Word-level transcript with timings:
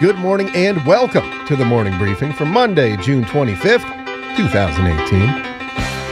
Good 0.00 0.16
morning 0.16 0.50
and 0.56 0.84
welcome 0.84 1.46
to 1.46 1.54
the 1.54 1.64
morning 1.64 1.96
briefing 1.98 2.32
for 2.32 2.44
Monday, 2.44 2.96
June 2.96 3.24
25th, 3.24 4.36
2018. 4.36 5.28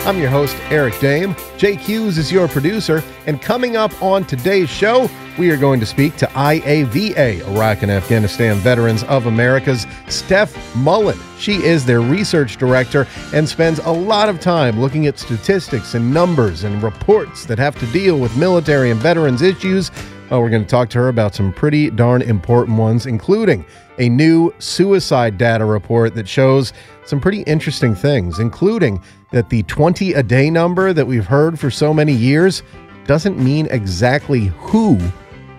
I'm 0.06 0.18
your 0.20 0.30
host, 0.30 0.56
Eric 0.70 0.94
Dehm. 0.94 1.36
Jake 1.58 1.80
Hughes 1.80 2.16
is 2.16 2.30
your 2.30 2.46
producer, 2.46 3.02
and 3.26 3.42
coming 3.42 3.76
up 3.76 4.00
on 4.00 4.24
today's 4.24 4.70
show, 4.70 5.10
we 5.36 5.50
are 5.50 5.56
going 5.56 5.80
to 5.80 5.86
speak 5.86 6.16
to 6.18 6.26
IAVA, 6.26 7.44
Iraq 7.48 7.82
and 7.82 7.90
Afghanistan 7.90 8.56
Veterans 8.58 9.02
of 9.04 9.26
America's 9.26 9.84
Steph 10.06 10.76
Mullen. 10.76 11.18
She 11.38 11.54
is 11.54 11.84
their 11.84 12.00
research 12.00 12.58
director 12.58 13.08
and 13.34 13.48
spends 13.48 13.80
a 13.80 13.90
lot 13.90 14.28
of 14.28 14.38
time 14.40 14.80
looking 14.80 15.08
at 15.08 15.18
statistics 15.18 15.94
and 15.94 16.14
numbers 16.14 16.62
and 16.62 16.80
reports 16.84 17.46
that 17.46 17.58
have 17.58 17.76
to 17.80 17.86
deal 17.86 18.20
with 18.20 18.36
military 18.36 18.92
and 18.92 19.00
veterans 19.00 19.42
issues. 19.42 19.90
Uh, 20.32 20.40
we're 20.40 20.48
going 20.48 20.64
to 20.64 20.68
talk 20.68 20.88
to 20.88 20.98
her 20.98 21.08
about 21.08 21.34
some 21.34 21.52
pretty 21.52 21.90
darn 21.90 22.22
important 22.22 22.78
ones, 22.78 23.04
including 23.04 23.66
a 23.98 24.08
new 24.08 24.50
suicide 24.58 25.36
data 25.36 25.64
report 25.64 26.14
that 26.14 26.26
shows 26.26 26.72
some 27.04 27.20
pretty 27.20 27.42
interesting 27.42 27.94
things, 27.94 28.38
including 28.38 29.02
that 29.32 29.50
the 29.50 29.62
20 29.64 30.14
a 30.14 30.22
day 30.22 30.48
number 30.48 30.94
that 30.94 31.06
we've 31.06 31.26
heard 31.26 31.58
for 31.60 31.70
so 31.70 31.92
many 31.92 32.14
years 32.14 32.62
doesn't 33.06 33.38
mean 33.38 33.66
exactly 33.70 34.46
who 34.56 34.98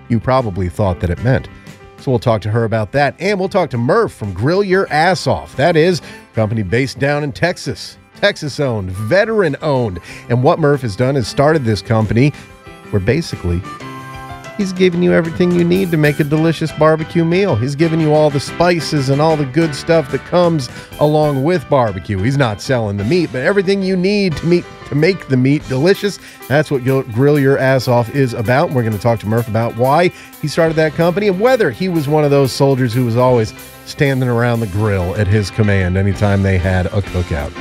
you 0.09 0.19
probably 0.19 0.69
thought 0.69 0.99
that 1.01 1.11
it 1.11 1.23
meant. 1.23 1.49
So 1.97 2.09
we'll 2.09 2.19
talk 2.19 2.41
to 2.41 2.49
her 2.49 2.63
about 2.63 2.91
that. 2.93 3.15
And 3.19 3.39
we'll 3.39 3.49
talk 3.49 3.69
to 3.71 3.77
Murph 3.77 4.11
from 4.11 4.33
Grill 4.33 4.63
Your 4.63 4.91
Ass 4.91 5.27
Off. 5.27 5.55
That 5.55 5.75
is 5.75 5.99
a 5.99 6.35
company 6.35 6.63
based 6.63 6.97
down 6.97 7.23
in 7.23 7.31
Texas. 7.31 7.99
Texas 8.15 8.59
owned, 8.59 8.89
veteran 8.89 9.55
owned. 9.61 9.99
And 10.29 10.41
what 10.41 10.57
Murph 10.57 10.81
has 10.81 10.95
done 10.95 11.15
is 11.15 11.27
started 11.27 11.63
this 11.63 11.81
company 11.81 12.29
where 12.89 12.99
basically 12.99 13.61
He's 14.57 14.71
giving 14.71 15.01
you 15.01 15.13
everything 15.13 15.51
you 15.51 15.63
need 15.63 15.89
to 15.91 15.97
make 15.97 16.19
a 16.19 16.23
delicious 16.23 16.71
barbecue 16.73 17.25
meal. 17.25 17.55
He's 17.55 17.75
giving 17.75 17.99
you 17.99 18.13
all 18.13 18.29
the 18.29 18.39
spices 18.39 19.09
and 19.09 19.19
all 19.19 19.35
the 19.35 19.45
good 19.45 19.73
stuff 19.73 20.11
that 20.11 20.21
comes 20.25 20.69
along 20.99 21.43
with 21.43 21.67
barbecue. 21.69 22.19
He's 22.19 22.37
not 22.37 22.61
selling 22.61 22.97
the 22.97 23.03
meat, 23.03 23.31
but 23.31 23.41
everything 23.41 23.81
you 23.81 23.97
need 23.97 24.37
to 24.37 24.45
meet 24.45 24.63
to 24.89 24.95
make 24.95 25.27
the 25.27 25.37
meat 25.37 25.67
delicious. 25.67 26.19
That's 26.47 26.69
what 26.69 26.83
Grill 26.83 27.39
Your 27.39 27.57
Ass 27.57 27.87
Off 27.87 28.13
is 28.13 28.33
about. 28.35 28.69
We're 28.69 28.83
going 28.83 28.93
to 28.93 28.99
talk 28.99 29.19
to 29.21 29.27
Murph 29.27 29.47
about 29.47 29.75
why 29.75 30.09
he 30.39 30.47
started 30.47 30.75
that 30.75 30.93
company 30.93 31.29
and 31.29 31.39
whether 31.39 31.71
he 31.71 31.89
was 31.89 32.07
one 32.07 32.23
of 32.23 32.29
those 32.29 32.51
soldiers 32.51 32.93
who 32.93 33.05
was 33.05 33.17
always 33.17 33.55
standing 33.85 34.29
around 34.29 34.59
the 34.59 34.67
grill 34.67 35.15
at 35.15 35.25
his 35.25 35.49
command 35.49 35.97
anytime 35.97 36.43
they 36.43 36.59
had 36.59 36.85
a 36.87 37.01
cookout. 37.01 37.51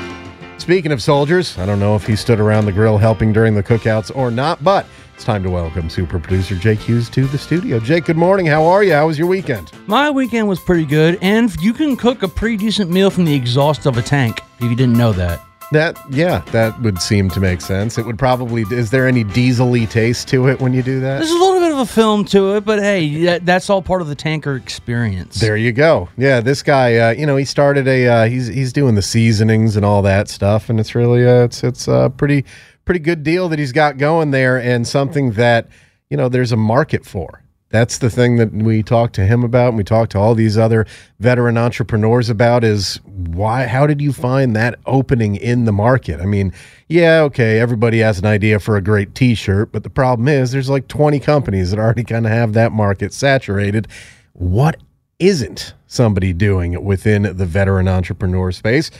Speaking 0.60 0.92
of 0.92 1.02
soldiers, 1.02 1.56
I 1.58 1.64
don't 1.64 1.80
know 1.80 1.96
if 1.96 2.06
he 2.06 2.16
stood 2.16 2.38
around 2.38 2.66
the 2.66 2.72
grill 2.72 2.98
helping 2.98 3.32
during 3.32 3.54
the 3.54 3.62
cookouts 3.62 4.14
or 4.14 4.30
not, 4.30 4.62
but 4.62 4.86
it's 5.22 5.26
time 5.28 5.44
to 5.44 5.50
welcome 5.50 5.88
super 5.88 6.18
producer 6.18 6.56
Jake 6.56 6.80
Hughes 6.80 7.08
to 7.10 7.26
the 7.26 7.38
studio. 7.38 7.78
Jake, 7.78 8.06
good 8.06 8.16
morning. 8.16 8.44
How 8.44 8.64
are 8.64 8.82
you? 8.82 8.92
How 8.92 9.06
was 9.06 9.16
your 9.16 9.28
weekend? 9.28 9.70
My 9.86 10.10
weekend 10.10 10.48
was 10.48 10.58
pretty 10.58 10.84
good, 10.84 11.16
and 11.22 11.54
you 11.62 11.72
can 11.72 11.94
cook 11.94 12.24
a 12.24 12.28
pretty 12.28 12.56
decent 12.56 12.90
meal 12.90 13.08
from 13.08 13.24
the 13.24 13.32
exhaust 13.32 13.86
of 13.86 13.96
a 13.96 14.02
tank 14.02 14.40
if 14.58 14.68
you 14.68 14.74
didn't 14.74 14.98
know 14.98 15.12
that. 15.12 15.40
That 15.70 15.96
yeah, 16.10 16.40
that 16.50 16.78
would 16.82 17.00
seem 17.00 17.30
to 17.30 17.40
make 17.40 17.60
sense. 17.60 17.98
It 17.98 18.04
would 18.04 18.18
probably. 18.18 18.62
Is 18.72 18.90
there 18.90 19.06
any 19.06 19.22
diesely 19.22 19.86
taste 19.86 20.26
to 20.28 20.48
it 20.48 20.60
when 20.60 20.72
you 20.72 20.82
do 20.82 20.98
that? 20.98 21.18
There's 21.18 21.30
a 21.30 21.34
little 21.34 21.60
bit 21.60 21.70
of 21.70 21.78
a 21.78 21.86
film 21.86 22.24
to 22.26 22.56
it, 22.56 22.64
but 22.64 22.80
hey, 22.80 23.24
that, 23.24 23.46
that's 23.46 23.70
all 23.70 23.80
part 23.80 24.02
of 24.02 24.08
the 24.08 24.16
tanker 24.16 24.56
experience. 24.56 25.40
There 25.40 25.56
you 25.56 25.70
go. 25.70 26.08
Yeah, 26.16 26.40
this 26.40 26.64
guy, 26.64 26.96
uh, 26.96 27.10
you 27.12 27.26
know, 27.26 27.36
he 27.36 27.44
started 27.44 27.86
a. 27.86 28.08
Uh, 28.08 28.24
he's 28.26 28.48
he's 28.48 28.72
doing 28.72 28.96
the 28.96 29.02
seasonings 29.02 29.76
and 29.76 29.86
all 29.86 30.02
that 30.02 30.28
stuff, 30.28 30.68
and 30.68 30.80
it's 30.80 30.96
really 30.96 31.24
uh, 31.24 31.44
it's 31.44 31.62
it's 31.62 31.86
uh, 31.86 32.08
pretty 32.08 32.44
pretty 32.84 33.00
good 33.00 33.22
deal 33.22 33.48
that 33.48 33.58
he's 33.58 33.72
got 33.72 33.98
going 33.98 34.30
there 34.30 34.60
and 34.60 34.86
something 34.86 35.32
that, 35.32 35.68
you 36.10 36.16
know, 36.16 36.28
there's 36.28 36.52
a 36.52 36.56
market 36.56 37.04
for. 37.04 37.42
That's 37.72 37.96
the 37.98 38.10
thing 38.10 38.36
that 38.36 38.52
we 38.52 38.82
talked 38.82 39.14
to 39.14 39.24
him 39.24 39.42
about 39.42 39.68
and 39.68 39.78
we 39.78 39.84
talked 39.84 40.12
to 40.12 40.18
all 40.18 40.34
these 40.34 40.58
other 40.58 40.86
veteran 41.20 41.56
entrepreneurs 41.56 42.28
about 42.28 42.64
is 42.64 43.00
why 43.06 43.66
how 43.66 43.86
did 43.86 44.02
you 44.02 44.12
find 44.12 44.54
that 44.54 44.78
opening 44.84 45.36
in 45.36 45.64
the 45.64 45.72
market? 45.72 46.20
I 46.20 46.26
mean, 46.26 46.52
yeah, 46.88 47.22
okay, 47.22 47.58
everybody 47.58 48.00
has 48.00 48.18
an 48.18 48.26
idea 48.26 48.58
for 48.58 48.76
a 48.76 48.82
great 48.82 49.14
t-shirt, 49.14 49.72
but 49.72 49.84
the 49.84 49.90
problem 49.90 50.28
is 50.28 50.52
there's 50.52 50.68
like 50.68 50.86
20 50.86 51.18
companies 51.20 51.70
that 51.70 51.80
already 51.80 52.04
kind 52.04 52.26
of 52.26 52.32
have 52.32 52.52
that 52.52 52.72
market 52.72 53.14
saturated. 53.14 53.88
What 54.34 54.76
isn't 55.18 55.72
somebody 55.86 56.34
doing 56.34 56.84
within 56.84 57.22
the 57.22 57.46
veteran 57.46 57.88
entrepreneur 57.88 58.52
space? 58.52 58.90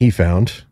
He 0.00 0.10
found 0.10 0.64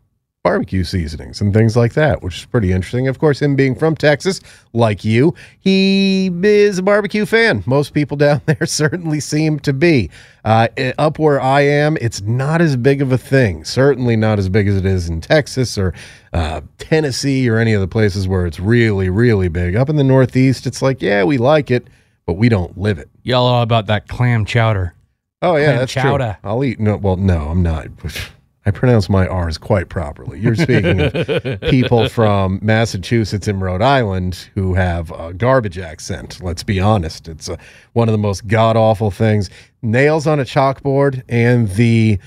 barbecue 0.45 0.83
seasonings 0.83 1.41
and 1.41 1.55
things 1.55 1.75
like 1.75 1.93
that, 1.95 2.21
which 2.21 2.37
is 2.37 2.45
pretty 2.45 2.71
interesting. 2.71 3.07
Of 3.07 3.17
course, 3.17 3.41
him 3.41 3.55
being 3.55 3.73
from 3.73 3.95
Texas, 3.95 4.41
like 4.73 5.03
you, 5.03 5.33
he 5.59 6.29
is 6.43 6.77
a 6.77 6.83
barbecue 6.83 7.25
fan. 7.25 7.63
Most 7.65 7.95
people 7.95 8.15
down 8.25 8.43
there 8.45 8.67
certainly 8.67 9.19
seem 9.19 9.59
to 9.61 9.73
be. 9.73 10.11
Uh, 10.43 10.67
up 10.99 11.17
where 11.17 11.41
I 11.41 11.61
am, 11.61 11.97
it's 11.99 12.21
not 12.21 12.61
as 12.61 12.75
big 12.75 13.01
of 13.01 13.11
a 13.11 13.17
thing. 13.17 13.65
Certainly 13.65 14.17
not 14.17 14.37
as 14.37 14.47
big 14.47 14.67
as 14.67 14.77
it 14.77 14.85
is 14.85 15.09
in 15.09 15.19
Texas 15.19 15.79
or 15.79 15.95
uh, 16.31 16.61
Tennessee 16.77 17.49
or 17.49 17.57
any 17.57 17.73
of 17.73 17.81
the 17.81 17.87
places 17.87 18.27
where 18.27 18.45
it's 18.45 18.59
really, 18.59 19.09
really 19.09 19.47
big. 19.47 19.75
Up 19.75 19.89
in 19.89 19.95
the 19.95 20.03
Northeast, 20.03 20.67
it's 20.67 20.83
like, 20.83 21.01
yeah, 21.01 21.23
we 21.23 21.39
like 21.39 21.71
it, 21.71 21.87
but 22.27 22.33
we 22.33 22.49
don't 22.49 22.77
live 22.77 22.99
it. 22.99 23.09
Y'all 23.23 23.47
all 23.47 23.63
about 23.63 23.87
that 23.87 24.07
clam 24.07 24.45
chowder. 24.45 24.93
Oh 25.41 25.55
yeah, 25.55 25.65
clam 25.65 25.77
that's 25.79 25.91
chowder. 25.91 26.37
true. 26.39 26.51
I'll 26.51 26.63
eat. 26.63 26.79
No, 26.79 26.97
well, 26.97 27.17
no, 27.17 27.47
I'm 27.47 27.63
not. 27.63 27.87
I 28.67 28.71
pronounce 28.71 29.09
my 29.09 29.27
R's 29.27 29.59
quite 29.59 29.89
properly. 29.89 30.39
You're 30.39 30.55
speaking 30.55 31.01
of 31.01 31.61
people 31.69 32.09
from 32.09 32.59
Massachusetts 32.63 33.47
and 33.47 33.61
Rhode 33.61 33.83
Island 33.83 34.49
who 34.55 34.73
have 34.73 35.11
a 35.11 35.33
garbage 35.33 35.77
accent. 35.77 36.41
Let's 36.41 36.63
be 36.63 36.79
honest. 36.79 37.27
It's 37.27 37.47
uh, 37.47 37.57
one 37.93 38.07
of 38.07 38.11
the 38.11 38.17
most 38.17 38.47
god 38.47 38.75
awful 38.75 39.11
things. 39.11 39.51
Nails 39.83 40.25
on 40.25 40.39
a 40.39 40.43
chalkboard 40.43 41.21
and 41.29 41.69
the 41.69 42.17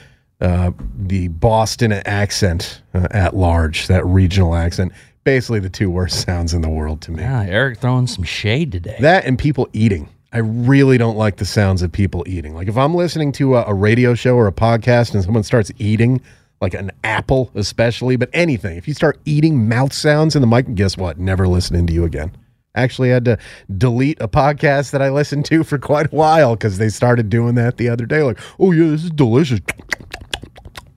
uh, 0.41 0.71
the 0.97 1.27
Boston 1.29 1.91
accent 1.93 2.83
uh, 2.95 3.09
at 3.11 3.35
large, 3.35 3.89
that 3.89 4.07
regional 4.07 4.55
accent. 4.55 4.93
Basically, 5.25 5.59
the 5.59 5.69
two 5.69 5.91
worst 5.91 6.21
sounds 6.27 6.55
in 6.55 6.63
the 6.63 6.71
world 6.71 7.01
to 7.03 7.11
me. 7.11 7.23
Yeah, 7.23 7.43
Eric 7.43 7.81
throwing 7.81 8.07
some 8.07 8.23
shade 8.23 8.71
today. 8.71 8.97
That 9.01 9.25
and 9.25 9.37
people 9.37 9.69
eating. 9.73 10.09
I 10.33 10.39
really 10.39 10.99
don't 10.99 11.17
like 11.17 11.37
the 11.37 11.47
sounds 11.47 11.81
of 11.81 11.91
people 11.91 12.23
eating. 12.27 12.55
Like 12.55 12.69
if 12.69 12.77
I'm 12.77 12.95
listening 12.95 13.33
to 13.33 13.57
a, 13.57 13.65
a, 13.69 13.75
radio 13.75 14.15
show 14.15 14.37
or 14.37 14.47
a 14.47 14.53
podcast 14.53 15.15
and 15.15 15.25
someone 15.25 15.43
starts 15.43 15.73
eating, 15.79 16.21
like 16.61 16.75
an 16.75 16.91
apple 17.03 17.51
especially, 17.55 18.17
but 18.17 18.29
anything, 18.35 18.77
if 18.77 18.87
you 18.87 18.93
start 18.93 19.19
eating 19.25 19.69
mouth 19.69 19.93
sounds 19.93 20.37
in 20.37 20.43
the 20.43 20.47
mic, 20.47 20.75
guess 20.75 20.99
what? 20.99 21.19
Never 21.19 21.49
listening 21.49 21.87
to 21.87 21.95
you 21.95 22.05
again. 22.05 22.33
Actually, 22.75 23.09
had 23.09 23.25
to 23.25 23.39
delete 23.79 24.21
a 24.21 24.29
podcast 24.29 24.91
that 24.91 25.01
I 25.01 25.09
listened 25.09 25.47
to 25.47 25.65
for 25.65 25.79
quite 25.79 26.13
a 26.13 26.17
while 26.17 26.55
because 26.55 26.77
they 26.77 26.91
started 26.91 27.31
doing 27.31 27.55
that 27.55 27.79
the 27.79 27.89
other 27.89 28.05
day. 28.05 28.23
Like, 28.23 28.39
oh 28.61 28.73
yeah, 28.73 28.91
this 28.91 29.05
is 29.05 29.11
delicious. 29.11 29.61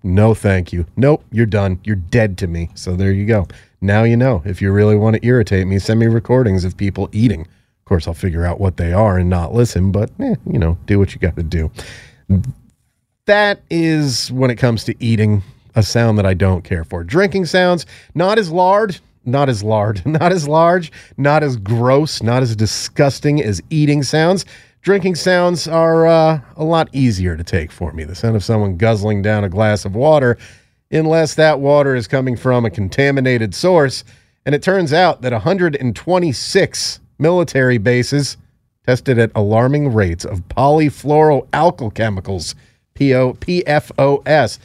No, 0.03 0.34
thank 0.34 0.74
you. 0.74 0.86
Nope, 0.98 1.24
you're 1.31 1.46
done. 1.46 1.80
You're 1.86 1.96
dead 1.96 2.38
to 2.40 2.48
me. 2.48 2.69
So 2.75 2.96
there 2.96 3.12
you 3.12 3.25
go. 3.25 3.48
Now 3.80 4.03
you 4.03 4.18
know. 4.18 4.42
If 4.46 4.62
you 4.62 4.72
really 4.72 4.98
want 4.98 5.16
to 5.16 5.25
irritate 5.25 5.68
me, 5.68 5.80
send 5.80 6.02
me 6.02 6.08
recordings 6.08 6.66
of 6.66 6.75
people 6.75 7.08
eating 7.13 7.48
course, 7.86 8.08
I'll 8.08 8.14
figure 8.14 8.46
out 8.46 8.59
what 8.59 8.78
they 8.78 8.94
are 8.94 9.18
and 9.18 9.30
not 9.30 9.54
listen, 9.54 9.92
but 9.92 10.10
eh, 10.19 10.36
you 10.50 10.60
know, 10.60 10.78
do 10.86 10.98
what 11.00 11.13
you 11.13 11.19
got 11.19 11.36
to 11.36 11.44
do. 11.44 11.72
That 13.25 13.62
is 13.69 14.31
when 14.31 14.50
it 14.50 14.56
comes 14.56 14.83
to 14.86 15.04
eating 15.04 15.44
a 15.75 15.83
sound 15.83 16.18
that 16.18 16.25
I 16.25 16.33
don't 16.33 16.63
care 16.63 16.83
for. 16.83 17.04
Drinking 17.04 17.45
sounds, 17.45 17.86
not 18.16 18.39
as 18.39 18.51
large, 18.51 19.01
not 19.25 19.50
as 19.50 19.63
large, 19.63 20.06
not 20.06 20.31
as 20.31 20.48
large, 20.48 20.92
not 21.18 21.44
as 21.44 21.57
gross, 21.57 22.24
not 22.24 22.42
as 22.44 22.56
disgusting 22.56 23.42
as 23.42 23.62
eating 23.69 24.04
sounds. 24.04 24.45
Drinking 24.81 25.16
sounds 25.16 25.68
are 25.68 26.07
uh, 26.07 26.42
a 26.56 26.63
lot 26.63 26.89
easier 26.92 27.38
to 27.38 27.44
take 27.44 27.72
for 27.72 27.92
me. 27.94 28.04
The 28.04 28.16
sound 28.16 28.36
of 28.36 28.44
someone 28.44 28.77
guzzling 28.77 29.22
down 29.22 29.44
a 29.44 29.50
glass 29.50 29.86
of 29.86 29.95
water, 29.95 30.38
unless 30.92 31.36
that 31.36 31.60
water 31.60 31.95
is 31.95 32.07
coming 32.07 32.36
from 32.36 32.66
a 32.66 32.69
contaminated 32.69 33.54
source. 33.54 34.04
And 34.45 34.56
it 34.56 34.63
turns 34.63 34.92
out 34.92 35.22
that 35.22 35.34
126 35.34 37.00
military 37.21 37.77
bases 37.77 38.35
tested 38.85 39.19
at 39.19 39.31
alarming 39.35 39.94
rates 39.94 40.25
of 40.25 40.41
polyfluoroalkyl 40.50 41.94
chemicals, 41.94 42.56
PFOS. 42.95 44.59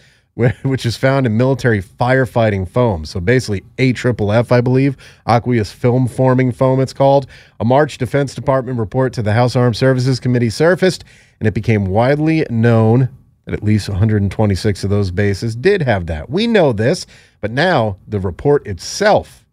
which 0.64 0.84
is 0.84 0.98
found 0.98 1.24
in 1.24 1.34
military 1.34 1.82
firefighting 1.82 2.68
foam. 2.68 3.06
So 3.06 3.20
basically, 3.20 3.64
AFFF, 3.78 4.52
I 4.52 4.60
believe, 4.60 4.94
aqueous 5.26 5.72
film 5.72 6.06
forming 6.06 6.52
foam, 6.52 6.78
it's 6.78 6.92
called. 6.92 7.26
A 7.58 7.64
March 7.64 7.96
Defense 7.96 8.34
Department 8.34 8.78
report 8.78 9.14
to 9.14 9.22
the 9.22 9.32
House 9.32 9.56
Armed 9.56 9.78
Services 9.78 10.20
Committee 10.20 10.50
surfaced, 10.50 11.04
and 11.40 11.46
it 11.46 11.54
became 11.54 11.86
widely 11.86 12.44
known 12.50 13.08
that 13.46 13.54
at 13.54 13.62
least 13.62 13.88
126 13.88 14.84
of 14.84 14.90
those 14.90 15.10
bases 15.10 15.56
did 15.56 15.80
have 15.80 16.04
that. 16.06 16.28
We 16.28 16.46
know 16.46 16.74
this, 16.74 17.06
but 17.40 17.50
now 17.50 17.96
the 18.06 18.20
report 18.20 18.66
itself 18.66 19.45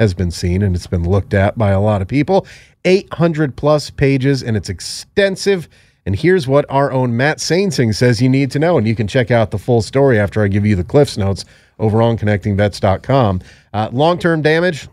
has 0.00 0.14
been 0.14 0.30
seen 0.30 0.62
and 0.62 0.74
it's 0.74 0.86
been 0.86 1.08
looked 1.08 1.34
at 1.34 1.56
by 1.56 1.70
a 1.70 1.80
lot 1.80 2.02
of 2.02 2.08
people. 2.08 2.46
800 2.84 3.56
plus 3.56 3.90
pages, 3.90 4.42
and 4.42 4.56
it's 4.56 4.68
extensive. 4.68 5.68
And 6.06 6.14
here's 6.14 6.46
what 6.46 6.66
our 6.68 6.92
own 6.92 7.16
Matt 7.16 7.38
Saintsing 7.38 7.94
says 7.94 8.20
you 8.20 8.28
need 8.28 8.50
to 8.50 8.58
know. 8.58 8.76
And 8.76 8.86
you 8.86 8.94
can 8.94 9.08
check 9.08 9.30
out 9.30 9.50
the 9.50 9.58
full 9.58 9.80
story 9.80 10.18
after 10.18 10.42
I 10.42 10.48
give 10.48 10.66
you 10.66 10.76
the 10.76 10.84
Cliffs 10.84 11.16
Notes 11.16 11.44
over 11.78 12.02
on 12.02 12.18
connectingvets.com. 12.18 13.40
Uh, 13.72 13.88
Long 13.92 14.18
term 14.18 14.42
damage, 14.42 14.88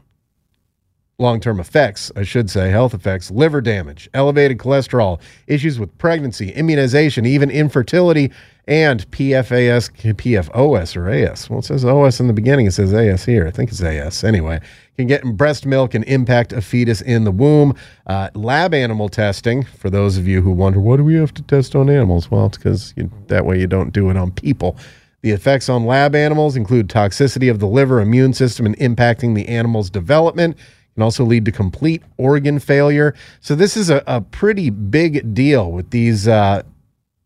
long 1.21 1.39
term 1.39 1.59
effects, 1.59 2.11
I 2.15 2.23
should 2.23 2.49
say, 2.49 2.69
health 2.69 2.93
effects, 2.93 3.31
liver 3.31 3.61
damage, 3.61 4.09
elevated 4.13 4.57
cholesterol, 4.57 5.21
issues 5.47 5.79
with 5.79 5.95
pregnancy, 5.97 6.51
immunization, 6.51 7.25
even 7.25 7.49
infertility, 7.49 8.31
and 8.67 9.09
PFAS, 9.11 9.91
PFOS 10.15 10.95
or 10.95 11.09
AS. 11.09 11.49
Well, 11.49 11.59
it 11.59 11.65
says 11.65 11.83
OS 11.83 12.19
in 12.19 12.27
the 12.27 12.33
beginning, 12.33 12.67
it 12.67 12.71
says 12.71 12.93
AS 12.93 13.25
here. 13.25 13.47
I 13.47 13.51
think 13.51 13.71
it's 13.71 13.81
AS. 13.81 14.23
Anyway, 14.23 14.59
can 15.01 15.07
get 15.07 15.23
in 15.23 15.35
breast 15.35 15.65
milk 15.65 15.93
and 15.93 16.03
impact 16.05 16.53
a 16.53 16.61
fetus 16.61 17.01
in 17.01 17.23
the 17.23 17.31
womb. 17.31 17.75
Uh, 18.07 18.29
lab 18.33 18.73
animal 18.73 19.09
testing, 19.09 19.63
for 19.63 19.89
those 19.89 20.17
of 20.17 20.27
you 20.27 20.41
who 20.41 20.51
wonder, 20.51 20.79
what 20.79 20.97
do 20.97 21.03
we 21.03 21.15
have 21.15 21.33
to 21.33 21.41
test 21.43 21.75
on 21.75 21.89
animals? 21.89 22.29
Well, 22.29 22.45
it's 22.47 22.57
because 22.57 22.93
that 23.27 23.45
way 23.45 23.59
you 23.59 23.67
don't 23.67 23.91
do 23.91 24.09
it 24.09 24.17
on 24.17 24.31
people. 24.31 24.77
The 25.21 25.31
effects 25.31 25.69
on 25.69 25.85
lab 25.85 26.15
animals 26.15 26.55
include 26.55 26.87
toxicity 26.87 27.49
of 27.51 27.59
the 27.59 27.67
liver, 27.67 28.01
immune 28.01 28.33
system, 28.33 28.65
and 28.65 28.77
impacting 28.77 29.35
the 29.35 29.47
animal's 29.47 29.89
development 29.89 30.57
can 30.95 31.03
also 31.03 31.23
lead 31.23 31.45
to 31.45 31.51
complete 31.51 32.03
organ 32.17 32.59
failure. 32.59 33.13
So 33.39 33.55
this 33.55 33.77
is 33.77 33.89
a, 33.89 34.03
a 34.07 34.21
pretty 34.21 34.69
big 34.69 35.33
deal 35.33 35.71
with 35.71 35.91
these 35.91 36.27
uh, 36.27 36.63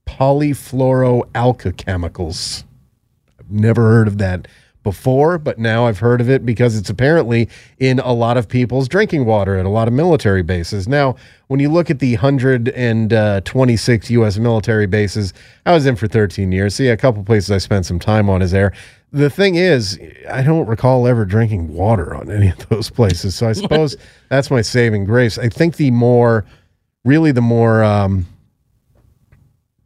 polyfluoroalkyl 0.06 1.78
chemicals. 1.78 2.64
I've 3.40 3.52
never 3.52 3.82
heard 3.90 4.08
of 4.08 4.18
that 4.20 4.48
before, 4.86 5.38
but 5.40 5.58
now 5.58 5.88
I've 5.88 6.00
heard 6.00 6.22
of 6.22 6.30
it 6.30 6.46
because 6.46 6.78
it's 6.78 6.92
apparently 6.92 7.50
in 7.80 8.00
a 8.00 8.14
lot 8.14 8.38
of 8.38 8.48
people's 8.48 8.88
drinking 8.88 9.26
water 9.26 9.58
at 9.58 9.66
a 9.66 9.70
lot 9.70 9.88
of 9.88 9.96
military 9.96 10.44
bases. 10.44 10.88
Now, 10.88 11.16
when 11.48 11.60
you 11.60 11.70
look 11.70 11.90
at 11.90 11.98
the 12.00 12.14
126 12.14 14.12
U.S. 14.12 14.38
military 14.38 14.86
bases, 14.86 15.34
I 15.66 15.74
was 15.74 15.88
in 15.88 15.96
for 15.96 16.08
13 16.08 16.52
years. 16.52 16.76
See, 16.76 16.88
a 16.88 16.96
couple 16.96 17.24
places 17.24 17.50
I 17.52 17.58
spent 17.58 17.88
some 17.88 17.98
time 18.00 18.30
on 18.30 18.44
is 18.44 18.52
there. 18.52 18.74
The 19.12 19.30
thing 19.30 19.56
is, 19.56 20.00
I 20.30 20.42
don't 20.42 20.68
recall 20.68 21.08
ever 21.08 21.26
drinking 21.26 21.74
water 21.74 22.14
on 22.14 22.30
any 22.30 22.50
of 22.50 22.68
those 22.70 22.90
places. 22.90 23.36
So 23.36 23.48
I 23.48 23.54
suppose 23.54 23.96
that's 24.30 24.52
my 24.52 24.62
saving 24.62 25.06
grace. 25.06 25.38
I 25.38 25.50
think 25.50 25.78
the 25.78 25.92
more, 25.92 26.46
really, 27.04 27.32
the 27.32 27.42
more. 27.42 27.84
Um, 27.84 28.28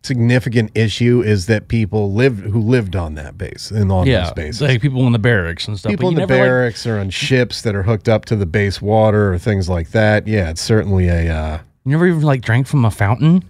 significant 0.01 0.71
issue 0.75 1.21
is 1.21 1.45
that 1.48 1.68
people 1.68 2.13
lived 2.13 2.39
who 2.39 2.60
lived 2.60 2.95
on 2.95 3.16
that 3.16 3.38
base 3.38 3.69
and 3.69 3.92
on 3.92 4.07
yeah, 4.07 4.24
those 4.24 4.33
bases. 4.33 4.62
like 4.62 4.81
people 4.81 5.06
in 5.06 5.12
the 5.13 5.19
barracks 5.19 5.68
and 5.68 5.77
stuff. 5.77 5.89
people 5.92 6.07
in 6.10 6.16
the 6.16 6.21
never, 6.21 6.33
like- 6.33 6.42
barracks 6.42 6.88
or 6.88 6.98
on 7.00 7.10
ships 7.10 7.62
that 7.63 7.75
are 7.75 7.83
hooked 7.83 8.07
up 8.07 8.25
to 8.25 8.36
the 8.36 8.45
base 8.45 8.81
water 8.81 9.33
or 9.33 9.38
things 9.38 9.68
like 9.68 9.92
that. 9.92 10.25
Yeah, 10.25 10.50
it's 10.50 10.62
certainly 10.62 11.10
a 11.10 11.30
uh, 11.30 11.60
you 11.86 11.92
never 11.92 12.07
even 12.07 12.21
like 12.21 12.42
drank 12.42 12.68
from 12.68 12.86
a 12.86 12.92
fountain. 12.92 13.44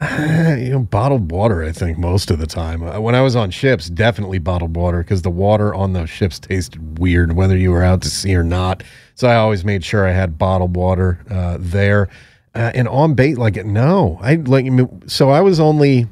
you 0.18 0.70
know 0.70 0.80
bottled 0.80 1.30
water. 1.30 1.62
I 1.62 1.72
think 1.72 1.98
most 1.98 2.30
of 2.30 2.38
the 2.38 2.46
time 2.46 2.82
uh, 2.82 3.00
when 3.00 3.14
I 3.14 3.20
was 3.22 3.36
on 3.36 3.50
ships, 3.50 3.88
definitely 3.88 4.38
bottled 4.38 4.76
water 4.76 4.98
because 4.98 5.22
the 5.22 5.30
water 5.30 5.74
on 5.74 5.92
those 5.92 6.10
ships 6.10 6.38
tasted 6.40 6.98
weird 6.98 7.34
whether 7.34 7.56
you 7.56 7.70
were 7.70 7.84
out 7.84 8.02
to 8.02 8.10
sea 8.10 8.34
or 8.34 8.42
not. 8.42 8.82
So 9.14 9.28
I 9.28 9.36
always 9.36 9.64
made 9.64 9.84
sure 9.84 10.06
I 10.06 10.12
had 10.12 10.36
bottled 10.36 10.76
water 10.76 11.24
uh, 11.30 11.58
there. 11.60 12.08
Uh, 12.54 12.70
and 12.74 12.88
on 12.88 13.14
bait, 13.14 13.36
like 13.36 13.56
no, 13.64 14.18
I 14.20 14.36
like. 14.36 14.66
So 15.06 15.30
I 15.30 15.40
was 15.40 15.58
only 15.60 16.06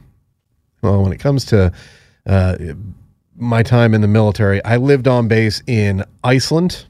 well 0.82 1.02
when 1.02 1.12
it 1.12 1.18
comes 1.18 1.44
to 1.46 1.72
uh, 2.26 2.56
my 3.36 3.62
time 3.62 3.94
in 3.94 4.00
the 4.00 4.08
military. 4.08 4.64
I 4.64 4.76
lived 4.76 5.06
on 5.06 5.28
base 5.28 5.62
in 5.66 6.04
Iceland, 6.24 6.86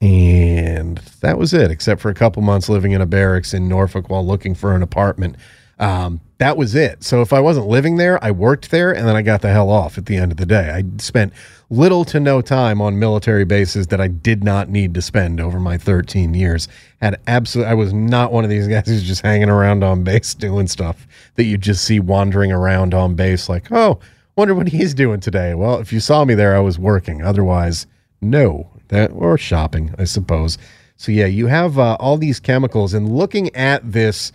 and 0.00 0.98
that 1.20 1.38
was 1.38 1.52
it. 1.52 1.70
Except 1.70 2.00
for 2.00 2.10
a 2.10 2.14
couple 2.14 2.42
months 2.42 2.68
living 2.68 2.92
in 2.92 3.00
a 3.00 3.06
barracks 3.06 3.52
in 3.52 3.68
Norfolk 3.68 4.08
while 4.08 4.26
looking 4.26 4.54
for 4.54 4.74
an 4.74 4.82
apartment. 4.82 5.36
Um, 5.78 6.20
that 6.38 6.56
was 6.56 6.74
it. 6.74 7.02
So 7.02 7.22
if 7.22 7.32
I 7.32 7.40
wasn't 7.40 7.66
living 7.66 7.96
there, 7.96 8.22
I 8.22 8.30
worked 8.30 8.70
there, 8.70 8.94
and 8.94 9.06
then 9.06 9.16
I 9.16 9.22
got 9.22 9.42
the 9.42 9.50
hell 9.50 9.70
off 9.70 9.98
at 9.98 10.06
the 10.06 10.16
end 10.16 10.32
of 10.32 10.38
the 10.38 10.46
day. 10.46 10.70
I 10.70 10.84
spent 10.98 11.32
little 11.70 12.04
to 12.06 12.20
no 12.20 12.40
time 12.40 12.80
on 12.80 12.98
military 12.98 13.44
bases 13.44 13.88
that 13.88 14.00
I 14.00 14.08
did 14.08 14.44
not 14.44 14.68
need 14.68 14.94
to 14.94 15.02
spend 15.02 15.40
over 15.40 15.58
my 15.58 15.76
13 15.78 16.34
years. 16.34 16.68
Had 17.00 17.20
absolutely, 17.26 17.70
I 17.70 17.74
was 17.74 17.92
not 17.92 18.32
one 18.32 18.44
of 18.44 18.50
these 18.50 18.68
guys 18.68 18.86
who's 18.86 19.02
just 19.02 19.22
hanging 19.22 19.50
around 19.50 19.82
on 19.82 20.04
base 20.04 20.34
doing 20.34 20.66
stuff 20.66 21.06
that 21.34 21.44
you 21.44 21.58
just 21.58 21.84
see 21.84 22.00
wandering 22.00 22.52
around 22.52 22.94
on 22.94 23.14
base, 23.14 23.48
like, 23.48 23.70
oh, 23.72 23.98
wonder 24.36 24.54
what 24.54 24.68
he's 24.68 24.94
doing 24.94 25.20
today. 25.20 25.54
Well, 25.54 25.78
if 25.78 25.92
you 25.92 26.00
saw 26.00 26.24
me 26.24 26.34
there, 26.34 26.54
I 26.54 26.60
was 26.60 26.78
working. 26.78 27.22
Otherwise, 27.22 27.86
no, 28.20 28.70
that 28.88 29.10
or 29.12 29.38
shopping, 29.38 29.94
I 29.98 30.04
suppose. 30.04 30.58
So 30.98 31.12
yeah, 31.12 31.26
you 31.26 31.46
have 31.46 31.78
uh, 31.78 31.96
all 32.00 32.16
these 32.16 32.40
chemicals, 32.40 32.94
and 32.94 33.16
looking 33.16 33.54
at 33.54 33.90
this 33.90 34.32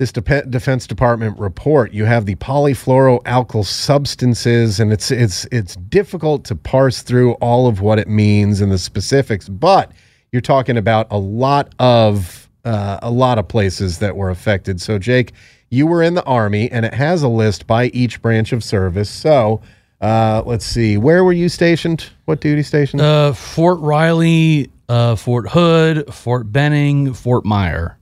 this 0.00 0.12
Dep- 0.12 0.48
Defense 0.48 0.86
Department 0.86 1.38
report, 1.38 1.92
you 1.92 2.06
have 2.06 2.24
the 2.24 2.34
polyfluoroalkyl 2.36 3.66
substances, 3.66 4.80
and 4.80 4.94
it's 4.94 5.10
it's 5.10 5.44
it's 5.52 5.76
difficult 5.76 6.42
to 6.46 6.56
parse 6.56 7.02
through 7.02 7.34
all 7.34 7.68
of 7.68 7.82
what 7.82 7.98
it 7.98 8.08
means 8.08 8.62
and 8.62 8.72
the 8.72 8.78
specifics. 8.78 9.46
But 9.46 9.92
you're 10.32 10.40
talking 10.40 10.78
about 10.78 11.06
a 11.10 11.18
lot 11.18 11.74
of 11.78 12.48
uh, 12.64 12.98
a 13.02 13.10
lot 13.10 13.38
of 13.38 13.46
places 13.46 13.98
that 13.98 14.16
were 14.16 14.30
affected. 14.30 14.80
So, 14.80 14.98
Jake, 14.98 15.32
you 15.68 15.86
were 15.86 16.02
in 16.02 16.14
the 16.14 16.24
Army, 16.24 16.70
and 16.70 16.86
it 16.86 16.94
has 16.94 17.22
a 17.22 17.28
list 17.28 17.66
by 17.66 17.88
each 17.88 18.22
branch 18.22 18.54
of 18.54 18.64
service. 18.64 19.10
So, 19.10 19.60
uh, 20.00 20.42
let's 20.46 20.64
see, 20.64 20.96
where 20.96 21.24
were 21.24 21.34
you 21.34 21.50
stationed? 21.50 22.08
What 22.24 22.40
duty 22.40 22.62
station? 22.62 23.02
Uh, 23.02 23.34
Fort 23.34 23.78
Riley, 23.80 24.70
uh, 24.88 25.16
Fort 25.16 25.50
Hood, 25.50 26.10
Fort 26.14 26.50
Benning, 26.50 27.12
Fort 27.12 27.44
Myer. 27.44 27.98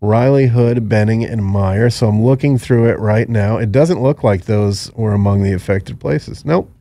Riley, 0.00 0.46
Hood, 0.46 0.88
Benning, 0.88 1.24
and 1.24 1.44
Myer. 1.44 1.90
So 1.90 2.08
I'm 2.08 2.22
looking 2.22 2.56
through 2.58 2.88
it 2.88 2.98
right 2.98 3.28
now. 3.28 3.58
It 3.58 3.70
doesn't 3.70 4.02
look 4.02 4.24
like 4.24 4.46
those 4.46 4.90
were 4.94 5.12
among 5.12 5.42
the 5.42 5.52
affected 5.52 6.00
places. 6.00 6.44
Nope. 6.44 6.72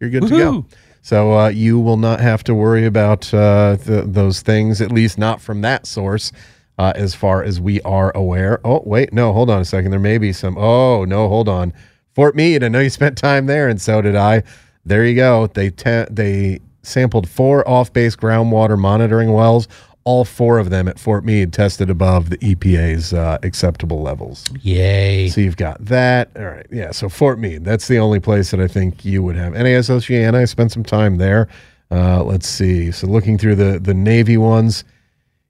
You're 0.00 0.10
good 0.10 0.22
to 0.22 0.28
go. 0.38 0.66
So 1.02 1.36
uh, 1.36 1.48
you 1.48 1.78
will 1.78 1.96
not 1.96 2.20
have 2.20 2.44
to 2.44 2.54
worry 2.54 2.86
about 2.86 3.32
uh, 3.34 3.76
th- 3.76 4.04
those 4.06 4.40
things, 4.40 4.80
at 4.80 4.90
least 4.92 5.18
not 5.18 5.40
from 5.40 5.60
that 5.62 5.86
source, 5.86 6.32
uh, 6.78 6.92
as 6.94 7.14
far 7.14 7.42
as 7.42 7.60
we 7.60 7.80
are 7.82 8.10
aware. 8.16 8.60
Oh, 8.64 8.82
wait. 8.86 9.12
No, 9.12 9.32
hold 9.32 9.50
on 9.50 9.60
a 9.60 9.64
second. 9.64 9.90
There 9.90 10.00
may 10.00 10.18
be 10.18 10.32
some. 10.32 10.56
Oh, 10.56 11.04
no, 11.04 11.28
hold 11.28 11.48
on. 11.48 11.72
Fort 12.14 12.34
Meade. 12.36 12.62
I 12.62 12.68
know 12.68 12.80
you 12.80 12.90
spent 12.90 13.18
time 13.18 13.46
there, 13.46 13.68
and 13.68 13.80
so 13.80 14.00
did 14.00 14.16
I. 14.16 14.44
There 14.84 15.04
you 15.04 15.14
go. 15.14 15.48
They 15.48 15.70
te- 15.70 16.06
they 16.10 16.60
sampled 16.82 17.28
four 17.28 17.68
off-base 17.68 18.16
groundwater 18.16 18.78
monitoring 18.78 19.32
wells. 19.32 19.68
All 20.04 20.24
four 20.24 20.58
of 20.58 20.70
them 20.70 20.88
at 20.88 20.98
Fort 20.98 21.24
Meade 21.24 21.52
tested 21.52 21.88
above 21.88 22.30
the 22.30 22.38
EPA's 22.38 23.12
uh, 23.12 23.38
acceptable 23.42 24.02
levels. 24.02 24.44
Yay. 24.62 25.28
So 25.28 25.40
you've 25.40 25.56
got 25.56 25.84
that. 25.84 26.30
All 26.36 26.46
right. 26.46 26.66
Yeah. 26.70 26.90
So 26.90 27.08
Fort 27.08 27.38
Meade, 27.38 27.64
that's 27.64 27.86
the 27.88 27.98
only 27.98 28.18
place 28.18 28.50
that 28.50 28.60
I 28.60 28.66
think 28.66 29.04
you 29.04 29.22
would 29.22 29.36
have. 29.36 29.52
NAS 29.52 29.90
Oceana, 29.90 30.40
I 30.40 30.44
spent 30.46 30.72
some 30.72 30.82
time 30.84 31.18
there. 31.18 31.48
Uh, 31.90 32.24
let's 32.24 32.48
see. 32.48 32.90
So 32.90 33.06
looking 33.06 33.38
through 33.38 33.56
the, 33.56 33.78
the 33.78 33.94
Navy 33.94 34.36
ones, 34.36 34.84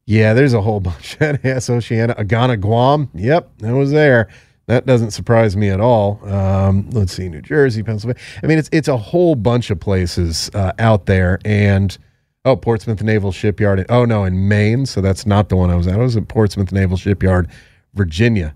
yeah, 0.07 0.35
there's 0.35 0.55
a 0.55 0.61
whole 0.61 0.81
bunch. 0.91 1.19
NAS 1.21 1.71
Oceana, 1.71 2.15
Agana, 2.15 2.61
Guam. 2.61 3.09
Yep, 3.15 3.51
that 3.59 3.75
was 3.75 3.91
there. 3.91 4.29
That 4.67 4.87
doesn't 4.87 5.11
surprise 5.11 5.57
me 5.57 5.71
at 5.71 5.81
all. 5.81 6.21
Um, 6.29 6.89
let's 6.91 7.13
see, 7.13 7.29
New 7.29 7.43
Jersey, 7.43 7.83
Pennsylvania. 7.83 8.23
I 8.43 8.47
mean, 8.47 8.59
it's 8.59 8.69
it's 8.73 8.89
a 8.89 8.97
whole 8.97 9.35
bunch 9.35 9.71
of 9.71 9.81
places 9.81 10.51
uh, 10.55 10.73
out 10.79 11.07
there, 11.07 11.41
and 11.45 11.97
oh, 12.45 12.57
Portsmouth 12.57 13.03
Naval 13.03 13.33
Shipyard. 13.33 13.85
Oh 13.89 14.05
no, 14.05 14.25
in 14.25 14.49
Maine. 14.49 14.87
So 14.87 15.01
that's 15.01 15.27
not 15.27 15.49
the 15.49 15.57
one 15.57 15.71
I 15.71 15.77
was 15.77 15.87
at. 15.87 15.95
I 15.95 16.03
was 16.03 16.17
at 16.17 16.29
Portsmouth 16.29 16.73
Naval 16.73 16.97
Shipyard, 16.97 17.49
Virginia. 17.95 18.55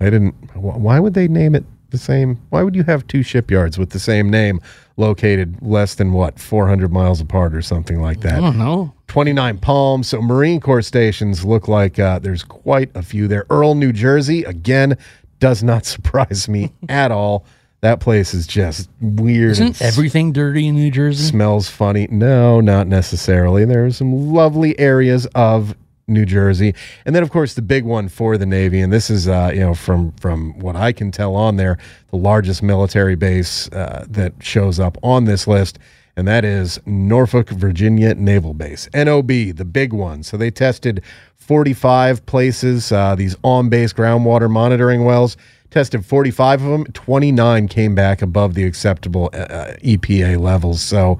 I 0.00 0.04
didn't. 0.10 0.32
Why 0.54 1.00
would 1.00 1.14
they 1.14 1.28
name 1.28 1.54
it 1.54 1.64
the 1.90 1.98
same? 1.98 2.40
Why 2.50 2.62
would 2.62 2.76
you 2.76 2.84
have 2.84 3.06
two 3.06 3.22
shipyards 3.22 3.78
with 3.78 3.90
the 3.90 3.98
same 3.98 4.30
name 4.30 4.60
located 4.96 5.56
less 5.60 5.94
than 5.94 6.12
what 6.12 6.38
400 6.38 6.92
miles 6.92 7.20
apart 7.20 7.54
or 7.54 7.62
something 7.62 8.00
like 8.00 8.20
that? 8.20 8.34
I 8.34 8.40
don't 8.40 8.58
know. 8.58 8.92
29 9.08 9.58
Palms. 9.58 10.08
So 10.08 10.20
Marine 10.20 10.60
Corps 10.60 10.82
stations 10.82 11.44
look 11.44 11.66
like 11.66 11.98
uh, 11.98 12.18
there's 12.18 12.44
quite 12.44 12.90
a 12.94 13.02
few 13.02 13.26
there. 13.26 13.46
Earle, 13.50 13.74
New 13.74 13.92
Jersey, 13.92 14.44
again, 14.44 14.96
does 15.40 15.62
not 15.62 15.84
surprise 15.86 16.48
me 16.48 16.72
at 16.88 17.10
all. 17.10 17.44
That 17.80 18.00
place 18.00 18.34
is 18.34 18.46
just 18.46 18.90
weird. 19.00 19.52
Isn't 19.52 19.80
everything 19.80 20.32
dirty 20.32 20.66
in 20.66 20.74
New 20.74 20.90
Jersey? 20.90 21.24
smells 21.24 21.68
funny. 21.68 22.08
No, 22.10 22.60
not 22.60 22.88
necessarily. 22.88 23.64
There 23.64 23.86
are 23.86 23.92
some 23.92 24.32
lovely 24.32 24.76
areas 24.80 25.26
of 25.34 25.76
New 26.08 26.24
Jersey, 26.24 26.74
and 27.04 27.14
then 27.14 27.22
of 27.22 27.30
course 27.30 27.54
the 27.54 27.62
big 27.62 27.84
one 27.84 28.08
for 28.08 28.36
the 28.38 28.46
Navy, 28.46 28.80
and 28.80 28.92
this 28.92 29.10
is 29.10 29.28
uh, 29.28 29.52
you 29.54 29.60
know 29.60 29.74
from 29.74 30.10
from 30.12 30.58
what 30.58 30.74
I 30.74 30.90
can 30.90 31.12
tell 31.12 31.36
on 31.36 31.56
there, 31.56 31.78
the 32.10 32.16
largest 32.16 32.62
military 32.62 33.14
base 33.14 33.68
uh, 33.72 34.06
that 34.08 34.32
shows 34.40 34.80
up 34.80 34.96
on 35.02 35.26
this 35.26 35.46
list, 35.46 35.78
and 36.16 36.26
that 36.26 36.44
is 36.44 36.80
Norfolk, 36.86 37.50
Virginia 37.50 38.14
Naval 38.14 38.54
Base, 38.54 38.88
NOB, 38.94 39.28
the 39.28 39.66
big 39.70 39.92
one. 39.92 40.22
So 40.22 40.36
they 40.36 40.50
tested 40.50 41.04
45 41.36 42.26
places, 42.26 42.90
uh, 42.90 43.14
these 43.14 43.36
on-base 43.44 43.92
groundwater 43.92 44.50
monitoring 44.50 45.04
wells. 45.04 45.36
Tested 45.70 46.04
45 46.04 46.62
of 46.62 46.70
them, 46.70 46.84
29 46.92 47.68
came 47.68 47.94
back 47.94 48.22
above 48.22 48.54
the 48.54 48.64
acceptable 48.64 49.30
uh, 49.34 49.74
EPA 49.82 50.40
levels. 50.40 50.80
So 50.80 51.18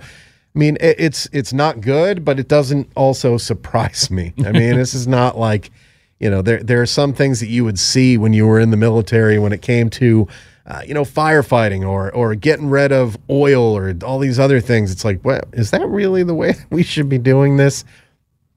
I 0.54 0.58
mean, 0.58 0.76
it, 0.80 0.96
it's 0.98 1.28
it's 1.32 1.52
not 1.52 1.80
good, 1.80 2.24
but 2.24 2.40
it 2.40 2.48
doesn't 2.48 2.90
also 2.96 3.36
surprise 3.36 4.10
me. 4.10 4.32
I 4.44 4.50
mean, 4.50 4.76
this 4.76 4.92
is 4.92 5.06
not 5.06 5.38
like, 5.38 5.70
you 6.18 6.28
know, 6.28 6.42
there 6.42 6.62
there 6.62 6.82
are 6.82 6.86
some 6.86 7.12
things 7.12 7.38
that 7.38 7.48
you 7.48 7.64
would 7.64 7.78
see 7.78 8.18
when 8.18 8.32
you 8.32 8.44
were 8.44 8.58
in 8.58 8.70
the 8.72 8.76
military 8.76 9.38
when 9.38 9.52
it 9.52 9.62
came 9.62 9.88
to, 9.90 10.26
uh, 10.66 10.82
you 10.84 10.94
know, 10.94 11.04
firefighting 11.04 11.88
or 11.88 12.12
or 12.12 12.34
getting 12.34 12.68
rid 12.68 12.90
of 12.90 13.16
oil 13.30 13.76
or 13.76 13.94
all 14.04 14.18
these 14.18 14.38
other 14.40 14.60
things. 14.60 14.90
It's 14.90 15.04
like, 15.04 15.20
what 15.22 15.44
is 15.52 15.70
that 15.70 15.86
really 15.86 16.24
the 16.24 16.34
way 16.34 16.54
we 16.70 16.82
should 16.82 17.08
be 17.08 17.18
doing 17.18 17.56
this? 17.56 17.84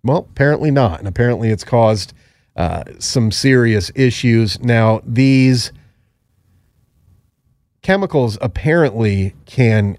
Well, 0.03 0.25
apparently 0.31 0.71
not, 0.71 0.97
and 0.97 1.07
apparently 1.07 1.49
it's 1.49 1.63
caused 1.63 2.13
uh, 2.55 2.83
some 2.97 3.31
serious 3.31 3.91
issues. 3.93 4.59
Now 4.59 5.01
these 5.05 5.71
chemicals 7.81 8.37
apparently 8.41 9.33
can 9.45 9.97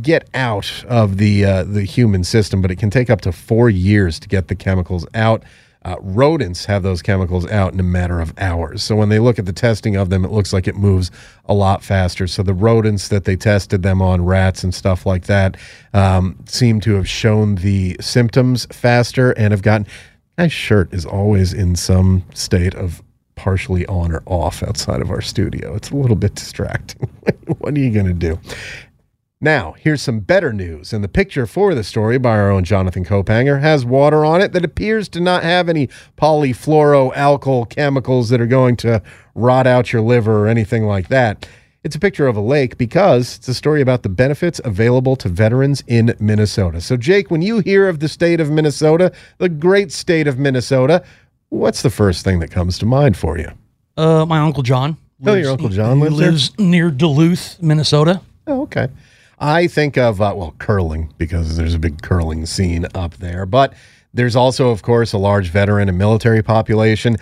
get 0.00 0.28
out 0.34 0.84
of 0.88 1.18
the 1.18 1.44
uh, 1.44 1.64
the 1.64 1.84
human 1.84 2.24
system, 2.24 2.62
but 2.62 2.70
it 2.70 2.76
can 2.76 2.90
take 2.90 3.10
up 3.10 3.20
to 3.22 3.32
four 3.32 3.68
years 3.68 4.18
to 4.20 4.28
get 4.28 4.48
the 4.48 4.54
chemicals 4.54 5.06
out. 5.14 5.42
Uh, 5.84 5.96
rodents 6.00 6.64
have 6.66 6.84
those 6.84 7.02
chemicals 7.02 7.44
out 7.48 7.72
in 7.72 7.80
a 7.80 7.82
matter 7.82 8.20
of 8.20 8.32
hours. 8.38 8.84
So 8.84 8.94
when 8.94 9.08
they 9.08 9.18
look 9.18 9.40
at 9.40 9.46
the 9.46 9.52
testing 9.52 9.96
of 9.96 10.10
them, 10.10 10.24
it 10.24 10.30
looks 10.30 10.52
like 10.52 10.68
it 10.68 10.76
moves 10.76 11.10
a 11.46 11.54
lot 11.54 11.82
faster. 11.82 12.28
So 12.28 12.44
the 12.44 12.54
rodents 12.54 13.08
that 13.08 13.24
they 13.24 13.34
tested 13.34 13.82
them 13.82 14.00
on, 14.00 14.24
rats 14.24 14.62
and 14.62 14.72
stuff 14.72 15.04
like 15.06 15.24
that, 15.24 15.56
um, 15.92 16.38
seem 16.46 16.78
to 16.82 16.94
have 16.94 17.08
shown 17.08 17.56
the 17.56 17.96
symptoms 18.00 18.66
faster 18.66 19.32
and 19.32 19.50
have 19.50 19.62
gotten. 19.62 19.88
My 20.38 20.46
shirt 20.46 20.94
is 20.94 21.04
always 21.04 21.52
in 21.52 21.74
some 21.74 22.24
state 22.32 22.76
of 22.76 23.02
partially 23.42 23.84
on 23.86 24.12
or 24.12 24.22
off 24.24 24.62
outside 24.62 25.02
of 25.02 25.10
our 25.10 25.20
studio. 25.20 25.74
It's 25.74 25.90
a 25.90 25.96
little 25.96 26.14
bit 26.14 26.36
distracting. 26.36 27.10
what 27.58 27.74
are 27.74 27.80
you 27.80 27.90
going 27.90 28.06
to 28.06 28.12
do? 28.12 28.38
Now, 29.40 29.74
here's 29.80 30.00
some 30.00 30.20
better 30.20 30.52
news. 30.52 30.92
And 30.92 31.02
the 31.02 31.08
picture 31.08 31.44
for 31.48 31.74
the 31.74 31.82
story 31.82 32.18
by 32.18 32.38
our 32.38 32.52
own 32.52 32.62
Jonathan 32.62 33.04
Kaupanger 33.04 33.60
has 33.60 33.84
water 33.84 34.24
on 34.24 34.40
it 34.40 34.52
that 34.52 34.64
appears 34.64 35.08
to 35.08 35.20
not 35.20 35.42
have 35.42 35.68
any 35.68 35.88
polyfluoroalkyl 36.16 37.68
chemicals 37.68 38.28
that 38.28 38.40
are 38.40 38.46
going 38.46 38.76
to 38.76 39.02
rot 39.34 39.66
out 39.66 39.92
your 39.92 40.02
liver 40.02 40.44
or 40.44 40.46
anything 40.46 40.84
like 40.84 41.08
that. 41.08 41.44
It's 41.82 41.96
a 41.96 41.98
picture 42.00 42.28
of 42.28 42.36
a 42.36 42.40
lake 42.40 42.78
because 42.78 43.38
it's 43.38 43.48
a 43.48 43.54
story 43.54 43.80
about 43.80 44.04
the 44.04 44.08
benefits 44.08 44.60
available 44.64 45.16
to 45.16 45.28
veterans 45.28 45.82
in 45.88 46.14
Minnesota. 46.20 46.80
So, 46.80 46.96
Jake, 46.96 47.28
when 47.28 47.42
you 47.42 47.58
hear 47.58 47.88
of 47.88 47.98
the 47.98 48.08
state 48.08 48.38
of 48.38 48.52
Minnesota, 48.52 49.10
the 49.38 49.48
great 49.48 49.90
state 49.90 50.28
of 50.28 50.38
Minnesota, 50.38 51.02
what's 51.52 51.82
the 51.82 51.90
first 51.90 52.24
thing 52.24 52.40
that 52.40 52.50
comes 52.50 52.78
to 52.78 52.86
mind 52.86 53.16
for 53.16 53.38
you? 53.38 53.50
Uh, 53.96 54.24
my 54.24 54.38
uncle 54.38 54.62
John. 54.62 54.96
oh, 55.26 55.34
your 55.34 55.50
uncle 55.52 55.68
John 55.68 56.00
lives, 56.00 56.18
lives 56.18 56.58
near 56.58 56.90
Duluth, 56.90 57.62
Minnesota. 57.62 58.22
Oh, 58.46 58.62
okay. 58.62 58.88
I 59.38 59.66
think 59.66 59.98
of, 59.98 60.20
uh, 60.20 60.32
well, 60.34 60.54
curling 60.58 61.12
because 61.18 61.56
there's 61.56 61.74
a 61.74 61.78
big 61.78 62.00
curling 62.00 62.46
scene 62.46 62.86
up 62.94 63.16
there, 63.16 63.44
but 63.44 63.74
there's 64.14 64.34
also, 64.36 64.70
of 64.70 64.82
course, 64.82 65.12
a 65.12 65.18
large 65.18 65.50
veteran 65.50 65.88
and 65.88 65.98
military 65.98 66.42
population. 66.42 67.16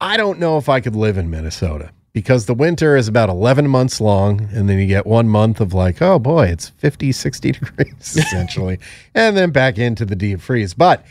I 0.00 0.16
don't 0.16 0.38
know 0.38 0.58
if 0.58 0.68
I 0.68 0.80
could 0.80 0.96
live 0.96 1.16
in 1.16 1.30
Minnesota 1.30 1.90
because 2.12 2.46
the 2.46 2.54
winter 2.54 2.96
is 2.96 3.08
about 3.08 3.28
11 3.28 3.68
months 3.68 4.00
long 4.00 4.48
and 4.52 4.68
then 4.68 4.78
you 4.78 4.86
get 4.86 5.06
one 5.06 5.28
month 5.28 5.60
of 5.60 5.72
like 5.72 6.02
oh 6.02 6.18
boy 6.18 6.46
it's 6.46 6.70
50 6.70 7.12
60 7.12 7.52
degrees 7.52 7.94
essentially 8.00 8.80
and 9.14 9.36
then 9.36 9.52
back 9.52 9.78
into 9.78 10.04
the 10.04 10.16
deep 10.16 10.40
freeze 10.40 10.74
but 10.74 11.04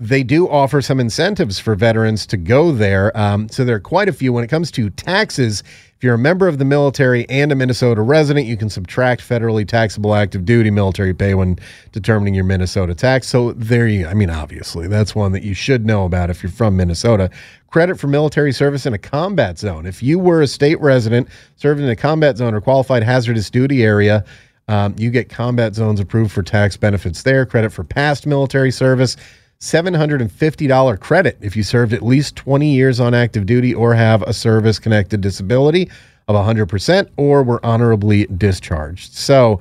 they 0.00 0.22
do 0.22 0.48
offer 0.48 0.80
some 0.80 1.00
incentives 1.00 1.58
for 1.58 1.74
veterans 1.74 2.26
to 2.26 2.36
go 2.36 2.72
there 2.72 3.16
um, 3.16 3.48
so 3.48 3.64
there 3.64 3.76
are 3.76 3.80
quite 3.80 4.08
a 4.08 4.12
few 4.12 4.32
when 4.32 4.44
it 4.44 4.48
comes 4.48 4.70
to 4.70 4.90
taxes 4.90 5.62
if 5.98 6.04
you're 6.04 6.14
a 6.14 6.18
member 6.18 6.46
of 6.46 6.58
the 6.58 6.64
military 6.64 7.28
and 7.28 7.50
a 7.50 7.56
Minnesota 7.56 8.02
resident, 8.02 8.46
you 8.46 8.56
can 8.56 8.70
subtract 8.70 9.20
federally 9.20 9.66
taxable 9.66 10.14
active 10.14 10.44
duty 10.44 10.70
military 10.70 11.12
pay 11.12 11.34
when 11.34 11.58
determining 11.90 12.34
your 12.34 12.44
Minnesota 12.44 12.94
tax. 12.94 13.26
So 13.26 13.50
there 13.54 13.88
you 13.88 14.06
I 14.06 14.14
mean 14.14 14.30
obviously 14.30 14.86
that's 14.86 15.16
one 15.16 15.32
that 15.32 15.42
you 15.42 15.54
should 15.54 15.84
know 15.84 16.04
about 16.04 16.30
if 16.30 16.40
you're 16.40 16.52
from 16.52 16.76
Minnesota. 16.76 17.30
Credit 17.66 17.98
for 17.98 18.06
military 18.06 18.52
service 18.52 18.86
in 18.86 18.94
a 18.94 18.98
combat 18.98 19.58
zone. 19.58 19.86
If 19.86 20.00
you 20.00 20.20
were 20.20 20.40
a 20.40 20.46
state 20.46 20.80
resident 20.80 21.28
serving 21.56 21.82
in 21.82 21.90
a 21.90 21.96
combat 21.96 22.36
zone 22.36 22.54
or 22.54 22.60
qualified 22.60 23.02
hazardous 23.02 23.50
duty 23.50 23.82
area, 23.82 24.24
um, 24.68 24.94
you 24.96 25.10
get 25.10 25.28
combat 25.28 25.74
zones 25.74 25.98
approved 25.98 26.30
for 26.30 26.44
tax 26.44 26.76
benefits 26.76 27.24
there. 27.24 27.44
Credit 27.44 27.70
for 27.70 27.82
past 27.82 28.24
military 28.24 28.70
service. 28.70 29.16
$750 29.60 31.00
credit 31.00 31.36
if 31.40 31.56
you 31.56 31.62
served 31.62 31.92
at 31.92 32.02
least 32.02 32.36
20 32.36 32.72
years 32.72 33.00
on 33.00 33.12
active 33.14 33.44
duty 33.44 33.74
or 33.74 33.94
have 33.94 34.22
a 34.22 34.32
service 34.32 34.78
connected 34.78 35.20
disability 35.20 35.90
of 36.28 36.36
100% 36.36 37.08
or 37.16 37.42
were 37.42 37.64
honorably 37.64 38.26
discharged. 38.26 39.14
So 39.14 39.60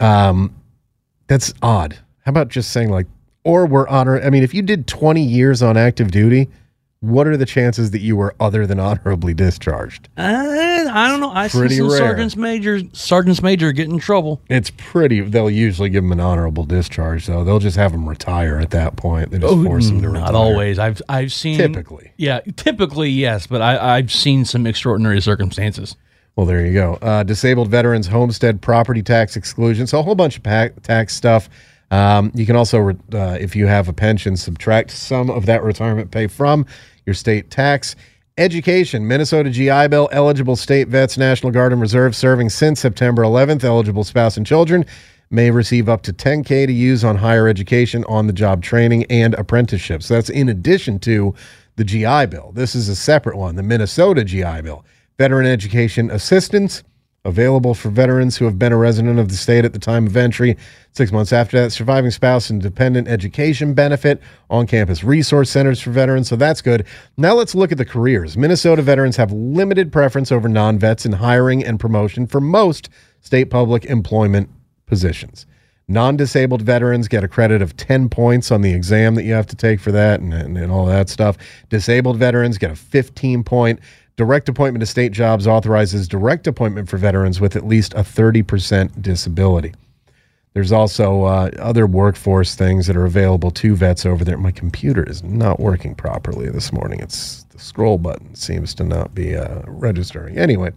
um, 0.00 0.54
that's 1.26 1.52
odd. 1.62 1.98
How 2.24 2.30
about 2.30 2.48
just 2.48 2.70
saying, 2.70 2.90
like, 2.90 3.06
or 3.42 3.66
were 3.66 3.88
honor? 3.88 4.20
I 4.20 4.30
mean, 4.30 4.42
if 4.42 4.54
you 4.54 4.62
did 4.62 4.86
20 4.86 5.22
years 5.22 5.62
on 5.62 5.76
active 5.76 6.10
duty, 6.10 6.48
what 7.04 7.26
are 7.26 7.36
the 7.36 7.46
chances 7.46 7.90
that 7.92 8.00
you 8.00 8.16
were 8.16 8.34
other 8.40 8.66
than 8.66 8.78
honorably 8.80 9.34
discharged? 9.34 10.08
Uh, 10.16 10.22
I 10.90 11.08
don't 11.08 11.20
know. 11.20 11.30
I 11.32 11.48
Pretty 11.48 11.74
see 11.74 11.78
some 11.78 11.88
rare. 11.90 11.98
sergeants 11.98 12.36
major 12.36 12.80
sergeants 12.92 13.42
major 13.42 13.72
get 13.72 13.88
in 13.88 13.98
trouble. 13.98 14.40
It's 14.48 14.70
pretty. 14.76 15.20
They'll 15.20 15.50
usually 15.50 15.88
give 15.90 16.02
them 16.04 16.12
an 16.12 16.20
honorable 16.20 16.64
discharge, 16.64 17.26
though. 17.26 17.44
They'll 17.44 17.58
just 17.58 17.76
have 17.76 17.92
them 17.92 18.08
retire 18.08 18.58
at 18.58 18.70
that 18.70 18.96
point. 18.96 19.30
They 19.30 19.38
just 19.38 19.64
force 19.64 19.86
them 19.88 20.02
to 20.02 20.08
retire. 20.08 20.22
Oh, 20.22 20.32
Not 20.32 20.34
always. 20.34 20.78
I've 20.78 21.00
I've 21.08 21.32
seen 21.32 21.58
Typically. 21.58 22.12
Yeah, 22.16 22.40
typically 22.56 23.10
yes, 23.10 23.46
but 23.46 23.60
I 23.62 23.96
I've 23.96 24.12
seen 24.12 24.44
some 24.44 24.66
extraordinary 24.66 25.20
circumstances. 25.20 25.96
Well, 26.36 26.46
there 26.46 26.66
you 26.66 26.72
go. 26.72 26.94
Uh, 27.00 27.22
disabled 27.22 27.68
veterans 27.68 28.08
homestead 28.08 28.60
property 28.60 29.02
tax 29.02 29.36
exclusion. 29.36 29.86
So 29.86 30.00
a 30.00 30.02
whole 30.02 30.16
bunch 30.16 30.36
of 30.38 30.42
tax 30.82 31.14
stuff. 31.14 31.48
Um, 31.90 32.32
you 32.34 32.44
can 32.44 32.56
also, 32.56 32.88
uh, 33.12 33.36
if 33.40 33.54
you 33.54 33.66
have 33.66 33.88
a 33.88 33.92
pension, 33.92 34.36
subtract 34.36 34.90
some 34.90 35.30
of 35.30 35.46
that 35.46 35.62
retirement 35.62 36.10
pay 36.10 36.26
from 36.26 36.66
your 37.06 37.14
state 37.14 37.50
tax. 37.50 37.96
Education, 38.36 39.06
Minnesota 39.06 39.50
GI 39.50 39.88
Bill, 39.88 40.08
eligible 40.10 40.56
state 40.56 40.88
vets, 40.88 41.16
National 41.16 41.52
Guard 41.52 41.72
and 41.72 41.80
Reserve 41.80 42.16
serving 42.16 42.50
since 42.50 42.80
September 42.80 43.22
11th, 43.22 43.62
eligible 43.62 44.02
spouse 44.02 44.36
and 44.36 44.46
children 44.46 44.84
may 45.30 45.50
receive 45.50 45.88
up 45.88 46.02
to 46.02 46.12
10K 46.12 46.66
to 46.66 46.72
use 46.72 47.04
on 47.04 47.16
higher 47.16 47.48
education, 47.48 48.04
on 48.04 48.26
the 48.26 48.32
job 48.32 48.62
training, 48.62 49.04
and 49.10 49.34
apprenticeships. 49.34 50.08
That's 50.08 50.30
in 50.30 50.48
addition 50.48 50.98
to 51.00 51.34
the 51.76 51.84
GI 51.84 52.26
Bill. 52.26 52.52
This 52.52 52.74
is 52.74 52.88
a 52.88 52.96
separate 52.96 53.36
one, 53.36 53.56
the 53.56 53.62
Minnesota 53.62 54.24
GI 54.24 54.62
Bill. 54.62 54.84
Veteran 55.18 55.46
Education 55.46 56.10
Assistance, 56.10 56.82
available 57.24 57.74
for 57.74 57.88
veterans 57.88 58.36
who 58.36 58.44
have 58.44 58.58
been 58.58 58.72
a 58.72 58.76
resident 58.76 59.18
of 59.18 59.28
the 59.28 59.36
state 59.36 59.64
at 59.64 59.72
the 59.72 59.78
time 59.78 60.06
of 60.06 60.16
entry. 60.16 60.56
Six 60.92 61.10
months 61.10 61.32
after 61.32 61.60
that, 61.60 61.70
surviving 61.70 62.10
spouse 62.10 62.50
and 62.50 62.60
dependent 62.60 63.08
education 63.08 63.74
benefit, 63.74 64.20
on 64.50 64.66
campus 64.66 65.02
resource 65.02 65.50
centers 65.50 65.80
for 65.80 65.90
veterans. 65.90 66.28
So 66.28 66.36
that's 66.36 66.60
good. 66.60 66.86
Now 67.16 67.34
let's 67.34 67.54
look 67.54 67.72
at 67.72 67.78
the 67.78 67.84
careers. 67.84 68.36
Minnesota 68.36 68.82
veterans 68.82 69.16
have 69.16 69.32
limited 69.32 69.90
preference 69.90 70.30
over 70.30 70.48
non 70.48 70.78
vets 70.78 71.06
in 71.06 71.12
hiring 71.12 71.64
and 71.64 71.80
promotion 71.80 72.26
for 72.26 72.40
most 72.40 72.88
state 73.20 73.46
public 73.46 73.86
employment 73.86 74.50
positions. 74.86 75.46
Non 75.86 76.16
disabled 76.16 76.62
veterans 76.62 77.08
get 77.08 77.24
a 77.24 77.28
credit 77.28 77.60
of 77.60 77.76
10 77.76 78.08
points 78.08 78.50
on 78.50 78.62
the 78.62 78.72
exam 78.72 79.16
that 79.16 79.24
you 79.24 79.34
have 79.34 79.46
to 79.48 79.56
take 79.56 79.80
for 79.80 79.92
that 79.92 80.20
and, 80.20 80.32
and, 80.32 80.56
and 80.56 80.72
all 80.72 80.86
that 80.86 81.10
stuff. 81.10 81.36
Disabled 81.68 82.16
veterans 82.16 82.56
get 82.56 82.70
a 82.70 82.76
15 82.76 83.44
point. 83.44 83.80
Direct 84.16 84.48
appointment 84.48 84.80
to 84.80 84.86
state 84.86 85.10
jobs 85.10 85.46
authorizes 85.46 86.06
direct 86.06 86.46
appointment 86.46 86.88
for 86.88 86.98
veterans 86.98 87.40
with 87.40 87.56
at 87.56 87.66
least 87.66 87.94
a 87.94 87.98
30% 87.98 89.02
disability. 89.02 89.74
There's 90.52 90.70
also 90.70 91.24
uh, 91.24 91.50
other 91.58 91.84
workforce 91.84 92.54
things 92.54 92.86
that 92.86 92.96
are 92.96 93.06
available 93.06 93.50
to 93.50 93.74
vets 93.74 94.06
over 94.06 94.24
there. 94.24 94.38
My 94.38 94.52
computer 94.52 95.02
is 95.02 95.24
not 95.24 95.58
working 95.58 95.96
properly 95.96 96.48
this 96.48 96.72
morning. 96.72 97.00
It's 97.00 97.42
the 97.50 97.58
scroll 97.58 97.98
button 97.98 98.36
seems 98.36 98.72
to 98.74 98.84
not 98.84 99.16
be 99.16 99.36
uh, 99.36 99.62
registering. 99.66 100.38
Anyway, 100.38 100.70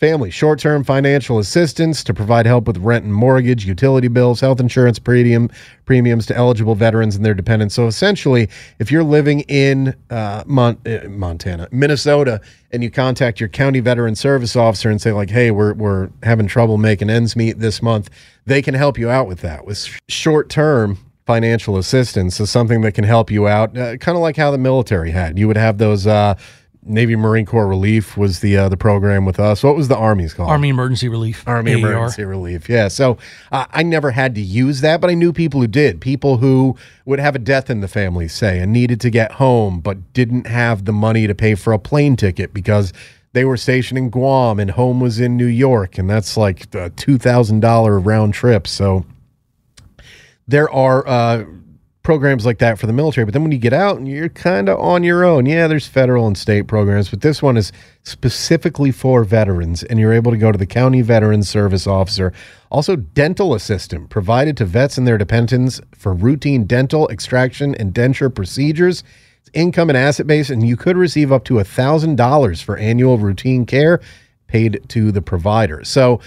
family 0.00 0.30
short 0.30 0.58
term 0.58 0.82
financial 0.82 1.38
assistance 1.38 2.02
to 2.02 2.14
provide 2.14 2.46
help 2.46 2.66
with 2.66 2.78
rent 2.78 3.04
and 3.04 3.14
mortgage, 3.14 3.66
utility 3.66 4.08
bills, 4.08 4.40
health 4.40 4.58
insurance 4.58 4.98
premium 4.98 5.50
premiums 5.84 6.24
to 6.26 6.36
eligible 6.36 6.74
veterans 6.74 7.14
and 7.14 7.24
their 7.24 7.34
dependents. 7.34 7.74
So 7.74 7.86
essentially, 7.86 8.48
if 8.78 8.90
you're 8.90 9.04
living 9.04 9.40
in 9.42 9.94
uh, 10.08 10.42
Mon- 10.46 10.78
uh, 10.86 11.06
Montana, 11.08 11.68
Minnesota, 11.70 12.40
and 12.72 12.82
you 12.82 12.90
contact 12.90 13.38
your 13.38 13.50
county 13.50 13.80
veteran 13.80 14.14
service 14.16 14.56
officer 14.56 14.90
and 14.90 15.00
say 15.00 15.12
like, 15.12 15.30
"Hey, 15.30 15.50
we're 15.50 15.74
we're 15.74 16.08
having 16.22 16.46
trouble 16.48 16.78
making 16.78 17.10
ends 17.10 17.36
meet 17.36 17.58
this 17.58 17.82
month," 17.82 18.08
they 18.46 18.62
can 18.62 18.74
help 18.74 18.98
you 18.98 19.10
out 19.10 19.28
with 19.28 19.40
that 19.42 19.66
with 19.66 19.86
short 20.08 20.48
term 20.48 20.98
financial 21.26 21.76
assistance 21.76 22.40
is 22.40 22.50
something 22.50 22.80
that 22.80 22.92
can 22.92 23.04
help 23.04 23.30
you 23.30 23.46
out, 23.46 23.76
uh, 23.76 23.96
kind 23.98 24.16
of 24.16 24.22
like 24.22 24.36
how 24.36 24.50
the 24.50 24.58
military 24.58 25.10
had. 25.10 25.38
You 25.38 25.46
would 25.46 25.58
have 25.58 25.78
those. 25.78 26.06
Uh, 26.06 26.34
Navy 26.82 27.14
Marine 27.14 27.44
Corps 27.44 27.66
Relief 27.66 28.16
was 28.16 28.40
the 28.40 28.56
uh, 28.56 28.68
the 28.68 28.76
program 28.76 29.26
with 29.26 29.38
us. 29.38 29.62
What 29.62 29.76
was 29.76 29.88
the 29.88 29.96
Army's 29.96 30.32
called? 30.32 30.48
Army 30.48 30.70
Emergency 30.70 31.08
Relief. 31.08 31.46
Army. 31.46 31.72
Emergency 31.72 32.24
Relief. 32.24 32.68
Yeah. 32.68 32.88
So 32.88 33.18
uh, 33.52 33.66
I 33.70 33.82
never 33.82 34.10
had 34.12 34.34
to 34.36 34.40
use 34.40 34.80
that, 34.80 35.00
but 35.00 35.10
I 35.10 35.14
knew 35.14 35.32
people 35.32 35.60
who 35.60 35.66
did. 35.66 36.00
People 36.00 36.38
who 36.38 36.76
would 37.04 37.18
have 37.18 37.34
a 37.34 37.38
death 37.38 37.68
in 37.68 37.80
the 37.80 37.88
family, 37.88 38.28
say, 38.28 38.58
and 38.60 38.72
needed 38.72 39.00
to 39.02 39.10
get 39.10 39.32
home, 39.32 39.80
but 39.80 40.12
didn't 40.14 40.46
have 40.46 40.86
the 40.86 40.92
money 40.92 41.26
to 41.26 41.34
pay 41.34 41.54
for 41.54 41.74
a 41.74 41.78
plane 41.78 42.16
ticket 42.16 42.54
because 42.54 42.94
they 43.32 43.44
were 43.44 43.58
stationed 43.58 43.98
in 43.98 44.08
Guam 44.08 44.58
and 44.58 44.70
home 44.70 45.00
was 45.00 45.20
in 45.20 45.36
New 45.36 45.46
York, 45.46 45.98
and 45.98 46.08
that's 46.08 46.36
like 46.36 46.74
a 46.74 46.88
two 46.90 47.18
thousand 47.18 47.60
dollar 47.60 48.00
round 48.00 48.32
trip. 48.32 48.66
So 48.66 49.04
there 50.48 50.70
are 50.70 51.06
uh, 51.06 51.44
programs 52.02 52.46
like 52.46 52.58
that 52.58 52.78
for 52.78 52.86
the 52.86 52.92
military. 52.92 53.24
But 53.24 53.34
then 53.34 53.42
when 53.42 53.52
you 53.52 53.58
get 53.58 53.72
out 53.72 53.98
and 53.98 54.08
you're 54.08 54.30
kind 54.30 54.68
of 54.68 54.78
on 54.80 55.04
your 55.04 55.24
own, 55.24 55.46
yeah, 55.46 55.66
there's 55.66 55.86
federal 55.86 56.26
and 56.26 56.36
state 56.36 56.66
programs, 56.66 57.10
but 57.10 57.20
this 57.20 57.42
one 57.42 57.56
is 57.56 57.72
specifically 58.04 58.90
for 58.90 59.22
veterans, 59.22 59.82
and 59.82 59.98
you're 59.98 60.12
able 60.12 60.32
to 60.32 60.38
go 60.38 60.50
to 60.50 60.58
the 60.58 60.66
county 60.66 61.02
veteran 61.02 61.42
service 61.42 61.86
officer. 61.86 62.32
Also, 62.70 62.96
dental 62.96 63.54
assistant 63.54 64.08
provided 64.08 64.56
to 64.56 64.64
vets 64.64 64.96
and 64.96 65.06
their 65.06 65.18
dependents 65.18 65.80
for 65.94 66.14
routine 66.14 66.64
dental, 66.64 67.08
extraction, 67.10 67.74
and 67.74 67.92
denture 67.92 68.34
procedures. 68.34 69.04
It's 69.40 69.50
income 69.52 69.90
and 69.90 69.96
asset 69.96 70.26
based, 70.26 70.50
and 70.50 70.66
you 70.66 70.76
could 70.76 70.96
receive 70.96 71.30
up 71.30 71.44
to 71.44 71.58
a 71.58 71.64
thousand 71.64 72.16
dollars 72.16 72.62
for 72.62 72.76
annual 72.78 73.18
routine 73.18 73.66
care 73.66 74.00
paid 74.46 74.80
to 74.88 75.12
the 75.12 75.22
provider. 75.22 75.84
So 75.84 76.20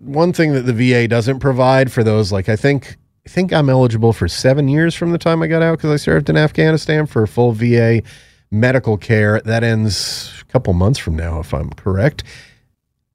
one 0.00 0.32
thing 0.32 0.52
that 0.52 0.62
the 0.62 0.72
VA 0.72 1.06
doesn't 1.06 1.40
provide 1.40 1.92
for 1.92 2.02
those, 2.02 2.32
like 2.32 2.48
I 2.48 2.56
think, 2.56 2.96
think 3.28 3.52
I'm 3.52 3.70
eligible 3.70 4.12
for 4.12 4.26
seven 4.26 4.66
years 4.66 4.94
from 4.94 5.12
the 5.12 5.18
time 5.18 5.42
I 5.42 5.46
got 5.46 5.62
out 5.62 5.78
because 5.78 5.90
I 5.90 5.96
served 5.96 6.28
in 6.28 6.36
Afghanistan 6.36 7.06
for 7.06 7.26
full 7.26 7.52
VA 7.52 8.02
medical 8.50 8.96
care. 8.96 9.40
That 9.42 9.62
ends 9.62 10.32
a 10.40 10.44
couple 10.46 10.72
months 10.72 10.98
from 10.98 11.14
now, 11.14 11.38
if 11.38 11.54
I'm 11.54 11.70
correct. 11.70 12.24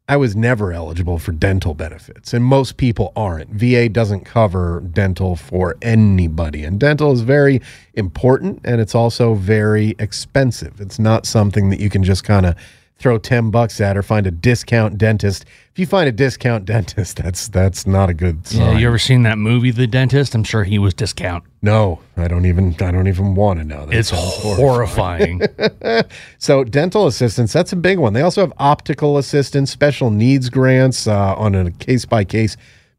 I 0.08 0.18
was 0.18 0.36
never 0.36 0.74
eligible 0.74 1.18
for 1.18 1.32
dental 1.32 1.74
benefits, 1.74 2.34
and 2.34 2.44
most 2.44 2.76
people 2.76 3.14
aren't. 3.16 3.50
VA 3.52 3.88
doesn't 3.88 4.26
cover 4.26 4.82
dental 4.82 5.38
for 5.38 5.78
anybody, 5.82 6.64
and 6.64 6.78
dental 6.78 7.14
is 7.14 7.22
very 7.22 7.62
important 7.94 8.60
and 8.66 8.82
it's 8.82 8.94
also 8.94 9.34
very 9.34 9.96
expensive. 10.00 10.82
It's 10.82 11.00
not 11.00 11.26
something 11.26 11.70
that 11.70 11.80
you 11.80 11.90
can 11.90 12.04
just 12.04 12.26
kind 12.26 12.46
of 12.46 12.56
throw 13.04 13.18
10 13.18 13.52
bucks 13.52 13.80
at 13.82 13.98
or 13.98 14.02
find 14.02 14.26
a 14.26 14.32
discount 14.32 14.98
dentist. 14.98 15.44
If 15.72 15.78
you 15.80 15.86
find 15.86 16.08
a 16.08 16.12
discount 16.12 16.64
dentist, 16.66 17.18
that's 17.24 17.50
that's 17.50 17.86
not 17.86 18.10
a 18.10 18.14
good 18.14 18.48
sign. 18.48 18.62
Yeah, 18.62 18.78
you 18.80 18.88
ever 18.88 18.98
seen 18.98 19.24
that 19.24 19.38
movie, 19.38 19.72
The 19.72 19.86
Dentist? 19.88 20.34
I'm 20.34 20.44
sure 20.46 20.64
he 20.64 20.80
was 20.80 20.94
discount. 20.94 21.44
no, 21.62 22.00
I 22.18 22.28
don't 22.28 22.46
even 22.46 22.76
I 22.80 22.92
don't 22.92 23.08
even 23.08 23.36
want 23.36 23.60
to 23.60 23.66
know. 23.66 23.86
That 23.86 23.94
It's 23.96 24.10
horrible. 24.10 24.56
horrifying. 24.56 25.42
So 26.40 26.64
dental 26.64 27.08
assistance, 27.08 27.54
that's 27.54 27.72
a 27.72 27.76
big 27.78 27.98
one. 28.00 28.14
They 28.14 28.22
also 28.22 28.42
have 28.42 28.54
optical 28.58 29.18
assistance, 29.18 29.72
special 29.72 30.10
needs 30.12 30.50
grants 30.50 31.08
uh, 31.08 31.36
on 31.36 31.56
a 31.56 31.72
case 31.72 32.06
by 32.06 32.24
case 32.26 32.58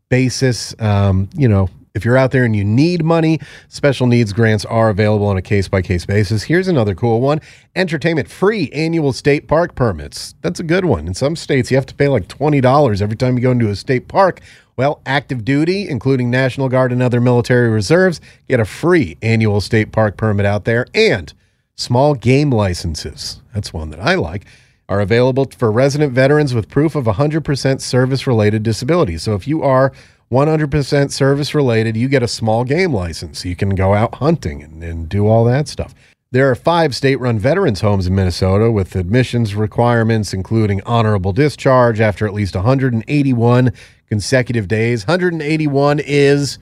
basis. 0.09 0.75
Um, 0.81 1.29
you 1.35 1.49
know, 1.49 1.69
if 1.95 2.05
you're 2.05 2.17
out 2.17 2.33
there 2.33 2.45
and 2.45 2.57
you 2.57 2.65
need 2.65 3.05
money, 3.05 3.39
special 3.69 4.09
needs 4.09 4.33
grants 4.33 4.65
are 4.65 4.91
available 4.91 5.27
on 5.27 5.37
a 5.37 5.43
case 5.43 5.69
by 5.69 5.81
case 5.81 6.05
basis. 6.05 6.43
Here's 6.43 6.67
another 6.67 6.95
cool 6.95 7.21
one: 7.21 7.41
entertainment 7.77 8.29
free 8.29 8.69
annual 8.73 9.13
state 9.13 9.47
park 9.47 9.77
permits. 9.77 10.35
That's 10.43 10.59
a 10.59 10.65
good 10.65 10.85
one. 10.85 11.07
In 11.07 11.15
some 11.15 11.37
states, 11.37 11.71
you 11.71 11.77
have 11.77 11.87
to 11.87 11.95
pay 11.95 12.09
like 12.09 12.27
twenty 12.27 12.61
dollars 12.61 13.01
every 13.01 13.17
time 13.17 13.37
you 13.37 13.43
go 13.43 13.53
into 13.53 13.71
a 13.71 13.77
state 13.77 14.09
park. 14.09 14.41
Well, 14.77 15.01
active 15.07 15.45
duty, 15.45 15.89
including 15.89 16.31
National 16.31 16.69
Guard 16.69 16.91
and 16.91 17.01
other 17.01 17.21
military 17.21 17.69
reserves, 17.69 18.21
get 18.49 18.59
a 18.59 18.65
free 18.65 19.17
annual 19.23 19.61
state 19.61 19.93
park 19.93 20.17
permit 20.17 20.47
out 20.47 20.65
there. 20.65 20.87
And 20.95 21.33
small 21.77 22.15
game 22.17 22.51
licenses, 22.51 23.41
that's 23.55 23.73
one 23.73 23.91
that 23.91 24.01
I 24.01 24.17
like, 24.17 24.47
are 24.89 25.01
available 25.01 25.49
for 25.57 25.71
resident 25.71 26.13
veterans 26.13 26.55
with 26.55 26.69
proof 26.69 26.97
of 26.97 27.05
100% 27.05 27.81
service 27.81 28.27
related 28.27 28.65
disability. 28.65 29.17
So 29.17 29.37
if 29.37 29.47
you 29.47 29.63
are 29.63 29.93
100% 30.35 31.13
service 31.13 31.55
related, 31.55 31.97
you 31.97 32.09
get 32.09 32.23
a 32.23 32.29
small 32.29 32.65
game 32.65 32.93
license. 32.93 33.45
You 33.45 33.55
can 33.55 33.71
go 33.71 33.95
out 33.95 34.17
hunting 34.17 34.63
and, 34.63 34.83
and 34.83 35.09
do 35.09 35.27
all 35.27 35.45
that 35.45 35.69
stuff. 35.69 35.95
There 36.33 36.51
are 36.51 36.57
five 36.57 36.97
state 36.97 37.21
run 37.21 37.39
veterans 37.39 37.81
homes 37.81 38.09
in 38.09 38.15
Minnesota 38.17 38.69
with 38.69 38.97
admissions 38.97 39.55
requirements, 39.55 40.35
including 40.35 40.83
honorable 40.83 41.33
discharge 41.33 42.01
after 42.01 42.27
at 42.27 42.35
least 42.35 42.57
181 42.57 43.73
consecutive 44.09 44.67
days. 44.67 45.07
181 45.07 46.01
is, 46.01 46.59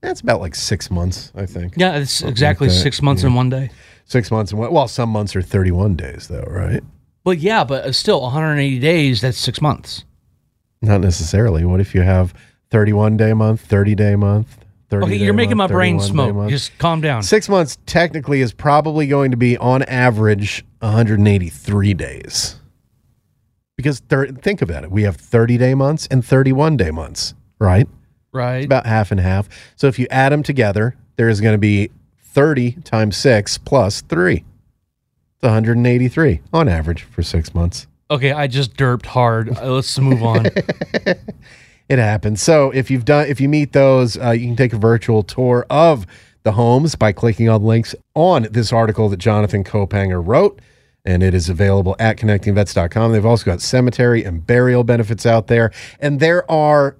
that's 0.00 0.20
about 0.20 0.40
like 0.40 0.54
six 0.54 0.88
months, 0.88 1.32
I 1.34 1.46
think. 1.46 1.74
yeah, 1.76 1.96
it's 1.96 2.22
exactly 2.22 2.68
that, 2.68 2.74
six 2.74 3.02
months 3.02 3.24
in 3.24 3.34
one 3.34 3.50
day. 3.50 3.70
Six 4.04 4.30
months. 4.30 4.52
And 4.52 4.60
well, 4.60 4.86
some 4.86 5.08
months 5.08 5.34
are 5.34 5.42
31 5.42 5.96
days, 5.96 6.28
though, 6.28 6.46
right? 6.48 6.84
Well, 7.24 7.34
yeah, 7.34 7.64
but 7.64 7.94
still 7.96 8.22
180 8.22 8.78
days. 8.78 9.20
That's 9.20 9.36
six 9.36 9.60
months. 9.60 10.04
Not 10.80 11.00
necessarily. 11.00 11.64
What 11.64 11.80
if 11.80 11.92
you 11.92 12.02
have 12.02 12.32
31 12.70 13.16
day 13.16 13.32
month, 13.32 13.60
30 13.62 13.94
day 13.94 14.16
month? 14.16 14.56
30 14.90 15.04
Okay, 15.06 15.16
you're 15.16 15.34
making 15.34 15.56
my 15.56 15.66
brain 15.66 16.00
smoke. 16.00 16.34
month? 16.34 16.50
Just 16.50 16.76
calm 16.78 17.00
down. 17.00 17.22
Six 17.22 17.48
months 17.48 17.76
technically 17.86 18.40
is 18.40 18.52
probably 18.52 19.06
going 19.06 19.30
to 19.32 19.36
be 19.36 19.56
on 19.58 19.82
average 19.82 20.64
183 20.80 21.94
days. 21.94 22.56
Because 23.76 24.00
thir- 24.00 24.28
think 24.28 24.62
about 24.62 24.84
it. 24.84 24.90
We 24.90 25.02
have 25.02 25.16
30 25.16 25.58
day 25.58 25.74
months 25.74 26.06
and 26.10 26.24
31 26.24 26.76
day 26.76 26.90
months, 26.90 27.34
right? 27.58 27.86
right. 28.32 28.64
About 28.64 28.86
half 28.86 29.10
and 29.10 29.20
half. 29.20 29.48
So 29.76 29.86
if 29.88 29.98
you 29.98 30.06
add 30.10 30.32
them 30.32 30.42
together, 30.42 30.96
there 31.16 31.28
is 31.28 31.40
going 31.40 31.54
to 31.54 31.58
be 31.58 31.90
30 32.22 32.72
times 32.84 33.16
six 33.16 33.58
plus 33.58 34.00
three. 34.02 34.44
It's 35.34 35.42
183 35.42 36.40
on 36.52 36.68
average 36.68 37.02
for 37.04 37.22
six 37.22 37.54
months. 37.54 37.86
okay, 38.10 38.32
I 38.32 38.46
just 38.46 38.74
derped 38.74 39.06
hard. 39.06 39.56
Uh, 39.56 39.70
Let's 39.74 39.98
move 39.98 40.22
on. 40.22 40.46
It 41.88 41.98
happens. 41.98 42.42
So 42.42 42.70
if 42.70 42.90
you've 42.90 43.04
done, 43.04 43.28
if 43.28 43.40
you 43.40 43.48
meet 43.48 43.72
those, 43.72 44.18
uh, 44.18 44.30
you 44.30 44.46
can 44.46 44.56
take 44.56 44.72
a 44.72 44.78
virtual 44.78 45.22
tour 45.22 45.64
of 45.70 46.06
the 46.42 46.52
homes 46.52 46.94
by 46.94 47.12
clicking 47.12 47.48
on 47.48 47.62
links 47.62 47.94
on 48.14 48.46
this 48.50 48.72
article 48.72 49.08
that 49.08 49.16
Jonathan 49.18 49.64
Kaupanger 49.64 50.22
wrote, 50.24 50.60
and 51.04 51.22
it 51.22 51.32
is 51.34 51.48
available 51.48 51.96
at 51.98 52.18
connectingvets.com. 52.18 53.12
They've 53.12 53.24
also 53.24 53.44
got 53.44 53.62
cemetery 53.62 54.22
and 54.22 54.46
burial 54.46 54.84
benefits 54.84 55.24
out 55.24 55.46
there, 55.46 55.72
and 55.98 56.20
there 56.20 56.48
are 56.50 56.96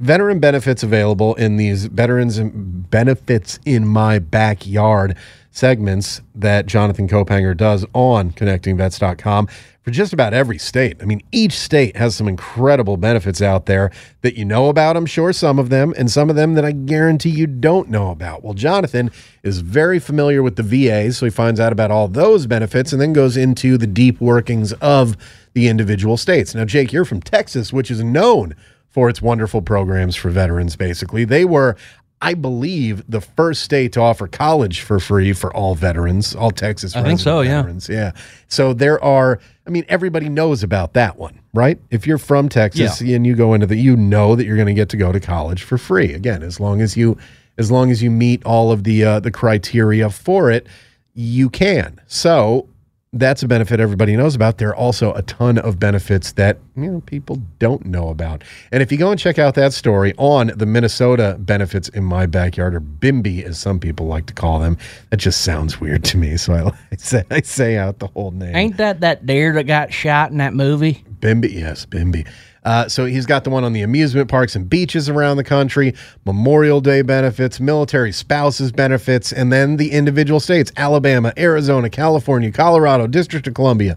veteran 0.00 0.38
benefits 0.38 0.82
available 0.82 1.34
in 1.34 1.56
these 1.56 1.86
veterans 1.86 2.38
and 2.38 2.88
benefits 2.88 3.58
in 3.64 3.86
my 3.86 4.18
backyard 4.18 5.16
segments 5.50 6.22
that 6.34 6.66
Jonathan 6.66 7.08
Kaupanger 7.08 7.56
does 7.56 7.84
on 7.92 8.30
connectingvets.com 8.30 9.48
for 9.88 9.92
just 9.92 10.12
about 10.12 10.34
every 10.34 10.58
state. 10.58 10.98
I 11.00 11.06
mean, 11.06 11.22
each 11.32 11.54
state 11.54 11.96
has 11.96 12.14
some 12.14 12.28
incredible 12.28 12.98
benefits 12.98 13.40
out 13.40 13.64
there 13.64 13.90
that 14.20 14.36
you 14.36 14.44
know 14.44 14.68
about, 14.68 14.98
I'm 14.98 15.06
sure 15.06 15.32
some 15.32 15.58
of 15.58 15.70
them, 15.70 15.94
and 15.96 16.10
some 16.10 16.28
of 16.28 16.36
them 16.36 16.52
that 16.56 16.64
I 16.66 16.72
guarantee 16.72 17.30
you 17.30 17.46
don't 17.46 17.88
know 17.88 18.10
about. 18.10 18.44
Well, 18.44 18.52
Jonathan 18.52 19.10
is 19.42 19.60
very 19.60 19.98
familiar 19.98 20.42
with 20.42 20.56
the 20.56 20.62
VA, 20.62 21.10
so 21.10 21.24
he 21.24 21.30
finds 21.30 21.58
out 21.58 21.72
about 21.72 21.90
all 21.90 22.06
those 22.06 22.46
benefits 22.46 22.92
and 22.92 23.00
then 23.00 23.14
goes 23.14 23.38
into 23.38 23.78
the 23.78 23.86
deep 23.86 24.20
workings 24.20 24.74
of 24.74 25.16
the 25.54 25.68
individual 25.68 26.18
states. 26.18 26.54
Now, 26.54 26.66
Jake, 26.66 26.92
you're 26.92 27.06
from 27.06 27.22
Texas, 27.22 27.72
which 27.72 27.90
is 27.90 28.04
known 28.04 28.54
for 28.90 29.08
its 29.08 29.22
wonderful 29.22 29.62
programs 29.62 30.16
for 30.16 30.28
veterans, 30.28 30.76
basically. 30.76 31.24
They 31.24 31.46
were, 31.46 31.76
I 32.20 32.34
believe, 32.34 33.04
the 33.08 33.20
first 33.20 33.62
state 33.62 33.92
to 33.92 34.00
offer 34.00 34.26
college 34.26 34.80
for 34.80 34.98
free 34.98 35.32
for 35.32 35.54
all 35.54 35.74
veterans, 35.74 36.34
all 36.34 36.50
Texas 36.50 36.96
I 36.96 37.02
think 37.02 37.20
so, 37.20 37.40
resident 37.40 37.88
yeah. 37.88 37.94
Yeah. 37.94 38.12
So 38.48 38.72
there 38.72 39.02
are, 39.04 39.38
I 39.66 39.70
mean, 39.70 39.84
everybody 39.88 40.28
knows 40.28 40.62
about 40.64 40.94
that 40.94 41.16
one, 41.16 41.38
right? 41.54 41.78
If 41.90 42.06
you're 42.06 42.18
from 42.18 42.48
Texas 42.48 43.00
and 43.00 43.26
you 43.26 43.36
go 43.36 43.54
into 43.54 43.66
the, 43.66 43.76
you 43.76 43.96
know 43.96 44.34
that 44.34 44.46
you're 44.46 44.56
going 44.56 44.66
to 44.66 44.74
get 44.74 44.88
to 44.90 44.96
go 44.96 45.12
to 45.12 45.20
college 45.20 45.62
for 45.62 45.78
free. 45.78 46.12
Again, 46.12 46.42
as 46.42 46.58
long 46.58 46.80
as 46.80 46.96
you, 46.96 47.16
as 47.56 47.70
long 47.70 47.90
as 47.90 48.02
you 48.02 48.10
meet 48.10 48.44
all 48.44 48.72
of 48.72 48.84
the 48.84 49.04
uh, 49.04 49.20
the 49.20 49.30
criteria 49.30 50.10
for 50.10 50.50
it, 50.50 50.66
you 51.14 51.50
can. 51.50 52.00
So 52.06 52.68
that's 53.12 53.42
a 53.42 53.48
benefit 53.48 53.80
everybody 53.80 54.16
knows 54.16 54.34
about. 54.34 54.58
There 54.58 54.68
are 54.68 54.76
also 54.76 55.12
a 55.14 55.22
ton 55.22 55.58
of 55.58 55.78
benefits 55.78 56.32
that 56.32 56.58
you 56.76 56.90
know 56.90 57.00
people 57.02 57.40
don't 57.58 57.86
know 57.86 58.08
about. 58.08 58.44
And 58.70 58.82
if 58.82 58.92
you 58.92 58.98
go 58.98 59.10
and 59.10 59.18
check 59.18 59.38
out 59.38 59.54
that 59.54 59.72
story 59.72 60.14
on 60.18 60.52
the 60.54 60.66
Minnesota 60.66 61.36
benefits 61.38 61.88
in 61.88 62.04
my 62.04 62.26
backyard, 62.26 62.74
or 62.74 62.80
BIMBY 62.80 63.44
as 63.44 63.58
some 63.58 63.78
people 63.80 64.06
like 64.06 64.26
to 64.26 64.34
call 64.34 64.58
them, 64.58 64.76
that 65.10 65.16
just 65.16 65.40
sounds 65.40 65.80
weird 65.80 66.04
to 66.04 66.16
me. 66.16 66.28
So 66.38 66.54
I, 66.54 66.68
I 66.92 66.96
say 66.96 67.24
I 67.30 67.40
say 67.40 67.76
out 67.76 67.98
the 67.98 68.06
whole 68.06 68.30
name. 68.30 68.54
Ain't 68.54 68.76
that 68.76 69.00
that 69.00 69.26
deer 69.26 69.52
that 69.54 69.64
got 69.64 69.92
shot 69.92 70.30
in 70.30 70.38
that 70.38 70.54
movie? 70.54 71.04
Bimby, 71.20 71.52
yes, 71.52 71.84
Bimby. 71.84 72.26
Uh, 72.68 72.86
so 72.86 73.06
he's 73.06 73.24
got 73.24 73.44
the 73.44 73.50
one 73.50 73.64
on 73.64 73.72
the 73.72 73.80
amusement 73.80 74.28
parks 74.28 74.54
and 74.54 74.68
beaches 74.68 75.08
around 75.08 75.38
the 75.38 75.42
country, 75.42 75.94
Memorial 76.26 76.82
Day 76.82 77.00
benefits, 77.00 77.58
military 77.58 78.12
spouses 78.12 78.72
benefits, 78.72 79.32
and 79.32 79.50
then 79.50 79.78
the 79.78 79.90
individual 79.90 80.38
states 80.38 80.70
Alabama, 80.76 81.32
Arizona, 81.38 81.88
California, 81.88 82.52
Colorado, 82.52 83.06
District 83.06 83.46
of 83.46 83.54
Columbia, 83.54 83.96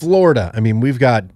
Florida. 0.00 0.50
I 0.54 0.60
mean, 0.60 0.80
we've 0.80 0.98
got 0.98 1.26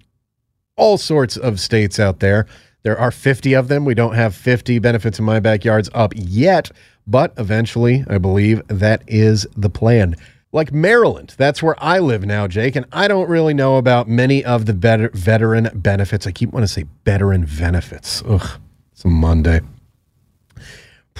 all 0.76 0.96
sorts 0.96 1.36
of 1.36 1.60
states 1.60 2.00
out 2.00 2.20
there 2.20 2.46
There 2.82 2.98
are 2.98 3.10
50 3.10 3.52
of 3.52 3.68
them. 3.68 3.84
We 3.84 3.94
don't 3.94 4.14
have 4.14 4.34
50 4.34 4.78
benefits 4.78 5.18
in 5.18 5.26
my 5.26 5.38
backyards 5.38 5.90
up 5.92 6.14
yet, 6.16 6.70
but 7.06 7.34
eventually, 7.36 8.06
I 8.08 8.16
believe 8.16 8.62
that 8.68 9.02
is 9.06 9.46
the 9.54 9.68
plan. 9.68 10.16
Like 10.52 10.72
Maryland, 10.72 11.34
that's 11.38 11.62
where 11.62 11.76
I 11.78 12.00
live 12.00 12.24
now, 12.24 12.48
Jake, 12.48 12.74
and 12.74 12.84
I 12.92 13.06
don't 13.06 13.28
really 13.28 13.54
know 13.54 13.76
about 13.76 14.08
many 14.08 14.44
of 14.44 14.66
the 14.66 14.74
better 14.74 15.10
veteran 15.14 15.70
benefits. 15.74 16.26
I 16.26 16.32
keep 16.32 16.50
wanting 16.50 16.66
to 16.66 16.72
say 16.72 16.86
veteran 17.04 17.46
benefits. 17.58 18.22
Ugh, 18.26 18.58
it's 18.92 19.04
a 19.04 19.08
Monday 19.08 19.60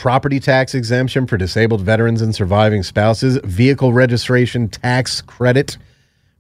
property 0.01 0.41
tax 0.41 0.75
exemption 0.75 1.27
for 1.27 1.37
disabled 1.37 1.83
veterans 1.83 2.23
and 2.23 2.35
surviving 2.35 2.83
spouses, 2.83 3.39
vehicle 3.45 3.93
registration 3.93 4.67
tax 4.67 5.21
credit. 5.21 5.77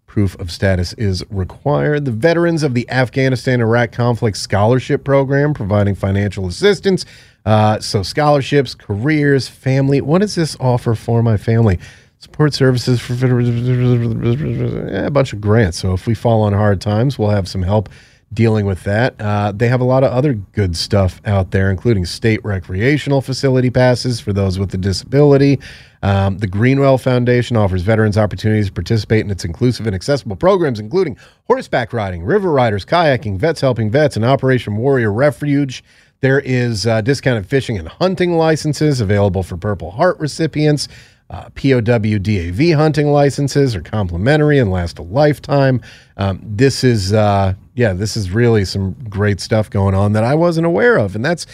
Proof 0.06 0.34
of 0.40 0.50
status 0.50 0.94
is 0.94 1.22
required. 1.28 2.06
The 2.06 2.10
Veterans 2.10 2.62
of 2.62 2.72
the 2.72 2.88
Afghanistan 2.90 3.60
Iraq 3.60 3.92
Conflict 3.92 4.38
Scholarship 4.38 5.04
Program, 5.04 5.52
providing 5.52 5.94
financial 5.94 6.46
assistance. 6.46 7.04
Uh, 7.44 7.78
so, 7.80 8.02
scholarships, 8.02 8.74
careers, 8.74 9.46
family. 9.46 10.00
What 10.00 10.22
does 10.22 10.34
this 10.34 10.56
offer 10.58 10.94
for 10.94 11.22
my 11.22 11.36
family? 11.36 11.78
Support 12.20 12.52
services 12.52 13.00
for 13.00 13.14
a 13.14 15.10
bunch 15.10 15.32
of 15.32 15.40
grants. 15.40 15.78
So, 15.78 15.94
if 15.94 16.06
we 16.06 16.14
fall 16.14 16.42
on 16.42 16.52
hard 16.52 16.78
times, 16.78 17.18
we'll 17.18 17.30
have 17.30 17.48
some 17.48 17.62
help 17.62 17.88
dealing 18.34 18.66
with 18.66 18.84
that. 18.84 19.14
Uh, 19.18 19.52
they 19.52 19.68
have 19.68 19.80
a 19.80 19.84
lot 19.84 20.04
of 20.04 20.12
other 20.12 20.34
good 20.34 20.76
stuff 20.76 21.22
out 21.24 21.50
there, 21.50 21.70
including 21.70 22.04
state 22.04 22.44
recreational 22.44 23.22
facility 23.22 23.70
passes 23.70 24.20
for 24.20 24.34
those 24.34 24.58
with 24.58 24.74
a 24.74 24.76
disability. 24.76 25.58
Um, 26.02 26.36
the 26.36 26.46
Greenwell 26.46 26.98
Foundation 26.98 27.56
offers 27.56 27.80
veterans 27.80 28.18
opportunities 28.18 28.66
to 28.66 28.72
participate 28.72 29.24
in 29.24 29.30
its 29.30 29.46
inclusive 29.46 29.86
and 29.86 29.94
accessible 29.94 30.36
programs, 30.36 30.78
including 30.78 31.16
horseback 31.46 31.90
riding, 31.94 32.22
river 32.22 32.52
riders, 32.52 32.84
kayaking, 32.84 33.38
vets 33.38 33.62
helping 33.62 33.90
vets, 33.90 34.16
and 34.16 34.26
Operation 34.26 34.76
Warrior 34.76 35.10
Refuge. 35.10 35.82
There 36.20 36.40
is 36.40 36.86
uh, 36.86 37.00
discounted 37.00 37.46
fishing 37.46 37.78
and 37.78 37.88
hunting 37.88 38.36
licenses 38.36 39.00
available 39.00 39.42
for 39.42 39.56
Purple 39.56 39.90
Heart 39.90 40.20
recipients. 40.20 40.86
Uh, 41.30 41.48
POW 41.50 42.18
DAV 42.18 42.76
hunting 42.76 43.12
licenses 43.12 43.76
are 43.76 43.82
complimentary 43.82 44.58
and 44.58 44.68
last 44.68 44.98
a 44.98 45.02
lifetime. 45.02 45.80
Um, 46.16 46.40
this 46.42 46.82
is, 46.82 47.12
uh, 47.12 47.54
yeah, 47.76 47.92
this 47.92 48.16
is 48.16 48.32
really 48.32 48.64
some 48.64 48.94
great 49.08 49.40
stuff 49.40 49.70
going 49.70 49.94
on 49.94 50.12
that 50.14 50.24
I 50.24 50.34
wasn't 50.34 50.66
aware 50.66 50.96
of. 50.98 51.14
And 51.14 51.24
that's 51.24 51.46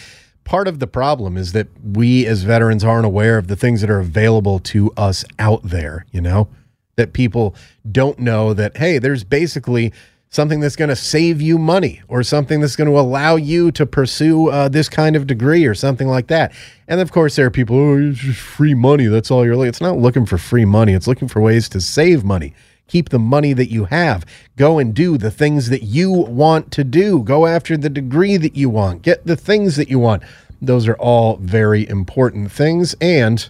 part 0.45 0.67
of 0.67 0.79
the 0.79 0.87
problem 0.87 1.37
is 1.37 1.51
that 1.51 1.67
we 1.83 2.25
as 2.25 2.41
veterans 2.41 2.83
aren't 2.83 3.05
aware 3.05 3.37
of 3.37 3.47
the 3.47 3.55
things 3.55 3.81
that 3.81 3.89
are 3.91 3.99
available 3.99 4.57
to 4.59 4.91
us 4.97 5.23
out 5.37 5.61
there, 5.61 6.07
you 6.11 6.21
know, 6.21 6.47
that 6.95 7.13
people 7.13 7.53
don't 7.91 8.17
know 8.17 8.55
that, 8.55 8.77
hey, 8.77 8.97
there's 8.97 9.23
basically 9.23 9.93
something 10.29 10.59
that's 10.59 10.75
going 10.75 10.89
to 10.89 10.95
save 10.95 11.41
you 11.41 11.57
money 11.57 12.01
or 12.07 12.23
something 12.23 12.59
that's 12.59 12.75
going 12.75 12.89
to 12.89 12.99
allow 12.99 13.35
you 13.35 13.71
to 13.71 13.85
pursue 13.85 14.49
uh, 14.49 14.67
this 14.67 14.89
kind 14.89 15.15
of 15.15 15.27
degree 15.27 15.65
or 15.65 15.73
something 15.73 16.07
like 16.07 16.27
that. 16.27 16.53
And 16.87 16.99
of 16.99 17.11
course, 17.11 17.35
there 17.35 17.45
are 17.45 17.51
people, 17.51 17.77
oh, 17.77 18.13
free 18.13 18.73
money. 18.73 19.07
That's 19.07 19.31
all 19.31 19.45
you're 19.45 19.55
looking. 19.55 19.69
It's 19.69 19.81
not 19.81 19.97
looking 19.97 20.25
for 20.25 20.37
free 20.37 20.65
money. 20.65 20.93
It's 20.93 21.07
looking 21.07 21.27
for 21.27 21.41
ways 21.41 21.69
to 21.69 21.81
save 21.81 22.23
money. 22.23 22.53
Keep 22.87 23.09
the 23.09 23.19
money 23.19 23.53
that 23.53 23.69
you 23.69 23.85
have. 23.85 24.25
Go 24.55 24.79
and 24.79 24.93
do 24.93 25.17
the 25.17 25.31
things 25.31 25.69
that 25.69 25.83
you 25.83 26.11
want 26.11 26.71
to 26.71 26.83
do. 26.83 27.21
Go 27.21 27.45
after 27.45 27.75
the 27.75 27.89
degree 27.89 28.37
that 28.37 28.55
you 28.55 28.69
want. 28.69 29.01
Get 29.01 29.25
the 29.25 29.35
things 29.35 29.75
that 29.75 29.89
you 29.89 29.99
want. 29.99 30.23
Those 30.61 30.87
are 30.87 30.95
all 30.95 31.37
very 31.37 31.87
important 31.87 32.51
things. 32.51 32.95
And 33.01 33.49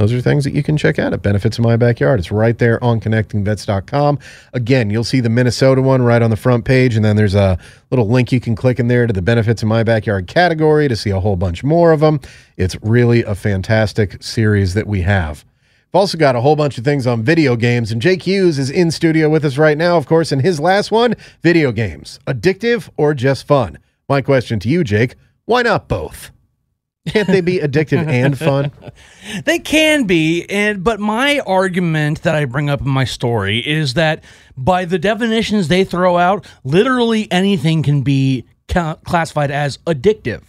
those 0.00 0.12
are 0.12 0.20
things 0.20 0.44
that 0.44 0.54
you 0.54 0.62
can 0.62 0.76
check 0.76 0.98
out 0.98 1.12
at 1.12 1.22
Benefits 1.22 1.58
in 1.58 1.64
My 1.64 1.76
Backyard. 1.76 2.18
It's 2.18 2.32
right 2.32 2.56
there 2.56 2.82
on 2.82 3.00
connectingvets.com. 3.00 4.18
Again, 4.52 4.90
you'll 4.90 5.04
see 5.04 5.20
the 5.20 5.28
Minnesota 5.28 5.82
one 5.82 6.02
right 6.02 6.22
on 6.22 6.30
the 6.30 6.36
front 6.36 6.64
page, 6.64 6.96
and 6.96 7.04
then 7.04 7.16
there's 7.16 7.34
a 7.34 7.58
little 7.90 8.08
link 8.08 8.32
you 8.32 8.40
can 8.40 8.56
click 8.56 8.78
in 8.78 8.88
there 8.88 9.06
to 9.06 9.12
the 9.12 9.22
Benefits 9.22 9.62
of 9.62 9.68
My 9.68 9.82
Backyard 9.82 10.26
category 10.26 10.88
to 10.88 10.96
see 10.96 11.10
a 11.10 11.20
whole 11.20 11.36
bunch 11.36 11.62
more 11.62 11.92
of 11.92 12.00
them. 12.00 12.20
It's 12.56 12.76
really 12.82 13.22
a 13.22 13.34
fantastic 13.34 14.22
series 14.22 14.74
that 14.74 14.86
we 14.86 15.02
have. 15.02 15.44
We've 15.92 16.00
also 16.00 16.16
got 16.16 16.36
a 16.36 16.40
whole 16.40 16.56
bunch 16.56 16.78
of 16.78 16.84
things 16.84 17.06
on 17.06 17.22
video 17.22 17.56
games, 17.56 17.92
and 17.92 18.00
Jake 18.00 18.22
Hughes 18.22 18.58
is 18.58 18.70
in 18.70 18.90
studio 18.90 19.28
with 19.28 19.44
us 19.44 19.58
right 19.58 19.76
now, 19.76 19.96
of 19.96 20.06
course, 20.06 20.32
in 20.32 20.40
his 20.40 20.60
last 20.60 20.90
one 20.90 21.14
video 21.42 21.72
games. 21.72 22.18
Addictive 22.26 22.88
or 22.96 23.12
just 23.12 23.46
fun? 23.46 23.78
My 24.08 24.22
question 24.22 24.58
to 24.60 24.68
you, 24.68 24.82
Jake 24.82 25.14
why 25.50 25.62
not 25.62 25.88
both? 25.88 26.30
Can't 27.06 27.28
they 27.28 27.40
be 27.40 27.58
addictive 27.58 28.06
and 28.06 28.38
fun? 28.38 28.72
They 29.44 29.58
can 29.58 30.04
be, 30.04 30.44
and 30.50 30.82
but 30.82 30.98
my 30.98 31.40
argument 31.40 32.22
that 32.22 32.34
I 32.34 32.46
bring 32.46 32.68
up 32.68 32.80
in 32.80 32.88
my 32.88 33.04
story 33.04 33.58
is 33.58 33.94
that 33.94 34.24
by 34.56 34.84
the 34.84 34.98
definitions 34.98 35.68
they 35.68 35.84
throw 35.84 36.18
out, 36.18 36.46
literally 36.64 37.30
anything 37.30 37.82
can 37.82 38.02
be 38.02 38.44
ca- 38.68 38.96
classified 39.04 39.50
as 39.50 39.78
addictive. 39.78 40.42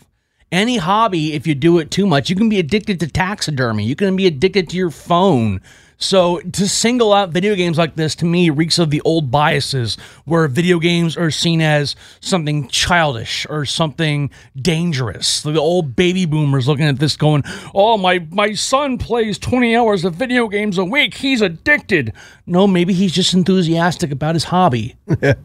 Any 0.52 0.78
hobby, 0.78 1.34
if 1.34 1.46
you 1.46 1.54
do 1.56 1.80
it 1.80 1.92
too 1.92 2.06
much, 2.06 2.30
you 2.30 2.36
can 2.36 2.50
be 2.50 2.60
addicted 2.60 3.00
to 3.02 3.08
taxidermy. 3.08 3.86
You 3.86 3.96
can 3.96 4.16
be 4.16 4.28
addicted 4.28 4.70
to 4.70 4.78
your 4.78 4.92
phone. 4.92 5.62
So 6.02 6.40
to 6.40 6.68
single 6.68 7.14
out 7.14 7.30
video 7.30 7.56
games 7.56 7.78
like 7.78 7.96
this 7.96 8.16
to 8.16 8.26
me 8.26 8.50
reeks 8.50 8.80
of 8.80 8.90
the 8.90 9.02
old 9.02 9.30
biases 9.30 9.98
where 10.26 10.48
video 10.48 10.80
games 10.80 11.16
are 11.16 11.30
seen 11.30 11.62
as 11.62 11.96
something 12.20 12.68
childish 12.70 13.46
or 13.50 13.66
something 13.66 14.32
dangerous. 14.60 15.42
The 15.42 15.60
old 15.60 15.96
baby 15.96 16.26
boomers 16.26 16.68
looking 16.68 16.88
at 16.88 16.98
this 16.98 17.16
going, 17.16 17.44
"Oh, 17.76 17.98
my 18.00 18.26
my 18.32 18.54
son 18.54 18.98
plays 18.98 19.38
20 19.38 19.76
hours 19.76 20.04
of 20.04 20.16
video 20.16 20.48
games 20.48 20.80
a 20.80 20.86
week. 20.86 21.14
He's 21.14 21.42
addicted." 21.42 22.14
No, 22.48 22.66
maybe 22.66 22.94
he's 22.94 23.14
just 23.14 23.36
enthusiastic 23.36 24.12
about 24.12 24.34
his 24.34 24.46
hobby. 24.46 24.96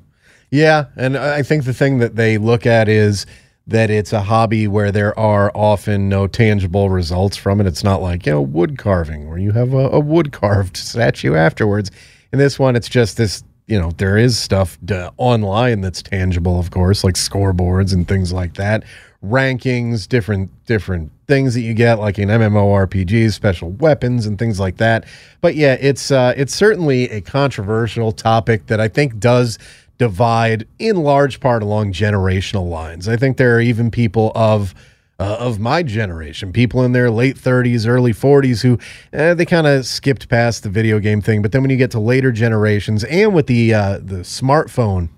yeah, 0.51 0.87
and 0.97 1.19
I 1.19 1.42
think 1.42 1.64
the 1.64 1.75
thing 1.75 1.99
that 1.99 2.16
they 2.16 2.38
look 2.38 2.64
at 2.64 2.88
is 2.88 3.27
that 3.66 3.90
it's 3.90 4.12
a 4.12 4.20
hobby 4.22 4.68
where 4.68 4.92
there 4.92 5.18
are 5.18 5.50
often 5.55 6.09
no 6.09 6.26
tangible 6.26 6.88
results 6.88 7.37
from 7.37 7.61
it. 7.61 7.66
It's 7.66 7.83
not 7.83 8.00
like, 8.00 8.24
you 8.24 8.33
know, 8.33 8.40
wood 8.40 8.79
carving 8.79 9.29
where 9.29 9.38
you 9.38 9.52
have 9.52 9.72
a, 9.72 9.88
a 9.90 10.00
wood 10.00 10.33
carved 10.33 10.76
statue 10.76 11.35
afterwards. 11.35 11.90
In 12.33 12.38
this 12.38 12.59
one, 12.59 12.76
it's 12.76 12.88
just 12.88 13.16
this, 13.16 13.42
you 13.66 13.81
know, 13.81 13.90
there 13.92 14.16
is 14.16 14.38
stuff 14.38 14.79
online 15.16 15.81
that's 15.81 16.02
tangible, 16.02 16.61
of 16.61 16.70
course, 16.70 17.02
like 17.02 17.14
scoreboards 17.14 17.92
and 17.92 18.07
things 18.07 18.33
like 18.33 18.55
that, 18.55 18.85
rankings, 19.24 20.09
different 20.09 20.50
different 20.66 21.11
things 21.26 21.55
that 21.55 21.62
you 21.62 21.74
get, 21.74 21.98
like 21.98 22.20
in 22.20 22.29
MMORPGs, 22.29 23.33
special 23.33 23.70
weapons 23.72 24.26
and 24.26 24.38
things 24.38 24.61
like 24.61 24.76
that. 24.76 25.05
But 25.40 25.57
yeah, 25.57 25.76
it's 25.81 26.12
uh, 26.12 26.35
it's 26.37 26.55
certainly 26.55 27.11
a 27.11 27.20
controversial 27.20 28.12
topic 28.12 28.66
that 28.66 28.81
I 28.81 28.87
think 28.87 29.18
does 29.18 29.59
divide 29.98 30.66
in 30.78 30.96
large 30.96 31.40
part 31.40 31.62
along 31.62 31.92
generational 31.92 32.68
lines. 32.68 33.09
I 33.09 33.16
think 33.16 33.37
there 33.37 33.56
are 33.56 33.61
even 33.61 33.90
people 33.90 34.32
of 34.35 34.74
uh, 35.18 35.37
of 35.40 35.59
my 35.59 35.82
generation, 35.82 36.52
people 36.52 36.82
in 36.85 36.92
their 36.92 37.11
late 37.11 37.37
30s, 37.37 37.88
early 37.88 38.12
40s, 38.12 38.61
who 38.62 38.78
eh, 39.14 39.32
they 39.32 39.46
kind 39.46 39.66
of 39.66 39.87
skipped 39.87 40.28
past 40.28 40.62
the 40.62 40.68
video 40.68 40.98
game 40.98 41.22
thing. 41.22 41.40
But 41.40 41.52
then 41.52 41.62
when 41.62 41.70
you 41.70 41.78
get 41.78 41.90
to 41.92 41.98
later 42.00 42.30
generations, 42.30 43.02
and 43.04 43.35
with 43.35 43.46
the 43.46 43.72
uh, 43.72 43.98
the 44.02 44.16
smartphone 44.16 45.09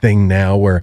thing 0.00 0.26
now, 0.26 0.56
where 0.56 0.82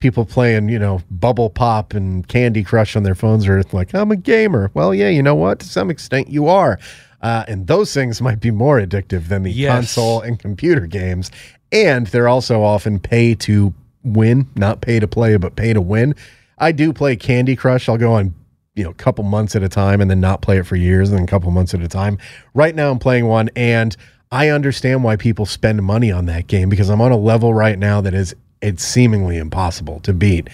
people 0.00 0.24
playing, 0.24 0.70
you 0.70 0.78
know, 0.78 1.02
Bubble 1.10 1.50
Pop 1.50 1.92
and 1.92 2.26
Candy 2.28 2.62
Crush 2.64 2.96
on 2.96 3.02
their 3.02 3.14
phones 3.14 3.46
are 3.46 3.62
like, 3.72 3.94
I'm 3.94 4.10
a 4.10 4.16
gamer. 4.16 4.70
Well, 4.72 4.94
yeah, 4.94 5.08
you 5.10 5.22
know 5.22 5.34
what? 5.34 5.58
To 5.58 5.66
some 5.66 5.90
extent, 5.90 6.28
you 6.28 6.48
are. 6.48 6.78
Uh, 7.20 7.44
and 7.48 7.66
those 7.66 7.92
things 7.92 8.22
might 8.22 8.38
be 8.38 8.52
more 8.52 8.80
addictive 8.80 9.26
than 9.26 9.42
the 9.42 9.50
Yes. 9.50 9.74
console 9.74 10.20
and 10.20 10.38
computer 10.38 10.86
games. 10.86 11.32
And 11.72 12.06
they're 12.08 12.28
also 12.28 12.62
often 12.62 12.98
pay 12.98 13.34
to 13.36 13.74
win, 14.02 14.48
not 14.54 14.80
pay 14.80 15.00
to 15.00 15.08
play, 15.08 15.36
but 15.36 15.56
pay 15.56 15.72
to 15.72 15.80
win. 15.80 16.14
I 16.58 16.72
do 16.72 16.92
play 16.92 17.16
Candy 17.16 17.56
Crush. 17.56 17.88
I'll 17.88 17.98
go 17.98 18.14
on, 18.14 18.34
you 18.74 18.84
know, 18.84 18.90
a 18.90 18.94
couple 18.94 19.24
months 19.24 19.54
at 19.54 19.62
a 19.62 19.68
time 19.68 20.00
and 20.00 20.10
then 20.10 20.20
not 20.20 20.40
play 20.40 20.58
it 20.58 20.66
for 20.66 20.76
years 20.76 21.10
and 21.10 21.18
then 21.18 21.24
a 21.24 21.28
couple 21.28 21.50
months 21.50 21.74
at 21.74 21.82
a 21.82 21.88
time. 21.88 22.18
Right 22.54 22.74
now, 22.74 22.90
I'm 22.90 22.98
playing 22.98 23.26
one 23.26 23.50
and 23.54 23.96
I 24.30 24.48
understand 24.48 25.04
why 25.04 25.16
people 25.16 25.46
spend 25.46 25.82
money 25.82 26.10
on 26.12 26.26
that 26.26 26.46
game 26.46 26.68
because 26.68 26.90
I'm 26.90 27.00
on 27.00 27.12
a 27.12 27.16
level 27.16 27.54
right 27.54 27.78
now 27.78 28.00
that 28.00 28.14
is 28.14 28.34
it's 28.60 28.84
seemingly 28.84 29.36
impossible 29.36 30.00
to 30.00 30.12
beat. 30.12 30.48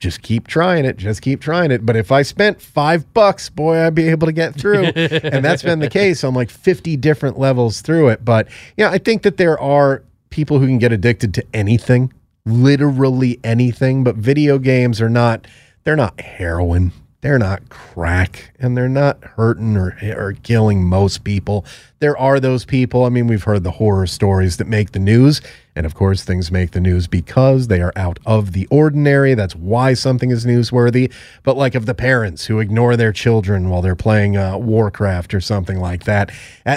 Just 0.00 0.22
keep 0.22 0.46
trying 0.46 0.84
it. 0.84 0.96
Just 0.96 1.22
keep 1.22 1.40
trying 1.40 1.70
it. 1.70 1.86
But 1.86 1.96
if 1.96 2.12
I 2.12 2.22
spent 2.22 2.60
five 2.60 3.14
bucks, 3.14 3.48
boy, 3.48 3.78
I'd 3.78 3.94
be 3.94 4.08
able 4.08 4.26
to 4.26 4.32
get 4.32 4.54
through. 4.54 4.84
and 4.94 5.44
that's 5.44 5.62
been 5.62 5.78
the 5.78 5.88
case 5.88 6.24
on 6.24 6.34
like 6.34 6.50
50 6.50 6.96
different 6.96 7.38
levels 7.38 7.80
through 7.80 8.08
it. 8.08 8.24
But 8.24 8.48
yeah, 8.76 8.90
I 8.90 8.98
think 8.98 9.22
that 9.22 9.36
there 9.36 9.58
are 9.58 10.02
people 10.34 10.58
who 10.58 10.66
can 10.66 10.78
get 10.78 10.90
addicted 10.90 11.32
to 11.32 11.44
anything, 11.54 12.12
literally 12.44 13.38
anything. 13.44 14.02
But 14.02 14.16
video 14.16 14.58
games 14.58 15.00
are 15.00 15.08
not, 15.08 15.46
they're 15.84 15.94
not 15.94 16.20
heroin. 16.20 16.90
They're 17.20 17.38
not 17.38 17.68
crack 17.68 18.52
and 18.58 18.76
they're 18.76 18.88
not 18.88 19.22
hurting 19.22 19.76
or, 19.76 19.96
or 20.02 20.34
killing 20.42 20.82
most 20.88 21.22
people. 21.22 21.64
There 22.00 22.18
are 22.18 22.40
those 22.40 22.64
people. 22.64 23.04
I 23.04 23.10
mean, 23.10 23.28
we've 23.28 23.44
heard 23.44 23.62
the 23.62 23.70
horror 23.70 24.08
stories 24.08 24.56
that 24.56 24.66
make 24.66 24.90
the 24.90 24.98
news, 24.98 25.40
And 25.76 25.86
of 25.86 25.94
course, 25.94 26.22
things 26.22 26.52
make 26.52 26.70
the 26.70 26.80
news 26.80 27.08
because 27.08 27.66
they 27.66 27.80
are 27.80 27.92
out 27.96 28.20
of 28.24 28.52
the 28.52 28.66
ordinary. 28.68 29.34
That's 29.34 29.56
why 29.56 29.94
something 29.94 30.30
is 30.30 30.46
newsworthy. 30.46 31.12
But 31.42 31.56
like 31.56 31.74
of 31.74 31.86
the 31.86 31.94
parents 31.94 32.46
who 32.46 32.60
ignore 32.60 32.96
their 32.96 33.12
children 33.12 33.68
while 33.68 33.82
they're 33.82 33.96
playing 33.96 34.36
uh, 34.36 34.56
Warcraft 34.56 35.34
or 35.34 35.40
something 35.40 35.80
like 35.80 36.04
that, 36.04 36.30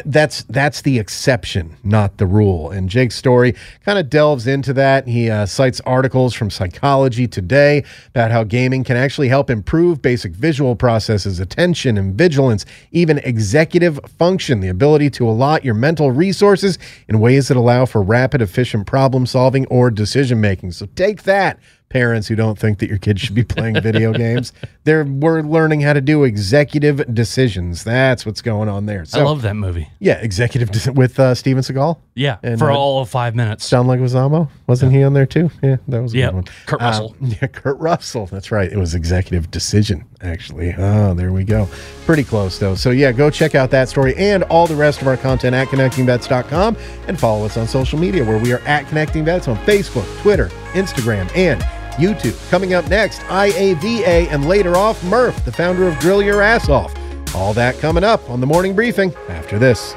that's 0.06 0.44
that's 0.44 0.82
the 0.82 0.98
exception, 0.98 1.78
not 1.84 2.18
the 2.18 2.26
rule. 2.26 2.72
And 2.72 2.90
Jake's 2.90 3.16
story 3.16 3.54
kind 3.86 4.00
of 4.00 4.10
delves 4.10 4.48
into 4.48 4.74
that. 4.74 5.08
He 5.08 5.30
uh, 5.30 5.46
cites 5.46 5.80
articles 5.82 6.34
from 6.34 6.50
Psychology 6.50 7.28
Today 7.28 7.84
about 8.10 8.32
how 8.32 8.44
gaming 8.44 8.84
can 8.84 8.98
actually 8.98 9.28
help 9.28 9.52
improve 9.52 10.02
basic 10.02 10.32
visual 10.32 10.76
processes, 10.76 11.40
attention 11.40 11.98
and 11.98 12.16
vigilance, 12.16 12.66
even 12.92 13.20
executive 13.20 14.00
function, 14.18 14.60
the 14.60 14.70
ability 14.70 15.12
to 15.12 15.30
allot 15.30 15.64
your 15.64 15.76
mental 15.76 16.12
resources 16.12 16.80
in 17.08 17.20
ways 17.20 17.48
that 17.50 17.58
allow 17.58 17.86
for 17.86 18.02
rapid, 18.02 18.42
efficient 18.42 18.87
problem 18.88 19.28
solving 19.28 19.67
or 19.67 19.91
decision 19.91 20.41
making. 20.41 20.71
So 20.71 20.88
take 20.95 21.23
that 21.23 21.60
parents 21.89 22.28
who 22.28 22.36
don't 22.36 22.58
think 22.58 22.80
that 22.80 22.89
your 22.89 22.97
kids 22.97 23.21
should 23.21 23.36
be 23.36 23.43
playing 23.43 23.82
video 23.82 24.13
games. 24.26 24.54
They're 24.84 25.06
we're 25.06 25.41
learning 25.41 25.82
how 25.82 25.93
to 25.93 26.02
do 26.02 26.23
executive 26.23 27.13
decisions. 27.13 27.84
That's 27.84 28.26
what's 28.26 28.41
going 28.41 28.69
on 28.69 28.86
there. 28.86 29.06
So, 29.06 29.19
I 29.19 29.23
love 29.23 29.41
that 29.43 29.56
movie. 29.56 29.89
Yeah, 30.00 30.15
executive 30.15 30.71
de- 30.71 30.91
with 30.91 31.19
uh, 31.19 31.36
Steven 31.36 31.63
Seagal. 31.63 31.97
Yeah, 32.15 32.38
and, 32.43 32.60
for 32.60 32.71
uh, 32.71 32.76
all 32.76 33.02
of 33.02 33.10
five 33.10 33.36
minutes. 33.36 33.69
John 33.69 33.88
Leguizamo 33.88 34.50
wasn't 34.67 34.91
yeah. 34.91 35.00
he 35.00 35.04
on 35.04 35.13
there 35.13 35.26
too? 35.26 35.50
Yeah, 35.62 35.78
that 35.88 36.02
was 36.02 36.13
a 36.13 36.17
yeah. 36.17 36.26
good 36.28 36.36
one. 36.36 36.45
Kurt 36.65 36.82
Russell. 36.82 37.15
Um, 37.21 37.28
yeah, 37.41 37.47
Kurt 37.47 37.78
Russell. 37.80 38.26
That's 38.28 38.52
right. 38.52 38.71
It 38.71 38.78
was 38.78 38.95
executive 38.95 39.52
decision 39.52 40.06
actually. 40.21 40.73
Oh, 40.78 41.13
there 41.13 41.32
we 41.32 41.43
go. 41.43 41.67
Pretty 42.06 42.23
close 42.23 42.58
though. 42.58 42.76
So 42.76 42.91
yeah, 42.91 43.12
go 43.12 43.30
check 43.30 43.56
out 43.56 43.71
that 43.71 43.89
story 43.89 44.15
and 44.15 44.43
all 44.43 44.67
the 44.67 44.76
rest 44.76 45.02
of 45.02 45.08
our 45.08 45.17
content 45.17 45.56
at 45.56 45.67
connectingvets.com 45.67 46.78
and 47.08 47.19
follow 47.19 47.45
us 47.45 47.58
on 47.58 47.67
social 47.67 48.00
media 48.00 48.23
where 48.23 48.39
we 48.39 48.52
are 48.54 48.60
at 48.60 48.88
Connecting 48.88 49.26
Vets 49.26 49.47
on 49.47 49.58
Facebook, 49.58 50.06
Twitter, 50.21 50.47
Instagram, 50.73 51.30
and 51.36 51.62
YouTube. 51.98 52.36
Coming 52.50 52.74
up 52.74 52.90
next, 52.90 53.20
IAVA, 53.22 54.28
and 54.32 54.48
later 54.48 54.76
off, 54.76 55.04
Murph, 55.04 55.44
the 55.46 55.52
founder 55.52 55.88
of 55.88 56.00
Grill 56.00 56.22
Your 56.22 56.42
Ass 56.42 56.70
Off. 56.70 56.94
All 57.36 57.54
that 57.54 57.78
coming 57.80 58.04
up 58.04 58.30
on 58.30 58.40
the 58.40 58.48
morning 58.48 58.74
briefing 58.76 59.14
after 59.30 59.60
this. 59.60 59.96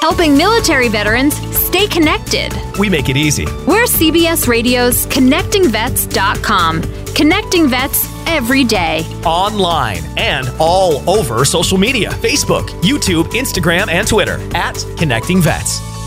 Helping 0.00 0.36
military 0.36 0.88
veterans 0.88 1.34
stay 1.56 1.86
connected. 1.86 2.52
We 2.78 2.88
make 2.88 3.08
it 3.08 3.16
easy. 3.16 3.44
We're 3.66 3.84
CBS 3.84 4.46
Radio's 4.48 5.06
ConnectingVets.com. 5.06 6.82
Connecting 7.14 7.68
vets 7.68 8.06
every 8.26 8.62
day. 8.62 9.00
Online 9.24 9.98
and 10.16 10.48
all 10.60 11.08
over 11.10 11.44
social 11.44 11.76
media 11.78 12.10
Facebook, 12.10 12.68
YouTube, 12.82 13.24
Instagram, 13.32 13.88
and 13.88 14.06
Twitter 14.06 14.38
at 14.54 14.76
Connecting 14.96 15.42
Vets. 15.42 15.97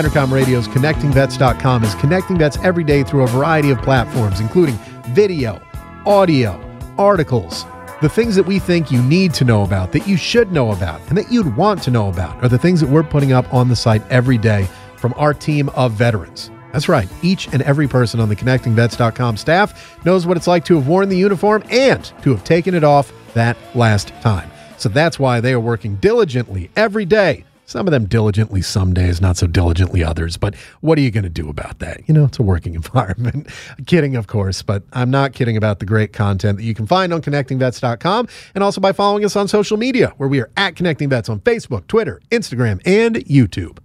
Entercom 0.00 0.32
Radio's 0.32 0.66
ConnectingVets.com 0.66 1.84
is 1.84 1.94
connecting 1.96 2.38
vets 2.38 2.56
every 2.62 2.84
day 2.84 3.04
through 3.04 3.22
a 3.22 3.26
variety 3.26 3.68
of 3.68 3.76
platforms, 3.82 4.40
including 4.40 4.78
video, 5.08 5.60
audio, 6.06 6.58
articles. 6.96 7.66
The 8.00 8.08
things 8.08 8.34
that 8.36 8.44
we 8.44 8.58
think 8.58 8.90
you 8.90 9.02
need 9.02 9.34
to 9.34 9.44
know 9.44 9.62
about, 9.62 9.92
that 9.92 10.08
you 10.08 10.16
should 10.16 10.52
know 10.52 10.72
about, 10.72 11.02
and 11.08 11.18
that 11.18 11.30
you'd 11.30 11.54
want 11.54 11.82
to 11.82 11.90
know 11.90 12.08
about 12.08 12.42
are 12.42 12.48
the 12.48 12.56
things 12.56 12.80
that 12.80 12.88
we're 12.88 13.02
putting 13.02 13.32
up 13.32 13.52
on 13.52 13.68
the 13.68 13.76
site 13.76 14.00
every 14.08 14.38
day 14.38 14.66
from 14.96 15.12
our 15.18 15.34
team 15.34 15.68
of 15.70 15.92
veterans. 15.92 16.50
That's 16.72 16.88
right. 16.88 17.08
Each 17.20 17.48
and 17.48 17.60
every 17.60 17.86
person 17.86 18.20
on 18.20 18.30
the 18.30 18.36
ConnectingVets.com 18.36 19.36
staff 19.36 20.02
knows 20.06 20.26
what 20.26 20.38
it's 20.38 20.46
like 20.46 20.64
to 20.64 20.76
have 20.76 20.88
worn 20.88 21.10
the 21.10 21.18
uniform 21.18 21.62
and 21.68 22.02
to 22.22 22.30
have 22.30 22.42
taken 22.42 22.72
it 22.72 22.84
off 22.84 23.12
that 23.34 23.58
last 23.76 24.14
time. 24.22 24.50
So 24.78 24.88
that's 24.88 25.18
why 25.18 25.40
they 25.40 25.52
are 25.52 25.60
working 25.60 25.96
diligently 25.96 26.70
every 26.74 27.04
day 27.04 27.44
some 27.70 27.86
of 27.86 27.92
them 27.92 28.06
diligently 28.06 28.62
some 28.62 28.92
days, 28.92 29.20
not 29.20 29.36
so 29.36 29.46
diligently 29.46 30.02
others. 30.02 30.36
But 30.36 30.56
what 30.80 30.98
are 30.98 31.02
you 31.02 31.12
going 31.12 31.22
to 31.24 31.30
do 31.30 31.48
about 31.48 31.78
that? 31.78 32.02
You 32.08 32.14
know, 32.14 32.24
it's 32.24 32.40
a 32.40 32.42
working 32.42 32.74
environment. 32.80 33.48
kidding, 33.86 34.16
of 34.16 34.26
course, 34.26 34.60
but 34.60 34.82
I'm 34.92 35.10
not 35.10 35.34
kidding 35.34 35.56
about 35.56 35.78
the 35.78 35.86
great 35.86 36.12
content 36.12 36.58
that 36.58 36.64
you 36.64 36.74
can 36.74 36.86
find 36.86 37.14
on 37.14 37.22
connectingvets.com 37.22 38.28
and 38.56 38.64
also 38.64 38.80
by 38.80 38.92
following 38.92 39.24
us 39.24 39.36
on 39.36 39.46
social 39.46 39.76
media, 39.76 40.12
where 40.16 40.28
we 40.28 40.40
are 40.40 40.50
at 40.56 40.74
Connecting 40.74 41.08
Vets 41.08 41.28
on 41.28 41.38
Facebook, 41.40 41.86
Twitter, 41.86 42.20
Instagram, 42.30 42.82
and 42.84 43.16
YouTube. 43.16 43.78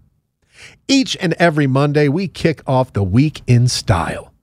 Each 0.87 1.15
and 1.21 1.33
every 1.33 1.67
Monday, 1.67 2.07
we 2.07 2.27
kick 2.27 2.63
off 2.65 2.93
the 2.93 3.03
week 3.03 3.43
in 3.45 3.67
style 3.67 4.33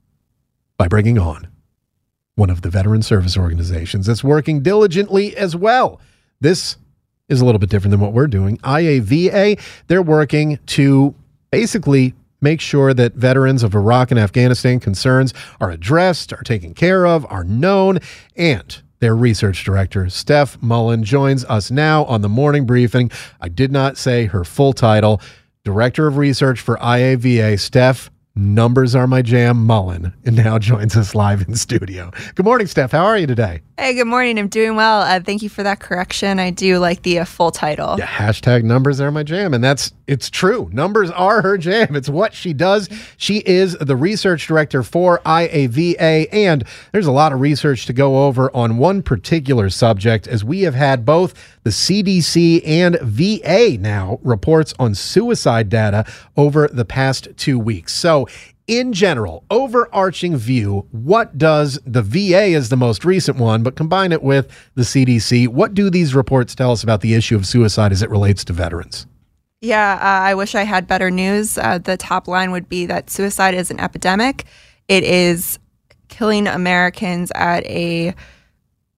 by 0.76 0.86
bringing 0.86 1.18
on 1.18 1.48
one 2.36 2.48
of 2.48 2.62
the 2.62 2.70
veteran 2.70 3.02
service 3.02 3.36
organizations 3.36 4.06
that's 4.06 4.22
working 4.22 4.62
diligently 4.62 5.36
as 5.36 5.56
well. 5.56 6.00
This 6.40 6.76
is 7.32 7.40
a 7.40 7.44
little 7.44 7.58
bit 7.58 7.70
different 7.70 7.90
than 7.90 8.00
what 8.00 8.12
we're 8.12 8.28
doing. 8.28 8.58
IAVA, 8.58 9.60
they're 9.88 10.02
working 10.02 10.58
to 10.66 11.14
basically 11.50 12.14
make 12.40 12.60
sure 12.60 12.92
that 12.94 13.14
veterans 13.14 13.62
of 13.62 13.74
Iraq 13.74 14.10
and 14.10 14.20
Afghanistan 14.20 14.78
concerns 14.78 15.32
are 15.60 15.70
addressed, 15.70 16.32
are 16.32 16.42
taken 16.42 16.74
care 16.74 17.06
of, 17.06 17.26
are 17.30 17.44
known, 17.44 17.98
and 18.36 18.82
their 19.02 19.16
research 19.16 19.64
director, 19.64 20.08
Steph 20.08 20.62
Mullen, 20.62 21.02
joins 21.02 21.44
us 21.46 21.72
now 21.72 22.04
on 22.04 22.20
the 22.20 22.28
morning 22.28 22.66
briefing. 22.66 23.10
I 23.40 23.48
did 23.48 23.72
not 23.72 23.96
say 23.96 24.26
her 24.26 24.44
full 24.44 24.72
title. 24.72 25.20
Director 25.64 26.06
of 26.06 26.18
Research 26.18 26.60
for 26.60 26.76
IAVA, 26.76 27.58
Steph, 27.58 28.11
Numbers 28.34 28.94
are 28.94 29.06
my 29.06 29.20
jam, 29.20 29.66
Mullen, 29.66 30.14
and 30.24 30.36
now 30.36 30.58
joins 30.58 30.96
us 30.96 31.14
live 31.14 31.46
in 31.46 31.54
studio. 31.54 32.10
Good 32.34 32.46
morning, 32.46 32.66
Steph. 32.66 32.90
How 32.90 33.04
are 33.04 33.18
you 33.18 33.26
today? 33.26 33.60
Hey, 33.76 33.92
good 33.92 34.06
morning. 34.06 34.38
I'm 34.38 34.48
doing 34.48 34.74
well. 34.74 35.02
Uh, 35.02 35.20
thank 35.20 35.42
you 35.42 35.50
for 35.50 35.62
that 35.62 35.80
correction. 35.80 36.38
I 36.38 36.48
do 36.50 36.78
like 36.78 37.02
the 37.02 37.18
uh, 37.18 37.24
full 37.26 37.50
title. 37.50 37.96
Yeah, 37.98 38.06
hashtag 38.06 38.64
numbers 38.64 39.02
are 39.02 39.10
my 39.10 39.22
jam. 39.22 39.52
And 39.52 39.62
that's, 39.62 39.92
it's 40.12 40.28
true. 40.28 40.68
Numbers 40.72 41.10
are 41.10 41.40
her 41.40 41.56
jam. 41.56 41.96
It's 41.96 42.08
what 42.10 42.34
she 42.34 42.52
does. 42.52 42.90
She 43.16 43.38
is 43.46 43.76
the 43.78 43.96
research 43.96 44.46
director 44.46 44.82
for 44.82 45.20
IAVA. 45.20 46.28
And 46.30 46.64
there's 46.92 47.06
a 47.06 47.12
lot 47.12 47.32
of 47.32 47.40
research 47.40 47.86
to 47.86 47.94
go 47.94 48.26
over 48.26 48.54
on 48.54 48.76
one 48.76 49.02
particular 49.02 49.70
subject, 49.70 50.28
as 50.28 50.44
we 50.44 50.62
have 50.62 50.74
had 50.74 51.06
both 51.06 51.32
the 51.64 51.70
CDC 51.70 52.60
and 52.66 52.98
VA 53.00 53.78
now 53.80 54.18
reports 54.22 54.74
on 54.78 54.94
suicide 54.94 55.70
data 55.70 56.04
over 56.36 56.68
the 56.68 56.84
past 56.84 57.28
two 57.38 57.58
weeks. 57.58 57.94
So, 57.94 58.28
in 58.66 58.92
general, 58.92 59.44
overarching 59.50 60.36
view, 60.36 60.86
what 60.92 61.36
does 61.36 61.80
the 61.84 62.02
VA 62.02 62.44
is 62.44 62.68
the 62.68 62.76
most 62.76 63.04
recent 63.04 63.38
one, 63.38 63.62
but 63.62 63.76
combine 63.76 64.12
it 64.12 64.22
with 64.22 64.48
the 64.74 64.82
CDC? 64.82 65.48
What 65.48 65.74
do 65.74 65.90
these 65.90 66.14
reports 66.14 66.54
tell 66.54 66.70
us 66.70 66.82
about 66.82 67.00
the 67.00 67.14
issue 67.14 67.34
of 67.34 67.46
suicide 67.46 67.92
as 67.92 68.02
it 68.02 68.10
relates 68.10 68.44
to 68.44 68.52
veterans? 68.52 69.06
Yeah, 69.62 69.92
uh, 69.94 70.26
I 70.26 70.34
wish 70.34 70.56
I 70.56 70.64
had 70.64 70.88
better 70.88 71.08
news. 71.08 71.56
Uh, 71.56 71.78
the 71.78 71.96
top 71.96 72.26
line 72.26 72.50
would 72.50 72.68
be 72.68 72.84
that 72.86 73.10
suicide 73.10 73.54
is 73.54 73.70
an 73.70 73.78
epidemic. 73.78 74.44
It 74.88 75.04
is 75.04 75.60
killing 76.08 76.48
Americans 76.48 77.30
at 77.36 77.64
a 77.66 78.12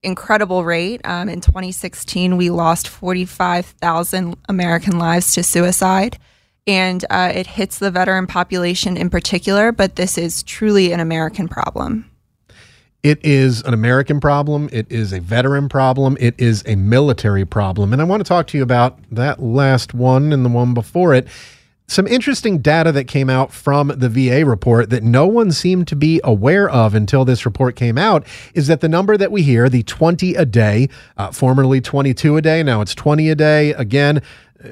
incredible 0.02 0.64
rate. 0.64 1.02
Um, 1.04 1.28
in 1.28 1.42
2016, 1.42 2.38
we 2.38 2.48
lost 2.48 2.88
45,000 2.88 4.36
American 4.48 4.98
lives 4.98 5.34
to 5.34 5.42
suicide, 5.42 6.18
and 6.66 7.04
uh, 7.10 7.30
it 7.34 7.46
hits 7.46 7.78
the 7.78 7.90
veteran 7.90 8.26
population 8.26 8.96
in 8.96 9.10
particular. 9.10 9.70
But 9.70 9.96
this 9.96 10.16
is 10.16 10.42
truly 10.42 10.92
an 10.92 11.00
American 11.00 11.46
problem. 11.46 12.10
It 13.04 13.22
is 13.22 13.62
an 13.62 13.74
American 13.74 14.18
problem. 14.18 14.70
It 14.72 14.90
is 14.90 15.12
a 15.12 15.20
veteran 15.20 15.68
problem. 15.68 16.16
It 16.18 16.34
is 16.38 16.64
a 16.66 16.74
military 16.74 17.44
problem. 17.44 17.92
And 17.92 18.00
I 18.00 18.04
want 18.06 18.20
to 18.20 18.28
talk 18.28 18.46
to 18.48 18.56
you 18.56 18.62
about 18.62 18.98
that 19.12 19.42
last 19.42 19.92
one 19.92 20.32
and 20.32 20.42
the 20.42 20.48
one 20.48 20.72
before 20.72 21.14
it 21.14 21.28
some 21.86 22.06
interesting 22.06 22.58
data 22.58 22.92
that 22.92 23.04
came 23.04 23.28
out 23.28 23.52
from 23.52 23.88
the 23.88 24.08
VA 24.08 24.46
report 24.46 24.88
that 24.88 25.02
no 25.02 25.26
one 25.26 25.52
seemed 25.52 25.86
to 25.88 25.96
be 25.96 26.18
aware 26.24 26.68
of 26.68 26.94
until 26.94 27.26
this 27.26 27.44
report 27.44 27.76
came 27.76 27.98
out 27.98 28.26
is 28.54 28.68
that 28.68 28.80
the 28.80 28.88
number 28.88 29.18
that 29.18 29.30
we 29.30 29.42
hear, 29.42 29.68
the 29.68 29.82
20 29.82 30.34
a 30.34 30.46
day, 30.46 30.88
uh, 31.18 31.30
formerly 31.30 31.82
22 31.82 32.38
a 32.38 32.42
day, 32.42 32.62
now 32.62 32.80
it's 32.80 32.94
20 32.94 33.28
a 33.28 33.34
day. 33.34 33.74
Again, 33.74 34.22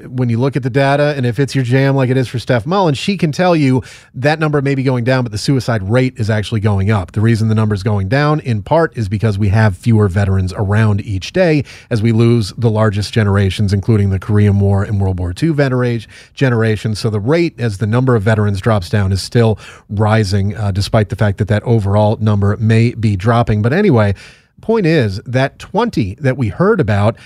when 0.07 0.29
you 0.29 0.39
look 0.39 0.55
at 0.55 0.63
the 0.63 0.69
data 0.69 1.13
and 1.15 1.25
if 1.25 1.39
it's 1.39 1.53
your 1.53 1.63
jam 1.63 1.95
like 1.95 2.09
it 2.09 2.17
is 2.17 2.27
for 2.27 2.39
Steph 2.39 2.65
Mullen, 2.65 2.93
she 2.95 3.17
can 3.17 3.31
tell 3.31 3.55
you 3.55 3.83
that 4.13 4.39
number 4.39 4.61
may 4.61 4.75
be 4.75 4.83
going 4.83 5.03
down, 5.03 5.23
but 5.23 5.31
the 5.31 5.37
suicide 5.37 5.83
rate 5.83 6.13
is 6.17 6.29
actually 6.29 6.61
going 6.61 6.89
up. 6.89 7.11
The 7.11 7.21
reason 7.21 7.49
the 7.49 7.55
number 7.55 7.75
is 7.75 7.83
going 7.83 8.09
down 8.09 8.39
in 8.39 8.63
part 8.63 8.97
is 8.97 9.09
because 9.09 9.37
we 9.37 9.49
have 9.49 9.77
fewer 9.77 10.07
veterans 10.07 10.53
around 10.53 11.01
each 11.01 11.33
day 11.33 11.63
as 11.89 12.01
we 12.01 12.11
lose 12.11 12.51
the 12.57 12.69
largest 12.69 13.13
generations, 13.13 13.73
including 13.73 14.09
the 14.09 14.19
Korean 14.19 14.59
War 14.59 14.83
and 14.83 14.99
World 14.99 15.19
War 15.19 15.33
II 15.41 15.49
veteran 15.49 15.83
generation. 16.33 16.95
So 16.95 17.09
the 17.09 17.19
rate 17.19 17.59
as 17.59 17.77
the 17.77 17.87
number 17.87 18.15
of 18.15 18.23
veterans 18.23 18.61
drops 18.61 18.89
down 18.89 19.11
is 19.11 19.21
still 19.21 19.59
rising, 19.89 20.55
uh, 20.55 20.71
despite 20.71 21.09
the 21.09 21.15
fact 21.15 21.37
that 21.39 21.47
that 21.49 21.63
overall 21.63 22.17
number 22.17 22.55
may 22.57 22.93
be 22.93 23.15
dropping. 23.15 23.61
But 23.61 23.73
anyway, 23.73 24.15
point 24.61 24.85
is 24.85 25.17
that 25.25 25.59
20 25.59 26.15
that 26.15 26.37
we 26.37 26.49
heard 26.49 26.79
about, 26.79 27.17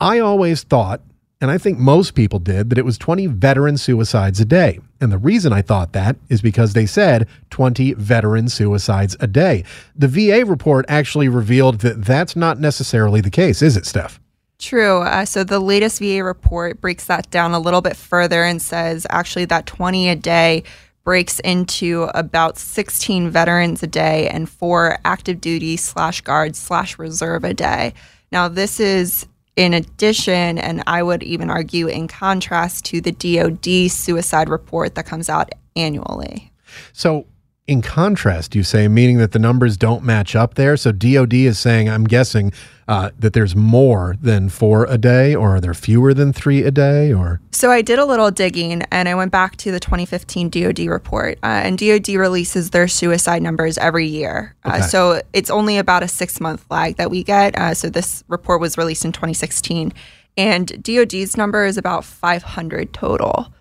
I 0.00 0.18
always 0.18 0.62
thought 0.62 1.00
and 1.40 1.50
I 1.50 1.58
think 1.58 1.78
most 1.78 2.14
people 2.14 2.38
did, 2.38 2.70
that 2.70 2.78
it 2.78 2.84
was 2.84 2.96
20 2.96 3.26
veteran 3.26 3.76
suicides 3.76 4.40
a 4.40 4.44
day. 4.44 4.80
And 5.00 5.12
the 5.12 5.18
reason 5.18 5.52
I 5.52 5.60
thought 5.60 5.92
that 5.92 6.16
is 6.30 6.40
because 6.40 6.72
they 6.72 6.86
said 6.86 7.28
20 7.50 7.92
veteran 7.94 8.48
suicides 8.48 9.16
a 9.20 9.26
day. 9.26 9.64
The 9.94 10.08
VA 10.08 10.46
report 10.46 10.86
actually 10.88 11.28
revealed 11.28 11.80
that 11.80 12.04
that's 12.04 12.36
not 12.36 12.58
necessarily 12.58 13.20
the 13.20 13.30
case, 13.30 13.60
is 13.60 13.76
it, 13.76 13.84
Steph? 13.84 14.18
True. 14.58 15.02
Uh, 15.02 15.26
so 15.26 15.44
the 15.44 15.60
latest 15.60 15.98
VA 15.98 16.24
report 16.24 16.80
breaks 16.80 17.04
that 17.06 17.30
down 17.30 17.52
a 17.52 17.58
little 17.58 17.82
bit 17.82 17.96
further 17.96 18.42
and 18.42 18.62
says 18.62 19.06
actually 19.10 19.44
that 19.44 19.66
20 19.66 20.08
a 20.08 20.16
day 20.16 20.64
breaks 21.04 21.38
into 21.40 22.04
about 22.14 22.56
16 22.56 23.30
veterans 23.30 23.82
a 23.82 23.86
day 23.86 24.28
and 24.28 24.48
four 24.48 24.98
active 25.04 25.40
duty 25.40 25.76
slash 25.76 26.22
guard 26.22 26.56
slash 26.56 26.98
reserve 26.98 27.44
a 27.44 27.52
day. 27.52 27.92
Now, 28.32 28.48
this 28.48 28.80
is 28.80 29.26
in 29.56 29.72
addition, 29.72 30.58
and 30.58 30.82
I 30.86 31.02
would 31.02 31.22
even 31.22 31.50
argue 31.50 31.88
in 31.88 32.08
contrast 32.08 32.84
to 32.86 33.00
the 33.00 33.12
DoD 33.12 33.90
suicide 33.90 34.48
report 34.48 34.94
that 34.94 35.06
comes 35.06 35.28
out 35.28 35.50
annually. 35.74 36.52
So, 36.92 37.26
in 37.66 37.82
contrast, 37.82 38.54
you 38.54 38.62
say, 38.62 38.86
meaning 38.86 39.18
that 39.18 39.32
the 39.32 39.38
numbers 39.40 39.76
don't 39.76 40.04
match 40.04 40.36
up 40.36 40.54
there. 40.54 40.76
So 40.76 40.92
DOD 40.92 41.34
is 41.34 41.58
saying, 41.58 41.88
I'm 41.88 42.04
guessing 42.04 42.52
uh, 42.86 43.10
that 43.18 43.32
there's 43.32 43.56
more 43.56 44.14
than 44.20 44.48
four 44.48 44.86
a 44.88 44.96
day, 44.96 45.34
or 45.34 45.56
are 45.56 45.60
there 45.60 45.74
fewer 45.74 46.14
than 46.14 46.32
three 46.32 46.62
a 46.62 46.70
day, 46.70 47.12
or? 47.12 47.40
So 47.50 47.72
I 47.72 47.82
did 47.82 47.98
a 47.98 48.04
little 48.04 48.30
digging, 48.30 48.82
and 48.92 49.08
I 49.08 49.16
went 49.16 49.32
back 49.32 49.56
to 49.56 49.72
the 49.72 49.80
2015 49.80 50.48
DoD 50.50 50.78
report, 50.86 51.38
uh, 51.42 51.62
and 51.64 51.76
DoD 51.76 52.08
releases 52.10 52.70
their 52.70 52.86
suicide 52.86 53.42
numbers 53.42 53.78
every 53.78 54.06
year. 54.06 54.54
Uh, 54.64 54.80
so 54.82 55.20
it's 55.32 55.50
only 55.50 55.78
about 55.78 56.04
a 56.04 56.08
six 56.08 56.40
month 56.40 56.64
lag 56.70 56.96
that 56.96 57.10
we 57.10 57.24
get. 57.24 57.58
Uh, 57.58 57.74
so 57.74 57.88
this 57.88 58.22
report 58.28 58.60
was 58.60 58.78
released 58.78 59.04
in 59.04 59.10
2016, 59.10 59.92
and 60.36 60.82
DoD's 60.84 61.36
number 61.36 61.64
is 61.64 61.76
about 61.76 62.04
500 62.04 62.92
total. 62.92 63.52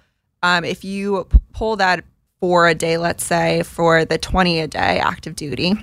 Um, 0.44 0.64
if 0.64 0.84
you 0.84 1.28
pull 1.54 1.78
that 1.78 2.04
for 2.40 2.68
a 2.68 2.76
day, 2.76 2.98
let's 2.98 3.24
say 3.24 3.64
for 3.64 4.06
the 4.06 4.18
20 4.18 4.60
a 4.60 4.68
day 4.68 5.00
active 5.00 5.36
duty, 5.36 5.74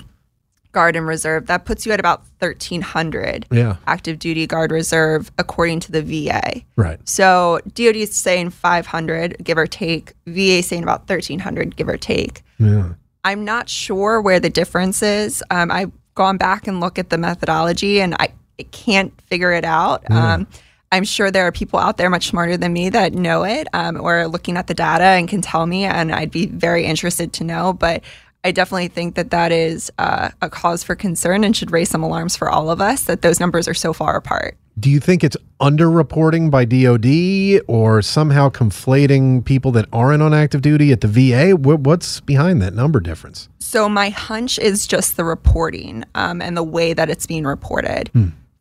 guard 0.73 0.97
and 0.97 1.07
reserve, 1.07 1.47
that 1.47 1.65
puts 1.65 1.85
you 1.85 1.93
at 1.93 2.01
about 2.01 2.23
1,300 2.39 3.47
Yeah. 3.51 3.77
active 3.87 4.19
duty 4.19 4.47
guard 4.47 4.71
reserve 4.71 5.31
according 5.39 5.81
to 5.81 5.93
the 5.93 6.03
VA. 6.03 6.63
Right. 6.77 6.99
So 7.09 7.61
DoD 7.75 7.97
is 7.97 8.15
saying 8.17 8.51
500, 8.51 9.37
give 9.45 9.59
or 9.59 9.67
take. 9.67 10.15
VA 10.27 10.63
saying 10.63 10.83
about 10.83 11.01
1,300, 11.09 11.77
give 11.77 11.89
or 11.89 11.97
take. 11.99 12.43
Yeah. 12.59 12.91
I'm 13.25 13.45
not 13.45 13.69
sure 13.69 14.21
where 14.21 14.41
the 14.41 14.51
difference 14.51 15.03
is. 15.03 15.45
Um, 15.51 15.71
I've 15.71 15.93
gone 16.15 16.37
back 16.39 16.67
and 16.67 16.81
looked 16.81 16.99
at 16.99 17.11
the 17.11 17.19
methodology, 17.19 18.01
and 18.01 18.15
I, 18.19 18.29
I 18.59 18.65
can't 18.65 19.19
figure 19.23 19.53
it 19.53 19.65
out. 19.65 20.11
Um, 20.11 20.47
I'm 20.93 21.05
sure 21.05 21.31
there 21.31 21.47
are 21.47 21.53
people 21.53 21.79
out 21.79 21.97
there 21.97 22.11
much 22.11 22.29
smarter 22.29 22.59
than 22.59 22.75
me 22.75 22.91
that 22.91 23.15
know 23.15 23.45
it 23.45 23.67
um, 23.73 23.99
or 23.99 24.21
are 24.21 24.29
looking 24.29 24.59
at 24.59 24.67
the 24.67 24.75
data 24.75 25.05
and 25.05 25.27
can 25.27 25.41
tell 25.41 25.67
me, 25.67 25.85
and 25.85 26.13
I'd 26.13 26.31
be 26.31 26.47
very 26.47 26.85
interested 26.85 27.33
to 27.35 27.45
know. 27.45 27.73
But 27.73 28.05
I 28.45 28.53
definitely 28.53 28.89
think 28.89 29.15
that 29.15 29.31
that 29.31 29.53
is 29.53 29.91
uh, 29.97 30.31
a 30.43 30.51
cause 30.51 30.85
for 30.85 30.95
concern 30.95 31.45
and 31.45 31.57
should 31.57 31.71
raise 31.71 31.89
some 31.89 32.03
alarms 32.03 32.37
for 32.37 32.51
all 32.51 32.71
of 32.71 32.83
us 32.83 33.05
that 33.05 33.23
those 33.23 33.41
numbers 33.41 33.67
are 33.69 33.75
so 33.75 33.95
far 33.95 34.17
apart. 34.17 34.59
Do 34.79 34.91
you 34.91 35.01
think 35.01 35.25
it's 35.25 35.37
underreporting 35.61 36.51
by 36.51 36.67
DOD 36.67 37.65
or 37.69 38.03
somehow 38.03 38.51
conflating 38.51 39.43
people 39.45 39.71
that 39.73 39.87
aren't 39.95 40.23
on 40.23 40.35
active 40.35 40.61
duty 40.61 40.93
at 40.93 41.01
the 41.01 41.09
VA? 41.09 41.57
What's 41.57 42.21
behind 42.21 42.61
that 42.61 42.75
number 42.75 43.01
difference? 43.01 43.49
So 43.61 43.89
my 43.89 44.11
hunch 44.11 44.59
is 44.59 44.87
just 44.87 45.17
the 45.17 45.25
reporting 45.25 46.05
um, 46.15 46.43
and 46.43 46.55
the 46.55 46.63
way 46.63 46.93
that 46.93 47.09
it's 47.09 47.27
being 47.27 47.45
reported. 47.45 48.11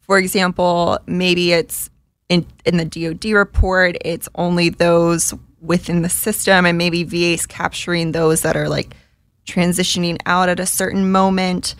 For 0.01 0.17
example, 0.17 0.99
maybe 1.07 1.53
it's 1.53 1.89
in 2.31 2.45
in 2.65 2.77
the 2.77 2.85
DoD 2.85 3.33
report, 3.33 3.97
it's 4.05 4.29
only 4.35 4.69
those 4.69 5.33
within 5.59 6.01
the 6.01 6.09
system, 6.09 6.65
and 6.65 6.77
maybe 6.77 7.03
VA 7.03 7.33
is 7.33 7.45
capturing 7.45 8.13
those 8.13 8.41
that 8.41 8.55
are 8.55 8.69
like 8.69 8.95
transitioning 9.45 10.17
out 10.25 10.47
at 10.47 10.59
a 10.59 10.65
certain 10.65 11.11
moment. 11.11 11.75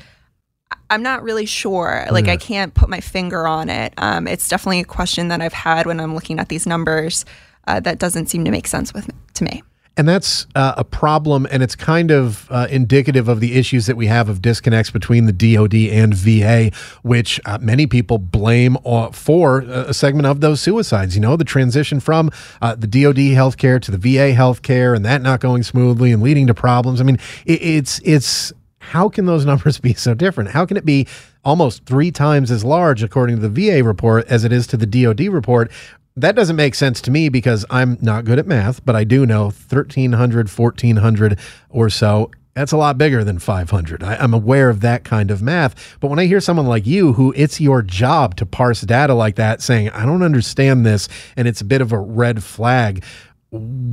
I'm 0.89 1.03
not 1.03 1.23
really 1.23 1.45
sure. 1.45 2.05
Like 2.11 2.27
I 2.27 2.35
can't 2.35 2.73
put 2.73 2.89
my 2.89 2.99
finger 2.99 3.47
on 3.47 3.69
it. 3.69 3.93
Um, 3.97 4.27
it's 4.27 4.49
definitely 4.49 4.81
a 4.81 4.85
question 4.85 5.29
that 5.29 5.41
I've 5.41 5.53
had 5.53 5.85
when 5.85 6.01
I'm 6.01 6.13
looking 6.13 6.37
at 6.37 6.49
these 6.49 6.67
numbers 6.67 7.23
uh, 7.65 7.79
that 7.79 7.97
doesn't 7.97 8.27
seem 8.27 8.43
to 8.43 8.51
make 8.51 8.67
sense 8.67 8.93
with 8.93 9.09
to 9.35 9.43
me. 9.45 9.63
And 9.97 10.08
that's 10.08 10.47
uh, 10.56 10.73
a 10.77 10.86
problem, 10.86 11.45
and 11.51 11.62
it's 11.62 11.75
kind 11.75 12.12
of 12.12 12.49
uh, 12.49 12.65
indicative 12.69 13.27
of 13.27 13.41
the 13.41 13.56
issues 13.56 13.88
that 13.88 13.97
we 13.97 14.08
have 14.08 14.30
of 14.30 14.41
disconnects 14.41 14.89
between 14.89 15.25
the 15.25 15.34
DoD 15.34 15.75
and 15.75 16.13
VA, 16.13 16.71
which 17.01 17.41
uh, 17.45 17.58
many 17.62 17.86
people 17.86 18.17
blame 18.17 18.77
uh, 18.86 19.12
for 19.12 19.60
a 19.60 19.93
segment 19.93 20.27
of 20.27 20.39
those 20.39 20.62
suicides. 20.62 21.15
You 21.15 21.21
know, 21.21 21.36
the 21.36 21.43
transition 21.43 21.99
from 21.99 22.32
uh, 22.62 22.75
the 22.75 22.88
DoD 22.88 23.17
healthcare 23.17 23.82
to 23.82 23.91
the 23.91 23.97
VA 23.97 24.34
healthcare, 24.34 24.95
and 24.95 25.04
that 25.04 25.21
not 25.21 25.41
going 25.41 25.62
smoothly 25.62 26.13
and 26.13 26.23
leading 26.23 26.47
to 26.47 26.54
problems. 26.54 27.01
I 27.01 27.04
mean, 27.04 27.19
it, 27.45 27.62
it's 27.62 27.99
it's 28.06 28.54
how 28.80 29.10
can 29.10 29.25
those 29.25 29.45
numbers 29.51 29.77
be 29.77 29.93
so 29.93 30.13
different? 30.13 30.51
How 30.51 30.65
can 30.65 30.77
it 30.77 30.86
be 30.86 31.06
almost 31.43 31.86
three 31.86 32.12
times 32.12 32.49
as 32.49 32.63
large, 32.63 33.04
according 33.04 33.41
to 33.41 33.47
the 33.47 33.49
VA 33.49 33.84
report, 33.84 34.25
as 34.27 34.45
it 34.45 34.54
is 34.54 34.67
to 34.67 34.77
the 34.77 34.86
DoD 34.86 35.27
report? 35.27 35.69
That 36.17 36.36
doesn't 36.36 36.56
make 36.58 36.76
sense 36.76 37.00
to 37.02 37.12
me 37.12 37.30
because 37.30 37.65
I'm 37.69 37.97
not 38.02 38.26
good 38.26 38.38
at 38.38 38.45
math, 38.45 38.86
but 38.86 38.95
I 38.95 39.04
do 39.06 39.26
know 39.26 39.45
1,300, 39.45 40.50
1,400 40.50 41.39
or 41.69 41.89
so. 41.89 42.32
That's 42.54 42.74
a 42.74 42.78
lot 42.78 42.97
bigger 42.97 43.24
than 43.24 43.39
500. 43.39 44.04
I, 44.04 44.15
I'm 44.17 44.34
aware 44.34 44.69
of 44.69 44.82
that 44.82 45.06
kind 45.06 45.32
of 45.32 45.41
math. 45.41 45.97
But 46.02 46.10
when 46.10 46.19
I 46.19 46.26
hear 46.26 46.41
someone 46.41 46.65
like 46.65 46.86
you, 46.86 47.13
who 47.13 47.34
it's 47.38 47.62
your 47.62 47.82
job 47.82 48.36
to 48.38 48.45
parse 48.45 48.82
data 48.82 49.13
like 49.13 49.36
that, 49.36 49.62
saying, 49.62 49.89
I 49.91 50.06
don't 50.06 50.21
understand 50.21 50.86
this, 50.86 51.08
and 51.38 51.47
it's 51.47 51.62
a 51.62 51.65
bit 51.65 51.80
of 51.80 51.93
a 51.93 51.97
red 51.97 52.43
flag, 52.43 53.06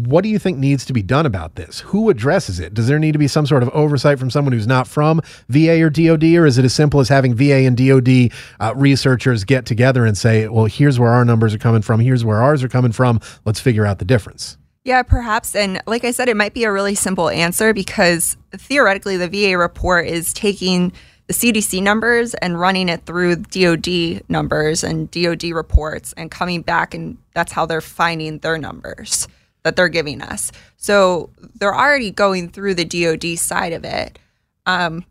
what 0.09 0.23
do 0.23 0.29
you 0.29 0.38
think 0.38 0.57
needs 0.57 0.85
to 0.87 0.92
be 0.92 1.03
done 1.03 1.27
about 1.27 1.57
this? 1.57 1.81
Who 1.81 2.11
addresses 2.11 2.61
it? 2.61 2.75
Does 2.75 2.87
there 2.87 3.01
need 3.01 3.12
to 3.12 3.18
be 3.18 3.27
some 3.27 3.44
sort 3.44 3.64
of 3.64 3.68
oversight 3.71 4.18
from 4.18 4.31
someone 4.31 4.53
who's 4.53 4.68
not 4.68 4.87
from 4.87 5.21
VA 5.49 5.83
or 5.83 5.90
DoD, 5.90 6.25
or 6.37 6.47
is 6.47 6.59
it 6.59 6.64
as 6.64 6.73
simple 6.73 7.01
as 7.01 7.09
having 7.09 7.35
VA 7.35 7.66
and 7.66 7.77
DoD 7.77 8.33
uh, 8.61 8.73
researchers 8.77 9.42
get 9.42 9.66
together 9.66 10.07
and 10.07 10.16
say, 10.16 10.47
well, 10.47 10.66
here's 10.66 11.01
where 11.01 11.11
our 11.11 11.25
numbers 11.25 11.55
are 11.55 11.59
coming 11.59 11.83
from, 11.83 11.99
here's 11.99 12.25
where 12.25 12.40
ours 12.40 12.62
are 12.62 12.68
coming 12.68 12.92
from, 12.92 13.21
let's 13.44 13.59
figure 13.59 13.85
out 13.85 13.99
the 13.99 14.05
difference? 14.05 14.57
Yeah, 14.85 15.03
perhaps. 15.03 15.57
And 15.57 15.83
like 15.87 16.05
I 16.05 16.12
said, 16.12 16.29
it 16.29 16.37
might 16.37 16.55
be 16.55 16.62
a 16.64 16.73
really 16.73 16.94
simple 16.94 17.29
answer 17.29 17.75
because 17.75 18.37
theoretically, 18.53 19.16
the 19.16 19.29
VA 19.29 19.59
report 19.59 20.07
is 20.07 20.33
taking 20.33 20.92
the 21.27 21.35
CDC 21.35 21.83
numbers 21.83 22.33
and 22.35 22.59
running 22.59 22.88
it 22.88 23.05
through 23.05 23.37
DoD 23.37 24.23
numbers 24.31 24.85
and 24.85 25.11
DoD 25.11 25.51
reports 25.51 26.14
and 26.16 26.31
coming 26.31 26.62
back, 26.62 26.94
and 26.94 27.18
that's 27.35 27.53
how 27.53 27.66
they're 27.66 27.81
finding 27.81 28.38
their 28.38 28.57
numbers 28.57 29.27
that 29.69 29.77
they're 29.77 29.89
giving 29.89 30.23
us. 30.23 30.51
So 30.79 31.29
they're 31.57 31.77
already 31.77 32.11
going 32.11 32.49
through 32.49 32.75
the 32.75 32.85
DoD 32.85 33.39
side 33.39 33.75
of 33.75 33.85
it. 33.85 34.19
Um, 34.65 35.05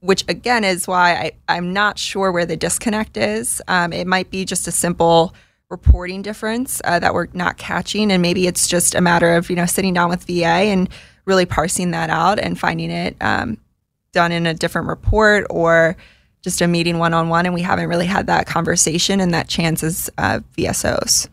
which 0.00 0.24
again 0.28 0.64
is 0.64 0.86
why 0.86 1.12
I, 1.12 1.32
I'm 1.48 1.72
not 1.72 1.98
sure 1.98 2.30
where 2.30 2.46
the 2.46 2.56
disconnect 2.56 3.16
is. 3.16 3.60
Um, 3.68 3.92
it 3.92 4.06
might 4.06 4.30
be 4.30 4.44
just 4.44 4.68
a 4.68 4.70
simple 4.70 5.34
reporting 5.70 6.22
difference 6.22 6.80
uh, 6.84 6.98
that 6.98 7.14
we're 7.14 7.28
not 7.32 7.58
catching, 7.58 8.12
and 8.12 8.22
maybe 8.22 8.46
it's 8.46 8.68
just 8.68 8.94
a 8.94 9.00
matter 9.00 9.34
of 9.34 9.50
you 9.50 9.56
know 9.56 9.66
sitting 9.66 9.94
down 9.94 10.08
with 10.08 10.24
VA 10.24 10.44
and 10.44 10.88
really 11.24 11.46
parsing 11.46 11.90
that 11.90 12.10
out 12.10 12.38
and 12.38 12.58
finding 12.58 12.90
it 12.90 13.16
um, 13.20 13.58
done 14.12 14.32
in 14.32 14.46
a 14.46 14.54
different 14.54 14.88
report 14.88 15.46
or 15.50 15.96
just 16.42 16.60
a 16.60 16.68
meeting 16.68 16.98
one 16.98 17.12
on 17.12 17.28
one, 17.28 17.46
and 17.46 17.54
we 17.54 17.62
haven't 17.62 17.88
really 17.88 18.06
had 18.06 18.28
that 18.28 18.46
conversation 18.46 19.20
and 19.20 19.34
that 19.34 19.48
chance 19.48 19.82
as 19.82 20.08
uh, 20.18 20.40
VSOs. 20.56 21.28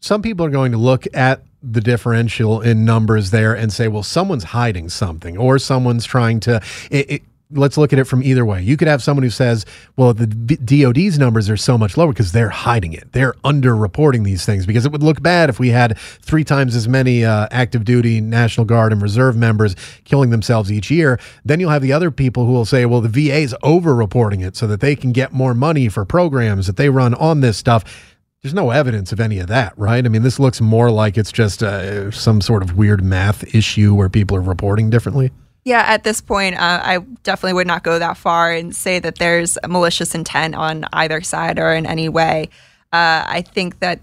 some 0.00 0.22
people 0.22 0.44
are 0.44 0.50
going 0.50 0.72
to 0.72 0.78
look 0.78 1.06
at 1.14 1.42
the 1.62 1.80
differential 1.80 2.60
in 2.60 2.84
numbers 2.84 3.30
there 3.30 3.54
and 3.54 3.72
say, 3.72 3.88
well, 3.88 4.02
someone's 4.02 4.44
hiding 4.44 4.88
something 4.88 5.36
or 5.36 5.58
someone's 5.58 6.04
trying 6.04 6.40
to. 6.40 6.60
It, 6.90 7.10
it, 7.10 7.22
let's 7.50 7.78
look 7.78 7.92
at 7.92 7.98
it 7.98 8.04
from 8.04 8.22
either 8.22 8.44
way. 8.44 8.62
You 8.62 8.76
could 8.76 8.88
have 8.88 9.02
someone 9.02 9.22
who 9.22 9.30
says, 9.30 9.64
well, 9.96 10.12
the 10.12 10.26
DOD's 10.26 11.18
numbers 11.18 11.48
are 11.48 11.56
so 11.56 11.78
much 11.78 11.96
lower 11.96 12.12
because 12.12 12.32
they're 12.32 12.50
hiding 12.50 12.92
it. 12.92 13.12
They're 13.12 13.32
underreporting 13.44 14.24
these 14.24 14.44
things 14.44 14.66
because 14.66 14.84
it 14.84 14.92
would 14.92 15.02
look 15.02 15.22
bad 15.22 15.48
if 15.48 15.58
we 15.58 15.70
had 15.70 15.96
three 15.98 16.44
times 16.44 16.76
as 16.76 16.86
many 16.86 17.24
uh, 17.24 17.48
active 17.50 17.84
duty 17.84 18.20
National 18.20 18.66
Guard 18.66 18.92
and 18.92 19.00
Reserve 19.00 19.34
members 19.36 19.76
killing 20.04 20.28
themselves 20.30 20.70
each 20.70 20.90
year. 20.90 21.18
Then 21.44 21.58
you'll 21.58 21.70
have 21.70 21.82
the 21.82 21.92
other 21.92 22.10
people 22.10 22.44
who 22.44 22.52
will 22.52 22.66
say, 22.66 22.84
well, 22.84 23.00
the 23.00 23.08
VA's 23.08 23.54
over-reporting 23.62 24.42
it 24.42 24.54
so 24.54 24.66
that 24.66 24.80
they 24.80 24.94
can 24.94 25.12
get 25.12 25.32
more 25.32 25.54
money 25.54 25.88
for 25.88 26.04
programs 26.04 26.66
that 26.66 26.76
they 26.76 26.90
run 26.90 27.14
on 27.14 27.40
this 27.40 27.56
stuff. 27.56 28.16
There's 28.42 28.54
no 28.54 28.70
evidence 28.70 29.10
of 29.10 29.18
any 29.18 29.40
of 29.40 29.48
that, 29.48 29.76
right? 29.76 30.04
I 30.04 30.08
mean, 30.08 30.22
this 30.22 30.38
looks 30.38 30.60
more 30.60 30.90
like 30.92 31.18
it's 31.18 31.32
just 31.32 31.62
uh, 31.62 32.12
some 32.12 32.40
sort 32.40 32.62
of 32.62 32.76
weird 32.76 33.02
math 33.02 33.54
issue 33.54 33.94
where 33.94 34.08
people 34.08 34.36
are 34.36 34.40
reporting 34.40 34.90
differently. 34.90 35.32
Yeah, 35.64 35.82
at 35.86 36.04
this 36.04 36.20
point, 36.20 36.54
uh, 36.54 36.80
I 36.82 36.98
definitely 37.24 37.54
would 37.54 37.66
not 37.66 37.82
go 37.82 37.98
that 37.98 38.16
far 38.16 38.52
and 38.52 38.74
say 38.74 39.00
that 39.00 39.16
there's 39.16 39.58
malicious 39.68 40.14
intent 40.14 40.54
on 40.54 40.84
either 40.92 41.20
side 41.20 41.58
or 41.58 41.74
in 41.74 41.84
any 41.84 42.08
way. 42.08 42.48
Uh, 42.92 43.26
I 43.26 43.42
think 43.42 43.80
that 43.80 44.00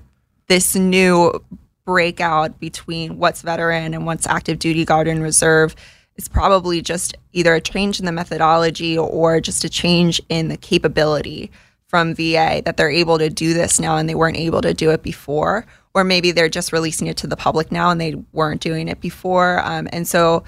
this 0.48 0.76
new 0.76 1.41
breakout 1.86 2.60
between 2.60 3.17
what's 3.17 3.41
veteran 3.41 3.93
and 3.93 4.06
what's 4.06 4.28
active 4.28 4.60
duty 4.60 4.84
guard 4.84 5.08
and 5.08 5.24
reserve 5.24 5.76
is 6.17 6.28
probably 6.28 6.82
just 6.82 7.15
either 7.32 7.56
a 7.56 7.62
change 7.62 8.00
in 8.00 8.06
the 8.06 8.12
methodology 8.12 8.98
or 8.98 9.39
just 9.39 9.63
a 9.63 9.69
change 9.69 10.21
in 10.30 10.50
the 10.50 10.58
capability 10.58 11.52
from 11.96 12.14
VA 12.14 12.62
that 12.66 12.76
they're 12.76 12.90
able 12.92 13.18
to 13.18 13.30
do 13.30 13.54
this 13.54 13.80
now 13.80 13.96
and 13.96 14.10
they 14.10 14.16
weren't 14.16 14.36
able 14.36 14.60
to 14.60 14.74
do 14.74 14.92
it 14.92 15.02
before, 15.02 15.66
or 15.94 16.04
maybe 16.04 16.34
they're 16.34 16.50
just 16.50 16.74
releasing 16.74 17.08
it 17.08 17.16
to 17.16 17.26
the 17.26 17.38
public 17.38 17.72
now 17.72 17.89
and 17.89 18.02
they 18.02 18.16
weren't 18.34 18.60
doing 18.60 18.89
it 18.89 19.00
before. 19.00 19.62
Um, 19.64 19.88
and 19.93 20.06
so 20.06 20.43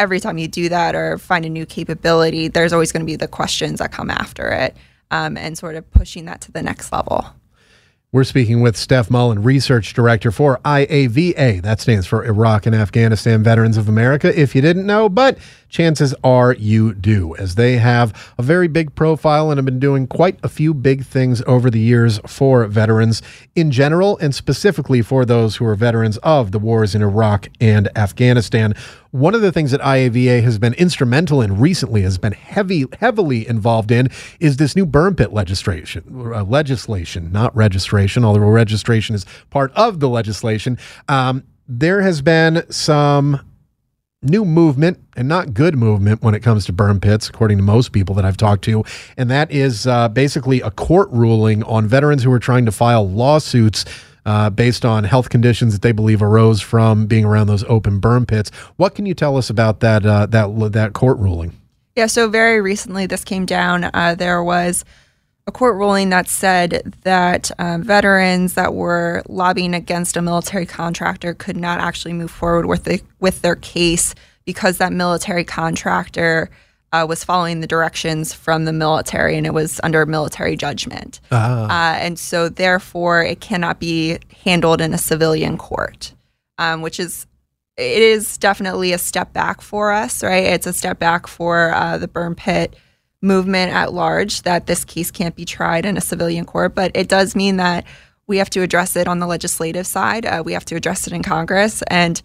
every 0.00 0.18
time 0.18 0.36
you 0.36 0.48
do 0.48 0.68
that 0.68 0.96
or 0.96 1.16
find 1.16 1.46
a 1.46 1.48
new 1.48 1.64
capability, 1.64 2.48
there's 2.48 2.72
always 2.72 2.90
going 2.90 3.02
to 3.02 3.06
be 3.06 3.14
the 3.14 3.28
questions 3.28 3.78
that 3.78 3.92
come 3.92 4.10
after 4.10 4.50
it 4.50 4.76
um, 5.12 5.36
and 5.36 5.56
sort 5.56 5.76
of 5.76 5.88
pushing 5.92 6.24
that 6.24 6.40
to 6.40 6.50
the 6.50 6.60
next 6.60 6.90
level. 6.90 7.24
We're 8.12 8.24
speaking 8.24 8.60
with 8.60 8.76
Steph 8.76 9.08
Mullen, 9.08 9.44
Research 9.44 9.94
Director 9.94 10.32
for 10.32 10.58
IAVA. 10.64 11.62
That 11.62 11.80
stands 11.80 12.08
for 12.08 12.24
Iraq 12.24 12.66
and 12.66 12.74
Afghanistan 12.74 13.44
Veterans 13.44 13.76
of 13.76 13.88
America, 13.88 14.36
if 14.36 14.52
you 14.52 14.60
didn't 14.60 14.84
know, 14.84 15.08
but 15.08 15.38
chances 15.68 16.12
are 16.24 16.52
you 16.54 16.92
do, 16.92 17.36
as 17.36 17.54
they 17.54 17.76
have 17.76 18.32
a 18.36 18.42
very 18.42 18.66
big 18.66 18.96
profile 18.96 19.52
and 19.52 19.58
have 19.58 19.64
been 19.64 19.78
doing 19.78 20.08
quite 20.08 20.40
a 20.42 20.48
few 20.48 20.74
big 20.74 21.04
things 21.04 21.40
over 21.46 21.70
the 21.70 21.78
years 21.78 22.18
for 22.26 22.66
veterans 22.66 23.22
in 23.54 23.70
general, 23.70 24.18
and 24.18 24.34
specifically 24.34 25.02
for 25.02 25.24
those 25.24 25.54
who 25.54 25.64
are 25.64 25.76
veterans 25.76 26.16
of 26.24 26.50
the 26.50 26.58
wars 26.58 26.96
in 26.96 27.02
Iraq 27.02 27.48
and 27.60 27.96
Afghanistan. 27.96 28.74
One 29.12 29.34
of 29.34 29.40
the 29.40 29.50
things 29.50 29.72
that 29.72 29.80
IAVA 29.80 30.42
has 30.44 30.60
been 30.60 30.74
instrumental 30.74 31.42
in 31.42 31.58
recently, 31.58 32.02
has 32.02 32.16
been 32.16 32.32
heavy, 32.32 32.84
heavily 33.00 33.46
involved 33.46 33.90
in, 33.90 34.08
is 34.38 34.56
this 34.56 34.76
new 34.76 34.86
burn 34.86 35.16
pit 35.16 35.32
legislation. 35.32 36.04
Uh, 36.32 36.44
legislation, 36.44 37.32
not 37.32 37.54
registration, 37.56 38.24
although 38.24 38.40
registration 38.40 39.16
is 39.16 39.26
part 39.50 39.72
of 39.72 39.98
the 39.98 40.08
legislation. 40.08 40.78
Um, 41.08 41.42
there 41.66 42.02
has 42.02 42.22
been 42.22 42.64
some 42.70 43.40
new 44.22 44.44
movement 44.44 45.02
and 45.16 45.26
not 45.26 45.54
good 45.54 45.76
movement 45.76 46.22
when 46.22 46.34
it 46.34 46.40
comes 46.40 46.64
to 46.66 46.72
burn 46.72 47.00
pits, 47.00 47.28
according 47.28 47.56
to 47.58 47.64
most 47.64 47.90
people 47.90 48.14
that 48.14 48.24
I've 48.24 48.36
talked 48.36 48.62
to. 48.64 48.84
And 49.16 49.28
that 49.30 49.50
is 49.50 49.88
uh, 49.88 50.08
basically 50.08 50.60
a 50.60 50.70
court 50.70 51.08
ruling 51.10 51.64
on 51.64 51.88
veterans 51.88 52.22
who 52.22 52.30
are 52.30 52.38
trying 52.38 52.64
to 52.66 52.72
file 52.72 53.08
lawsuits 53.08 53.84
uh, 54.30 54.48
based 54.48 54.84
on 54.84 55.02
health 55.02 55.28
conditions 55.28 55.72
that 55.72 55.82
they 55.82 55.90
believe 55.90 56.22
arose 56.22 56.60
from 56.60 57.06
being 57.06 57.24
around 57.24 57.48
those 57.48 57.64
open 57.64 57.98
burn 57.98 58.24
pits. 58.24 58.50
What 58.76 58.94
can 58.94 59.04
you 59.04 59.12
tell 59.12 59.36
us 59.36 59.50
about 59.50 59.80
that 59.80 60.06
uh, 60.06 60.26
that 60.26 60.72
that 60.72 60.92
court 60.92 61.18
ruling? 61.18 61.52
Yeah, 61.96 62.06
so 62.06 62.28
very 62.28 62.60
recently 62.60 63.06
this 63.06 63.24
came 63.24 63.44
down. 63.44 63.90
Uh, 63.92 64.14
there 64.16 64.44
was 64.44 64.84
a 65.48 65.52
court 65.52 65.74
ruling 65.74 66.10
that 66.10 66.28
said 66.28 66.94
that 67.02 67.50
um, 67.58 67.82
veterans 67.82 68.54
that 68.54 68.72
were 68.72 69.24
lobbying 69.28 69.74
against 69.74 70.16
a 70.16 70.22
military 70.22 70.64
contractor 70.64 71.34
could 71.34 71.56
not 71.56 71.80
actually 71.80 72.12
move 72.12 72.30
forward 72.30 72.66
with 72.66 72.84
the, 72.84 73.02
with 73.18 73.42
their 73.42 73.56
case 73.56 74.14
because 74.44 74.78
that 74.78 74.92
military 74.92 75.42
contractor 75.42 76.50
uh, 76.92 77.06
was 77.08 77.24
following 77.24 77.60
the 77.60 77.66
directions 77.66 78.32
from 78.32 78.64
the 78.64 78.72
military 78.72 79.36
and 79.36 79.46
it 79.46 79.54
was 79.54 79.80
under 79.82 80.04
military 80.06 80.56
judgment. 80.56 81.20
Uh, 81.70 81.96
and 81.98 82.18
so, 82.18 82.48
therefore, 82.48 83.22
it 83.22 83.40
cannot 83.40 83.78
be 83.78 84.18
handled 84.44 84.80
in 84.80 84.92
a 84.92 84.98
civilian 84.98 85.56
court, 85.56 86.14
um, 86.58 86.82
which 86.82 87.00
is. 87.00 87.26
It 87.76 88.02
is 88.02 88.36
definitely 88.36 88.92
a 88.92 88.98
step 88.98 89.32
back 89.32 89.62
for 89.62 89.90
us, 89.90 90.22
right? 90.22 90.44
It's 90.44 90.66
a 90.66 90.72
step 90.72 90.98
back 90.98 91.26
for 91.26 91.72
uh, 91.72 91.96
the 91.96 92.08
burn 92.08 92.34
pit 92.34 92.76
movement 93.22 93.72
at 93.72 93.94
large 93.94 94.42
that 94.42 94.66
this 94.66 94.84
case 94.84 95.10
can't 95.10 95.36
be 95.36 95.46
tried 95.46 95.86
in 95.86 95.96
a 95.96 96.00
civilian 96.00 96.44
court, 96.44 96.74
but 96.74 96.90
it 96.94 97.08
does 97.08 97.34
mean 97.34 97.56
that 97.56 97.84
we 98.26 98.38
have 98.38 98.50
to 98.50 98.62
address 98.62 98.96
it 98.96 99.08
on 99.08 99.18
the 99.18 99.26
legislative 99.26 99.86
side. 99.86 100.26
Uh, 100.26 100.42
we 100.44 100.52
have 100.52 100.64
to 100.66 100.76
address 100.76 101.06
it 101.06 101.12
in 101.12 101.22
Congress, 101.22 101.82
and 101.88 102.20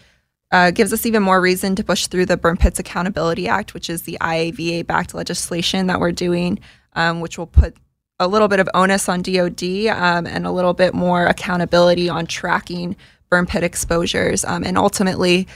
uh, 0.52 0.72
gives 0.72 0.94
us 0.94 1.06
even 1.06 1.24
more 1.24 1.42
reason 1.42 1.76
to 1.76 1.84
push 1.84 2.08
through 2.08 2.26
the 2.26 2.38
Burn 2.38 2.58
Pits 2.58 2.80
Accountability 2.80 3.48
Act, 3.48 3.74
which 3.74 3.90
is 3.90 4.04
the 4.04 4.18
IAVA 4.22 4.86
backed 4.86 5.14
legislation 5.14 5.88
that 5.88 6.00
we're 6.00 6.12
doing, 6.12 6.60
um, 6.94 7.20
which 7.20 7.38
will 7.38 7.48
put 7.48 7.76
a 8.20 8.28
little 8.28 8.48
bit 8.48 8.60
of 8.60 8.70
onus 8.74 9.10
on 9.10 9.22
DoD 9.22 9.88
um, 9.88 10.26
and 10.26 10.46
a 10.46 10.52
little 10.52 10.74
bit 10.74 10.94
more 10.94 11.26
accountability 11.26 12.08
on 12.10 12.26
tracking 12.26 12.96
burn 13.30 13.46
pit 13.46 13.64
exposures, 13.64 14.46
um, 14.46 14.64
and 14.64 14.78
ultimately 14.78 15.48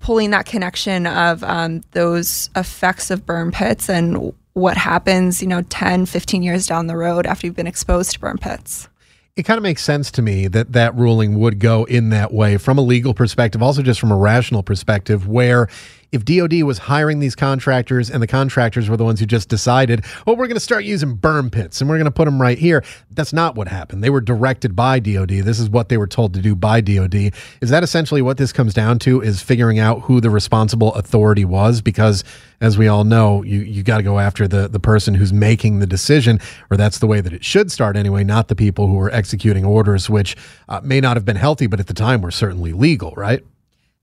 pulling 0.00 0.30
that 0.30 0.44
connection 0.44 1.06
of 1.06 1.42
um, 1.44 1.82
those 1.92 2.50
effects 2.56 3.10
of 3.10 3.24
burn 3.24 3.52
pits 3.52 3.88
and 3.88 4.34
what 4.52 4.76
happens, 4.76 5.40
you 5.40 5.48
know, 5.48 5.62
10, 5.62 6.06
15 6.06 6.42
years 6.42 6.66
down 6.66 6.88
the 6.88 6.96
road 6.96 7.26
after 7.26 7.46
you've 7.46 7.56
been 7.56 7.66
exposed 7.66 8.12
to 8.12 8.20
burn 8.20 8.36
pits 8.38 8.88
it 9.36 9.42
kind 9.42 9.58
of 9.58 9.62
makes 9.62 9.82
sense 9.82 10.10
to 10.12 10.22
me 10.22 10.48
that 10.48 10.72
that 10.72 10.94
ruling 10.94 11.38
would 11.38 11.58
go 11.58 11.84
in 11.84 12.08
that 12.08 12.32
way 12.32 12.56
from 12.56 12.78
a 12.78 12.80
legal 12.80 13.12
perspective, 13.12 13.62
also 13.62 13.82
just 13.82 14.00
from 14.00 14.10
a 14.10 14.16
rational 14.16 14.62
perspective, 14.62 15.28
where 15.28 15.68
if 16.12 16.24
DoD 16.24 16.62
was 16.62 16.78
hiring 16.78 17.18
these 17.18 17.34
contractors 17.34 18.10
and 18.10 18.22
the 18.22 18.26
contractors 18.26 18.88
were 18.88 18.96
the 18.96 19.04
ones 19.04 19.20
who 19.20 19.26
just 19.26 19.48
decided, 19.48 20.04
oh, 20.26 20.32
we're 20.32 20.46
going 20.46 20.54
to 20.54 20.60
start 20.60 20.84
using 20.84 21.14
burn 21.14 21.50
pits 21.50 21.80
and 21.80 21.90
we're 21.90 21.96
going 21.96 22.06
to 22.06 22.10
put 22.10 22.24
them 22.26 22.40
right 22.40 22.58
here, 22.58 22.84
that's 23.10 23.32
not 23.32 23.54
what 23.54 23.68
happened. 23.68 24.02
They 24.02 24.10
were 24.10 24.20
directed 24.20 24.76
by 24.76 25.00
DoD. 25.00 25.28
This 25.28 25.58
is 25.58 25.68
what 25.68 25.88
they 25.88 25.96
were 25.96 26.06
told 26.06 26.34
to 26.34 26.40
do 26.40 26.54
by 26.54 26.80
DoD. 26.80 27.32
Is 27.60 27.70
that 27.70 27.82
essentially 27.82 28.22
what 28.22 28.36
this 28.38 28.52
comes 28.52 28.72
down 28.72 28.98
to? 29.00 29.20
Is 29.20 29.42
figuring 29.42 29.78
out 29.78 30.02
who 30.02 30.20
the 30.20 30.30
responsible 30.30 30.94
authority 30.94 31.44
was? 31.44 31.80
Because 31.80 32.24
as 32.60 32.78
we 32.78 32.88
all 32.88 33.04
know, 33.04 33.42
you 33.42 33.60
you 33.60 33.82
got 33.82 33.98
to 33.98 34.02
go 34.02 34.18
after 34.18 34.48
the 34.48 34.68
the 34.68 34.80
person 34.80 35.14
who's 35.14 35.32
making 35.32 35.80
the 35.80 35.86
decision, 35.86 36.40
or 36.70 36.76
that's 36.76 36.98
the 36.98 37.06
way 37.06 37.20
that 37.20 37.32
it 37.32 37.44
should 37.44 37.70
start 37.70 37.96
anyway. 37.96 38.24
Not 38.24 38.48
the 38.48 38.56
people 38.56 38.86
who 38.86 38.98
are 39.00 39.10
executing 39.10 39.64
orders, 39.64 40.08
which 40.08 40.36
uh, 40.68 40.80
may 40.82 41.00
not 41.00 41.16
have 41.16 41.24
been 41.24 41.36
healthy, 41.36 41.66
but 41.66 41.80
at 41.80 41.86
the 41.86 41.94
time 41.94 42.22
were 42.22 42.30
certainly 42.30 42.72
legal, 42.72 43.12
right? 43.16 43.44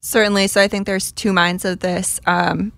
Certainly. 0.05 0.47
So 0.47 0.59
I 0.59 0.67
think 0.67 0.85
there's 0.85 1.13
two 1.13 1.31
minds 1.31 1.63
of 1.63 1.79
this. 1.79 2.19
Um, 2.27 2.73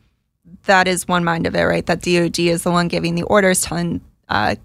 that 0.65 0.87
is 0.87 1.07
one 1.07 1.23
mind 1.23 1.47
of 1.47 1.55
it, 1.55 1.63
right? 1.63 1.85
That 1.85 2.03
DoD 2.03 2.39
is 2.39 2.63
the 2.63 2.71
one 2.71 2.87
giving 2.87 3.15
the 3.15 3.23
orders, 3.23 3.61
telling 3.61 4.01
uh, 4.29 4.55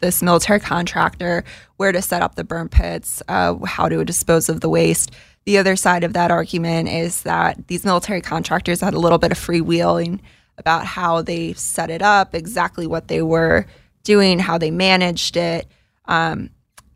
this 0.00 0.22
military 0.22 0.58
contractor 0.58 1.44
where 1.76 1.92
to 1.92 2.00
set 2.00 2.22
up 2.22 2.34
the 2.34 2.42
burn 2.42 2.70
pits, 2.70 3.22
uh, 3.28 3.54
how 3.66 3.90
to 3.90 4.02
dispose 4.02 4.48
of 4.48 4.62
the 4.62 4.68
waste. 4.70 5.10
The 5.44 5.58
other 5.58 5.76
side 5.76 6.04
of 6.04 6.14
that 6.14 6.30
argument 6.30 6.88
is 6.88 7.22
that 7.22 7.68
these 7.68 7.84
military 7.84 8.22
contractors 8.22 8.80
had 8.80 8.94
a 8.94 8.98
little 8.98 9.18
bit 9.18 9.30
of 9.30 9.38
freewheeling 9.38 10.20
about 10.56 10.86
how 10.86 11.20
they 11.20 11.52
set 11.52 11.90
it 11.90 12.00
up, 12.00 12.34
exactly 12.34 12.86
what 12.86 13.08
they 13.08 13.20
were 13.20 13.66
doing, 14.04 14.38
how 14.38 14.56
they 14.56 14.70
managed 14.70 15.36
it. 15.36 15.68
Um, 16.06 16.48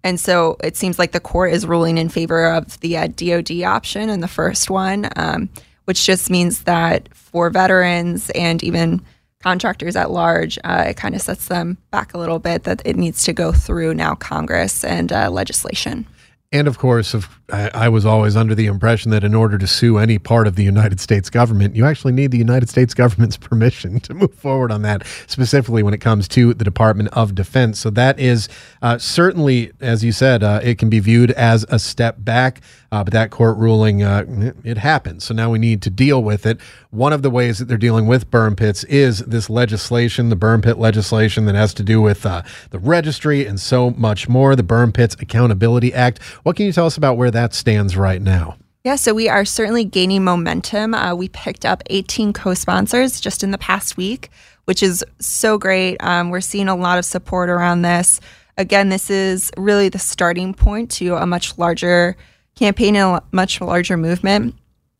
and 0.02 0.18
so 0.18 0.56
it 0.62 0.76
seems 0.76 0.98
like 0.98 1.12
the 1.12 1.20
court 1.20 1.52
is 1.52 1.66
ruling 1.66 1.98
in 1.98 2.08
favor 2.08 2.46
of 2.52 2.80
the 2.80 2.96
uh, 2.96 3.08
DoD 3.08 3.62
option 3.62 4.08
in 4.08 4.20
the 4.20 4.28
first 4.28 4.70
one, 4.70 5.08
um, 5.16 5.48
which 5.84 6.06
just 6.06 6.30
means 6.30 6.62
that 6.62 7.14
for 7.14 7.50
veterans 7.50 8.30
and 8.30 8.62
even 8.62 9.02
contractors 9.42 9.96
at 9.96 10.10
large, 10.10 10.58
uh, 10.64 10.84
it 10.88 10.96
kind 10.96 11.14
of 11.14 11.22
sets 11.22 11.48
them 11.48 11.78
back 11.90 12.14
a 12.14 12.18
little 12.18 12.38
bit 12.38 12.64
that 12.64 12.82
it 12.84 12.96
needs 12.96 13.22
to 13.24 13.32
go 13.32 13.52
through 13.52 13.94
now 13.94 14.14
Congress 14.14 14.84
and 14.84 15.12
uh, 15.12 15.30
legislation. 15.30 16.06
And 16.52 16.66
of 16.66 16.78
course, 16.78 17.14
if, 17.14 17.40
I, 17.52 17.70
I, 17.74 17.88
was 17.88 18.04
always 18.04 18.34
under 18.34 18.56
the 18.56 18.66
impression 18.66 19.12
that 19.12 19.22
in 19.22 19.36
order 19.36 19.56
to 19.56 19.68
sue 19.68 19.98
any 19.98 20.18
part 20.18 20.48
of 20.48 20.56
the 20.56 20.64
United 20.64 20.98
States 20.98 21.30
government, 21.30 21.76
you 21.76 21.86
actually 21.86 22.12
need 22.12 22.32
the 22.32 22.38
United 22.38 22.68
States 22.68 22.92
government's 22.92 23.36
permission 23.48 24.00
to 24.00 24.14
move 24.14 24.34
forward 24.34 24.72
on 24.72 24.82
that, 24.82 25.06
specifically 25.28 25.84
when 25.84 25.94
it 25.94 26.00
comes 26.00 26.26
to 26.26 26.52
the 26.52 26.64
Department 26.64 27.08
of 27.10 27.36
Defense. 27.36 27.78
So 27.78 27.88
that 27.90 28.18
is 28.18 28.48
uh, 28.82 28.98
certainly, 28.98 29.70
as 29.80 30.02
you 30.02 30.10
said, 30.10 30.42
uh, 30.42 30.58
it 30.60 30.76
can 30.78 30.90
be 30.90 30.98
viewed 30.98 31.30
as 31.32 31.64
a 31.68 31.78
step 31.78 32.16
back. 32.18 32.62
Uh, 32.92 33.04
but 33.04 33.12
that 33.12 33.30
court 33.30 33.56
ruling, 33.56 34.02
uh, 34.02 34.52
it 34.64 34.78
happens. 34.78 35.24
So 35.24 35.34
now 35.34 35.50
we 35.50 35.58
need 35.58 35.80
to 35.82 35.90
deal 35.90 36.22
with 36.22 36.44
it. 36.44 36.60
One 36.90 37.12
of 37.12 37.22
the 37.22 37.30
ways 37.30 37.58
that 37.58 37.66
they're 37.66 37.78
dealing 37.78 38.06
with 38.06 38.30
burn 38.30 38.56
pits 38.56 38.82
is 38.84 39.20
this 39.20 39.48
legislation, 39.48 40.28
the 40.28 40.36
burn 40.36 40.60
pit 40.60 40.76
legislation 40.76 41.44
that 41.44 41.54
has 41.54 41.72
to 41.74 41.84
do 41.84 42.00
with 42.00 42.26
uh, 42.26 42.42
the 42.70 42.78
registry 42.78 43.46
and 43.46 43.60
so 43.60 43.90
much 43.90 44.28
more, 44.28 44.56
the 44.56 44.62
Burn 44.62 44.90
Pits 44.92 45.16
Accountability 45.20 45.94
Act. 45.94 46.20
What 46.42 46.56
can 46.56 46.66
you 46.66 46.72
tell 46.72 46.86
us 46.86 46.96
about 46.96 47.16
where 47.16 47.30
that 47.30 47.54
stands 47.54 47.96
right 47.96 48.20
now? 48.20 48.56
Yeah, 48.82 48.96
so 48.96 49.12
we 49.12 49.28
are 49.28 49.44
certainly 49.44 49.84
gaining 49.84 50.24
momentum. 50.24 50.94
Uh, 50.94 51.14
we 51.14 51.28
picked 51.28 51.66
up 51.66 51.82
18 51.90 52.32
co 52.32 52.54
sponsors 52.54 53.20
just 53.20 53.44
in 53.44 53.50
the 53.50 53.58
past 53.58 53.98
week, 53.98 54.30
which 54.64 54.82
is 54.82 55.04
so 55.20 55.58
great. 55.58 55.98
Um, 56.02 56.30
we're 56.30 56.40
seeing 56.40 56.66
a 56.66 56.74
lot 56.74 56.98
of 56.98 57.04
support 57.04 57.50
around 57.50 57.82
this. 57.82 58.20
Again, 58.56 58.88
this 58.88 59.10
is 59.10 59.50
really 59.56 59.90
the 59.90 59.98
starting 59.98 60.54
point 60.54 60.90
to 60.92 61.16
a 61.16 61.26
much 61.26 61.58
larger 61.58 62.16
campaign 62.60 62.94
and 62.94 63.16
a 63.16 63.22
much 63.32 63.60
larger 63.60 63.96
movement 63.96 64.54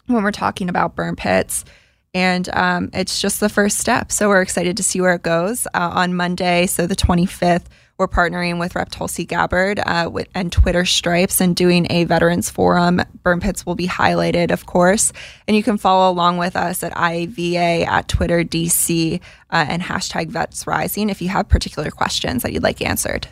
when 0.07 0.25
we're 0.25 0.33
talking 0.33 0.69
about 0.69 0.97
burn 0.97 1.15
pits. 1.15 1.65
And 2.13 2.49
um, 2.55 2.91
it's 2.93 3.21
just 3.21 3.39
the 3.39 3.51
first 3.51 3.79
step. 3.79 4.11
So 4.11 4.29
we're 4.29 4.43
excited 4.43 4.77
to 4.79 4.83
see 4.83 5.01
where 5.01 5.15
it 5.15 5.23
goes. 5.23 5.67
Uh, 5.67 5.93
on 5.95 6.15
Monday, 6.15 6.67
so 6.67 6.87
the 6.87 6.97
25th, 6.97 7.67
we're 7.99 8.09
partnering 8.09 8.59
with 8.59 8.75
Rep 8.75 8.89
Tulsi 8.91 9.27
Gabbard 9.27 9.79
uh, 9.81 10.09
with, 10.11 10.27
and 10.35 10.51
Twitter 10.51 10.87
Stripes 10.87 11.39
and 11.41 11.55
doing 11.55 11.87
a 11.91 12.05
veterans 12.05 12.49
forum. 12.49 13.03
Burn 13.23 13.41
pits 13.41 13.67
will 13.67 13.75
be 13.75 13.87
highlighted, 13.87 14.51
of 14.51 14.65
course. 14.65 15.13
And 15.47 15.55
you 15.55 15.63
can 15.63 15.77
follow 15.77 16.11
along 16.11 16.39
with 16.39 16.57
us 16.57 16.83
at 16.83 16.95
IAVA 16.95 17.87
at 17.87 18.09
Twitter 18.09 18.43
DC 18.43 19.21
uh, 19.51 19.67
and 19.69 19.83
hashtag 19.83 20.29
Vets 20.29 20.67
Rising 20.67 21.11
if 21.11 21.21
you 21.21 21.29
have 21.29 21.49
particular 21.49 21.91
questions 21.91 22.43
that 22.43 22.55
you'd 22.55 22.63
like 22.63 22.81
answered. 22.81 23.29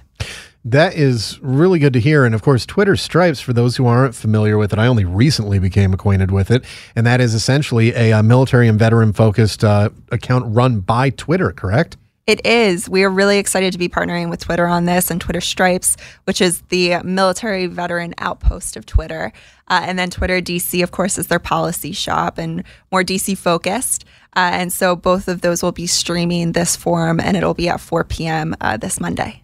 That 0.64 0.94
is 0.94 1.38
really 1.40 1.78
good 1.78 1.92
to 1.92 2.00
hear. 2.00 2.24
And 2.24 2.34
of 2.34 2.42
course, 2.42 2.66
Twitter 2.66 2.96
Stripes, 2.96 3.40
for 3.40 3.52
those 3.52 3.76
who 3.76 3.86
aren't 3.86 4.14
familiar 4.14 4.58
with 4.58 4.72
it, 4.72 4.78
I 4.78 4.86
only 4.86 5.04
recently 5.04 5.58
became 5.58 5.94
acquainted 5.94 6.30
with 6.30 6.50
it. 6.50 6.64
And 6.96 7.06
that 7.06 7.20
is 7.20 7.32
essentially 7.32 7.94
a, 7.94 8.10
a 8.10 8.22
military 8.22 8.68
and 8.68 8.78
veteran 8.78 9.12
focused 9.12 9.64
uh, 9.64 9.90
account 10.10 10.44
run 10.54 10.80
by 10.80 11.10
Twitter, 11.10 11.52
correct? 11.52 11.96
It 12.26 12.44
is. 12.44 12.90
We 12.90 13.04
are 13.04 13.08
really 13.08 13.38
excited 13.38 13.72
to 13.72 13.78
be 13.78 13.88
partnering 13.88 14.28
with 14.28 14.40
Twitter 14.40 14.66
on 14.66 14.84
this 14.84 15.10
and 15.10 15.18
Twitter 15.18 15.40
Stripes, 15.40 15.96
which 16.24 16.42
is 16.42 16.60
the 16.68 17.02
military 17.02 17.64
veteran 17.64 18.14
outpost 18.18 18.76
of 18.76 18.84
Twitter. 18.84 19.32
Uh, 19.68 19.80
and 19.84 19.98
then 19.98 20.10
Twitter 20.10 20.42
DC, 20.42 20.82
of 20.82 20.90
course, 20.90 21.16
is 21.16 21.28
their 21.28 21.38
policy 21.38 21.92
shop 21.92 22.36
and 22.36 22.64
more 22.92 23.02
DC 23.02 23.38
focused. 23.38 24.04
Uh, 24.36 24.50
and 24.52 24.70
so 24.70 24.94
both 24.94 25.26
of 25.26 25.40
those 25.40 25.62
will 25.62 25.72
be 25.72 25.86
streaming 25.86 26.52
this 26.52 26.76
forum 26.76 27.18
and 27.18 27.34
it'll 27.34 27.54
be 27.54 27.70
at 27.70 27.80
4 27.80 28.04
p.m. 28.04 28.54
Uh, 28.60 28.76
this 28.76 29.00
Monday. 29.00 29.42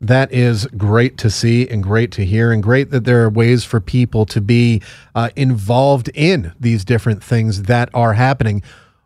That 0.00 0.32
is 0.32 0.66
great 0.76 1.18
to 1.18 1.30
see 1.30 1.68
and 1.68 1.82
great 1.82 2.12
to 2.12 2.24
hear, 2.24 2.52
and 2.52 2.62
great 2.62 2.90
that 2.90 3.04
there 3.04 3.24
are 3.24 3.30
ways 3.30 3.64
for 3.64 3.80
people 3.80 4.26
to 4.26 4.40
be 4.40 4.80
uh, 5.14 5.30
involved 5.34 6.08
in 6.14 6.52
these 6.60 6.84
different 6.84 7.22
things 7.22 7.64
that 7.64 7.88
are 7.92 8.12
happening. 8.12 8.62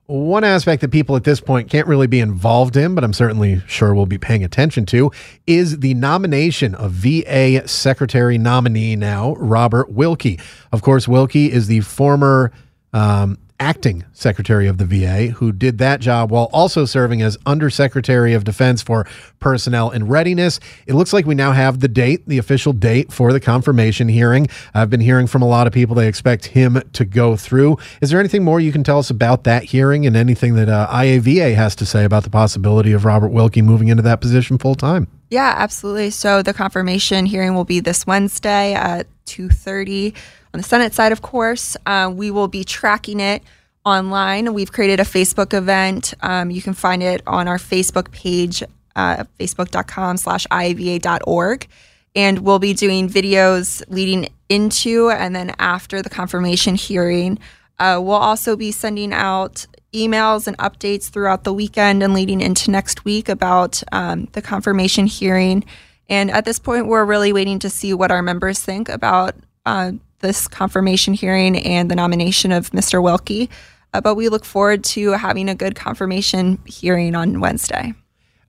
One 0.06 0.44
aspect 0.44 0.82
that 0.82 0.90
people 0.90 1.16
at 1.16 1.24
this 1.24 1.40
point 1.40 1.70
can't 1.70 1.86
really 1.86 2.08
be 2.08 2.20
involved 2.20 2.76
in, 2.76 2.94
but 2.94 3.04
I'm 3.04 3.14
certainly 3.14 3.62
sure 3.66 3.94
we'll 3.94 4.04
be 4.04 4.18
paying 4.18 4.44
attention 4.44 4.84
to, 4.86 5.10
is 5.46 5.78
the 5.78 5.94
nomination 5.94 6.74
of 6.74 6.90
VA 6.90 7.66
Secretary 7.66 8.36
nominee 8.36 8.94
now, 8.94 9.34
Robert 9.36 9.90
Wilkie. 9.90 10.38
Of 10.72 10.82
course, 10.82 11.08
Wilkie 11.08 11.50
is 11.50 11.68
the 11.68 11.80
former 11.80 12.52
um, 12.92 13.38
acting 13.62 14.04
Secretary 14.12 14.66
of 14.66 14.78
the 14.78 14.84
VA, 14.84 15.28
who 15.28 15.52
did 15.52 15.78
that 15.78 16.00
job 16.00 16.32
while 16.32 16.50
also 16.52 16.84
serving 16.84 17.22
as 17.22 17.38
Undersecretary 17.46 18.34
of 18.34 18.42
Defense 18.42 18.82
for 18.82 19.06
Personnel 19.38 19.88
and 19.90 20.10
Readiness. 20.10 20.58
It 20.88 20.94
looks 20.94 21.12
like 21.12 21.26
we 21.26 21.36
now 21.36 21.52
have 21.52 21.78
the 21.78 21.86
date, 21.86 22.26
the 22.26 22.38
official 22.38 22.72
date 22.72 23.12
for 23.12 23.32
the 23.32 23.38
confirmation 23.38 24.08
hearing. 24.08 24.48
I've 24.74 24.90
been 24.90 25.00
hearing 25.00 25.28
from 25.28 25.42
a 25.42 25.46
lot 25.46 25.68
of 25.68 25.72
people 25.72 25.94
they 25.94 26.08
expect 26.08 26.46
him 26.46 26.82
to 26.92 27.04
go 27.04 27.36
through. 27.36 27.78
Is 28.00 28.10
there 28.10 28.18
anything 28.18 28.42
more 28.42 28.58
you 28.58 28.72
can 28.72 28.82
tell 28.82 28.98
us 28.98 29.10
about 29.10 29.44
that 29.44 29.62
hearing 29.62 30.06
and 30.06 30.16
anything 30.16 30.54
that 30.56 30.68
uh, 30.68 30.88
IAVA 30.90 31.54
has 31.54 31.76
to 31.76 31.86
say 31.86 32.04
about 32.04 32.24
the 32.24 32.30
possibility 32.30 32.90
of 32.90 33.04
Robert 33.04 33.28
Wilkie 33.28 33.62
moving 33.62 33.86
into 33.86 34.02
that 34.02 34.20
position 34.20 34.58
full 34.58 34.74
time? 34.74 35.06
Yeah, 35.30 35.54
absolutely. 35.56 36.10
So 36.10 36.42
the 36.42 36.52
confirmation 36.52 37.26
hearing 37.26 37.54
will 37.54 37.64
be 37.64 37.78
this 37.78 38.08
Wednesday 38.08 38.74
at 38.74 39.06
2:30 39.26 40.14
on 40.54 40.58
the 40.58 40.64
Senate 40.64 40.94
side, 40.94 41.12
of 41.12 41.22
course. 41.22 41.76
Uh, 41.86 42.12
we 42.14 42.30
will 42.30 42.48
be 42.48 42.64
tracking 42.64 43.20
it 43.20 43.42
online. 43.84 44.54
We've 44.54 44.70
created 44.70 45.00
a 45.00 45.04
Facebook 45.04 45.54
event. 45.54 46.14
Um, 46.20 46.50
you 46.50 46.62
can 46.62 46.74
find 46.74 47.02
it 47.02 47.22
on 47.26 47.48
our 47.48 47.58
Facebook 47.58 48.10
page, 48.12 48.62
uh, 48.94 49.24
facebook.com 49.38 50.16
slash 50.18 50.46
iava.org. 50.48 51.66
And 52.14 52.40
we'll 52.40 52.58
be 52.58 52.74
doing 52.74 53.08
videos 53.08 53.82
leading 53.88 54.28
into 54.48 55.10
and 55.10 55.34
then 55.34 55.54
after 55.58 56.02
the 56.02 56.10
confirmation 56.10 56.74
hearing. 56.74 57.38
Uh, 57.78 57.98
we'll 58.02 58.14
also 58.16 58.54
be 58.54 58.70
sending 58.70 59.12
out 59.12 59.66
emails 59.94 60.46
and 60.46 60.56
updates 60.58 61.08
throughout 61.08 61.44
the 61.44 61.52
weekend 61.52 62.02
and 62.02 62.14
leading 62.14 62.40
into 62.40 62.70
next 62.70 63.04
week 63.04 63.28
about 63.28 63.82
um, 63.92 64.28
the 64.32 64.42
confirmation 64.42 65.06
hearing. 65.06 65.64
And 66.08 66.30
at 66.30 66.44
this 66.44 66.58
point, 66.58 66.86
we're 66.86 67.04
really 67.04 67.32
waiting 67.32 67.58
to 67.60 67.70
see 67.70 67.94
what 67.94 68.10
our 68.10 68.22
members 68.22 68.60
think 68.60 68.88
about 68.88 69.34
uh, 69.64 69.92
this 70.22 70.48
confirmation 70.48 71.12
hearing 71.12 71.56
and 71.58 71.90
the 71.90 71.94
nomination 71.94 72.50
of 72.50 72.70
Mr. 72.70 73.02
Wilkie. 73.02 73.50
Uh, 73.94 74.00
but 74.00 74.14
we 74.14 74.28
look 74.28 74.44
forward 74.44 74.82
to 74.84 75.10
having 75.12 75.48
a 75.48 75.54
good 75.54 75.74
confirmation 75.74 76.58
hearing 76.64 77.14
on 77.14 77.40
Wednesday. 77.40 77.92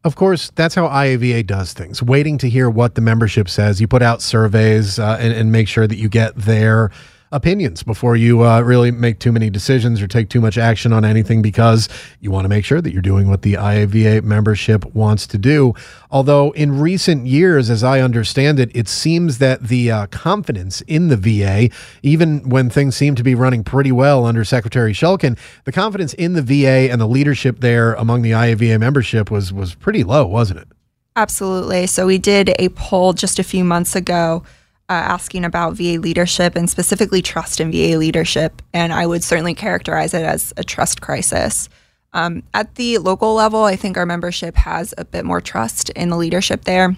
Of 0.06 0.16
course, 0.16 0.52
that's 0.56 0.76
how 0.76 0.88
IAVA 0.88 1.48
does 1.48 1.74
things, 1.74 2.04
waiting 2.04 2.38
to 2.40 2.50
hear 2.50 2.70
what 2.70 2.96
the 2.96 3.02
membership 3.02 3.48
says. 3.48 3.80
You 3.80 3.88
put 3.88 4.02
out 4.02 4.22
surveys 4.22 5.00
uh, 5.00 5.18
and, 5.20 5.34
and 5.34 5.52
make 5.52 5.68
sure 5.68 5.88
that 5.88 5.96
you 5.96 6.10
get 6.10 6.36
their 6.36 6.92
opinions 7.34 7.82
before 7.84 8.16
you 8.16 8.44
uh, 8.44 8.62
really 8.62 8.92
make 8.92 9.20
too 9.20 9.32
many 9.32 9.50
decisions 9.50 10.02
or 10.02 10.08
take 10.08 10.30
too 10.30 10.40
much 10.40 10.58
action 10.58 10.94
on 10.94 11.04
anything 11.04 11.42
because 11.42 11.90
you 12.22 12.32
want 12.32 12.46
to 12.46 12.50
make 12.50 12.64
sure 12.64 12.80
that 12.80 12.94
you're 12.94 13.02
doing 13.02 13.28
what 13.28 13.42
the 13.42 13.56
IAVA 13.56 14.24
membership 14.24 14.86
wants 14.94 15.28
to 15.28 15.38
do. 15.38 15.74
Although, 16.12 16.52
in 16.52 16.80
recent 16.80 17.26
years, 17.26 17.70
as 17.70 17.84
I 17.84 18.00
understand 18.00 18.60
it, 18.60 18.72
it 18.76 18.88
seems 18.88 19.40
that 19.40 19.64
the 19.64 19.92
uh, 19.92 20.08
confidence 20.08 20.82
in 20.82 21.08
the 21.08 21.18
VA, 21.18 21.70
even 22.04 22.48
when 22.48 22.70
things 22.70 22.96
seem 22.96 23.16
to 23.16 23.24
be 23.24 23.34
running 23.34 23.64
pretty 23.64 23.92
well 23.92 24.26
under 24.26 24.46
Secretary 24.46 24.94
Shulkin, 24.94 25.38
the 25.66 25.72
confidence 25.72 26.14
in 26.14 26.34
the 26.34 26.44
VA 26.44 26.92
and 26.92 27.02
the 27.02 27.08
leadership 27.08 27.60
there 27.60 27.96
among 27.96 28.22
the 28.22 28.32
IAVA 28.32 28.80
membership 28.80 29.32
was 29.32 29.52
was 29.52 29.74
pretty 29.74 30.04
low, 30.04 30.26
wasn't 30.26 30.60
it? 30.60 30.68
Absolutely. 31.16 31.88
So 31.88 32.08
we 32.08 32.18
did 32.18 32.54
a 32.60 32.70
poll 32.70 33.14
just 33.14 33.40
a 33.40 33.44
few 33.44 33.64
months 33.64 33.96
ago 33.96 34.44
uh, 34.90 34.94
asking 34.94 35.46
about 35.46 35.74
VA 35.74 36.00
leadership 36.00 36.56
and 36.56 36.70
specifically 36.70 37.22
trust 37.22 37.60
in 37.60 37.72
VA 37.72 37.98
leadership. 37.98 38.62
And 38.74 38.92
I 38.92 39.06
would 39.06 39.24
certainly 39.24 39.54
characterize 39.54 40.14
it 40.14 40.24
as 40.24 40.54
a 40.58 40.64
trust 40.64 41.02
crisis. 41.02 41.70
Um, 42.14 42.44
at 42.54 42.76
the 42.76 43.00
local 43.00 43.34
level, 43.34 43.64
I 43.64 43.76
think 43.76 43.98
our 43.98 44.06
membership 44.06 44.56
has 44.56 44.94
a 44.98 45.06
bit 45.06 45.26
more 45.26 45.42
trust 45.42 45.90
in 45.92 46.10
the 46.10 46.18
leadership 46.18 46.66
there, 46.66 46.96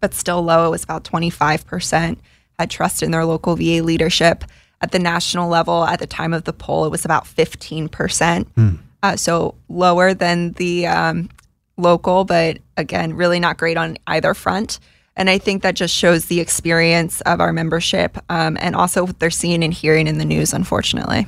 but 0.00 0.14
still 0.14 0.42
low. 0.42 0.66
It 0.66 0.70
was 0.70 0.82
about 0.82 1.04
25% 1.04 2.18
had 2.58 2.70
trust 2.70 3.02
in 3.02 3.10
their 3.10 3.24
local 3.24 3.56
VA 3.56 3.82
leadership. 3.82 4.44
At 4.82 4.92
the 4.92 4.98
national 4.98 5.48
level, 5.48 5.84
at 5.84 5.98
the 5.98 6.06
time 6.06 6.32
of 6.32 6.44
the 6.44 6.52
poll, 6.52 6.84
it 6.84 6.90
was 6.90 7.04
about 7.04 7.24
15%. 7.24 7.88
Mm. 7.88 8.78
Uh, 9.02 9.16
so 9.16 9.54
lower 9.68 10.14
than 10.14 10.52
the 10.52 10.86
um, 10.86 11.30
local, 11.76 12.24
but 12.24 12.58
again, 12.76 13.14
really 13.14 13.40
not 13.40 13.56
great 13.56 13.76
on 13.76 13.96
either 14.06 14.34
front. 14.34 14.78
And 15.16 15.28
I 15.28 15.38
think 15.38 15.62
that 15.62 15.74
just 15.74 15.94
shows 15.94 16.26
the 16.26 16.40
experience 16.40 17.20
of 17.22 17.40
our 17.40 17.52
membership 17.52 18.16
um, 18.28 18.56
and 18.60 18.74
also 18.74 19.04
what 19.04 19.18
they're 19.18 19.30
seeing 19.30 19.62
and 19.62 19.72
hearing 19.74 20.06
in 20.06 20.18
the 20.18 20.24
news, 20.24 20.52
unfortunately. 20.52 21.26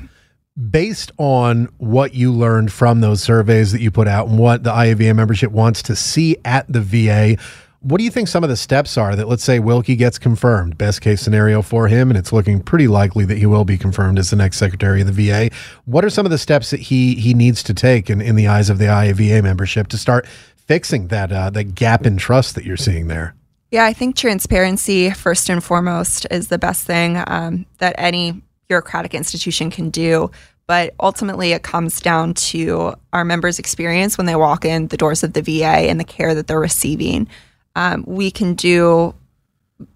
Based 0.71 1.11
on 1.19 1.69
what 1.79 2.15
you 2.15 2.33
learned 2.33 2.73
from 2.73 3.01
those 3.01 3.23
surveys 3.23 3.73
that 3.73 3.81
you 3.81 3.91
put 3.91 4.07
out 4.07 4.29
and 4.29 4.39
what 4.39 4.65
the 4.65 4.71
IAVA 4.71 5.15
membership 5.17 5.51
wants 5.51 5.83
to 5.85 5.97
see 5.97 6.37
at 6.45 6.71
the 6.71 6.81
VA, 6.81 7.37
what 7.83 7.99
do 7.99 8.05
you 8.05 8.11
think 8.11 8.29
some 8.29 8.45
of 8.45 8.51
the 8.51 8.57
steps 8.57 8.97
are 8.97 9.17
that, 9.17 9.27
let's 9.27 9.43
say, 9.43 9.59
Wilkie 9.59 9.97
gets 9.97 10.17
confirmed, 10.17 10.79
best 10.79 11.01
case 11.01 11.21
scenario 11.21 11.63
for 11.63 11.89
him, 11.89 12.11
and 12.11 12.19
it's 12.19 12.33
looking 12.33 12.61
pretty 12.61 12.87
likely 12.87 13.25
that 13.25 13.39
he 13.39 13.47
will 13.47 13.65
be 13.65 13.77
confirmed 13.77 14.21
as 14.21 14.31
the 14.31 14.37
next 14.37 14.59
Secretary 14.59 15.01
of 15.01 15.13
the 15.13 15.29
VA? 15.29 15.51
What 15.85 16.05
are 16.05 16.11
some 16.11 16.25
of 16.25 16.31
the 16.31 16.39
steps 16.39 16.71
that 16.71 16.79
he 16.79 17.17
he 17.17 17.35
needs 17.35 17.63
to 17.65 17.75
take 17.75 18.09
in, 18.09 18.21
in 18.21 18.37
the 18.37 18.47
eyes 18.47 18.71
of 18.71 18.79
the 18.79 18.85
IAVA 18.85 19.43
membership 19.43 19.89
to 19.89 19.99
start 19.99 20.29
fixing 20.29 21.09
that 21.09 21.33
uh, 21.33 21.51
that 21.51 21.75
gap 21.75 22.07
in 22.07 22.17
trust 22.17 22.55
that 22.55 22.65
you're 22.65 22.77
seeing 22.77 23.09
there? 23.09 23.35
Yeah, 23.73 23.87
I 23.87 23.95
think 23.95 24.17
transparency, 24.17 25.11
first 25.13 25.49
and 25.49 25.65
foremost, 25.65 26.27
is 26.31 26.49
the 26.49 26.59
best 26.59 26.87
thing 26.87 27.23
um, 27.27 27.65
that 27.79 27.95
any 27.97 28.43
bureaucratic 28.69 29.15
institution 29.15 29.71
can 29.71 29.89
do. 29.89 30.31
But 30.67 30.95
ultimately, 31.01 31.53
it 31.53 31.63
comes 31.63 31.99
down 31.99 32.35
to 32.35 32.93
our 33.15 33.25
members' 33.25 33.59
experience 33.59 34.19
when 34.19 34.27
they 34.27 34.37
walk 34.37 34.67
in 34.67 34.89
the 34.89 34.99
doors 34.99 35.23
of 35.23 35.33
the 35.33 35.41
VA 35.41 35.89
and 35.89 35.99
the 35.99 36.05
care 36.05 36.35
that 36.35 36.49
they're 36.49 36.61
receiving. 36.61 37.29
Um, 37.75 38.05
we 38.07 38.31
can 38.31 38.53
do 38.53 39.15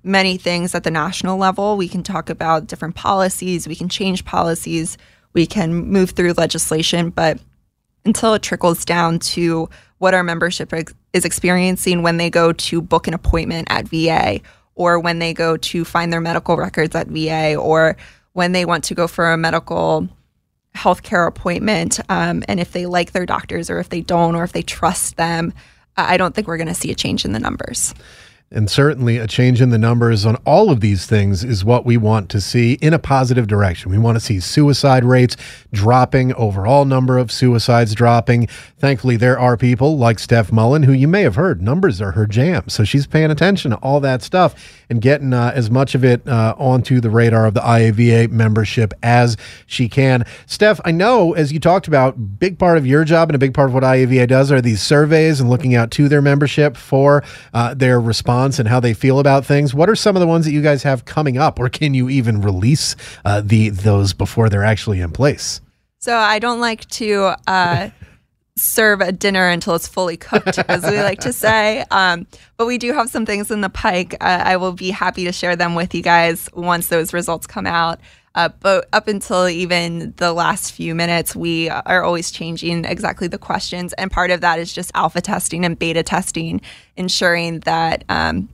many 0.03 0.39
things 0.39 0.75
at 0.75 0.83
the 0.83 0.91
national 0.91 1.37
level. 1.37 1.77
We 1.77 1.87
can 1.87 2.03
talk 2.03 2.31
about 2.31 2.69
different 2.69 2.95
policies, 2.95 3.69
we 3.69 3.77
can 3.77 3.91
change 3.91 4.25
policies, 4.25 4.97
we 5.35 5.47
can 5.47 5.75
move 5.75 6.13
through 6.13 6.33
legislation, 6.33 7.11
but 7.11 7.39
until 8.07 8.33
it 8.33 8.41
trickles 8.41 8.87
down 8.87 9.19
to 9.19 9.69
what 9.99 10.15
our 10.15 10.23
membership 10.23 10.73
is 11.17 11.25
experiencing 11.25 12.03
when 12.03 12.19
they 12.19 12.29
go 12.29 12.53
to 12.53 12.83
book 12.83 13.09
an 13.09 13.15
appointment 13.15 13.67
at 13.71 13.89
VA 13.89 14.41
or 14.75 15.01
when 15.01 15.19
they 15.19 15.33
go 15.33 15.57
to 15.57 15.85
find 15.85 16.13
their 16.13 16.21
medical 16.21 16.59
records 16.59 16.95
at 16.95 17.09
VA 17.09 17.57
or 17.57 17.97
when 18.35 18.53
they 18.53 18.67
want 18.67 18.85
to 18.85 18.95
go 18.95 19.09
for 19.09 19.33
a 19.33 19.37
medical 19.39 20.07
healthcare 20.77 21.27
appointment 21.27 21.99
um, 22.11 22.45
and 22.49 22.61
if 22.61 22.73
they 22.73 22.85
like 22.85 23.13
their 23.13 23.25
doctors 23.25 23.71
or 23.71 23.79
if 23.79 23.89
they 23.89 24.03
don't 24.03 24.37
or 24.37 24.45
if 24.45 24.53
they 24.53 24.61
trust 24.61 25.17
them 25.17 25.55
i 25.97 26.19
don't 26.19 26.35
think 26.35 26.47
we're 26.47 26.59
going 26.59 26.69
to 26.69 26.75
see 26.75 26.91
a 26.91 26.95
change 26.95 27.25
in 27.25 27.33
the 27.33 27.39
numbers 27.39 27.95
and 28.53 28.71
certainly 28.71 29.19
a 29.19 29.27
change 29.27 29.61
in 29.61 29.71
the 29.71 29.79
numbers 29.79 30.25
on 30.25 30.37
all 30.47 30.71
of 30.71 30.81
these 30.81 31.05
things 31.05 31.43
is 31.43 31.65
what 31.65 31.85
we 31.85 31.97
want 31.97 32.31
to 32.31 32.41
see 32.41 32.75
in 32.75 32.95
a 32.95 32.99
positive 32.99 33.49
direction. 33.49 33.91
We 33.91 33.99
want 33.99 34.17
to 34.17 34.21
see 34.21 34.39
suicide 34.39 35.05
rates 35.05 35.37
dropping, 35.73 36.33
overall 36.35 36.85
number 36.85 37.19
of 37.19 37.33
suicides 37.33 37.93
dropping. 37.93 38.47
Thankfully, 38.79 39.17
there 39.17 39.37
are 39.37 39.57
people 39.57 39.99
like 39.99 40.21
Steph 40.21 40.53
Mullen, 40.53 40.85
who 40.85 40.93
you 40.93 41.09
may 41.09 41.23
have 41.23 41.35
heard, 41.35 41.61
numbers 41.61 42.01
are 42.01 42.13
her 42.13 42.25
jam. 42.25 42.69
So 42.69 42.85
she's 42.85 43.07
paying 43.07 43.33
attention 43.33 43.73
to 43.73 43.79
all 43.79 43.99
that 44.01 44.23
stuff 44.23 44.55
and 44.89 45.03
getting 45.03 45.33
uh, 45.33 45.51
as 45.53 45.69
much 45.69 45.97
of 45.97 46.05
it 46.05 46.27
uh, 46.29 46.55
onto 46.57 47.01
the 47.01 47.11
radar 47.11 47.47
of 47.47 47.55
the 47.55 47.61
IAVA 47.61 48.31
membership 48.31 48.95
as 49.03 49.37
she 49.67 49.89
can. 49.89 50.25
Steph, 50.47 50.81
I 50.85 50.93
know 50.93 51.33
as 51.33 51.53
you 51.53 51.59
talked 51.59 51.89
about, 51.89 52.39
big 52.39 52.61
part 52.61 52.79
of 52.79 52.87
your 52.87 53.03
job 53.03 53.29
and 53.29 53.35
a 53.35 53.41
big 53.41 53.55
part 53.55 53.71
of 53.71 53.75
what 53.75 53.83
IAVA 53.83 54.29
does 54.29 54.53
are 54.53 54.61
these 54.61 54.81
surveys 54.81 55.41
and 55.41 55.51
looking 55.51 55.75
out 55.75 55.91
to 55.93 56.09
their 56.09 56.23
membership 56.23 56.77
for 56.77 57.25
uh, 57.53 57.75
their 57.75 58.01
response 58.01 58.36
response 58.37 58.59
and 58.59 58.69
how 58.69 58.81
they 58.81 58.95
feel 58.95 59.19
about 59.19 59.45
things. 59.45 59.75
What 59.75 59.89
are 59.89 59.97
some 59.97 60.17
of 60.17 60.21
the 60.21 60.27
ones 60.27 60.45
that 60.45 60.53
you 60.53 60.63
guys 60.63 60.83
have 60.83 61.05
coming 61.05 61.39
up, 61.39 61.59
or 61.59 61.69
can 61.69 61.95
you 61.95 62.09
even 62.09 62.41
release 62.41 62.97
uh, 63.25 63.41
the 63.45 63.71
those 63.71 64.13
before 64.13 64.49
they're 64.49 64.65
actually 64.65 65.01
in 65.01 65.11
place? 65.11 65.61
So 65.99 66.15
I 66.17 66.39
don't 66.39 66.61
like 66.61 66.87
to. 66.91 67.35
Uh, 67.47 67.91
serve 68.59 69.03
a 69.03 69.13
dinner 69.13 69.51
until 69.51 69.75
it's 69.75 69.87
fully 69.87 70.17
cooked, 70.17 70.59
as 70.71 70.83
we 70.83 70.99
like 71.03 71.21
to 71.21 71.31
say. 71.31 71.85
Um, 71.91 72.27
but 72.57 72.65
we 72.65 72.79
do 72.79 72.95
have 72.95 73.11
some 73.11 73.27
things 73.27 73.51
in 73.51 73.61
the 73.61 73.69
pike. 73.69 74.15
Uh, 74.15 74.43
I 74.47 74.57
will 74.57 74.73
be 74.73 74.91
happy 74.91 75.25
to 75.25 75.33
share 75.33 75.57
them 75.57 75.75
with 75.75 75.95
you 75.95 76.03
guys 76.03 76.49
once 76.55 76.89
those 76.89 77.13
results 77.13 77.47
come 77.47 77.67
out. 77.67 78.01
Uh, 78.37 78.51
but 78.61 78.87
up 78.93 79.09
until 79.09 79.49
even 79.49 80.13
the 80.19 80.33
last 80.33 80.73
few 80.73 80.95
minutes, 80.95 81.35
we 81.35 81.71
are 81.71 82.05
always 82.05 82.31
changing 82.31 82.85
exactly 82.85 83.27
the 83.27 83.39
questions. 83.39 83.95
And 83.95 84.11
part 84.11 84.31
of 84.31 84.43
that 84.43 84.59
is 84.59 84.73
just 84.73 84.93
alpha 84.95 85.23
testing 85.23 85.65
and 85.65 85.79
beta 85.79 86.03
testing, 86.03 86.61
ensuring 86.97 87.61
that 87.61 88.05
um, 88.11 88.51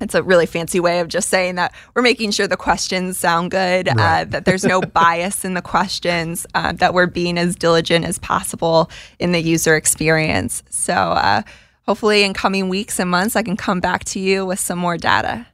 it's 0.00 0.14
a 0.14 0.22
really 0.22 0.46
fancy 0.46 0.78
way 0.78 1.00
of 1.00 1.08
just 1.08 1.28
saying 1.28 1.56
that 1.56 1.74
we're 1.94 2.02
making 2.02 2.30
sure 2.30 2.46
the 2.46 2.56
questions 2.56 3.18
sound 3.18 3.50
good, 3.50 3.88
uh, 3.88 4.24
that 4.24 4.44
there's 4.44 4.64
no 4.64 4.80
bias 4.94 5.44
in 5.44 5.54
the 5.54 5.62
questions, 5.62 6.46
uh, 6.54 6.72
that 6.72 6.94
we're 6.94 7.06
being 7.06 7.36
as 7.36 7.56
diligent 7.56 8.04
as 8.04 8.18
possible 8.20 8.90
in 9.18 9.32
the 9.32 9.40
user 9.40 9.74
experience. 9.74 10.62
So, 10.70 10.94
uh, 10.94 11.42
hopefully, 11.86 12.22
in 12.22 12.34
coming 12.34 12.68
weeks 12.68 13.00
and 13.00 13.10
months, 13.10 13.34
I 13.34 13.42
can 13.42 13.56
come 13.56 13.80
back 13.80 14.04
to 14.06 14.20
you 14.20 14.46
with 14.46 14.60
some 14.60 14.78
more 14.78 14.96
data. 14.96 15.46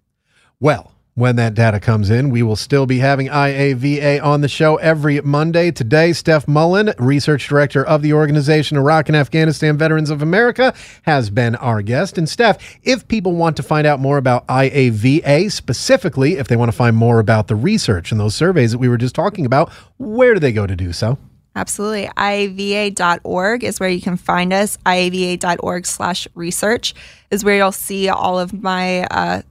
Well, 0.58 0.92
when 1.20 1.36
that 1.36 1.54
data 1.54 1.78
comes 1.78 2.10
in, 2.10 2.30
we 2.30 2.42
will 2.42 2.56
still 2.56 2.86
be 2.86 2.98
having 2.98 3.28
IAVA 3.28 4.22
on 4.24 4.40
the 4.40 4.48
show 4.48 4.76
every 4.76 5.20
Monday. 5.20 5.70
Today, 5.70 6.12
Steph 6.12 6.48
Mullen, 6.48 6.92
research 6.98 7.46
director 7.46 7.86
of 7.86 8.02
the 8.02 8.14
Organization 8.14 8.78
Iraq 8.78 9.08
and 9.08 9.16
Afghanistan 9.16 9.76
Veterans 9.76 10.10
of 10.10 10.22
America, 10.22 10.74
has 11.02 11.28
been 11.28 11.54
our 11.56 11.82
guest. 11.82 12.16
And 12.16 12.28
Steph, 12.28 12.78
if 12.82 13.06
people 13.06 13.32
want 13.32 13.56
to 13.58 13.62
find 13.62 13.86
out 13.86 14.00
more 14.00 14.16
about 14.16 14.46
IAVA, 14.48 15.52
specifically 15.52 16.38
if 16.38 16.48
they 16.48 16.56
want 16.56 16.70
to 16.70 16.76
find 16.76 16.96
more 16.96 17.20
about 17.20 17.48
the 17.48 17.54
research 17.54 18.10
and 18.10 18.20
those 18.20 18.34
surveys 18.34 18.72
that 18.72 18.78
we 18.78 18.88
were 18.88 18.96
just 18.96 19.14
talking 19.14 19.44
about, 19.44 19.70
where 19.98 20.34
do 20.34 20.40
they 20.40 20.52
go 20.52 20.66
to 20.66 20.74
do 20.74 20.92
so? 20.92 21.18
Absolutely. 21.54 22.06
IAVA.org 22.16 23.64
is 23.64 23.80
where 23.80 23.88
you 23.88 24.00
can 24.00 24.16
find 24.16 24.52
us. 24.52 24.78
IAVA.org 24.86 25.84
slash 25.84 26.28
research 26.34 26.94
is 27.30 27.44
where 27.44 27.56
you'll 27.56 27.72
see 27.72 28.08
all 28.08 28.38
of 28.38 28.52
my 28.52 29.04
uh, 29.04 29.42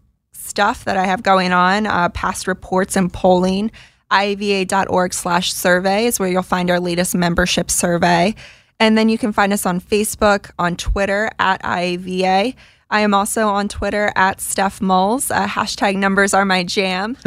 stuff 0.50 0.86
that 0.86 0.97
I 0.97 1.06
have 1.06 1.24
going 1.24 1.54
on, 1.54 1.86
uh, 1.86 2.10
past 2.10 2.47
reports 2.47 2.95
and 2.95 3.12
polling. 3.12 3.72
IAVA.org 4.12 5.14
slash 5.14 5.54
survey 5.54 6.06
is 6.06 6.20
where 6.20 6.28
you'll 6.28 6.41
find 6.41 6.72
our 6.72 6.80
latest 6.80 7.14
membership 7.14 7.70
survey. 7.70 8.34
And 8.80 8.97
then 8.97 9.10
you 9.10 9.18
can 9.18 9.34
find 9.34 9.54
us 9.54 9.66
on 9.66 9.80
Facebook, 9.80 10.52
on 10.58 10.76
Twitter 10.76 11.30
at 11.38 11.62
IAVA. 11.62 12.56
I 12.92 13.02
am 13.02 13.14
also 13.14 13.50
on 13.50 13.68
Twitter 13.68 14.12
at 14.16 14.42
Steph 14.42 14.82
Mulls. 14.82 15.30
Uh, 15.30 15.46
hashtag 15.46 15.96
numbers 15.96 16.34
are 16.34 16.44
my 16.44 16.64
jam. 16.64 17.18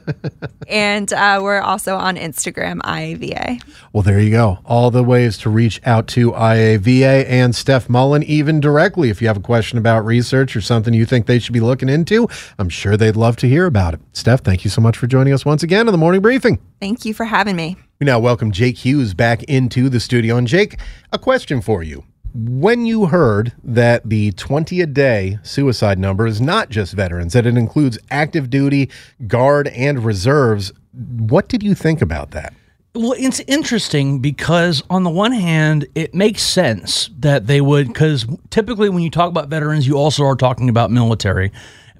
and 0.68 1.10
uh, 1.14 1.40
we're 1.42 1.60
also 1.62 1.96
on 1.96 2.16
Instagram, 2.16 2.80
IAVA. 2.80 3.62
Well, 3.94 4.02
there 4.02 4.20
you 4.20 4.30
go. 4.30 4.58
All 4.66 4.90
the 4.90 5.02
ways 5.02 5.38
to 5.38 5.50
reach 5.50 5.80
out 5.86 6.08
to 6.08 6.32
IAVA 6.32 7.24
and 7.26 7.54
Steph 7.54 7.88
Mullen, 7.88 8.22
even 8.24 8.60
directly. 8.60 9.08
If 9.08 9.22
you 9.22 9.28
have 9.28 9.38
a 9.38 9.40
question 9.40 9.78
about 9.78 10.04
research 10.04 10.54
or 10.54 10.60
something 10.60 10.92
you 10.92 11.06
think 11.06 11.24
they 11.24 11.38
should 11.38 11.54
be 11.54 11.60
looking 11.60 11.88
into, 11.88 12.28
I'm 12.58 12.68
sure 12.68 12.98
they'd 12.98 13.16
love 13.16 13.36
to 13.36 13.48
hear 13.48 13.64
about 13.64 13.94
it. 13.94 14.00
Steph, 14.12 14.42
thank 14.42 14.62
you 14.62 14.70
so 14.70 14.82
much 14.82 14.98
for 14.98 15.06
joining 15.06 15.32
us 15.32 15.46
once 15.46 15.62
again 15.62 15.88
on 15.88 15.92
the 15.92 15.98
morning 15.98 16.20
briefing. 16.20 16.58
Thank 16.80 17.06
you 17.06 17.14
for 17.14 17.24
having 17.24 17.56
me. 17.56 17.76
We 17.98 18.04
now 18.04 18.18
welcome 18.18 18.52
Jake 18.52 18.76
Hughes 18.76 19.14
back 19.14 19.42
into 19.44 19.88
the 19.88 20.00
studio. 20.00 20.36
And 20.36 20.46
Jake, 20.46 20.78
a 21.14 21.18
question 21.18 21.62
for 21.62 21.82
you. 21.82 22.04
When 22.34 22.86
you 22.86 23.06
heard 23.06 23.52
that 23.64 24.08
the 24.08 24.32
20 24.32 24.80
a 24.80 24.86
day 24.86 25.38
suicide 25.42 25.98
number 25.98 26.26
is 26.26 26.40
not 26.40 26.68
just 26.68 26.92
veterans, 26.92 27.32
that 27.32 27.46
it 27.46 27.56
includes 27.56 27.98
active 28.10 28.50
duty, 28.50 28.90
guard, 29.26 29.68
and 29.68 30.04
reserves, 30.04 30.72
what 30.92 31.48
did 31.48 31.62
you 31.62 31.74
think 31.74 32.02
about 32.02 32.32
that? 32.32 32.52
Well, 32.94 33.14
it's 33.18 33.40
interesting 33.40 34.18
because 34.18 34.82
on 34.90 35.04
the 35.04 35.10
one 35.10 35.32
hand, 35.32 35.86
it 35.94 36.14
makes 36.14 36.42
sense 36.42 37.10
that 37.18 37.46
they 37.46 37.60
would, 37.60 37.88
because 37.88 38.26
typically 38.50 38.88
when 38.88 39.02
you 39.02 39.10
talk 39.10 39.28
about 39.28 39.48
veterans, 39.48 39.86
you 39.86 39.96
also 39.96 40.24
are 40.24 40.36
talking 40.36 40.68
about 40.68 40.90
military. 40.90 41.52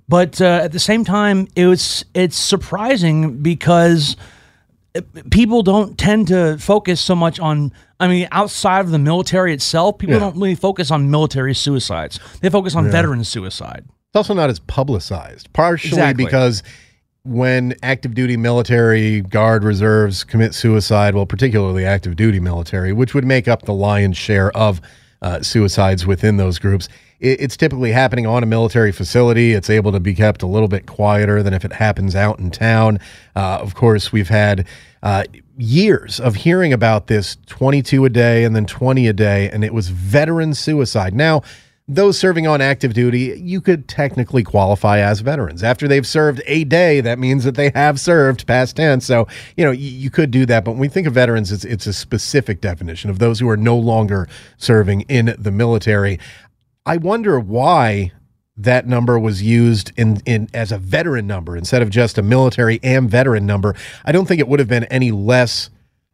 But 0.08 0.40
uh, 0.40 0.60
at 0.62 0.72
the 0.72 0.80
same 0.80 1.04
time, 1.04 1.46
it 1.54 1.66
was 1.66 2.04
it's 2.14 2.36
surprising 2.36 3.42
because 3.42 4.16
people 5.30 5.62
don't 5.62 5.99
tend 5.99 6.28
to 6.28 6.57
focus 6.59 7.01
so 7.01 7.14
much 7.14 7.39
on 7.39 7.72
i 8.01 8.09
mean 8.09 8.26
outside 8.32 8.80
of 8.80 8.91
the 8.91 8.99
military 8.99 9.53
itself 9.53 9.99
people 9.99 10.14
Yeah. 10.14 10.20
don't 10.20 10.34
really 10.36 10.55
focus 10.55 10.91
on 10.91 11.11
military 11.11 11.55
suicides 11.55 12.18
they 12.41 12.51
focus 12.51 12.74
on 12.74 12.91
veteran 12.91 13.22
suicide 13.24 13.84
It's 13.86 14.16
also 14.16 14.34
not 14.34 14.49
as 14.51 14.59
publicized, 14.61 15.53
partially 15.53 15.91
Exactly. 15.91 16.24
because 16.24 16.62
when 17.24 17.74
active 17.82 18.14
duty 18.14 18.39
military, 18.39 19.20
guard, 19.20 19.62
reserves 19.62 20.24
commit 20.24 20.55
suicide, 20.55 21.14
well, 21.14 21.26
particularly 21.26 21.84
active 21.84 22.16
duty 22.16 22.41
military, 22.41 22.95
which 22.95 23.12
would 23.12 23.26
make 23.26 23.47
up 23.47 23.62
the 23.62 23.74
lion's 23.74 24.16
share 24.16 24.51
of 24.57 24.80
uh, 25.20 25.43
suicides 25.43 26.07
within 26.07 26.39
those 26.39 26.59
groups, 26.59 26.89
it, 27.20 27.40
it's 27.40 27.56
typically 27.56 27.92
happening 27.92 28.26
on 28.26 28.42
a 28.42 28.46
military 28.46 28.92
facility. 28.92 29.52
It's 29.52 29.70
able 29.70 29.92
to 29.92 30.00
be 30.00 30.14
kept 30.14 30.42
a 30.42 30.46
little 30.46 30.68
bit 30.68 30.86
quieter 30.86 31.42
than 31.42 31.54
if 31.54 31.64
it 31.64 31.72
happens 31.72 32.14
out 32.14 32.38
in 32.38 32.50
town. 32.50 32.98
Uh, 33.34 33.58
of 33.60 33.74
course, 33.74 34.12
we've 34.12 34.28
had 34.28 34.66
uh, 35.02 35.24
years 35.56 36.20
of 36.20 36.36
hearing 36.36 36.72
about 36.72 37.06
this 37.06 37.36
22 37.46 38.04
a 38.04 38.08
day 38.08 38.44
and 38.44 38.54
then 38.54 38.66
20 38.66 39.06
a 39.06 39.12
day, 39.12 39.50
and 39.50 39.64
it 39.64 39.74
was 39.74 39.88
veteran 39.88 40.54
suicide. 40.54 41.14
Now, 41.14 41.42
those 41.90 42.18
serving 42.18 42.46
on 42.46 42.60
active 42.60 42.92
duty, 42.92 43.34
you 43.40 43.62
could 43.62 43.88
technically 43.88 44.44
qualify 44.44 44.98
as 44.98 45.20
veterans. 45.20 45.62
After 45.62 45.88
they've 45.88 46.06
served 46.06 46.42
a 46.44 46.64
day, 46.64 47.00
that 47.00 47.18
means 47.18 47.44
that 47.44 47.54
they 47.54 47.70
have 47.70 47.98
served 47.98 48.46
past 48.46 48.76
tense. 48.76 49.06
So, 49.06 49.26
you 49.56 49.64
know, 49.64 49.70
you, 49.70 49.88
you 49.88 50.10
could 50.10 50.30
do 50.30 50.44
that. 50.46 50.66
But 50.66 50.72
when 50.72 50.80
we 50.80 50.88
think 50.88 51.06
of 51.06 51.14
veterans, 51.14 51.50
it's, 51.50 51.64
it's 51.64 51.86
a 51.86 51.94
specific 51.94 52.60
definition 52.60 53.08
of 53.08 53.18
those 53.18 53.40
who 53.40 53.48
are 53.48 53.56
no 53.56 53.76
longer 53.76 54.28
serving 54.58 55.02
in 55.02 55.34
the 55.38 55.50
military. 55.50 56.18
I 56.86 56.96
wonder 56.96 57.38
why 57.38 58.12
that 58.56 58.86
number 58.86 59.18
was 59.18 59.42
used 59.42 59.92
in, 59.96 60.20
in 60.26 60.48
as 60.52 60.72
a 60.72 60.78
veteran 60.78 61.26
number 61.26 61.56
instead 61.56 61.80
of 61.80 61.90
just 61.90 62.18
a 62.18 62.22
military 62.22 62.80
and 62.82 63.08
veteran 63.08 63.46
number. 63.46 63.74
I 64.04 64.12
don't 64.12 64.26
think 64.26 64.40
it 64.40 64.48
would 64.48 64.58
have 64.58 64.68
been 64.68 64.84
any 64.84 65.12
less 65.12 65.70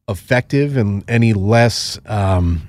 effective 0.09 0.77
and 0.77 1.03
any 1.09 1.33
less 1.33 1.99
um, 2.07 2.69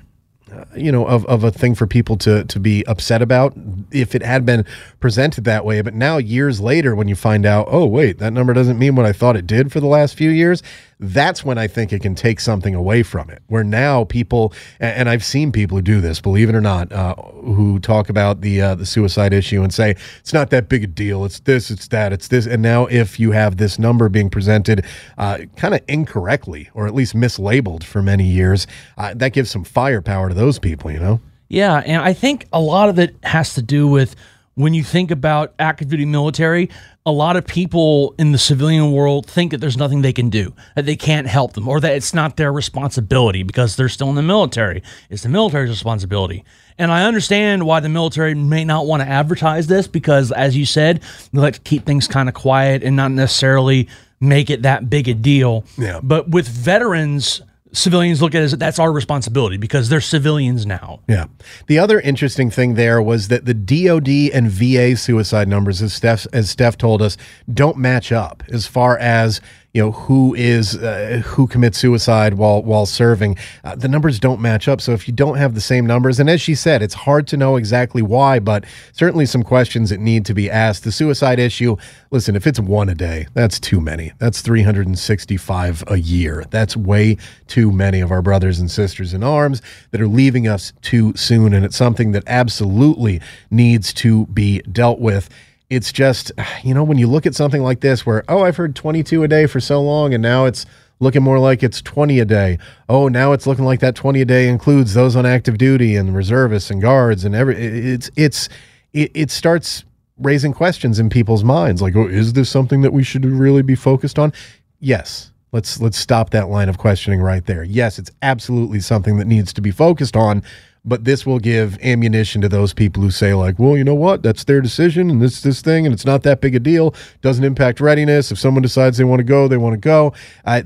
you 0.76 0.92
know 0.92 1.06
of, 1.06 1.26
of 1.26 1.44
a 1.44 1.50
thing 1.50 1.74
for 1.74 1.86
people 1.86 2.16
to 2.16 2.44
to 2.44 2.60
be 2.60 2.86
upset 2.86 3.20
about 3.20 3.52
if 3.90 4.14
it 4.14 4.22
had 4.22 4.46
been 4.46 4.64
presented 5.00 5.44
that 5.44 5.64
way 5.64 5.80
but 5.80 5.92
now 5.94 6.18
years 6.18 6.60
later 6.60 6.94
when 6.94 7.08
you 7.08 7.16
find 7.16 7.44
out 7.44 7.66
oh 7.70 7.84
wait 7.84 8.18
that 8.18 8.32
number 8.32 8.52
doesn't 8.52 8.78
mean 8.78 8.94
what 8.94 9.04
i 9.04 9.12
thought 9.12 9.36
it 9.36 9.46
did 9.46 9.72
for 9.72 9.80
the 9.80 9.86
last 9.86 10.14
few 10.16 10.30
years 10.30 10.62
that's 10.98 11.44
when 11.44 11.58
i 11.58 11.66
think 11.66 11.92
it 11.92 12.00
can 12.00 12.14
take 12.14 12.40
something 12.40 12.74
away 12.74 13.02
from 13.02 13.28
it 13.30 13.42
where 13.46 13.64
now 13.64 14.04
people 14.04 14.52
and 14.80 15.08
i've 15.08 15.24
seen 15.24 15.52
people 15.52 15.76
who 15.76 15.82
do 15.82 16.00
this 16.00 16.20
believe 16.20 16.48
it 16.48 16.54
or 16.54 16.60
not 16.60 16.90
uh, 16.92 17.14
who 17.14 17.78
talk 17.78 18.08
about 18.08 18.40
the 18.40 18.60
uh, 18.60 18.74
the 18.74 18.86
suicide 18.86 19.32
issue 19.32 19.62
and 19.62 19.72
say 19.72 19.94
it's 20.18 20.32
not 20.32 20.50
that 20.50 20.68
big 20.68 20.84
a 20.84 20.86
deal. 20.86 21.24
It's 21.24 21.40
this 21.40 21.70
it's 21.70 21.88
that 21.88 22.12
it's 22.12 22.28
this. 22.28 22.46
And 22.46 22.62
now 22.62 22.86
if 22.86 23.20
you 23.20 23.32
have 23.32 23.56
this 23.56 23.78
number 23.78 24.08
being 24.08 24.30
presented 24.30 24.84
uh, 25.18 25.38
kind 25.56 25.74
of 25.74 25.80
incorrectly 25.88 26.70
or 26.74 26.86
at 26.86 26.94
least 26.94 27.14
mislabeled 27.14 27.84
for 27.84 28.02
many 28.02 28.24
years 28.24 28.66
uh, 28.98 29.14
that 29.14 29.32
gives 29.32 29.50
some 29.50 29.64
firepower 29.64 30.28
to 30.28 30.34
those 30.34 30.58
people 30.58 30.90
you 30.90 31.00
know? 31.00 31.20
Yeah, 31.48 31.76
and 31.86 32.02
I 32.02 32.12
think 32.12 32.46
a 32.52 32.60
lot 32.60 32.88
of 32.88 32.98
it 32.98 33.14
has 33.22 33.54
to 33.54 33.62
do 33.62 33.86
with 33.86 34.16
when 34.56 34.72
you 34.72 34.82
think 34.82 35.10
about 35.10 35.54
active 35.58 35.88
duty 35.88 36.06
military, 36.06 36.70
a 37.04 37.12
lot 37.12 37.36
of 37.36 37.46
people 37.46 38.14
in 38.18 38.32
the 38.32 38.38
civilian 38.38 38.90
world 38.90 39.26
think 39.26 39.50
that 39.50 39.58
there's 39.58 39.76
nothing 39.76 40.00
they 40.00 40.14
can 40.14 40.30
do, 40.30 40.54
that 40.74 40.86
they 40.86 40.96
can't 40.96 41.26
help 41.26 41.52
them, 41.52 41.68
or 41.68 41.78
that 41.78 41.92
it's 41.94 42.14
not 42.14 42.38
their 42.38 42.50
responsibility 42.50 43.42
because 43.42 43.76
they're 43.76 43.90
still 43.90 44.08
in 44.08 44.14
the 44.14 44.22
military. 44.22 44.82
It's 45.10 45.22
the 45.22 45.28
military's 45.28 45.68
responsibility. 45.68 46.42
And 46.78 46.90
I 46.90 47.04
understand 47.04 47.66
why 47.66 47.80
the 47.80 47.90
military 47.90 48.34
may 48.34 48.64
not 48.64 48.86
want 48.86 49.02
to 49.02 49.08
advertise 49.08 49.66
this 49.66 49.86
because, 49.86 50.32
as 50.32 50.56
you 50.56 50.64
said, 50.64 51.02
they 51.32 51.40
like 51.40 51.54
to 51.54 51.60
keep 51.60 51.84
things 51.84 52.08
kind 52.08 52.28
of 52.28 52.34
quiet 52.34 52.82
and 52.82 52.96
not 52.96 53.10
necessarily 53.10 53.88
make 54.20 54.48
it 54.48 54.62
that 54.62 54.88
big 54.88 55.06
a 55.06 55.14
deal. 55.14 55.66
Yeah. 55.76 56.00
But 56.02 56.30
with 56.30 56.48
veterans, 56.48 57.42
civilians 57.72 58.22
look 58.22 58.34
at 58.34 58.42
it 58.42 58.44
as 58.44 58.52
that's 58.52 58.78
our 58.78 58.92
responsibility 58.92 59.56
because 59.56 59.88
they're 59.88 60.00
civilians 60.00 60.66
now. 60.66 61.00
Yeah. 61.08 61.26
The 61.66 61.78
other 61.78 62.00
interesting 62.00 62.50
thing 62.50 62.74
there 62.74 63.00
was 63.02 63.28
that 63.28 63.44
the 63.44 63.54
DoD 63.54 64.08
and 64.32 64.50
VA 64.50 64.96
suicide 64.96 65.48
numbers, 65.48 65.82
as 65.82 65.92
Steph 65.92 66.26
as 66.32 66.50
Steph 66.50 66.78
told 66.78 67.02
us, 67.02 67.16
don't 67.52 67.76
match 67.76 68.12
up 68.12 68.42
as 68.48 68.66
far 68.66 68.98
as 68.98 69.40
you 69.76 69.82
know 69.82 69.92
who 69.92 70.34
is 70.34 70.74
uh, 70.78 71.20
who 71.22 71.46
commits 71.46 71.76
suicide 71.76 72.34
while 72.34 72.62
while 72.62 72.86
serving. 72.86 73.36
Uh, 73.62 73.76
the 73.76 73.88
numbers 73.88 74.18
don't 74.18 74.40
match 74.40 74.68
up. 74.68 74.80
So 74.80 74.92
if 74.92 75.06
you 75.06 75.12
don't 75.12 75.36
have 75.36 75.54
the 75.54 75.60
same 75.60 75.84
numbers, 75.84 76.18
and 76.18 76.30
as 76.30 76.40
she 76.40 76.54
said, 76.54 76.80
it's 76.80 76.94
hard 76.94 77.26
to 77.28 77.36
know 77.36 77.56
exactly 77.56 78.00
why, 78.00 78.38
but 78.38 78.64
certainly 78.92 79.26
some 79.26 79.42
questions 79.42 79.90
that 79.90 80.00
need 80.00 80.24
to 80.24 80.32
be 80.32 80.50
asked. 80.50 80.84
The 80.84 80.92
suicide 80.92 81.38
issue. 81.38 81.76
Listen, 82.10 82.36
if 82.36 82.46
it's 82.46 82.58
one 82.58 82.88
a 82.88 82.94
day, 82.94 83.26
that's 83.34 83.60
too 83.60 83.78
many. 83.78 84.12
That's 84.18 84.40
365 84.40 85.84
a 85.88 85.98
year. 85.98 86.46
That's 86.48 86.74
way 86.74 87.18
too 87.46 87.70
many 87.70 88.00
of 88.00 88.10
our 88.10 88.22
brothers 88.22 88.58
and 88.58 88.70
sisters 88.70 89.12
in 89.12 89.22
arms 89.22 89.60
that 89.90 90.00
are 90.00 90.08
leaving 90.08 90.48
us 90.48 90.72
too 90.80 91.14
soon. 91.16 91.52
And 91.52 91.66
it's 91.66 91.76
something 91.76 92.12
that 92.12 92.22
absolutely 92.26 93.20
needs 93.50 93.92
to 93.94 94.24
be 94.28 94.60
dealt 94.60 95.00
with. 95.00 95.28
It's 95.68 95.92
just, 95.92 96.32
you 96.62 96.74
know, 96.74 96.84
when 96.84 96.98
you 96.98 97.06
look 97.06 97.26
at 97.26 97.34
something 97.34 97.62
like 97.62 97.80
this 97.80 98.06
where, 98.06 98.24
oh, 98.28 98.42
I've 98.42 98.56
heard 98.56 98.76
22 98.76 99.22
a 99.22 99.28
day 99.28 99.46
for 99.46 99.60
so 99.60 99.82
long 99.82 100.14
and 100.14 100.22
now 100.22 100.44
it's 100.44 100.66
looking 101.00 101.22
more 101.22 101.38
like 101.38 101.62
it's 101.62 101.82
20 101.82 102.20
a 102.20 102.24
day. 102.24 102.58
Oh, 102.88 103.08
now 103.08 103.32
it's 103.32 103.46
looking 103.46 103.64
like 103.64 103.80
that 103.80 103.94
20 103.94 104.20
a 104.20 104.24
day 104.24 104.48
includes 104.48 104.94
those 104.94 105.16
on 105.16 105.26
active 105.26 105.58
duty 105.58 105.96
and 105.96 106.14
reservists 106.14 106.70
and 106.70 106.80
guards 106.80 107.24
and 107.24 107.34
every 107.34 107.56
it's 107.56 108.10
it's 108.16 108.48
it, 108.92 109.10
it 109.14 109.30
starts 109.30 109.84
raising 110.18 110.52
questions 110.52 110.98
in 110.98 111.10
people's 111.10 111.44
minds 111.44 111.82
like, 111.82 111.94
oh, 111.96 112.06
is 112.06 112.32
this 112.32 112.48
something 112.48 112.80
that 112.80 112.92
we 112.92 113.02
should 113.02 113.24
really 113.24 113.62
be 113.62 113.74
focused 113.74 114.18
on? 114.18 114.32
Yes, 114.80 115.30
Let's 115.56 115.80
let's 115.80 115.96
stop 115.96 116.30
that 116.30 116.48
line 116.48 116.68
of 116.68 116.76
questioning 116.76 117.22
right 117.22 117.44
there. 117.46 117.64
Yes, 117.64 117.98
it's 117.98 118.10
absolutely 118.20 118.80
something 118.80 119.16
that 119.16 119.26
needs 119.26 119.54
to 119.54 119.62
be 119.62 119.70
focused 119.70 120.14
on, 120.14 120.42
but 120.86 121.04
this 121.04 121.26
will 121.26 121.40
give 121.40 121.78
ammunition 121.82 122.40
to 122.40 122.48
those 122.48 122.72
people 122.72 123.02
who 123.02 123.10
say 123.10 123.34
like, 123.34 123.58
"Well, 123.58 123.76
you 123.76 123.84
know 123.84 123.94
what? 123.94 124.22
That's 124.22 124.44
their 124.44 124.60
decision 124.60 125.10
and 125.10 125.20
this 125.20 125.42
this 125.42 125.60
thing 125.60 125.84
and 125.84 125.92
it's 125.92 126.06
not 126.06 126.22
that 126.22 126.40
big 126.40 126.54
a 126.54 126.60
deal. 126.60 126.94
Doesn't 127.20 127.44
impact 127.44 127.80
readiness. 127.80 128.30
If 128.30 128.38
someone 128.38 128.62
decides 128.62 128.96
they 128.96 129.04
want 129.04 129.20
to 129.20 129.24
go, 129.24 129.48
they 129.48 129.56
want 129.56 129.74
to 129.74 129.80
go." 129.80 130.12
Uh, 130.44 130.62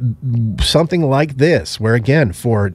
something 0.60 1.02
like 1.08 1.38
this 1.38 1.80
where 1.80 1.94
again, 1.94 2.32
for 2.32 2.72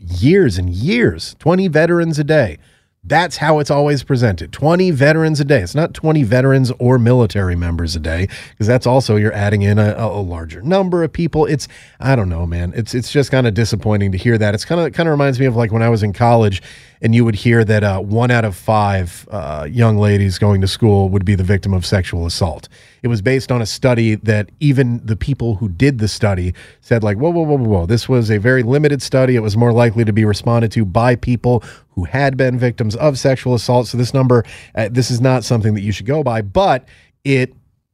years 0.00 0.56
and 0.56 0.70
years, 0.70 1.34
20 1.40 1.68
veterans 1.68 2.18
a 2.18 2.24
day 2.24 2.58
that's 3.06 3.36
how 3.36 3.58
it's 3.58 3.70
always 3.70 4.02
presented 4.02 4.52
20 4.52 4.90
veterans 4.90 5.38
a 5.38 5.44
day. 5.44 5.60
It's 5.60 5.74
not 5.74 5.92
20 5.92 6.22
veterans 6.22 6.72
or 6.78 6.98
military 6.98 7.54
members 7.54 7.94
a 7.94 8.00
day, 8.00 8.28
because 8.50 8.66
that's 8.66 8.86
also 8.86 9.16
you're 9.16 9.32
adding 9.32 9.62
in 9.62 9.78
a, 9.78 9.94
a, 9.98 10.24
larger 10.24 10.62
number 10.62 11.04
of 11.04 11.12
people. 11.12 11.44
It's, 11.44 11.68
I 12.00 12.16
don't 12.16 12.30
know, 12.30 12.46
man. 12.46 12.72
It's, 12.74 12.94
it's 12.94 13.12
just 13.12 13.30
kind 13.30 13.46
of 13.46 13.52
disappointing 13.52 14.12
to 14.12 14.18
hear 14.18 14.38
that. 14.38 14.54
It's 14.54 14.64
kind 14.64 14.80
of, 14.80 14.92
kind 14.94 15.08
of 15.08 15.12
reminds 15.12 15.38
me 15.38 15.46
of 15.46 15.54
like 15.54 15.70
when 15.70 15.82
I 15.82 15.90
was 15.90 16.02
in 16.02 16.14
college 16.14 16.62
and 17.04 17.14
you 17.14 17.22
would 17.22 17.34
hear 17.34 17.64
that 17.66 17.84
uh, 17.84 18.00
one 18.00 18.30
out 18.30 18.46
of 18.46 18.56
five 18.56 19.28
uh, 19.30 19.68
young 19.70 19.98
ladies 19.98 20.38
going 20.38 20.62
to 20.62 20.66
school 20.66 21.10
would 21.10 21.24
be 21.26 21.34
the 21.34 21.44
victim 21.44 21.74
of 21.74 21.84
sexual 21.84 22.24
assault. 22.24 22.66
It 23.02 23.08
was 23.08 23.20
based 23.20 23.52
on 23.52 23.60
a 23.60 23.66
study 23.66 24.14
that 24.14 24.50
even 24.58 25.04
the 25.04 25.14
people 25.14 25.56
who 25.56 25.68
did 25.68 25.98
the 25.98 26.08
study 26.08 26.54
said, 26.80 27.04
like, 27.04 27.18
whoa, 27.18 27.28
whoa, 27.28 27.42
whoa, 27.42 27.58
whoa, 27.58 27.68
whoa. 27.68 27.86
This 27.86 28.08
was 28.08 28.30
a 28.30 28.38
very 28.38 28.62
limited 28.62 29.02
study. 29.02 29.36
It 29.36 29.40
was 29.40 29.54
more 29.54 29.70
likely 29.70 30.06
to 30.06 30.14
be 30.14 30.24
responded 30.24 30.72
to 30.72 30.86
by 30.86 31.14
people 31.14 31.62
who 31.90 32.04
had 32.04 32.38
been 32.38 32.58
victims 32.58 32.96
of 32.96 33.18
sexual 33.18 33.54
assault. 33.54 33.88
So 33.88 33.98
this 33.98 34.14
number, 34.14 34.42
uh, 34.74 34.88
this 34.90 35.10
is 35.10 35.20
not 35.20 35.44
something 35.44 35.74
that 35.74 35.82
you 35.82 35.92
should 35.92 36.06
go 36.06 36.22
by, 36.22 36.40
but 36.40 36.88
it 37.22 37.52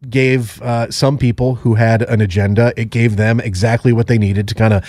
gave 0.08 0.62
uh, 0.62 0.90
some 0.90 1.18
people 1.18 1.56
who 1.56 1.74
had 1.74 2.02
an 2.02 2.20
agenda, 2.20 2.72
it 2.76 2.90
gave 2.90 3.16
them 3.16 3.40
exactly 3.40 3.92
what 3.92 4.06
they 4.06 4.16
needed 4.16 4.48
to 4.48 4.54
kind 4.54 4.72
of 4.72 4.84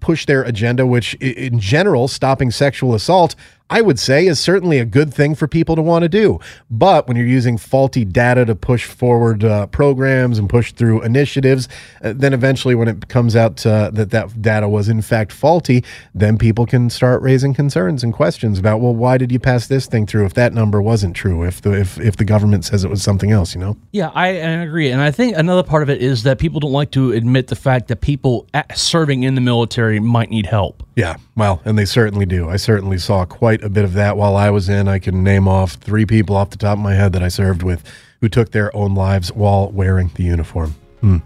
push 0.00 0.26
their 0.26 0.42
agenda, 0.42 0.86
which 0.86 1.14
in 1.14 1.58
general, 1.60 2.08
stopping 2.08 2.50
sexual 2.50 2.94
assault 2.94 3.34
I 3.70 3.82
would 3.82 3.98
say 3.98 4.26
is 4.26 4.40
certainly 4.40 4.78
a 4.78 4.84
good 4.84 5.12
thing 5.12 5.34
for 5.34 5.46
people 5.46 5.76
to 5.76 5.82
want 5.82 6.02
to 6.02 6.08
do. 6.08 6.40
But 6.70 7.06
when 7.06 7.16
you're 7.16 7.26
using 7.26 7.58
faulty 7.58 8.04
data 8.04 8.46
to 8.46 8.54
push 8.54 8.86
forward 8.86 9.44
uh, 9.44 9.66
programs 9.66 10.38
and 10.38 10.48
push 10.48 10.72
through 10.72 11.02
initiatives, 11.02 11.68
uh, 12.02 12.14
then 12.16 12.32
eventually 12.32 12.74
when 12.74 12.88
it 12.88 13.08
comes 13.08 13.36
out 13.36 13.64
uh, 13.66 13.90
that 13.92 14.10
that 14.10 14.40
data 14.40 14.68
was 14.68 14.88
in 14.88 15.02
fact 15.02 15.32
faulty, 15.32 15.84
then 16.14 16.38
people 16.38 16.64
can 16.64 16.88
start 16.88 17.20
raising 17.20 17.52
concerns 17.52 18.02
and 18.02 18.14
questions 18.14 18.58
about, 18.58 18.80
well, 18.80 18.94
why 18.94 19.18
did 19.18 19.30
you 19.30 19.38
pass 19.38 19.66
this 19.66 19.86
thing 19.86 20.06
through 20.06 20.24
if 20.24 20.34
that 20.34 20.54
number 20.54 20.80
wasn't 20.80 21.14
true? 21.14 21.42
If 21.44 21.60
the 21.60 21.72
if 21.72 22.00
if 22.00 22.16
the 22.16 22.24
government 22.24 22.64
says 22.64 22.84
it 22.84 22.90
was 22.90 23.02
something 23.02 23.32
else, 23.32 23.54
you 23.54 23.60
know? 23.60 23.76
Yeah, 23.92 24.10
I, 24.14 24.28
I 24.28 24.50
agree, 24.62 24.90
and 24.90 25.02
I 25.02 25.10
think 25.10 25.36
another 25.36 25.62
part 25.62 25.82
of 25.82 25.90
it 25.90 26.00
is 26.00 26.22
that 26.22 26.38
people 26.38 26.60
don't 26.60 26.72
like 26.72 26.90
to 26.92 27.12
admit 27.12 27.48
the 27.48 27.56
fact 27.56 27.88
that 27.88 28.00
people 28.00 28.46
serving 28.74 29.24
in 29.24 29.34
the 29.34 29.40
military 29.40 30.00
might 30.00 30.30
need 30.30 30.46
help. 30.46 30.82
Yeah, 30.98 31.14
well, 31.36 31.62
and 31.64 31.78
they 31.78 31.84
certainly 31.84 32.26
do. 32.26 32.50
I 32.50 32.56
certainly 32.56 32.98
saw 32.98 33.24
quite 33.24 33.62
a 33.62 33.68
bit 33.68 33.84
of 33.84 33.92
that 33.92 34.16
while 34.16 34.34
I 34.34 34.50
was 34.50 34.68
in. 34.68 34.88
I 34.88 34.98
can 34.98 35.22
name 35.22 35.46
off 35.46 35.74
three 35.74 36.04
people 36.04 36.34
off 36.34 36.50
the 36.50 36.56
top 36.56 36.76
of 36.76 36.82
my 36.82 36.94
head 36.94 37.12
that 37.12 37.22
I 37.22 37.28
served 37.28 37.62
with 37.62 37.88
who 38.20 38.28
took 38.28 38.50
their 38.50 38.74
own 38.74 38.96
lives 38.96 39.30
while 39.30 39.70
wearing 39.70 40.10
the 40.16 40.24
uniform. 40.24 40.74
Hmm. 41.00 41.18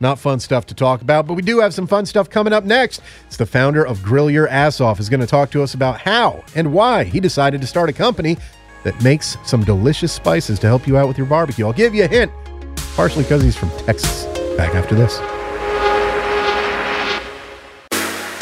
Not 0.00 0.18
fun 0.18 0.40
stuff 0.40 0.66
to 0.66 0.74
talk 0.74 1.02
about, 1.02 1.28
but 1.28 1.34
we 1.34 1.42
do 1.42 1.60
have 1.60 1.72
some 1.72 1.86
fun 1.86 2.04
stuff 2.04 2.28
coming 2.28 2.52
up 2.52 2.64
next. 2.64 3.00
It's 3.28 3.36
the 3.36 3.46
founder 3.46 3.86
of 3.86 4.02
Grill 4.02 4.28
Your 4.28 4.48
Ass 4.48 4.80
Off 4.80 4.98
is 4.98 5.08
going 5.08 5.20
to 5.20 5.26
talk 5.28 5.52
to 5.52 5.62
us 5.62 5.74
about 5.74 6.00
how 6.00 6.42
and 6.56 6.72
why 6.72 7.04
he 7.04 7.20
decided 7.20 7.60
to 7.60 7.66
start 7.68 7.88
a 7.88 7.92
company 7.92 8.36
that 8.82 9.00
makes 9.04 9.36
some 9.44 9.62
delicious 9.62 10.12
spices 10.12 10.58
to 10.58 10.66
help 10.66 10.84
you 10.88 10.96
out 10.96 11.06
with 11.06 11.16
your 11.16 11.28
barbecue. 11.28 11.64
I'll 11.64 11.72
give 11.72 11.94
you 11.94 12.02
a 12.02 12.08
hint, 12.08 12.32
partially 12.96 13.22
because 13.22 13.44
he's 13.44 13.56
from 13.56 13.70
Texas. 13.86 14.24
Back 14.56 14.74
after 14.74 14.96
this. 14.96 15.20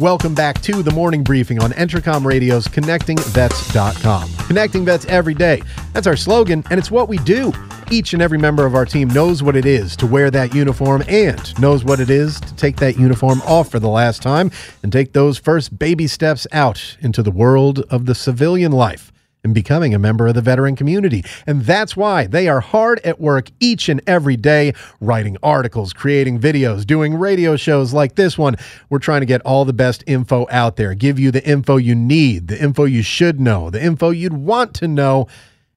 Welcome 0.00 0.34
back 0.34 0.62
to 0.62 0.82
the 0.82 0.92
morning 0.92 1.22
briefing 1.22 1.62
on 1.62 1.72
Entercom 1.72 2.24
Radio's 2.24 2.66
ConnectingVets.com. 2.66 4.46
Connecting 4.46 4.82
Vets 4.86 5.04
every 5.04 5.34
day. 5.34 5.62
That's 5.92 6.06
our 6.06 6.16
slogan, 6.16 6.64
and 6.70 6.78
it's 6.78 6.90
what 6.90 7.06
we 7.06 7.18
do. 7.18 7.52
Each 7.90 8.14
and 8.14 8.22
every 8.22 8.38
member 8.38 8.64
of 8.64 8.74
our 8.74 8.86
team 8.86 9.08
knows 9.08 9.42
what 9.42 9.56
it 9.56 9.66
is 9.66 9.94
to 9.96 10.06
wear 10.06 10.30
that 10.30 10.54
uniform 10.54 11.04
and 11.06 11.60
knows 11.60 11.84
what 11.84 12.00
it 12.00 12.08
is 12.08 12.40
to 12.40 12.56
take 12.56 12.76
that 12.76 12.98
uniform 12.98 13.42
off 13.42 13.70
for 13.70 13.78
the 13.78 13.90
last 13.90 14.22
time 14.22 14.50
and 14.82 14.90
take 14.90 15.12
those 15.12 15.36
first 15.36 15.78
baby 15.78 16.06
steps 16.06 16.46
out 16.50 16.96
into 17.02 17.22
the 17.22 17.30
world 17.30 17.80
of 17.90 18.06
the 18.06 18.14
civilian 18.14 18.72
life 18.72 19.12
and 19.44 19.54
becoming 19.54 19.94
a 19.94 19.98
member 19.98 20.26
of 20.26 20.34
the 20.34 20.42
veteran 20.42 20.76
community. 20.76 21.24
And 21.46 21.62
that's 21.62 21.96
why 21.96 22.26
they 22.26 22.48
are 22.48 22.60
hard 22.60 23.00
at 23.00 23.20
work 23.20 23.50
each 23.60 23.88
and 23.88 24.00
every 24.06 24.36
day, 24.36 24.74
writing 25.00 25.36
articles, 25.42 25.92
creating 25.92 26.40
videos, 26.40 26.86
doing 26.86 27.14
radio 27.14 27.56
shows 27.56 27.92
like 27.92 28.16
this 28.16 28.36
one. 28.36 28.56
We're 28.88 28.98
trying 28.98 29.20
to 29.20 29.26
get 29.26 29.40
all 29.42 29.64
the 29.64 29.72
best 29.72 30.04
info 30.06 30.46
out 30.50 30.76
there, 30.76 30.94
give 30.94 31.18
you 31.18 31.30
the 31.30 31.46
info 31.46 31.76
you 31.76 31.94
need, 31.94 32.48
the 32.48 32.62
info 32.62 32.84
you 32.84 33.02
should 33.02 33.40
know, 33.40 33.70
the 33.70 33.82
info 33.82 34.10
you'd 34.10 34.32
want 34.32 34.74
to 34.74 34.88
know. 34.88 35.26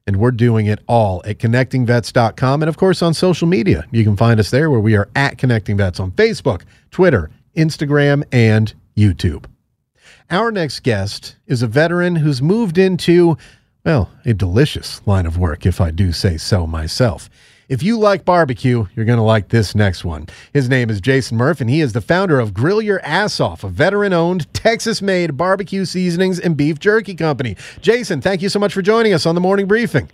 And 0.05 0.17
we're 0.17 0.31
doing 0.31 0.65
it 0.65 0.79
all 0.85 1.21
at 1.23 1.37
connectingvets.com 1.37 2.61
and, 2.61 2.67
of 2.67 2.75
course, 2.75 3.01
on 3.01 3.13
social 3.13 3.47
media. 3.47 3.85
You 3.91 4.03
can 4.03 4.17
find 4.17 4.37
us 4.37 4.51
there 4.51 4.69
where 4.69 4.81
we 4.81 4.97
are 4.97 5.07
at 5.15 5.37
Connecting 5.37 5.77
Vets 5.77 6.01
on 6.01 6.11
Facebook, 6.11 6.63
Twitter, 6.91 7.31
Instagram, 7.55 8.23
and 8.33 8.73
YouTube. 8.97 9.45
Our 10.31 10.51
next 10.51 10.81
guest 10.81 11.35
is 11.47 11.61
a 11.61 11.67
veteran 11.67 12.15
who's 12.15 12.41
moved 12.41 12.77
into, 12.77 13.37
well, 13.85 14.09
a 14.25 14.33
delicious 14.33 15.05
line 15.05 15.25
of 15.25 15.37
work, 15.37 15.65
if 15.65 15.81
I 15.81 15.91
do 15.91 16.11
say 16.11 16.37
so 16.37 16.65
myself. 16.65 17.29
If 17.69 17.83
you 17.83 17.99
like 17.99 18.25
barbecue, 18.25 18.85
you're 18.95 19.05
going 19.05 19.17
to 19.17 19.23
like 19.23 19.49
this 19.49 19.75
next 19.75 20.03
one. 20.05 20.27
His 20.53 20.69
name 20.69 20.89
is 20.89 21.01
Jason 21.01 21.37
Murph, 21.37 21.61
and 21.61 21.69
he 21.69 21.81
is 21.81 21.93
the 21.93 22.01
founder 22.01 22.39
of 22.39 22.53
Grill 22.53 22.81
Your 22.81 23.01
Ass 23.03 23.39
Off, 23.39 23.63
a 23.63 23.69
veteran 23.69 24.13
owned, 24.13 24.51
Texas 24.53 25.01
made 25.01 25.37
barbecue 25.37 25.85
seasonings 25.85 26.39
and 26.39 26.55
beef 26.55 26.79
jerky 26.79 27.15
company. 27.15 27.55
Jason, 27.81 28.21
thank 28.21 28.41
you 28.41 28.49
so 28.49 28.59
much 28.59 28.73
for 28.73 28.81
joining 28.81 29.13
us 29.13 29.25
on 29.25 29.35
the 29.35 29.41
morning 29.41 29.67
briefing. 29.67 30.09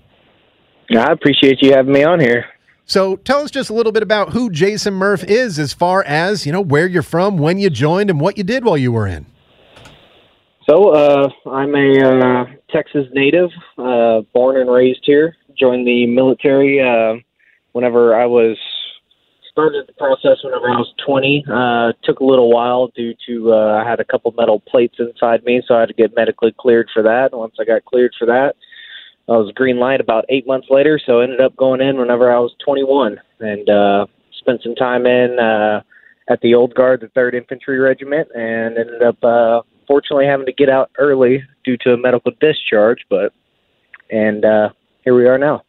I 0.92 1.12
appreciate 1.12 1.62
you 1.62 1.74
having 1.74 1.94
me 1.94 2.04
on 2.04 2.20
here. 2.20 2.46
So 2.86 3.18
tell 3.18 3.42
us 3.42 3.52
just 3.52 3.70
a 3.70 3.74
little 3.74 3.92
bit 3.92 4.04
about 4.04 4.30
who 4.30 4.50
Jason 4.50 4.96
Murph 4.96 5.24
is 5.24 5.60
as 5.60 5.74
far 5.74 6.04
as, 6.04 6.46
you 6.48 6.52
know, 6.52 6.62
where 6.62 6.88
you're 6.88 7.04
from, 7.04 7.38
when 7.38 7.60
you 7.60 7.70
joined, 7.70 8.10
and 8.10 8.20
what 8.20 8.38
you 8.38 8.44
did 8.44 8.64
while 8.64 8.78
you 8.78 8.92
were 8.92 9.06
in. 9.06 9.28
So 10.70 10.90
uh, 10.90 11.30
I'm 11.50 11.74
a 11.74 12.00
uh, 12.00 12.46
Texas 12.70 13.08
native, 13.12 13.50
uh, 13.80 14.22
born 14.36 14.58
and 14.58 14.70
raised 14.70 15.02
here. 15.02 15.36
Joined 15.58 15.88
the 15.88 16.06
military 16.06 16.80
uh, 16.80 17.20
whenever 17.72 18.16
I 18.16 18.28
was 18.28 18.56
started 19.52 19.88
the 19.88 19.94
process 19.94 20.38
whenever 20.44 20.70
I 20.70 20.78
was 20.78 20.94
20. 21.04 21.44
Uh, 21.52 21.94
took 22.04 22.20
a 22.20 22.24
little 22.24 22.52
while 22.52 22.92
due 22.96 23.16
to 23.28 23.52
uh, 23.52 23.82
I 23.84 23.90
had 23.90 24.00
a 24.00 24.06
couple 24.06 24.32
metal 24.38 24.60
plates 24.60 24.98
inside 25.00 25.44
me, 25.44 25.64
so 25.68 25.74
I 25.74 25.80
had 25.80 25.88
to 25.88 25.96
get 25.96 26.16
medically 26.16 26.54
cleared 26.60 26.88
for 26.94 27.02
that. 27.02 27.36
Once 27.36 27.56
I 27.60 27.66
got 27.66 27.84
cleared 27.86 28.14
for 28.20 28.28
that, 28.28 28.56
I 29.28 29.38
was 29.38 29.52
green 29.56 29.80
light 29.80 30.02
about 30.02 30.26
eight 30.30 30.46
months 30.46 30.68
later. 30.70 31.00
So 31.04 31.22
ended 31.22 31.42
up 31.42 31.56
going 31.56 31.82
in 31.82 31.98
whenever 31.98 32.32
I 32.32 32.38
was 32.38 32.54
21 32.64 33.20
and 33.40 33.70
uh, 33.72 34.06
spent 34.38 34.62
some 34.62 34.76
time 34.76 35.08
in 35.08 35.40
uh, 35.40 35.82
at 36.30 36.40
the 36.42 36.54
old 36.54 36.76
guard, 36.76 37.02
the 37.02 37.08
Third 37.08 37.34
Infantry 37.34 37.80
Regiment, 37.80 38.28
and 38.36 38.78
ended 38.78 39.02
up. 39.02 39.24
Uh, 39.24 39.62
unfortunately 39.90 40.26
having 40.26 40.46
to 40.46 40.54
get 40.54 40.70
out 40.70 40.92
early 40.98 41.44
due 41.64 41.78
to 41.78 41.94
a 41.94 41.98
medical 41.98 42.32
discharge, 42.40 43.00
but 43.10 43.34
and 44.12 44.46
uh, 44.46 44.70
here 45.04 45.16
we 45.16 45.26
are 45.26 45.38
now. 45.38 45.64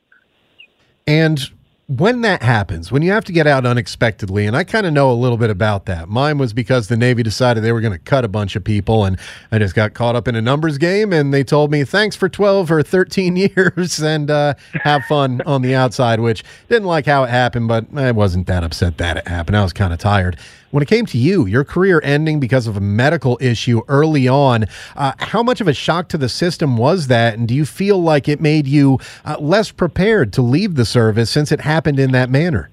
And 1.07 1.41
when 1.87 2.21
that 2.21 2.43
happens, 2.43 2.93
when 2.93 3.03
you 3.03 3.11
have 3.13 3.25
to 3.25 3.33
get 3.33 3.47
out 3.47 3.67
unexpectedly, 3.67 4.47
and 4.47 4.57
I 4.57 4.63
kind 4.63 4.87
of 4.87 4.93
know 4.93 5.11
a 5.11 5.15
little 5.15 5.39
bit 5.39 5.51
about 5.51 5.87
that. 5.87 6.09
Mine 6.09 6.39
was 6.39 6.53
because 6.53 6.87
the 6.87 6.97
Navy 6.97 7.23
decided 7.23 7.65
they 7.65 7.73
were 7.73 7.81
going 7.81 7.93
to 7.93 7.99
cut 7.99 8.25
a 8.25 8.29
bunch 8.29 8.55
of 8.55 8.63
people, 8.63 9.05
and 9.05 9.19
I 9.51 9.59
just 9.59 9.75
got 9.75 9.95
caught 9.95 10.15
up 10.15 10.29
in 10.29 10.37
a 10.37 10.43
numbers 10.43 10.79
game, 10.79 11.13
and 11.13 11.35
they 11.35 11.43
told 11.43 11.71
me 11.71 11.83
thanks 11.85 12.15
for 12.15 12.29
12 12.29 12.71
or 12.71 12.83
13 12.83 13.37
years 13.57 14.01
and 14.01 14.31
uh, 14.31 14.55
have 14.85 15.03
fun 15.07 15.43
on 15.47 15.63
the 15.63 15.75
outside, 15.75 16.21
which 16.21 16.45
didn't 16.69 16.87
like 16.87 17.07
how 17.07 17.25
it 17.25 17.31
happened, 17.31 17.69
but 17.69 17.87
I 17.97 18.13
wasn't 18.13 18.47
that 18.47 18.63
upset 18.63 18.99
that 18.99 19.17
it 19.17 19.27
happened. 19.27 19.57
I 19.57 19.63
was 19.63 19.73
kind 19.73 19.93
of 19.93 19.99
tired. 19.99 20.39
When 20.71 20.83
it 20.85 20.87
came 20.87 21.05
to 21.07 21.19
you, 21.19 21.47
your 21.47 21.65
career 21.65 22.01
ending 22.05 22.39
because 22.39 22.69
of 22.69 22.77
a 22.77 22.81
medical 22.81 23.37
issue 23.41 23.83
early 23.89 24.29
on, 24.29 24.67
uh, 24.95 25.13
how 25.19 25.43
much 25.43 25.61
of 25.61 25.67
a 25.67 25.73
shock 25.73 26.09
to 26.11 26.19
the 26.19 26.29
system 26.29 26.77
was 26.77 27.09
that? 27.09 27.35
And 27.35 27.49
do 27.49 27.55
you 27.55 27.67
feel 27.67 28.01
like 28.01 28.29
it 28.29 28.41
made 28.41 28.69
you 28.69 28.99
uh, 29.25 29.37
less 29.41 29.73
prepared 29.73 30.33
to 30.35 30.43
leave 30.43 30.77
the 30.77 30.85
service 30.85 31.29
since 31.29 31.51
it 31.51 31.61
happened 31.61 31.99
in 31.99 32.13
that 32.13 32.31
manner? 32.31 32.71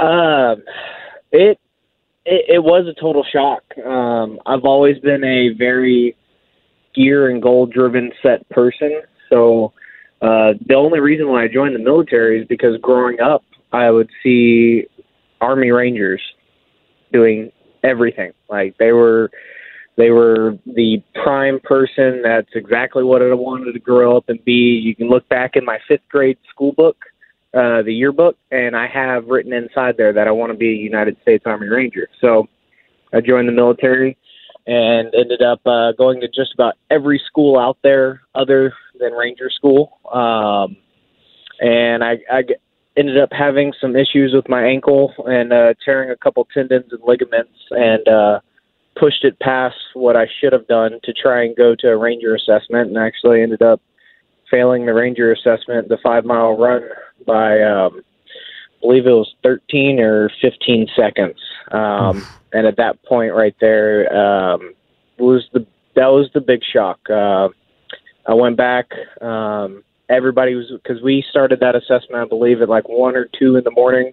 Um, 0.00 0.62
it, 1.30 1.60
it, 2.26 2.44
it 2.54 2.64
was 2.64 2.86
a 2.88 3.00
total 3.00 3.24
shock. 3.32 3.62
Um, 3.78 4.40
I've 4.46 4.64
always 4.64 4.98
been 4.98 5.22
a 5.22 5.50
very 5.56 6.16
gear 6.92 7.30
and 7.30 7.40
goal 7.40 7.66
driven 7.66 8.10
set 8.20 8.48
person. 8.48 9.00
So 9.28 9.72
uh, 10.20 10.54
the 10.66 10.74
only 10.74 10.98
reason 10.98 11.28
why 11.28 11.44
I 11.44 11.48
joined 11.48 11.76
the 11.76 11.78
military 11.78 12.40
is 12.40 12.48
because 12.48 12.76
growing 12.82 13.20
up, 13.20 13.44
I 13.72 13.92
would 13.92 14.10
see 14.24 14.86
Army 15.40 15.70
Rangers 15.70 16.20
doing 17.12 17.50
everything. 17.82 18.32
Like 18.48 18.76
they 18.78 18.92
were, 18.92 19.30
they 19.96 20.10
were 20.10 20.58
the 20.66 21.02
prime 21.22 21.60
person. 21.60 22.22
That's 22.22 22.50
exactly 22.54 23.02
what 23.02 23.22
I 23.22 23.32
wanted 23.34 23.72
to 23.72 23.78
grow 23.78 24.16
up 24.16 24.28
and 24.28 24.42
be. 24.44 24.52
You 24.52 24.94
can 24.94 25.08
look 25.08 25.28
back 25.28 25.56
in 25.56 25.64
my 25.64 25.78
fifth 25.88 26.08
grade 26.08 26.38
school 26.48 26.72
book, 26.72 26.96
uh, 27.54 27.82
the 27.82 27.92
yearbook, 27.92 28.36
and 28.50 28.76
I 28.76 28.86
have 28.86 29.26
written 29.26 29.52
inside 29.52 29.96
there 29.96 30.12
that 30.12 30.28
I 30.28 30.30
want 30.30 30.52
to 30.52 30.58
be 30.58 30.68
a 30.68 30.76
United 30.76 31.16
States 31.22 31.44
Army 31.46 31.68
Ranger. 31.68 32.08
So 32.20 32.48
I 33.12 33.20
joined 33.20 33.48
the 33.48 33.52
military 33.52 34.16
and 34.66 35.12
ended 35.14 35.42
up 35.42 35.60
uh, 35.66 35.92
going 35.92 36.20
to 36.20 36.28
just 36.28 36.54
about 36.54 36.74
every 36.90 37.20
school 37.26 37.58
out 37.58 37.78
there 37.82 38.22
other 38.34 38.72
than 38.98 39.12
Ranger 39.12 39.50
School. 39.50 39.98
Um, 40.12 40.76
and 41.60 42.04
I, 42.04 42.18
I 42.30 42.42
ended 42.96 43.18
up 43.18 43.30
having 43.32 43.72
some 43.80 43.96
issues 43.96 44.32
with 44.34 44.48
my 44.48 44.64
ankle 44.64 45.14
and 45.26 45.52
uh, 45.52 45.74
tearing 45.84 46.10
a 46.10 46.16
couple 46.16 46.46
tendons 46.52 46.92
and 46.92 47.00
ligaments 47.04 47.52
and 47.70 48.06
uh, 48.08 48.40
pushed 48.96 49.24
it 49.24 49.38
past 49.38 49.76
what 49.94 50.16
I 50.16 50.26
should 50.40 50.52
have 50.52 50.66
done 50.66 50.98
to 51.04 51.12
try 51.12 51.44
and 51.44 51.56
go 51.56 51.74
to 51.76 51.88
a 51.88 51.96
Ranger 51.96 52.34
assessment 52.34 52.88
and 52.88 52.98
actually 52.98 53.42
ended 53.42 53.62
up 53.62 53.80
failing 54.50 54.86
the 54.86 54.94
Ranger 54.94 55.32
assessment, 55.32 55.88
the 55.88 55.98
five 56.02 56.24
mile 56.24 56.56
run 56.56 56.82
by, 57.26 57.62
um, 57.62 58.02
I 58.02 58.80
believe 58.80 59.06
it 59.06 59.12
was 59.12 59.32
13 59.42 60.00
or 60.00 60.30
15 60.42 60.88
seconds. 60.96 61.38
Um, 61.70 62.26
and 62.52 62.66
at 62.66 62.76
that 62.76 63.02
point 63.04 63.32
right 63.32 63.54
there 63.60 64.12
um, 64.12 64.74
was 65.18 65.48
the 65.52 65.66
that 65.94 66.06
was 66.06 66.30
the 66.34 66.40
big 66.40 66.60
shock. 66.64 66.98
Uh, 67.10 67.48
I 68.26 68.34
went 68.34 68.56
back. 68.56 68.92
Um, 69.20 69.82
everybody 70.10 70.54
was 70.54 70.70
because 70.70 71.00
we 71.02 71.24
started 71.30 71.60
that 71.60 71.76
assessment, 71.76 72.22
I 72.22 72.24
believe, 72.24 72.60
at 72.60 72.68
like 72.68 72.88
one 72.88 73.16
or 73.16 73.28
two 73.38 73.56
in 73.56 73.64
the 73.64 73.70
morning. 73.70 74.12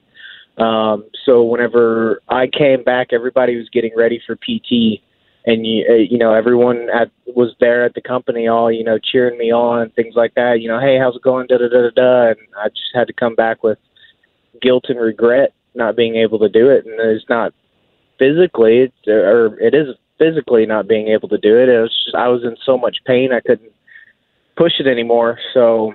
Um, 0.58 1.06
so 1.26 1.44
whenever 1.44 2.22
I 2.30 2.48
came 2.48 2.84
back, 2.84 3.08
everybody 3.12 3.58
was 3.58 3.70
getting 3.70 3.92
ready 3.96 4.22
for 4.26 4.36
PT, 4.36 5.02
and 5.46 5.66
you 5.66 5.86
uh, 5.90 5.94
you 5.94 6.18
know 6.18 6.34
everyone 6.34 6.90
at 6.90 7.12
was 7.26 7.54
there 7.60 7.86
at 7.86 7.94
the 7.94 8.02
company, 8.02 8.48
all 8.48 8.72
you 8.72 8.84
know 8.84 8.98
cheering 8.98 9.38
me 9.38 9.52
on, 9.52 9.90
things 9.92 10.16
like 10.16 10.34
that. 10.36 10.62
You 10.62 10.70
know, 10.70 10.80
hey, 10.80 10.98
how's 10.98 11.16
it 11.16 11.22
going? 11.22 11.48
Da 11.48 11.58
da 11.58 11.68
da 11.70 11.82
da 11.82 11.90
da. 11.90 12.28
And 12.30 12.40
I 12.58 12.70
just 12.70 12.92
had 12.94 13.08
to 13.08 13.14
come 13.14 13.36
back 13.36 13.64
with 13.64 13.78
guilt 14.62 14.86
and 14.90 15.00
regret 15.00 15.54
not 15.76 15.96
being 15.96 16.16
able 16.16 16.40
to 16.40 16.50
do 16.50 16.70
it, 16.70 16.86
and 16.86 17.00
it's 17.00 17.30
not 17.30 17.54
physically, 18.18 18.80
it's, 18.80 19.08
or 19.08 19.60
it 19.60 19.76
is 19.76 19.90
physically 20.18 20.66
not 20.66 20.88
being 20.88 21.08
able 21.10 21.30
to 21.30 21.38
do 21.38 21.58
it. 21.60 21.70
It 21.70 21.80
was 21.80 22.04
just 22.04 22.16
I 22.16 22.28
was 22.30 22.44
in 22.44 22.56
so 22.66 22.78
much 22.78 22.98
pain 23.06 23.32
I 23.32 23.42
couldn't 23.42 23.72
push 24.58 24.74
it 24.80 24.88
anymore. 24.88 25.40
So 25.54 25.94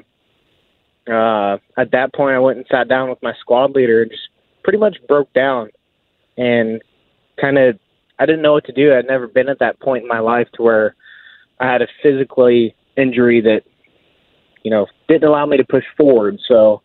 uh, 1.11 1.59
at 1.77 1.91
that 1.93 2.15
point, 2.15 2.37
I 2.37 2.39
went 2.39 2.59
and 2.59 2.67
sat 2.71 2.89
down 2.89 3.11
with 3.11 3.23
my 3.23 3.35
squad 3.41 3.75
leader 3.75 4.03
and 4.03 4.11
just 4.11 4.29
pretty 4.63 4.79
much 4.79 4.97
broke 5.09 5.33
down 5.33 5.71
and 6.37 6.81
kind 7.41 7.59
of 7.59 7.79
I 8.19 8.27
didn't 8.27 8.43
know 8.43 8.53
what 8.53 8.67
to 8.67 8.73
do. 8.73 8.95
I'd 8.95 9.07
never 9.07 9.27
been 9.27 9.49
at 9.49 9.59
that 9.59 9.81
point 9.81 10.03
in 10.03 10.09
my 10.09 10.21
life 10.21 10.49
to 10.55 10.63
where 10.63 10.95
I 11.59 11.71
had 11.71 11.83
a 11.83 11.89
physically 12.03 12.75
injury 12.97 13.41
that 13.41 13.63
you 14.63 14.71
know 14.71 14.87
didn't 15.09 15.29
allow 15.29 15.47
me 15.47 15.57
to 15.57 15.65
push 15.65 15.85
forward. 15.97 16.39
So 16.47 16.83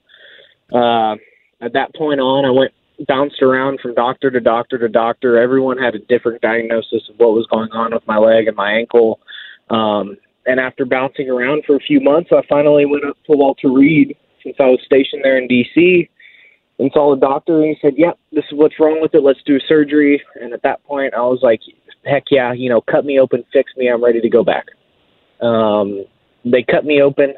uh, 0.73 1.13
at 1.61 1.73
that 1.73 1.93
point 1.95 2.19
on, 2.19 2.45
I 2.45 2.49
went 2.49 2.71
bounced 3.07 3.41
around 3.43 3.79
from 3.79 3.93
doctor 3.93 4.31
to 4.31 4.39
doctor 4.39 4.79
to 4.79 4.89
doctor. 4.89 5.37
Everyone 5.39 5.77
had 5.77 5.93
a 5.93 5.99
different 5.99 6.41
diagnosis 6.41 7.03
of 7.09 7.17
what 7.17 7.33
was 7.33 7.45
going 7.51 7.71
on 7.71 7.93
with 7.93 8.07
my 8.07 8.17
leg 8.17 8.47
and 8.47 8.55
my 8.55 8.71
ankle. 8.71 9.19
Um, 9.69 10.17
and 10.47 10.59
after 10.59 10.85
bouncing 10.85 11.29
around 11.29 11.63
for 11.65 11.75
a 11.75 11.79
few 11.79 11.99
months, 11.99 12.29
I 12.31 12.41
finally 12.47 12.85
went 12.85 13.05
up 13.05 13.17
to 13.29 13.35
Walter 13.35 13.69
Reed 13.69 14.15
since 14.41 14.55
I 14.59 14.67
was 14.67 14.79
stationed 14.85 15.23
there 15.23 15.37
in 15.37 15.47
D.C. 15.47 16.09
and 16.79 16.89
saw 16.93 17.13
the 17.13 17.19
doctor, 17.19 17.61
and 17.61 17.65
he 17.65 17.77
said, 17.81 17.95
"Yep, 17.97 18.17
this 18.31 18.45
is 18.45 18.53
what's 18.53 18.79
wrong 18.79 19.01
with 19.01 19.13
it. 19.13 19.21
Let's 19.21 19.43
do 19.45 19.59
surgery." 19.67 20.21
And 20.41 20.53
at 20.53 20.63
that 20.63 20.83
point, 20.85 21.13
I 21.13 21.21
was 21.21 21.39
like, 21.43 21.59
"Heck 22.05 22.23
yeah! 22.31 22.53
You 22.53 22.69
know, 22.69 22.81
cut 22.81 23.05
me 23.05 23.19
open, 23.19 23.43
fix 23.51 23.71
me. 23.75 23.89
I'm 23.89 24.03
ready 24.03 24.21
to 24.21 24.29
go 24.29 24.43
back." 24.43 24.65
Um, 25.41 26.05
they 26.45 26.63
cut 26.63 26.85
me 26.85 27.01
open 27.01 27.33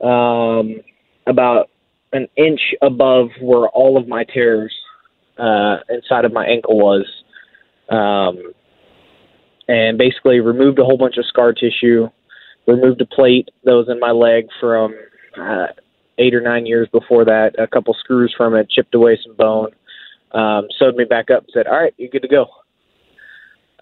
um, 0.00 0.80
about 1.26 1.68
an 2.12 2.28
inch 2.36 2.60
above 2.80 3.28
where 3.40 3.68
all 3.68 3.96
of 3.96 4.08
my 4.08 4.24
tears 4.24 4.72
uh, 5.38 5.78
inside 5.88 6.24
of 6.24 6.32
my 6.32 6.46
ankle 6.46 6.78
was, 6.78 7.06
um, 7.88 8.52
and 9.68 9.98
basically 9.98 10.40
removed 10.40 10.78
a 10.78 10.84
whole 10.84 10.98
bunch 10.98 11.16
of 11.16 11.26
scar 11.26 11.52
tissue, 11.52 12.08
removed 12.70 13.00
a 13.00 13.06
plate 13.06 13.48
that 13.64 13.72
was 13.72 13.88
in 13.88 13.98
my 14.00 14.10
leg 14.10 14.46
from 14.60 14.94
uh, 15.38 15.66
eight 16.18 16.34
or 16.34 16.40
nine 16.40 16.66
years 16.66 16.88
before 16.92 17.24
that, 17.24 17.54
a 17.58 17.66
couple 17.66 17.94
screws 17.94 18.34
from 18.36 18.54
it, 18.54 18.70
chipped 18.70 18.94
away 18.94 19.18
some 19.22 19.34
bone, 19.36 19.70
um, 20.32 20.68
sewed 20.78 20.96
me 20.96 21.04
back 21.04 21.30
up, 21.30 21.44
said, 21.52 21.66
"All 21.66 21.80
right, 21.80 21.94
you're 21.96 22.10
good 22.10 22.22
to 22.22 22.28
go." 22.28 22.46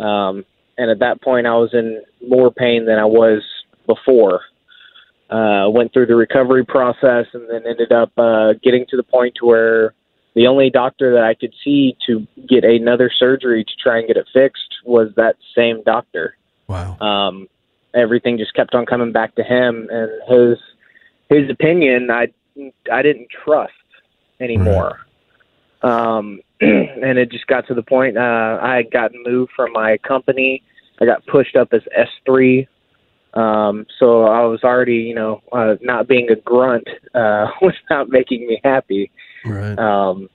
Um, 0.02 0.44
and 0.76 0.90
at 0.90 1.00
that 1.00 1.20
point, 1.20 1.46
I 1.46 1.54
was 1.54 1.70
in 1.72 2.02
more 2.26 2.50
pain 2.50 2.86
than 2.86 2.98
I 2.98 3.04
was 3.04 3.42
before 3.86 4.42
uh, 5.30 5.68
went 5.68 5.92
through 5.92 6.06
the 6.06 6.16
recovery 6.16 6.64
process 6.64 7.26
and 7.32 7.48
then 7.50 7.62
ended 7.66 7.92
up 7.92 8.10
uh, 8.16 8.54
getting 8.62 8.86
to 8.88 8.96
the 8.96 9.02
point 9.02 9.34
to 9.38 9.46
where 9.46 9.94
the 10.34 10.46
only 10.46 10.70
doctor 10.70 11.12
that 11.14 11.24
I 11.24 11.34
could 11.34 11.52
see 11.64 11.96
to 12.06 12.26
get 12.48 12.64
another 12.64 13.10
surgery 13.14 13.64
to 13.64 13.70
try 13.82 13.98
and 13.98 14.06
get 14.06 14.16
it 14.16 14.26
fixed 14.32 14.76
was 14.84 15.08
that 15.16 15.36
same 15.54 15.82
doctor. 15.82 16.36
Wow. 16.66 16.98
Um, 16.98 17.48
everything 17.94 18.38
just 18.38 18.54
kept 18.54 18.74
on 18.74 18.86
coming 18.86 19.12
back 19.12 19.34
to 19.36 19.42
him 19.42 19.88
and 19.90 20.10
his 20.28 20.58
his 21.28 21.50
opinion 21.50 22.10
I 22.10 22.28
I 22.92 23.02
didn't 23.02 23.28
trust 23.44 23.72
anymore. 24.40 25.00
Um, 25.82 26.40
and 26.60 27.18
it 27.18 27.30
just 27.30 27.46
got 27.46 27.66
to 27.68 27.74
the 27.74 27.82
point 27.82 28.16
uh, 28.18 28.58
I 28.60 28.76
had 28.76 28.90
gotten 28.90 29.22
moved 29.24 29.52
from 29.54 29.72
my 29.72 29.96
company. 29.98 30.62
I 31.00 31.04
got 31.04 31.24
pushed 31.26 31.54
up 31.54 31.72
as 31.72 31.82
S 31.94 32.08
three 32.26 32.68
um, 33.34 33.86
so 33.98 34.24
I 34.24 34.44
was 34.46 34.64
already, 34.64 34.96
you 34.96 35.14
know, 35.14 35.42
uh, 35.52 35.76
not 35.80 36.08
being 36.08 36.30
a 36.30 36.36
grunt 36.36 36.88
uh, 37.14 37.46
was 37.62 37.74
not 37.90 38.08
making 38.08 38.46
me 38.46 38.60
happy. 38.64 39.10
Right. 39.44 39.78
Um, 39.78 40.28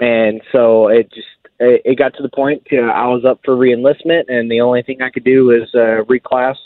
and 0.00 0.40
so 0.50 0.88
it 0.88 1.12
just 1.12 1.28
it, 1.58 1.82
it 1.84 1.98
got 1.98 2.14
to 2.14 2.22
the 2.22 2.30
point 2.30 2.66
uh, 2.72 2.76
I 2.76 3.06
was 3.08 3.24
up 3.24 3.40
for 3.44 3.54
reenlistment, 3.54 4.24
and 4.28 4.50
the 4.50 4.62
only 4.62 4.82
thing 4.82 5.02
I 5.02 5.10
could 5.10 5.24
do 5.24 5.46
was 5.46 5.68
uh, 5.74 6.04
reclass 6.04 6.56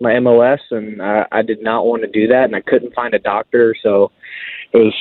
my 0.00 0.18
MOS, 0.20 0.60
and 0.70 1.00
I, 1.02 1.26
I 1.32 1.42
did 1.42 1.62
not 1.62 1.86
want 1.86 2.02
to 2.02 2.08
do 2.08 2.26
that, 2.28 2.44
and 2.44 2.56
I 2.56 2.60
couldn't 2.60 2.94
find 2.94 3.14
a 3.14 3.18
doctor, 3.18 3.74
so 3.82 4.10
it 4.72 4.78
was. 4.78 4.94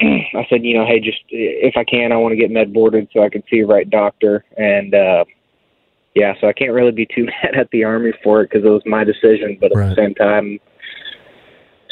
I 0.02 0.46
said, 0.48 0.64
you 0.64 0.78
know, 0.78 0.86
hey, 0.86 0.98
just 0.98 1.18
if 1.28 1.76
I 1.76 1.84
can, 1.84 2.10
I 2.10 2.16
want 2.16 2.32
to 2.32 2.36
get 2.36 2.50
med 2.50 2.72
boarded 2.72 3.08
so 3.12 3.22
I 3.22 3.28
can 3.28 3.42
see 3.50 3.60
a 3.60 3.66
right 3.66 3.88
doctor, 3.88 4.44
and 4.56 4.94
uh, 4.94 5.24
yeah, 6.14 6.34
so 6.40 6.48
I 6.48 6.52
can't 6.52 6.72
really 6.72 6.92
be 6.92 7.06
too 7.06 7.24
mad 7.42 7.54
at 7.54 7.70
the 7.70 7.84
Army 7.84 8.12
for 8.22 8.40
it 8.40 8.50
because 8.50 8.64
it 8.64 8.70
was 8.70 8.82
my 8.86 9.04
decision, 9.04 9.58
but 9.60 9.72
at 9.72 9.76
Right. 9.76 9.88
the 9.90 9.96
same 9.96 10.14
time, 10.14 10.58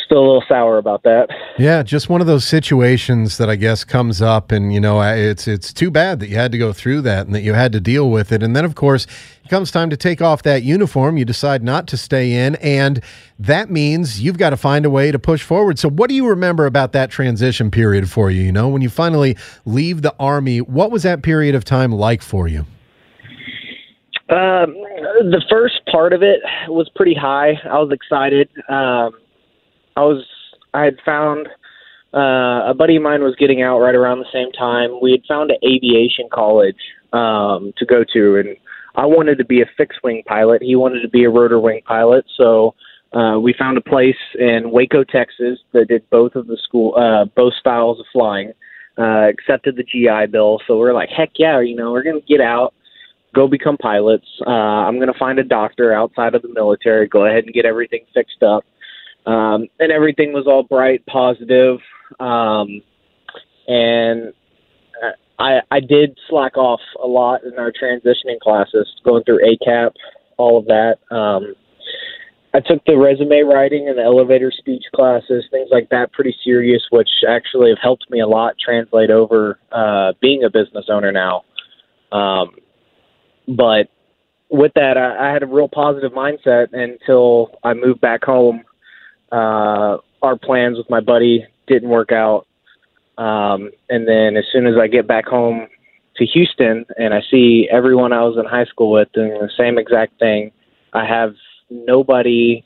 still 0.09 0.19
a 0.19 0.27
little 0.27 0.45
sour 0.49 0.79
about 0.79 1.03
that. 1.03 1.29
Yeah, 1.59 1.83
just 1.83 2.09
one 2.09 2.23
of 2.23 2.27
those 2.27 2.45
situations 2.45 3.37
that 3.37 3.51
I 3.51 3.57
guess 3.57 3.85
comes 3.85 4.23
up, 4.23 4.51
and 4.51 4.73
you 4.73 4.81
know, 4.81 5.01
it's 5.03 5.47
it's 5.47 5.73
too 5.73 5.91
bad 5.91 6.19
that 6.21 6.29
you 6.29 6.37
had 6.37 6.51
to 6.53 6.59
go 6.59 6.73
through 6.73 7.03
that 7.03 7.27
and 7.27 7.35
that 7.35 7.43
you 7.43 7.53
had 7.53 7.73
to 7.73 7.81
deal 7.81 8.11
with 8.11 8.33
it. 8.33 8.43
And 8.43 8.57
then, 8.57 8.65
of 8.65 8.75
course, 8.75 9.07
it 9.45 9.49
comes 9.49 9.71
time 9.71 9.91
to 9.91 9.97
take 9.97 10.23
off 10.23 10.43
that 10.45 10.63
uniform. 10.63 11.19
You 11.19 11.27
decide 11.27 11.63
not 11.63 11.87
to 11.89 11.99
stay 11.99 12.33
in, 12.33 12.57
and 12.57 13.03
that 13.39 13.71
means 13.71 14.23
you've 14.23 14.39
got 14.39 14.51
to 14.51 14.57
find 14.57 14.87
a 14.87 14.91
way 14.91 15.13
to 15.13 15.19
push 15.19 15.43
forward. 15.43 15.79
So, 15.79 15.91
what 15.91 16.09
do 16.09 16.15
you 16.15 16.27
remember 16.27 16.65
about 16.65 16.93
that 16.93 17.11
transition 17.11 17.71
period 17.71 18.11
for 18.11 18.31
you? 18.31 18.43
You 18.43 18.53
know, 18.53 18.69
when 18.69 18.81
you 18.81 18.89
finally 18.89 19.37
leave 19.67 20.01
the 20.01 20.15
army, 20.19 20.61
what 20.63 20.91
was 20.91 21.03
that 21.03 21.23
period 21.23 21.55
of 21.55 21.65
time 21.65 21.93
like 21.93 22.23
for 22.23 22.49
you? 22.49 22.65
Um, 24.31 24.75
the 25.31 25.43
first 25.51 25.81
part 25.91 26.13
of 26.13 26.23
it 26.23 26.41
was 26.69 26.91
pretty 26.95 27.15
high. 27.15 27.53
I 27.65 27.79
was 27.79 27.91
excited. 27.93 28.49
Um, 28.69 29.13
I 29.99 30.03
was 30.03 30.25
I 30.75 30.85
had 30.85 30.99
found 31.05 31.49
uh, 32.15 32.71
a 32.71 32.75
buddy 32.77 32.97
of 32.97 33.03
mine 33.03 33.23
was 33.23 33.35
getting 33.35 33.63
out 33.63 33.81
right 33.81 33.97
around 33.97 34.21
the 34.21 34.33
same 34.33 34.53
time. 34.53 35.01
We 35.03 35.11
had 35.11 35.23
found 35.27 35.51
an 35.51 35.59
aviation 35.65 36.29
college 36.33 36.79
um, 37.13 37.73
to 37.79 37.85
go 37.85 38.05
to, 38.13 38.37
and 38.37 38.57
I 38.95 39.07
wanted 39.07 39.39
to 39.39 39.45
be 39.45 39.61
a 39.61 39.67
fixed 39.77 39.99
wing 40.05 40.23
pilot. 40.25 40.63
He 40.63 40.77
wanted 40.77 41.03
to 41.03 41.09
be 41.09 41.25
a 41.25 41.31
rotor 41.31 41.59
wing 41.59 41.81
pilot, 41.85 42.25
so 42.37 42.77
uh, 43.13 43.41
we 43.41 43.55
found 43.59 43.77
a 43.77 43.81
place 43.81 44.23
in 44.39 44.71
Waco, 44.71 45.03
Texas, 45.03 45.59
that 45.73 45.89
did 45.89 46.09
both 46.11 46.37
of 46.37 46.47
the 46.47 46.59
school, 46.63 46.95
uh, 46.95 47.25
both 47.25 47.55
styles 47.55 47.99
of 47.99 48.07
flying. 48.13 48.53
Uh, 48.97 49.29
accepted 49.29 49.77
the 49.77 49.85
GI 49.85 50.27
Bill, 50.33 50.59
so 50.67 50.77
we're 50.77 50.93
like, 50.93 51.09
heck 51.09 51.31
yeah, 51.37 51.61
you 51.61 51.77
know, 51.77 51.93
we're 51.93 52.03
gonna 52.03 52.21
get 52.29 52.41
out 52.41 52.75
go 53.35 53.47
become 53.47 53.77
pilots. 53.77 54.27
Uh, 54.47 54.51
I'm 54.51 54.97
going 54.97 55.13
to 55.13 55.19
find 55.19 55.39
a 55.39 55.45
doctor 55.45 55.93
outside 55.93 56.35
of 56.35 56.41
the 56.41 56.49
military, 56.49 57.07
go 57.07 57.27
ahead 57.27 57.45
and 57.45 57.53
get 57.53 57.67
everything 57.67 58.01
fixed 58.15 58.43
up. 58.43 58.65
Um, 59.29 59.69
and 59.79 59.93
everything 59.93 60.33
was 60.33 60.47
all 60.47 60.63
bright, 60.63 61.05
positive. 61.07 61.79
Um, 62.19 62.81
and 63.67 64.33
uh, 65.05 65.13
I, 65.39 65.61
I 65.71 65.81
did 65.81 66.19
slack 66.31 66.57
off 66.57 66.81
a 67.03 67.07
lot 67.07 67.45
in 67.45 67.59
our 67.59 67.71
transitioning 67.71 68.41
classes, 68.41 68.89
going 69.05 69.25
through 69.25 69.41
ACAP, 69.45 69.91
all 70.39 70.59
of 70.59 70.65
that. 70.67 70.97
Um, 71.15 71.55
I 72.55 72.61
took 72.61 72.83
the 72.87 72.97
resume 72.97 73.43
writing 73.43 73.89
and 73.89 73.99
the 73.99 74.03
elevator 74.03 74.51
speech 74.51 74.85
classes, 74.97 75.45
things 75.51 75.69
like 75.71 75.91
that, 75.91 76.11
pretty 76.15 76.35
serious, 76.43 76.83
which 76.91 77.11
actually 77.29 77.69
have 77.69 77.79
helped 77.83 78.11
me 78.11 78.21
a 78.21 78.27
lot 78.27 78.55
translate 78.59 79.11
over 79.11 79.59
uh, 79.71 80.15
being 80.23 80.45
a 80.45 80.51
business 80.51 80.87
owner 80.89 81.13
now. 81.13 81.45
Um, 82.11 82.57
but 83.47 83.89
with 84.49 84.73
that, 84.77 84.97
I, 84.97 85.29
I 85.29 85.33
had 85.33 85.43
a 85.43 85.47
real 85.47 85.69
positive 85.69 86.13
mindset 86.13 86.69
until 86.73 87.51
I 87.63 87.75
moved 87.75 88.01
back 88.01 88.25
home. 88.25 88.65
Uh, 89.31 89.99
our 90.23 90.37
plans 90.37 90.79
with 90.79 90.89
my 90.91 91.01
buddy 91.01 91.47
didn't 91.67 91.89
work 91.89 92.13
out. 92.13 92.47
Um, 93.19 93.71
and 93.89 94.07
then 94.07 94.37
as 94.37 94.45
soon 94.53 94.67
as 94.67 94.75
I 94.81 94.87
get 94.87 95.07
back 95.07 95.27
home 95.27 95.67
to 96.17 96.27
Houston 96.27 96.85
and 96.97 97.15
I 97.15 97.21
see 97.31 97.69
everyone 97.71 98.13
I 98.13 98.23
was 98.23 98.37
in 98.39 98.45
high 98.45 98.65
school 98.65 98.91
with 98.91 99.09
doing 99.13 99.31
the 99.31 99.51
same 99.57 99.79
exact 99.79 100.19
thing, 100.19 100.53
I 100.93 101.05
have 101.05 101.35
nobody 101.71 102.65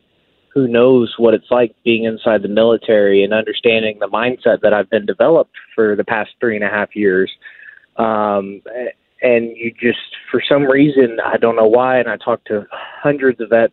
who 0.54 0.68
knows 0.68 1.14
what 1.16 1.34
it's 1.34 1.50
like 1.50 1.74
being 1.84 2.04
inside 2.04 2.42
the 2.42 2.48
military 2.48 3.24
and 3.24 3.32
understanding 3.32 3.98
the 3.98 4.08
mindset 4.08 4.60
that 4.60 4.74
I've 4.74 4.90
been 4.90 5.06
developed 5.06 5.54
for 5.74 5.96
the 5.96 6.04
past 6.04 6.30
three 6.38 6.56
and 6.56 6.64
a 6.64 6.68
half 6.68 6.94
years. 6.94 7.30
Um, 7.96 8.60
and 9.22 9.56
you 9.56 9.72
just, 9.80 9.98
for 10.30 10.42
some 10.46 10.64
reason, 10.64 11.18
I 11.24 11.38
don't 11.38 11.56
know 11.56 11.66
why, 11.66 11.98
and 11.98 12.08
I 12.08 12.16
talked 12.18 12.48
to 12.48 12.66
hundreds 12.70 13.40
of 13.40 13.50
vets 13.50 13.72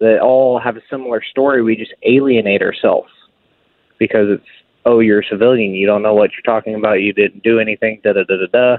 that 0.00 0.20
all 0.20 0.58
have 0.58 0.76
a 0.76 0.82
similar 0.90 1.22
story. 1.22 1.62
We 1.62 1.76
just 1.76 1.94
alienate 2.02 2.62
ourselves 2.62 3.10
because 3.98 4.28
it's, 4.30 4.46
oh, 4.84 5.00
you're 5.00 5.20
a 5.20 5.26
civilian. 5.26 5.72
You 5.72 5.86
don't 5.86 6.02
know 6.02 6.14
what 6.14 6.30
you're 6.32 6.42
talking 6.42 6.74
about. 6.74 7.02
You 7.02 7.12
didn't 7.12 7.42
do 7.42 7.58
anything, 7.58 8.00
da 8.04 8.12
da 8.12 8.22
da 8.24 8.36
da 8.36 8.78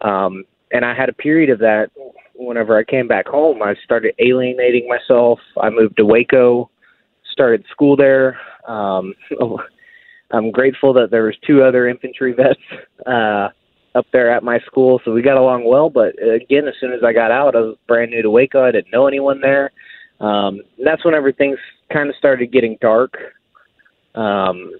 da. 0.00 0.06
Um, 0.06 0.44
and 0.72 0.84
I 0.84 0.94
had 0.94 1.08
a 1.08 1.12
period 1.12 1.50
of 1.50 1.60
that 1.60 1.90
whenever 2.38 2.76
I 2.76 2.84
came 2.84 3.08
back 3.08 3.26
home, 3.26 3.62
I 3.62 3.74
started 3.84 4.14
alienating 4.18 4.88
myself. 4.88 5.38
I 5.60 5.70
moved 5.70 5.96
to 5.96 6.04
Waco, 6.04 6.70
started 7.30 7.64
school 7.70 7.96
there. 7.96 8.38
Um, 8.66 9.14
I'm 10.32 10.50
grateful 10.50 10.92
that 10.94 11.10
there 11.10 11.24
was 11.24 11.36
two 11.46 11.62
other 11.62 11.88
infantry 11.88 12.32
vets 12.36 12.60
uh, 13.06 13.48
up 13.94 14.06
there 14.12 14.30
at 14.30 14.42
my 14.42 14.58
school, 14.60 15.00
so 15.04 15.12
we 15.12 15.22
got 15.22 15.36
along 15.36 15.64
well. 15.64 15.88
But 15.88 16.14
again, 16.22 16.66
as 16.68 16.74
soon 16.80 16.92
as 16.92 17.02
I 17.04 17.12
got 17.12 17.30
out, 17.30 17.56
I 17.56 17.60
was 17.60 17.76
brand 17.86 18.10
new 18.10 18.22
to 18.22 18.30
Waco. 18.30 18.64
I 18.64 18.72
didn't 18.72 18.92
know 18.92 19.06
anyone 19.06 19.40
there. 19.40 19.72
Um, 20.20 20.60
that's 20.82 21.04
when 21.04 21.14
everything 21.14 21.56
kind 21.92 22.08
of 22.08 22.16
started 22.16 22.52
getting 22.52 22.78
dark. 22.80 23.16
Um, 24.14 24.72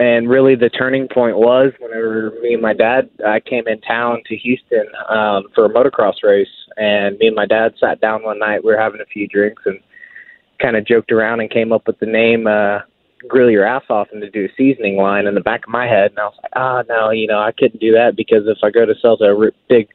and 0.00 0.30
really 0.30 0.54
the 0.54 0.70
turning 0.70 1.08
point 1.08 1.36
was 1.36 1.72
whenever 1.78 2.32
me 2.42 2.54
and 2.54 2.62
my 2.62 2.72
dad 2.72 3.10
I 3.26 3.38
came 3.38 3.68
in 3.68 3.80
town 3.82 4.22
to 4.26 4.36
Houston 4.36 4.86
um, 5.10 5.44
for 5.54 5.66
a 5.66 5.68
motocross 5.68 6.22
race, 6.22 6.48
and 6.78 7.18
me 7.18 7.26
and 7.26 7.36
my 7.36 7.44
dad 7.44 7.74
sat 7.78 8.00
down 8.00 8.22
one 8.22 8.38
night. 8.38 8.64
We 8.64 8.72
were 8.72 8.80
having 8.80 9.02
a 9.02 9.06
few 9.06 9.28
drinks 9.28 9.62
and 9.66 9.78
kind 10.58 10.76
of 10.76 10.86
joked 10.86 11.12
around 11.12 11.40
and 11.40 11.50
came 11.50 11.70
up 11.70 11.86
with 11.86 11.98
the 11.98 12.06
name 12.06 12.46
uh, 12.46 12.78
"Grill 13.28 13.50
Your 13.50 13.66
Ass 13.66 13.82
Off" 13.90 14.08
and 14.10 14.22
to 14.22 14.30
do 14.30 14.46
a 14.46 14.54
seasoning 14.56 14.96
line 14.96 15.26
in 15.26 15.34
the 15.34 15.40
back 15.42 15.66
of 15.66 15.70
my 15.70 15.86
head. 15.86 16.12
And 16.12 16.18
I 16.18 16.24
was 16.24 16.38
like, 16.42 16.52
ah, 16.56 16.82
no, 16.88 17.10
you 17.10 17.26
know, 17.26 17.38
I 17.38 17.52
couldn't 17.52 17.80
do 17.80 17.92
that 17.92 18.16
because 18.16 18.46
if 18.46 18.58
I 18.62 18.70
go 18.70 18.86
to 18.86 18.94
sell 19.02 19.18
to 19.18 19.24
a 19.24 19.50
big 19.68 19.88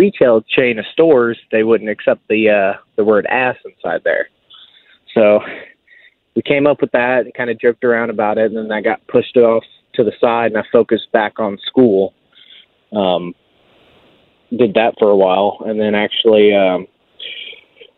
retail 0.00 0.40
chain 0.40 0.78
of 0.78 0.86
stores, 0.92 1.38
they 1.52 1.62
wouldn't 1.62 1.90
accept 1.90 2.22
the 2.28 2.48
uh, 2.48 2.72
the 2.96 3.04
word 3.04 3.26
ass 3.26 3.56
inside 3.64 4.00
there. 4.02 4.28
So 5.14 5.40
we 6.34 6.42
came 6.42 6.66
up 6.66 6.80
with 6.80 6.92
that 6.92 7.24
and 7.24 7.34
kind 7.34 7.50
of 7.50 7.60
joked 7.60 7.84
around 7.84 8.08
about 8.08 8.38
it, 8.38 8.46
and 8.46 8.56
then 8.56 8.72
I 8.72 8.80
got 8.80 9.06
pushed 9.08 9.36
off 9.36 9.64
to 9.94 10.04
the 10.04 10.12
side, 10.20 10.52
and 10.52 10.58
I 10.58 10.64
focused 10.72 11.12
back 11.12 11.38
on 11.38 11.58
school. 11.66 12.14
Um, 12.92 13.34
did 14.56 14.74
that 14.74 14.94
for 14.98 15.10
a 15.10 15.16
while, 15.16 15.58
and 15.66 15.78
then 15.78 15.94
actually 15.94 16.54
um, 16.54 16.86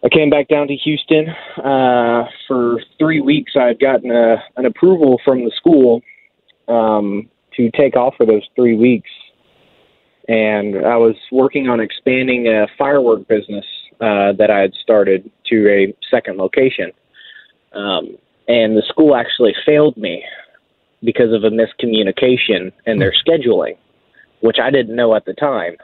I 0.05 0.09
came 0.09 0.29
back 0.29 0.49
down 0.49 0.67
to 0.69 0.77
Houston 0.77 1.29
uh, 1.65 2.25
for 2.49 2.83
three 2.99 3.21
weeks. 3.21 3.53
I 3.57 3.67
had 3.69 3.79
gotten 3.79 4.11
a, 4.11 4.43
an 4.57 4.67
approval 4.67 5.21
from 5.25 5.45
the 5.45 5.53
school 5.57 6.03
um, 6.69 7.31
to 7.57 7.71
take 7.71 7.97
off 7.97 8.15
for 8.17 8.27
those 8.27 8.43
three 8.57 8.77
weeks, 8.77 9.11
and 10.29 10.87
I 10.87 10.97
was 10.97 11.17
working 11.31 11.69
on 11.69 11.81
expanding 11.81 12.49
a 12.49 12.67
firework 12.79 13.27
business 13.29 13.65
uh, 14.01 14.33
that 14.33 14.51
I 14.51 14.61
had 14.61 14.73
started 14.75 15.31
to 15.47 15.69
a 15.69 15.95
second 16.11 16.37
location. 16.37 16.93
Um, 17.73 18.17
and 18.49 18.77
the 18.77 18.83
school 18.89 19.15
actually 19.17 19.55
failed 19.65 19.97
me 19.97 20.25
because 21.03 21.33
of 21.33 21.45
a 21.45 21.51
miscommunication 21.51 22.73
in 22.87 22.99
their 22.99 23.13
scheduling, 23.13 23.77
which 24.41 24.59
I 24.63 24.71
didn't 24.71 24.95
know 24.95 25.15
at 25.15 25.25
the 25.25 25.35
time. 25.35 25.77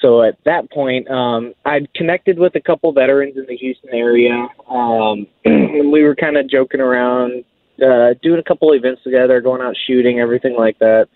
So 0.00 0.22
at 0.22 0.36
that 0.44 0.70
point, 0.70 1.08
um, 1.10 1.54
I'd 1.64 1.92
connected 1.94 2.38
with 2.38 2.56
a 2.56 2.60
couple 2.60 2.92
veterans 2.92 3.36
in 3.36 3.46
the 3.46 3.56
Houston 3.56 3.90
area, 3.90 4.48
um, 4.68 5.26
and 5.44 5.92
we 5.92 6.02
were 6.02 6.16
kind 6.16 6.36
of 6.36 6.48
joking 6.50 6.80
around, 6.80 7.44
uh, 7.80 8.14
doing 8.20 8.40
a 8.40 8.42
couple 8.42 8.72
events 8.72 9.02
together, 9.04 9.40
going 9.40 9.62
out 9.62 9.76
shooting, 9.86 10.18
everything 10.18 10.56
like 10.56 10.78
that. 10.80 11.08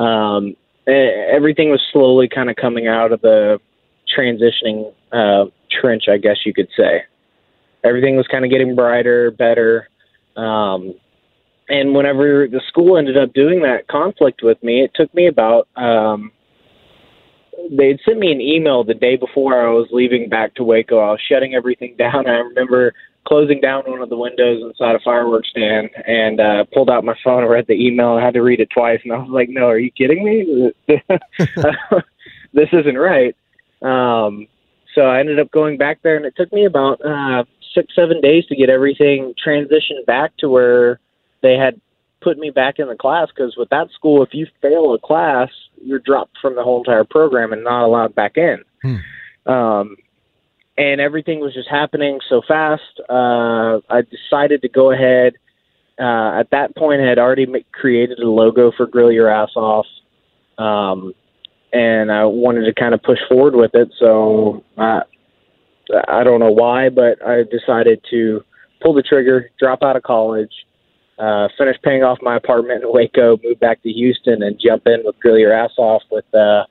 Um, 0.00 0.54
everything 0.86 1.70
was 1.70 1.82
slowly 1.92 2.28
kind 2.28 2.50
of 2.50 2.56
coming 2.56 2.86
out 2.86 3.12
of 3.12 3.20
the 3.20 3.60
transitioning 4.16 4.92
uh, 5.12 5.46
trench, 5.70 6.04
I 6.08 6.16
guess 6.16 6.38
you 6.44 6.54
could 6.54 6.68
say 6.76 7.02
everything 7.86 8.16
was 8.16 8.26
kind 8.26 8.44
of 8.44 8.50
getting 8.50 8.74
brighter, 8.74 9.30
better. 9.30 9.88
Um, 10.36 10.94
and 11.68 11.94
whenever 11.94 12.46
the 12.48 12.60
school 12.68 12.96
ended 12.98 13.16
up 13.16 13.32
doing 13.32 13.62
that 13.62 13.88
conflict 13.88 14.42
with 14.42 14.62
me, 14.62 14.82
it 14.82 14.92
took 14.94 15.12
me 15.14 15.26
about. 15.26 15.68
Um, 15.76 16.32
they 17.70 17.88
had 17.88 18.00
sent 18.04 18.18
me 18.18 18.30
an 18.30 18.40
email 18.40 18.84
the 18.84 18.94
day 18.94 19.16
before 19.16 19.66
I 19.66 19.70
was 19.70 19.88
leaving 19.90 20.28
back 20.28 20.54
to 20.56 20.64
Waco. 20.64 20.98
I 20.98 21.10
was 21.10 21.20
shutting 21.28 21.54
everything 21.54 21.96
down. 21.98 22.26
I 22.26 22.38
remember 22.38 22.92
closing 23.26 23.60
down 23.60 23.82
one 23.86 24.00
of 24.00 24.08
the 24.08 24.16
windows 24.16 24.62
inside 24.62 24.94
a 24.94 25.00
fireworks 25.00 25.50
stand 25.50 25.90
and 26.06 26.40
uh, 26.40 26.64
pulled 26.72 26.88
out 26.88 27.04
my 27.04 27.16
phone 27.22 27.42
and 27.42 27.50
read 27.50 27.66
the 27.66 27.74
email. 27.74 28.10
I 28.10 28.24
had 28.24 28.34
to 28.34 28.42
read 28.42 28.60
it 28.60 28.70
twice, 28.70 29.00
and 29.04 29.12
I 29.12 29.18
was 29.18 29.28
like, 29.30 29.48
"No, 29.48 29.68
are 29.68 29.78
you 29.78 29.90
kidding 29.90 30.24
me? 30.24 30.72
this 32.52 32.68
isn't 32.72 32.98
right." 32.98 33.36
Um, 33.82 34.46
so 34.94 35.02
I 35.02 35.20
ended 35.20 35.38
up 35.38 35.50
going 35.50 35.76
back 35.76 36.02
there, 36.02 36.16
and 36.16 36.24
it 36.24 36.34
took 36.36 36.52
me 36.52 36.64
about 36.64 37.04
uh, 37.04 37.44
six, 37.74 37.94
seven 37.94 38.20
days 38.20 38.46
to 38.46 38.56
get 38.56 38.70
everything 38.70 39.34
transitioned 39.44 40.06
back 40.06 40.36
to 40.38 40.48
where 40.48 41.00
they 41.42 41.54
had 41.54 41.80
put 42.22 42.38
me 42.38 42.50
back 42.50 42.78
in 42.78 42.88
the 42.88 42.96
class. 42.96 43.28
Because 43.28 43.56
with 43.56 43.68
that 43.70 43.90
school, 43.90 44.22
if 44.22 44.30
you 44.32 44.46
fail 44.62 44.94
a 44.94 44.98
class, 44.98 45.50
you're 45.82 45.98
dropped 45.98 46.38
from 46.40 46.54
the 46.54 46.62
whole 46.62 46.78
entire 46.78 47.04
program 47.04 47.52
and 47.52 47.62
not 47.62 47.84
allowed 47.84 48.14
back 48.14 48.36
in. 48.36 48.64
Hmm. 48.82 49.52
Um, 49.52 49.96
and 50.78 51.00
everything 51.00 51.40
was 51.40 51.54
just 51.54 51.68
happening 51.68 52.20
so 52.28 52.42
fast. 52.46 53.00
Uh, 53.08 53.80
I 53.88 54.02
decided 54.02 54.62
to 54.62 54.68
go 54.68 54.90
ahead. 54.90 55.34
Uh, 55.98 56.38
at 56.38 56.50
that 56.50 56.76
point, 56.76 57.00
I 57.00 57.08
had 57.08 57.18
already 57.18 57.46
created 57.72 58.18
a 58.18 58.28
logo 58.28 58.70
for 58.76 58.86
Grill 58.86 59.10
Your 59.10 59.28
Ass 59.28 59.50
Off. 59.56 59.86
Um, 60.58 61.14
and 61.72 62.12
I 62.12 62.24
wanted 62.24 62.64
to 62.64 62.74
kind 62.74 62.94
of 62.94 63.02
push 63.02 63.18
forward 63.28 63.54
with 63.54 63.74
it. 63.74 63.92
So 63.98 64.64
I, 64.78 65.02
I 66.08 66.24
don't 66.24 66.40
know 66.40 66.52
why, 66.52 66.88
but 66.88 67.24
I 67.26 67.42
decided 67.42 68.04
to 68.10 68.44
pull 68.82 68.94
the 68.94 69.02
trigger, 69.02 69.50
drop 69.58 69.82
out 69.82 69.96
of 69.96 70.02
college, 70.02 70.52
uh, 71.18 71.48
finish 71.56 71.76
paying 71.82 72.02
off 72.02 72.18
my 72.22 72.36
apartment 72.36 72.82
in 72.82 72.92
Waco, 72.92 73.38
move 73.42 73.58
back 73.60 73.82
to 73.82 73.90
Houston, 73.90 74.42
and 74.42 74.60
jump 74.60 74.86
in 74.86 75.02
with 75.04 75.18
Grill 75.20 75.38
Your 75.38 75.52
Ass 75.52 75.72
Off 75.78 76.02
with 76.10 76.32
uh, 76.34 76.64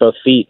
both 0.00 0.14
feet. 0.24 0.48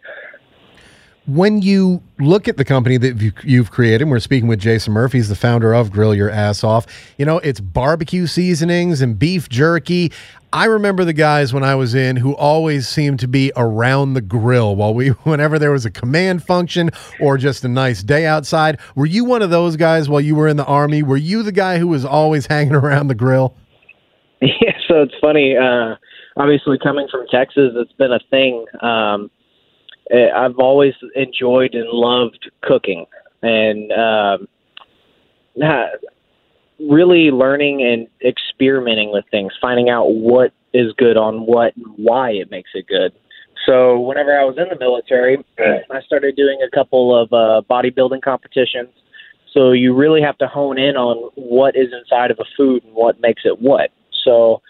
When 1.27 1.63
you 1.63 2.03
look 2.19 2.47
at 2.47 2.57
the 2.57 2.65
company 2.65 2.97
that 2.97 3.33
you've 3.43 3.71
created, 3.71 4.07
we're 4.07 4.19
speaking 4.19 4.47
with 4.47 4.59
Jason 4.59 4.93
Murphy, 4.93 5.17
he's 5.17 5.29
the 5.29 5.35
founder 5.35 5.73
of 5.73 5.91
Grill 5.91 6.13
Your 6.13 6.29
Ass 6.29 6.63
Off. 6.63 6.85
You 7.17 7.25
know, 7.25 7.39
it's 7.39 7.59
barbecue 7.59 8.27
seasonings 8.27 9.01
and 9.01 9.17
beef 9.17 9.49
jerky. 9.49 10.11
I 10.53 10.65
remember 10.65 11.03
the 11.03 11.13
guys 11.13 11.51
when 11.51 11.63
I 11.63 11.73
was 11.73 11.95
in 11.95 12.15
who 12.15 12.35
always 12.35 12.87
seemed 12.87 13.19
to 13.21 13.27
be 13.27 13.51
around 13.57 14.13
the 14.13 14.21
grill 14.21 14.75
while 14.75 14.93
we, 14.93 15.09
whenever 15.23 15.57
there 15.57 15.71
was 15.71 15.85
a 15.85 15.91
command 15.91 16.43
function 16.43 16.91
or 17.19 17.37
just 17.37 17.65
a 17.65 17.67
nice 17.67 18.03
day 18.03 18.27
outside. 18.27 18.79
Were 18.95 19.07
you 19.07 19.25
one 19.25 19.41
of 19.41 19.49
those 19.49 19.75
guys 19.77 20.07
while 20.07 20.21
you 20.21 20.35
were 20.35 20.47
in 20.47 20.57
the 20.57 20.65
army? 20.65 21.01
Were 21.01 21.17
you 21.17 21.41
the 21.41 21.51
guy 21.51 21.79
who 21.79 21.87
was 21.87 22.05
always 22.05 22.45
hanging 22.47 22.75
around 22.75 23.07
the 23.07 23.15
grill? 23.15 23.55
Yeah, 24.41 24.77
so 24.87 25.01
it's 25.01 25.13
funny. 25.19 25.55
Uh, 25.57 25.95
obviously, 26.37 26.77
coming 26.77 27.07
from 27.09 27.25
Texas, 27.31 27.71
it's 27.75 27.93
been 27.93 28.11
a 28.11 28.19
thing. 28.29 28.65
Um, 28.81 29.31
I've 30.13 30.59
always 30.59 30.93
enjoyed 31.15 31.73
and 31.73 31.89
loved 31.89 32.51
cooking, 32.61 33.05
and 33.41 33.91
um, 33.91 34.47
really 36.79 37.31
learning 37.31 37.81
and 37.83 38.07
experimenting 38.23 39.11
with 39.11 39.25
things, 39.31 39.53
finding 39.61 39.89
out 39.89 40.05
what 40.13 40.53
is 40.73 40.91
good 40.97 41.17
on 41.17 41.45
what 41.45 41.75
and 41.77 41.85
why 41.97 42.31
it 42.31 42.51
makes 42.51 42.69
it 42.73 42.85
good. 42.87 43.13
So 43.65 43.99
whenever 43.99 44.37
I 44.37 44.43
was 44.43 44.57
in 44.57 44.67
the 44.69 44.77
military, 44.77 45.43
I 45.57 46.01
started 46.05 46.35
doing 46.35 46.59
a 46.61 46.69
couple 46.75 47.15
of 47.15 47.31
uh, 47.33 47.61
bodybuilding 47.69 48.21
competitions. 48.21 48.89
So 49.53 49.71
you 49.71 49.95
really 49.95 50.21
have 50.21 50.37
to 50.39 50.47
hone 50.47 50.77
in 50.77 50.97
on 50.97 51.31
what 51.35 51.75
is 51.75 51.87
inside 51.93 52.29
of 52.29 52.39
a 52.39 52.45
food 52.57 52.83
and 52.83 52.93
what 52.93 53.19
makes 53.21 53.43
it 53.45 53.59
what. 53.59 53.91
So, 54.23 54.61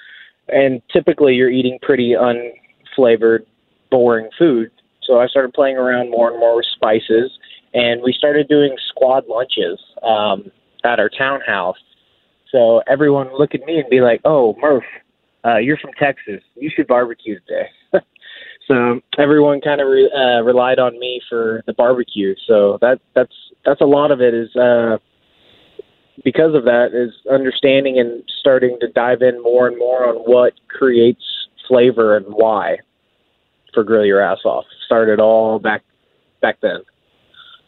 and 0.47 0.81
typically 0.93 1.33
you're 1.33 1.49
eating 1.49 1.79
pretty 1.81 2.13
unflavored, 2.13 3.45
boring 3.89 4.29
food. 4.37 4.69
So 5.05 5.19
I 5.19 5.27
started 5.27 5.53
playing 5.53 5.77
around 5.77 6.09
more 6.09 6.31
and 6.31 6.39
more 6.39 6.55
with 6.55 6.65
spices 6.75 7.31
and 7.75 8.01
we 8.01 8.13
started 8.13 8.47
doing 8.47 8.75
squad 8.89 9.25
lunches 9.27 9.79
um, 10.01 10.49
at 10.83 10.99
our 10.99 11.09
townhouse. 11.09 11.77
So 12.51 12.81
everyone 12.87 13.27
would 13.31 13.37
look 13.37 13.53
at 13.53 13.61
me 13.65 13.77
and 13.79 13.89
be 13.89 14.01
like, 14.01 14.21
"Oh, 14.23 14.55
Murph, 14.59 14.85
uh, 15.45 15.57
you're 15.57 15.77
from 15.77 15.91
Texas. 15.99 16.41
You 16.55 16.71
should 16.73 16.87
barbecue 16.87 17.37
today." 17.41 17.67
so 18.67 19.01
everyone 19.17 19.59
kind 19.59 19.81
of 19.81 19.87
re- 19.87 20.11
uh, 20.15 20.41
relied 20.41 20.79
on 20.79 20.97
me 20.97 21.21
for 21.29 21.63
the 21.67 21.73
barbecue. 21.73 22.33
So 22.47 22.77
that 22.81 23.01
that's 23.13 23.35
that's 23.65 23.81
a 23.81 23.85
lot 23.85 24.11
of 24.11 24.21
it 24.21 24.33
is 24.33 24.55
uh, 24.55 24.97
because 26.23 26.55
of 26.55 26.63
that 26.63 26.93
is 26.93 27.13
understanding 27.29 27.99
and 27.99 28.23
starting 28.39 28.77
to 28.79 28.87
dive 28.87 29.21
in 29.21 29.41
more 29.43 29.67
and 29.67 29.77
more 29.77 30.07
on 30.07 30.15
what 30.15 30.53
creates 30.69 31.23
flavor 31.67 32.15
and 32.15 32.25
why 32.29 32.77
for 33.75 33.83
grill 33.83 34.05
your 34.05 34.21
ass 34.21 34.39
off. 34.45 34.65
Started 34.87 35.19
all 35.19 35.59
back 35.59 35.83
back 36.41 36.59
then 36.61 36.81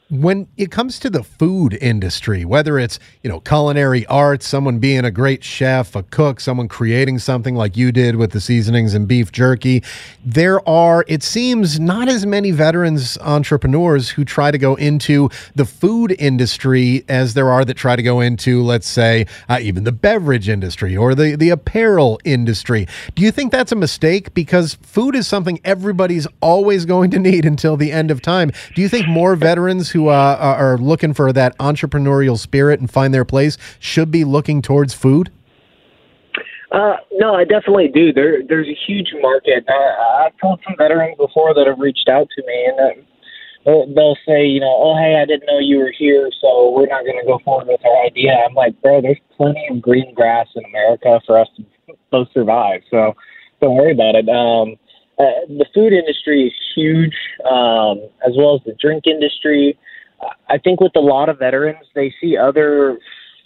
when 0.10 0.47
it 0.55 0.72
comes 0.72 0.99
to 0.99 1.10
the 1.10 1.24
food 1.24 1.78
industry, 1.82 2.45
whether 2.45 2.80
it's, 2.80 2.97
you 3.24 3.30
know, 3.30 3.41
culinary 3.41 4.05
arts, 4.05 4.47
someone 4.47 4.80
being 4.80 5.03
a 5.03 5.12
great 5.12 5.43
chef, 5.43 5.95
a 5.95 6.03
cook, 6.03 6.39
someone 6.39 6.70
creating 6.70 7.20
something 7.20 7.55
like 7.55 7.76
you 7.76 7.91
did 7.91 8.16
with 8.16 8.32
the 8.32 8.39
seasonings 8.39 8.93
and 8.93 9.08
beef 9.08 9.32
jerky, 9.32 9.84
there 10.24 10.68
are, 10.68 11.03
it 11.10 11.24
seems, 11.24 11.80
not 11.80 12.08
as 12.08 12.26
many 12.26 12.51
veterans 12.51 13.18
entrepreneurs 13.20 14.10
who 14.10 14.24
try 14.24 14.49
to 14.49 14.58
go 14.58 14.76
into 14.76 15.30
the 15.55 15.66
food 15.66 16.16
industry 16.18 17.03
as 17.10 17.34
there 17.34 17.49
are 17.49 17.66
that 17.66 17.76
try 17.76 17.95
to 17.95 18.03
go 18.03 18.22
into, 18.22 18.64
let's 18.64 18.88
say, 18.88 19.26
uh, 19.49 19.60
even 19.62 19.84
the 19.84 19.91
beverage 19.91 20.47
industry 20.47 20.95
or 20.95 21.16
the, 21.16 21.36
the 21.36 21.49
apparel 21.49 22.20
industry. 22.24 22.88
Do 23.16 23.24
you 23.24 23.32
think 23.32 23.51
that's 23.51 23.74
a 23.74 23.76
mistake? 23.76 24.34
Because 24.34 24.76
food 24.76 25.16
is 25.16 25.28
something 25.28 25.60
everybody's 25.66 26.28
always 26.41 26.86
going 26.86 27.12
to 27.12 27.20
need 27.20 27.45
until 27.58 27.76
the 27.76 27.91
end 27.91 28.10
of 28.10 28.22
time. 28.22 28.51
Do 28.74 28.82
you 28.82 28.88
think 28.88 29.08
more 29.08 29.36
veterans 29.47 29.91
who 29.97 30.09
uh, 30.09 30.37
are 30.39 30.77
looking 30.77 31.11
for 31.11 31.33
that 31.33 31.57
entrepreneurial 31.57 32.37
spirit 32.37 32.79
and 32.79 32.89
find 32.89 33.11
their 33.13 33.25
place 33.25 33.57
should 33.79 34.11
be 34.11 34.23
looking 34.23 34.61
towards 34.61 34.93
food? 34.93 35.31
Uh, 36.71 36.97
no, 37.13 37.33
I 37.33 37.45
definitely 37.45 37.87
do. 37.87 38.13
There, 38.13 38.43
there's 38.47 38.67
a 38.67 38.77
huge 38.85 39.07
market. 39.19 39.65
Uh, 39.67 40.23
I've 40.23 40.37
told 40.39 40.59
some 40.63 40.75
veterans 40.77 41.17
before 41.17 41.55
that 41.55 41.65
have 41.65 41.79
reached 41.79 42.07
out 42.09 42.27
to 42.35 42.43
me, 42.45 42.65
and 42.69 43.05
uh, 43.65 43.93
they'll 43.95 44.17
say, 44.27 44.45
you 44.45 44.59
know, 44.59 44.69
oh, 44.69 44.95
hey, 44.97 45.19
I 45.19 45.25
didn't 45.25 45.47
know 45.47 45.57
you 45.57 45.79
were 45.79 45.93
here, 45.97 46.29
so 46.41 46.71
we're 46.75 46.85
not 46.85 47.03
going 47.03 47.19
to 47.19 47.25
go 47.25 47.39
forward 47.43 47.67
with 47.67 47.83
our 47.83 48.05
idea. 48.05 48.33
I'm 48.47 48.53
like, 48.53 48.79
bro, 48.83 49.01
there's 49.01 49.17
plenty 49.35 49.65
of 49.71 49.81
green 49.81 50.13
grass 50.13 50.47
in 50.55 50.63
America 50.65 51.19
for 51.25 51.39
us 51.39 51.47
to 51.57 51.65
both 52.11 52.27
survive, 52.33 52.81
so 52.91 53.15
don't 53.61 53.75
worry 53.75 53.93
about 53.93 54.13
it. 54.13 54.29
Um, 54.29 54.75
uh, 55.20 55.45
the 55.47 55.65
food 55.74 55.93
industry 55.93 56.47
is 56.47 56.53
huge, 56.76 57.15
um, 57.49 58.01
as 58.26 58.34
well 58.38 58.55
as 58.55 58.61
the 58.65 58.76
drink 58.80 59.07
industry. 59.07 59.78
I 60.49 60.57
think 60.57 60.80
with 60.80 60.95
a 60.95 60.99
lot 60.99 61.30
of 61.30 61.39
veterans, 61.39 61.86
they 61.95 62.13
see 62.22 62.38
other 62.38 62.97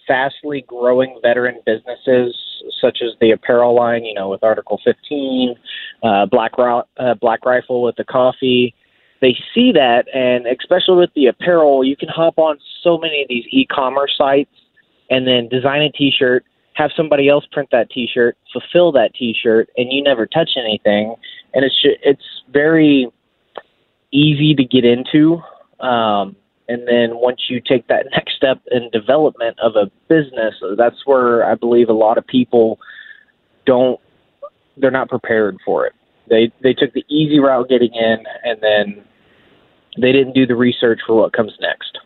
fastly 0.07 0.65
growing 0.67 1.17
veteran 1.21 1.59
businesses 1.65 2.35
such 2.81 2.99
as 3.01 3.11
the 3.21 3.31
apparel 3.31 3.75
line, 3.75 4.03
you 4.03 4.13
know, 4.13 4.29
with 4.29 4.43
Article 4.43 4.79
15, 4.83 5.55
uh, 6.03 6.25
Black, 6.25 6.51
uh, 6.57 7.13
Black 7.15 7.45
Rifle 7.45 7.83
with 7.83 7.95
the 7.95 8.03
coffee. 8.03 8.75
They 9.21 9.37
see 9.53 9.71
that, 9.73 10.05
and 10.13 10.47
especially 10.47 10.97
with 10.97 11.11
the 11.15 11.27
apparel, 11.27 11.83
you 11.83 11.95
can 11.95 12.09
hop 12.09 12.37
on 12.37 12.57
so 12.83 12.97
many 12.97 13.21
of 13.21 13.29
these 13.29 13.45
e-commerce 13.51 14.15
sites 14.17 14.51
and 15.09 15.27
then 15.27 15.47
design 15.47 15.81
a 15.83 15.91
T-shirt, 15.91 16.43
have 16.73 16.91
somebody 16.95 17.29
else 17.29 17.45
print 17.51 17.69
that 17.71 17.91
T-shirt, 17.91 18.37
fulfill 18.51 18.91
that 18.93 19.13
T-shirt, 19.13 19.69
and 19.77 19.91
you 19.91 20.01
never 20.01 20.25
touch 20.25 20.51
anything. 20.57 21.15
And 21.53 21.65
it's 21.65 21.75
it's 21.83 22.43
very 22.51 23.07
easy 24.11 24.55
to 24.55 24.63
get 24.63 24.85
into. 24.85 25.41
Um, 25.79 26.35
and 26.67 26.87
then 26.87 27.17
once 27.17 27.41
you 27.49 27.61
take 27.61 27.87
that 27.87 28.07
next 28.11 28.35
step 28.35 28.61
in 28.71 28.89
development 28.91 29.57
of 29.59 29.75
a 29.75 29.91
business, 30.07 30.55
that's 30.77 31.05
where 31.05 31.45
I 31.45 31.55
believe 31.55 31.89
a 31.89 31.93
lot 31.93 32.17
of 32.17 32.25
people 32.27 32.79
don't 33.65 33.99
they're 34.77 34.91
not 34.91 35.09
prepared 35.09 35.57
for 35.65 35.85
it. 35.85 35.93
They 36.29 36.51
they 36.61 36.73
took 36.73 36.93
the 36.93 37.05
easy 37.09 37.39
route 37.39 37.69
getting 37.69 37.93
in 37.93 38.23
and 38.43 38.61
then 38.61 39.03
they 39.97 40.11
didn't 40.11 40.33
do 40.33 40.47
the 40.47 40.55
research 40.55 41.01
for 41.05 41.15
what 41.15 41.33
comes 41.33 41.51
next. 41.59 41.97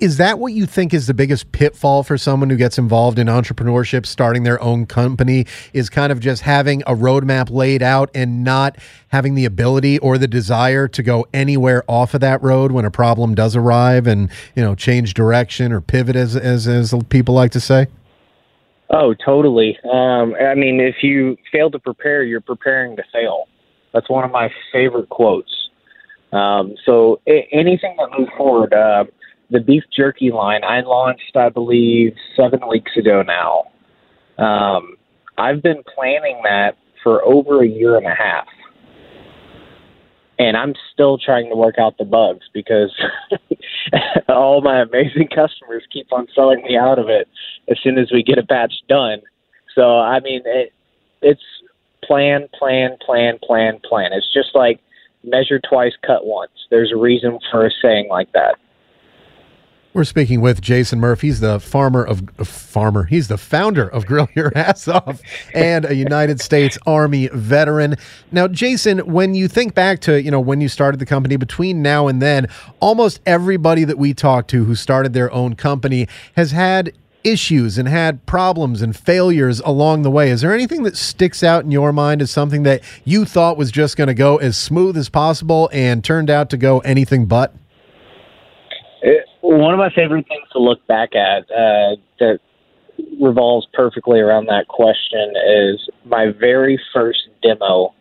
Is 0.00 0.16
that 0.16 0.40
what 0.40 0.52
you 0.52 0.66
think 0.66 0.92
is 0.92 1.06
the 1.06 1.14
biggest 1.14 1.52
pitfall 1.52 2.02
for 2.02 2.18
someone 2.18 2.50
who 2.50 2.56
gets 2.56 2.78
involved 2.78 3.16
in 3.16 3.28
entrepreneurship, 3.28 4.06
starting 4.06 4.42
their 4.42 4.60
own 4.60 4.86
company? 4.86 5.46
Is 5.72 5.88
kind 5.88 6.10
of 6.10 6.18
just 6.18 6.42
having 6.42 6.82
a 6.82 6.94
roadmap 6.94 7.48
laid 7.48 7.80
out 7.80 8.10
and 8.12 8.42
not 8.42 8.76
having 9.08 9.36
the 9.36 9.44
ability 9.44 10.00
or 10.00 10.18
the 10.18 10.26
desire 10.26 10.88
to 10.88 11.02
go 11.02 11.26
anywhere 11.32 11.84
off 11.86 12.12
of 12.12 12.20
that 12.22 12.42
road 12.42 12.72
when 12.72 12.84
a 12.84 12.90
problem 12.90 13.36
does 13.36 13.54
arrive 13.54 14.08
and 14.08 14.30
you 14.56 14.64
know 14.64 14.74
change 14.74 15.14
direction 15.14 15.72
or 15.72 15.80
pivot, 15.80 16.16
as 16.16 16.34
as, 16.34 16.66
as 16.66 16.92
people 17.08 17.34
like 17.34 17.52
to 17.52 17.60
say? 17.60 17.86
Oh, 18.90 19.14
totally. 19.14 19.78
Um, 19.84 20.34
I 20.34 20.56
mean, 20.56 20.80
if 20.80 20.96
you 21.02 21.36
fail 21.52 21.70
to 21.70 21.78
prepare, 21.78 22.24
you're 22.24 22.40
preparing 22.40 22.96
to 22.96 23.04
fail. 23.12 23.46
That's 23.92 24.10
one 24.10 24.24
of 24.24 24.32
my 24.32 24.50
favorite 24.72 25.08
quotes. 25.08 25.52
Um, 26.32 26.74
so 26.84 27.20
anything 27.26 27.94
that 27.96 28.08
moves 28.18 28.30
forward. 28.36 28.74
Uh, 28.74 29.04
the 29.50 29.60
beef 29.60 29.84
jerky 29.94 30.30
line 30.30 30.64
I 30.64 30.80
launched, 30.80 31.36
I 31.36 31.48
believe, 31.48 32.14
seven 32.36 32.66
weeks 32.68 32.92
ago 32.96 33.22
now. 33.22 33.64
Um, 34.42 34.96
I've 35.38 35.62
been 35.62 35.82
planning 35.94 36.40
that 36.44 36.76
for 37.02 37.22
over 37.24 37.62
a 37.62 37.68
year 37.68 37.96
and 37.96 38.06
a 38.06 38.14
half. 38.14 38.46
And 40.38 40.56
I'm 40.56 40.74
still 40.92 41.16
trying 41.16 41.48
to 41.50 41.56
work 41.56 41.76
out 41.78 41.96
the 41.96 42.04
bugs 42.04 42.46
because 42.52 42.90
all 44.28 44.60
my 44.62 44.80
amazing 44.80 45.28
customers 45.28 45.84
keep 45.92 46.12
on 46.12 46.26
selling 46.34 46.62
me 46.62 46.76
out 46.76 46.98
of 46.98 47.08
it 47.08 47.28
as 47.70 47.78
soon 47.82 47.98
as 47.98 48.10
we 48.10 48.22
get 48.24 48.38
a 48.38 48.42
batch 48.42 48.72
done. 48.88 49.20
So, 49.76 49.98
I 49.98 50.18
mean, 50.20 50.42
it, 50.44 50.72
it's 51.22 51.42
plan, 52.02 52.48
plan, 52.58 52.96
plan, 53.04 53.38
plan, 53.46 53.80
plan. 53.88 54.12
It's 54.12 54.32
just 54.32 54.54
like 54.54 54.80
measure 55.22 55.60
twice, 55.60 55.94
cut 56.04 56.26
once. 56.26 56.52
There's 56.70 56.92
a 56.92 56.96
reason 56.96 57.38
for 57.50 57.66
a 57.66 57.70
saying 57.82 58.08
like 58.08 58.32
that. 58.32 58.56
We're 59.94 60.02
speaking 60.02 60.40
with 60.40 60.60
Jason 60.60 60.98
Murphy. 60.98 61.28
He's 61.28 61.38
the 61.38 61.60
farmer 61.60 62.02
of 62.02 62.28
uh, 62.36 62.42
farmer. 62.42 63.04
He's 63.04 63.28
the 63.28 63.38
founder 63.38 63.86
of 63.86 64.06
Grill 64.06 64.28
Your 64.34 64.50
Ass 64.58 64.88
Off 64.88 65.20
and 65.54 65.84
a 65.84 65.94
United 65.94 66.40
States 66.40 66.76
Army 66.84 67.28
veteran. 67.32 67.94
Now, 68.32 68.48
Jason, 68.48 68.98
when 69.06 69.36
you 69.36 69.46
think 69.46 69.72
back 69.72 70.00
to 70.00 70.20
you 70.20 70.32
know 70.32 70.40
when 70.40 70.60
you 70.60 70.68
started 70.68 70.98
the 70.98 71.06
company, 71.06 71.36
between 71.36 71.80
now 71.80 72.08
and 72.08 72.20
then, 72.20 72.48
almost 72.80 73.20
everybody 73.24 73.84
that 73.84 73.96
we 73.96 74.14
talked 74.14 74.50
to 74.50 74.64
who 74.64 74.74
started 74.74 75.12
their 75.12 75.32
own 75.32 75.54
company 75.54 76.08
has 76.34 76.50
had 76.50 76.92
issues 77.22 77.78
and 77.78 77.86
had 77.86 78.26
problems 78.26 78.82
and 78.82 78.96
failures 78.96 79.60
along 79.60 80.02
the 80.02 80.10
way. 80.10 80.28
Is 80.30 80.40
there 80.40 80.52
anything 80.52 80.82
that 80.82 80.96
sticks 80.96 81.44
out 81.44 81.62
in 81.62 81.70
your 81.70 81.92
mind 81.92 82.20
as 82.20 82.32
something 82.32 82.64
that 82.64 82.82
you 83.04 83.24
thought 83.24 83.56
was 83.56 83.70
just 83.70 83.96
going 83.96 84.08
to 84.08 84.14
go 84.14 84.38
as 84.38 84.56
smooth 84.56 84.96
as 84.96 85.08
possible 85.08 85.70
and 85.72 86.02
turned 86.02 86.30
out 86.30 86.50
to 86.50 86.56
go 86.56 86.80
anything 86.80 87.26
but? 87.26 87.54
It, 89.06 89.26
one 89.42 89.74
of 89.74 89.78
my 89.78 89.90
favorite 89.90 90.26
things 90.28 90.48
to 90.52 90.58
look 90.58 90.84
back 90.86 91.14
at 91.14 91.42
uh, 91.50 91.96
that 92.20 92.38
revolves 93.20 93.66
perfectly 93.74 94.18
around 94.18 94.46
that 94.46 94.66
question 94.68 95.34
is 95.46 95.90
my 96.06 96.32
very 96.40 96.80
first 96.94 97.28
demo 97.42 97.92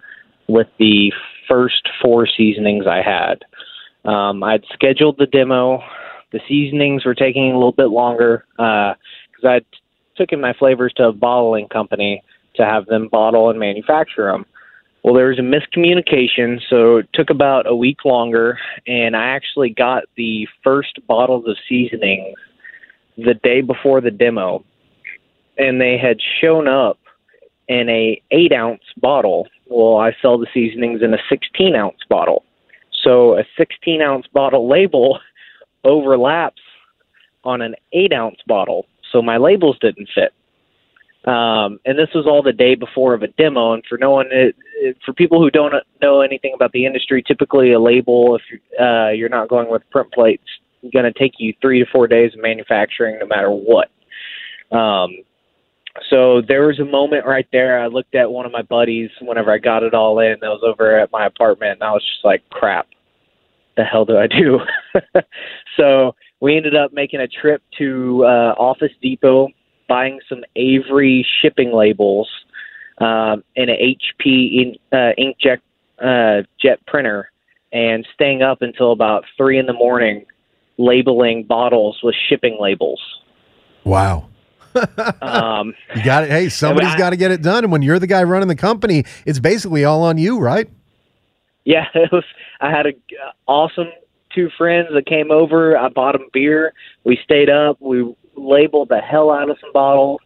with 0.48 0.68
the 0.80 1.12
first 1.50 1.90
four 2.02 2.26
seasonings 2.26 2.86
I 2.88 3.02
had. 3.02 3.44
Um, 4.10 4.44
I'd 4.44 4.64
scheduled 4.72 5.18
the 5.18 5.26
demo. 5.26 5.84
The 6.32 6.40
seasonings 6.48 7.06
were 7.06 7.16
taking 7.16 7.52
a 7.52 7.56
little 7.56 7.74
bit 7.74 7.90
longer 7.90 8.46
because 8.56 8.96
uh, 9.44 9.48
I'd 9.50 9.66
taken 10.18 10.40
my 10.40 10.54
flavors 10.54 10.94
to 10.96 11.10
a 11.10 11.12
bottling 11.12 11.68
company 11.68 12.24
to 12.56 12.64
have 12.64 12.86
them 12.86 13.10
bottle 13.10 13.50
and 13.50 13.60
manufacture 13.60 14.32
them. 14.32 14.46
Well, 15.04 15.14
there 15.14 15.28
was 15.28 15.40
a 15.40 15.42
miscommunication, 15.42 16.62
so 16.70 16.98
it 16.98 17.10
took 17.14 17.30
about 17.30 17.68
a 17.68 17.76
week 17.76 18.06
longer, 18.06 18.58
and 18.88 19.18
I 19.18 19.26
actually 19.26 19.70
got 19.70 20.04
the 20.16 20.48
first 20.64 21.06
bottles 21.08 21.46
of 21.46 21.58
seasoning 21.68 22.34
the 23.18 23.34
day 23.34 23.60
before 23.60 24.00
the 24.00 24.12
demo, 24.12 24.64
and 25.58 25.82
they 25.82 25.98
had 25.98 26.20
shown 26.40 26.70
up 26.70 27.00
in 27.68 27.90
a 27.90 28.22
eight 28.32 28.54
ounce 28.54 28.84
bottle. 28.96 29.48
Well, 29.68 29.98
I 29.98 30.16
sell 30.22 30.38
the 30.38 30.48
seasonings 30.54 31.02
in 31.02 31.14
a 31.14 31.20
sixteen 31.28 31.76
ounce 31.76 32.00
bottle, 32.10 32.46
so 33.04 33.38
a 33.38 33.44
sixteen 33.58 34.02
ounce 34.02 34.28
bottle 34.28 34.70
label 34.70 35.20
overlaps 35.84 36.62
on 37.44 37.62
an 37.62 37.76
eight 37.92 38.14
ounce 38.14 38.40
bottle, 38.48 38.88
so 39.12 39.22
my 39.22 39.36
labels 39.36 39.78
didn't 39.82 40.08
fit. 40.16 40.34
Um, 41.26 41.80
and 41.86 41.98
this 41.98 42.10
was 42.14 42.26
all 42.28 42.44
the 42.44 42.52
day 42.52 42.76
before 42.76 43.14
of 43.14 43.24
a 43.24 43.28
demo. 43.28 43.74
And 43.74 43.84
for 43.88 43.98
no 43.98 44.12
one, 44.12 44.28
it, 44.32 44.56
it, 44.76 44.98
for 45.06 45.14
people 45.14 45.40
who 45.40 45.50
don't 45.50 45.74
know 46.02 46.22
anything 46.22 46.54
about 46.54 46.72
the 46.74 46.86
industry, 46.86 47.24
typically 47.26 47.72
a 47.72 47.80
label, 47.80 48.36
if 48.38 48.42
uh, 48.80 49.12
you're 49.12 49.30
not 49.30 49.48
going 49.48 49.70
with 49.70 49.90
print 49.90 50.12
plates, 50.12 50.44
going 50.92 51.06
to 51.06 51.18
take 51.18 51.34
you 51.38 51.54
three 51.62 51.80
to 51.80 51.86
four 51.92 52.08
days 52.08 52.34
of 52.34 52.42
manufacturing, 52.42 53.18
no 53.20 53.26
matter 53.26 53.50
what. 53.50 53.90
Um, 54.78 55.12
so 56.10 56.42
there 56.42 56.68
was 56.68 56.80
a 56.80 56.86
moment 56.86 57.26
right 57.26 57.48
there. 57.54 57.80
I 57.80 57.88
looked 57.88 58.16
at 58.16 58.30
one 58.30 58.46
of 58.46 58.52
my 58.52 58.64
buddies 58.64 59.10
whenever 59.22 59.52
I 59.52 59.60
got 59.60 59.84
it 59.84 59.94
all 59.94 60.20
in. 60.20 60.36
That 60.42 60.50
was 60.50 60.64
over 60.66 61.00
at 61.00 61.12
my 61.12 61.26
apartment, 61.26 61.74
and 61.74 61.84
I 61.84 61.92
was 61.92 62.04
just 62.04 62.26
like, 62.26 62.42
"Crap! 62.50 62.88
the 63.76 63.84
hell 63.84 64.06
do 64.06 64.18
I 64.18 64.28
do? 64.28 64.60
so 65.78 66.16
we 66.40 66.58
ended 66.58 66.76
up 66.76 66.94
making 66.94 67.22
a 67.22 67.28
trip 67.28 67.62
to 67.78 68.24
uh, 68.26 68.56
Office 68.58 68.92
Depot, 69.02 69.50
buying 69.88 70.20
some 70.28 70.44
Avery 70.56 71.26
shipping 71.42 71.74
labels 71.74 72.30
um, 73.00 73.44
and 73.56 73.70
an 73.70 73.78
HP 73.78 74.26
in, 74.26 74.76
uh, 74.92 75.12
inkjet 75.18 75.60
uh, 76.00 76.44
jet 76.62 76.86
printer, 76.86 77.32
and 77.72 78.06
staying 78.14 78.42
up 78.42 78.62
until 78.62 78.92
about 78.92 79.26
three 79.38 79.58
in 79.58 79.66
the 79.66 79.74
morning 79.74 80.26
labeling 80.78 81.44
bottles 81.44 82.00
with 82.04 82.16
shipping 82.30 82.58
labels. 82.60 83.02
Wow. 83.84 84.30
Um, 85.22 85.74
You 85.96 86.04
got 86.04 86.24
it. 86.24 86.32
Hey, 86.32 86.50
somebody's 86.50 86.96
got 86.96 87.12
to 87.12 87.16
get 87.16 87.32
it 87.32 87.42
done. 87.42 87.64
And 87.64 87.72
when 87.72 87.84
you're 87.84 88.00
the 88.00 88.08
guy 88.08 88.24
running 88.24 88.48
the 88.48 88.56
company, 88.56 89.06
it's 89.26 89.40
basically 89.40 89.86
all 89.86 90.04
on 90.04 90.18
you, 90.18 90.40
right? 90.40 90.68
yeah, 91.66 91.86
it 91.94 92.12
was. 92.12 92.26
I 92.60 92.72
had 92.72 92.86
a 92.86 92.90
uh, 92.90 93.32
awesome 93.48 93.90
two 94.34 94.50
friends 94.58 94.88
that 94.94 95.06
came 95.06 95.32
over. 95.32 95.78
I 95.78 95.90
bought 95.90 96.14
them 96.14 96.28
beer. 96.34 96.74
We 97.04 97.20
stayed 97.24 97.50
up. 97.50 97.78
We 97.80 98.16
labeled 98.36 98.90
the 98.90 99.00
hell 99.00 99.32
out 99.32 99.50
of 99.50 99.58
some 99.60 99.72
bottles, 99.74 100.22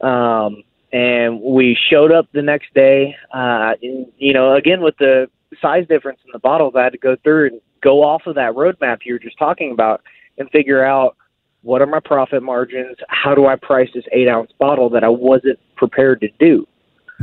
um, 0.00 0.62
and 0.92 1.40
we 1.40 1.76
showed 1.90 2.12
up 2.12 2.28
the 2.32 2.42
next 2.42 2.72
day. 2.74 3.16
Uh, 3.32 3.74
and, 3.82 4.06
you 4.18 4.32
know, 4.32 4.54
again 4.54 4.80
with 4.80 4.96
the 4.98 5.28
size 5.60 5.86
difference 5.88 6.20
in 6.24 6.30
the 6.32 6.38
bottles, 6.38 6.74
I 6.76 6.84
had 6.84 6.92
to 6.92 6.98
go 6.98 7.16
through 7.22 7.48
and 7.48 7.60
go 7.80 8.02
off 8.02 8.26
of 8.26 8.34
that 8.36 8.54
roadmap 8.54 9.00
you 9.04 9.14
were 9.14 9.18
just 9.18 9.38
talking 9.38 9.72
about 9.72 10.02
and 10.38 10.50
figure 10.50 10.84
out 10.84 11.16
what 11.62 11.80
are 11.80 11.86
my 11.86 12.00
profit 12.00 12.42
margins. 12.42 12.96
How 13.08 13.34
do 13.34 13.46
I 13.46 13.56
price 13.56 13.88
this 13.94 14.04
eight 14.12 14.28
ounce 14.28 14.52
bottle 14.58 14.90
that 14.90 15.04
I 15.04 15.08
wasn't 15.08 15.58
prepared 15.76 16.20
to 16.20 16.28
do? 16.38 16.66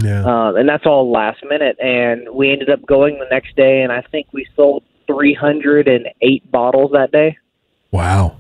Yeah. 0.01 0.23
um, 0.23 0.55
and 0.55 0.69
that's 0.69 0.85
all 0.85 1.11
last 1.11 1.43
minute. 1.43 1.77
And 1.79 2.27
we 2.33 2.51
ended 2.51 2.69
up 2.69 2.85
going 2.85 3.19
the 3.19 3.27
next 3.29 3.55
day, 3.55 3.81
and 3.81 3.91
I 3.91 4.01
think 4.01 4.27
we 4.31 4.47
sold 4.55 4.83
308 5.07 6.51
bottles 6.51 6.91
that 6.93 7.11
day. 7.11 7.37
wow. 7.91 8.37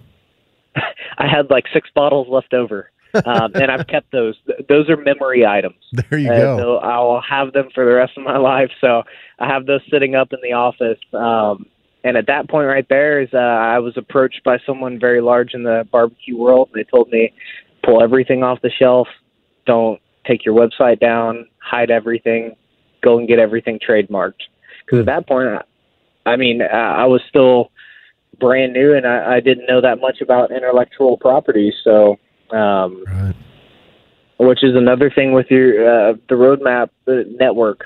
I 1.17 1.27
had 1.27 1.49
like 1.49 1.65
six 1.73 1.89
bottles 1.93 2.27
left 2.29 2.53
over, 2.53 2.89
um, 3.25 3.51
and 3.55 3.69
I've 3.71 3.87
kept 3.87 4.11
those. 4.11 4.35
Those 4.69 4.89
are 4.89 4.97
memory 4.97 5.45
items. 5.45 5.75
There 5.91 6.19
you 6.19 6.31
Uh, 6.31 6.37
go. 6.37 6.57
So 6.57 6.77
I 6.77 6.99
will 6.99 7.21
have 7.21 7.53
them 7.53 7.69
for 7.73 7.85
the 7.85 7.93
rest 7.93 8.17
of 8.17 8.23
my 8.23 8.37
life. 8.51 8.71
So 8.79 9.03
I 9.39 9.47
have 9.47 9.65
those 9.65 9.81
sitting 9.91 10.15
up 10.15 10.33
in 10.33 10.39
the 10.41 10.53
office. 10.53 10.99
Um, 11.13 11.65
and 12.03 12.17
at 12.17 12.27
that 12.27 12.49
point, 12.49 12.67
right 12.67 12.87
there, 12.89 13.21
is 13.21 13.29
uh, 13.33 13.37
I 13.37 13.79
was 13.79 13.95
approached 13.95 14.43
by 14.43 14.57
someone 14.65 14.99
very 14.99 15.21
large 15.21 15.53
in 15.53 15.63
the 15.63 15.87
barbecue 15.91 16.35
world. 16.35 16.69
They 16.73 16.83
told 16.83 17.09
me, 17.11 17.31
pull 17.83 18.01
everything 18.01 18.43
off 18.43 18.59
the 18.61 18.71
shelf. 18.71 19.07
Don't 19.67 19.99
take 20.25 20.43
your 20.43 20.55
website 20.55 20.99
down. 20.99 21.47
Hide 21.59 21.91
everything. 21.91 22.55
Go 23.03 23.19
and 23.19 23.27
get 23.27 23.37
everything 23.39 23.79
trademarked. 23.87 24.41
Because 24.85 24.99
at 25.01 25.05
that 25.05 25.27
point, 25.27 25.49
I, 25.49 26.31
I 26.31 26.35
mean, 26.37 26.61
I, 26.63 27.03
I 27.03 27.05
was 27.05 27.21
still 27.29 27.71
brand 28.39 28.73
new 28.73 28.93
and 28.95 29.05
I, 29.05 29.35
I 29.35 29.39
didn't 29.39 29.67
know 29.67 29.81
that 29.81 29.99
much 29.99 30.21
about 30.21 30.51
intellectual 30.51 31.17
property. 31.17 31.73
So 31.83 32.17
um, 32.51 33.03
Right. 33.07 33.35
which 34.39 34.63
is 34.63 34.75
another 34.75 35.09
thing 35.09 35.33
with 35.33 35.47
your 35.49 36.09
uh, 36.09 36.13
the 36.29 36.35
roadmap, 36.35 36.89
the 37.05 37.25
network, 37.39 37.85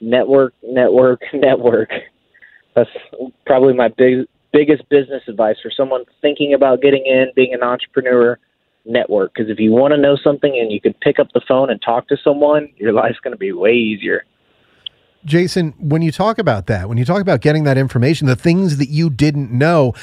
network, 0.00 0.54
network, 0.62 1.22
network. 1.34 1.90
That's 2.74 2.90
probably 3.46 3.74
my 3.74 3.88
big 3.88 4.26
biggest 4.52 4.88
business 4.88 5.22
advice 5.28 5.56
for 5.62 5.70
someone 5.70 6.04
thinking 6.22 6.54
about 6.54 6.80
getting 6.80 7.04
in, 7.06 7.30
being 7.34 7.54
an 7.54 7.62
entrepreneur. 7.62 8.38
Network, 8.86 9.32
because 9.32 9.48
if 9.50 9.58
you 9.58 9.72
want 9.72 9.94
to 9.94 9.98
know 9.98 10.14
something 10.22 10.58
and 10.60 10.70
you 10.70 10.78
can 10.78 10.92
pick 11.00 11.18
up 11.18 11.28
the 11.32 11.40
phone 11.48 11.70
and 11.70 11.80
talk 11.80 12.06
to 12.08 12.18
someone, 12.22 12.68
your 12.76 12.92
life's 12.92 13.18
going 13.20 13.32
to 13.32 13.38
be 13.38 13.50
way 13.50 13.72
easier. 13.72 14.26
Jason, 15.24 15.72
when 15.78 16.02
you 16.02 16.12
talk 16.12 16.38
about 16.38 16.66
that, 16.66 16.88
when 16.88 16.98
you 16.98 17.04
talk 17.04 17.22
about 17.22 17.40
getting 17.40 17.64
that 17.64 17.78
information, 17.78 18.26
the 18.26 18.36
things 18.36 18.76
that 18.76 18.90
you 18.90 19.08
didn't 19.08 19.50
know, 19.50 19.94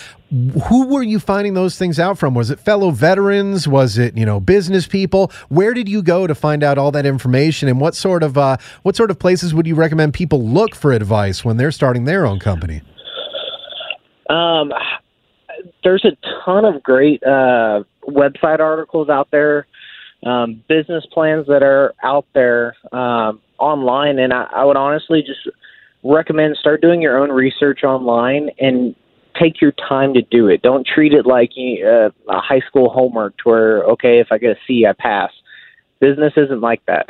who 0.68 0.88
were 0.88 1.04
you 1.04 1.20
finding 1.20 1.54
those 1.54 1.78
things 1.78 2.00
out 2.00 2.18
from? 2.18 2.34
Was 2.34 2.50
it 2.50 2.60
fellow 2.60 2.90
veterans? 2.90 3.68
Was 3.68 3.98
it 3.98 4.18
you 4.18 4.26
know 4.26 4.40
business 4.40 4.88
people? 4.88 5.32
Where 5.50 5.74
did 5.74 5.88
you 5.88 6.02
go 6.02 6.26
to 6.26 6.34
find 6.34 6.64
out 6.64 6.78
all 6.78 6.92
that 6.92 7.06
information? 7.06 7.70
And 7.70 7.80
what 7.80 7.96
sort 7.96 8.24
of 8.24 8.38
uh, 8.38 8.58
what 8.82 8.96
sort 8.96 9.12
of 9.12 9.20
places 9.20 9.54
would 9.54 9.68
you 9.68 9.76
recommend 9.76 10.14
people 10.14 10.44
look 10.48 10.74
for 10.74 10.92
advice 10.92 11.46
when 11.46 11.58
they're 11.58 11.72
starting 11.72 12.06
their 12.06 12.26
own 12.26 12.40
company? 12.40 12.82
Um, 14.30 14.72
there's 15.84 16.06
a 16.06 16.18
ton 16.46 16.66
of 16.66 16.82
great 16.82 17.22
uh, 17.24 17.84
website 18.08 18.60
articles 18.60 19.10
out 19.10 19.30
there, 19.32 19.68
um, 20.26 20.64
business 20.68 21.06
plans 21.12 21.46
that 21.48 21.62
are 21.62 21.94
out 22.02 22.26
there 22.34 22.76
um, 22.92 23.42
online, 23.62 24.20
and 24.20 24.34
I, 24.34 24.48
I 24.54 24.66
would 24.66 24.78
honestly 24.78 25.22
just 25.22 25.48
recommend 26.04 26.58
start 26.58 26.82
doing 26.82 27.02
your 27.02 27.18
own 27.18 27.32
research 27.32 27.84
online 27.84 28.50
and 28.60 28.96
take 29.40 29.62
your 29.62 29.72
time 29.88 30.14
to 30.14 30.22
do 30.24 30.48
it. 30.48 30.62
Don't 30.62 30.86
treat 30.86 31.14
it 31.14 31.26
like 31.26 31.52
uh, 31.58 32.10
a 32.28 32.42
high 32.42 32.62
school 32.68 32.90
homework, 32.90 33.38
to 33.38 33.44
where 33.50 33.84
okay, 33.84 34.20
if 34.20 34.28
I 34.32 34.38
get 34.38 34.52
a 34.52 34.60
C, 34.68 34.86
I 34.86 34.94
pass. 34.94 35.32
Business 36.00 36.34
isn't 36.36 36.62
like 36.62 36.84
that. 36.88 37.08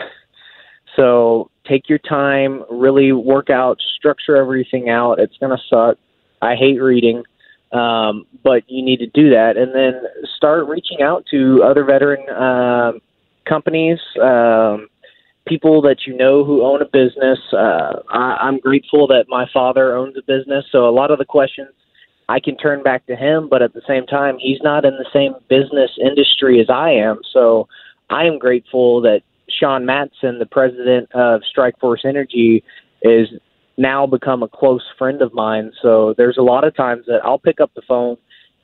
So 0.95 1.49
take 1.67 1.87
your 1.87 1.99
time, 1.99 2.63
really 2.69 3.11
work 3.13 3.49
out, 3.49 3.77
structure 3.97 4.35
everything 4.35 4.89
out. 4.89 5.19
It's 5.19 5.37
gonna 5.37 5.61
suck. 5.69 5.97
I 6.41 6.55
hate 6.55 6.81
reading, 6.81 7.23
um, 7.71 8.25
but 8.43 8.63
you 8.67 8.83
need 8.83 8.97
to 8.97 9.07
do 9.07 9.29
that, 9.29 9.57
and 9.57 9.73
then 9.73 10.01
start 10.35 10.67
reaching 10.67 11.01
out 11.01 11.25
to 11.31 11.63
other 11.63 11.85
veteran 11.85 12.27
um, 12.29 12.99
companies, 13.45 13.99
um, 14.21 14.87
people 15.47 15.81
that 15.81 16.05
you 16.05 16.15
know 16.15 16.43
who 16.43 16.63
own 16.63 16.81
a 16.81 16.85
business. 16.85 17.39
Uh, 17.51 17.99
I, 18.09 18.37
I'm 18.41 18.59
grateful 18.59 19.07
that 19.07 19.25
my 19.27 19.47
father 19.53 19.95
owns 19.95 20.15
a 20.17 20.21
business, 20.21 20.65
so 20.71 20.87
a 20.87 20.91
lot 20.91 21.11
of 21.11 21.17
the 21.17 21.25
questions 21.25 21.69
I 22.29 22.39
can 22.39 22.55
turn 22.55 22.83
back 22.83 23.05
to 23.07 23.15
him, 23.15 23.49
but 23.49 23.61
at 23.61 23.73
the 23.73 23.81
same 23.87 24.05
time, 24.05 24.37
he's 24.39 24.59
not 24.61 24.85
in 24.85 24.93
the 24.93 25.09
same 25.11 25.33
business 25.49 25.91
industry 25.99 26.61
as 26.61 26.69
I 26.69 26.91
am, 26.91 27.19
so 27.33 27.67
I 28.09 28.25
am 28.25 28.39
grateful 28.39 29.01
that 29.01 29.21
Sean 29.49 29.85
Matson, 29.85 30.39
the 30.39 30.45
president 30.45 31.11
of 31.13 31.41
Strike 31.43 31.77
Force 31.79 32.03
Energy, 32.05 32.63
is 33.01 33.27
now 33.77 34.05
become 34.05 34.43
a 34.43 34.47
close 34.47 34.83
friend 34.97 35.21
of 35.21 35.33
mine. 35.33 35.71
So 35.81 36.13
there's 36.17 36.37
a 36.37 36.41
lot 36.41 36.63
of 36.63 36.75
times 36.75 37.05
that 37.07 37.21
I'll 37.25 37.39
pick 37.39 37.59
up 37.59 37.71
the 37.75 37.81
phone, 37.87 38.17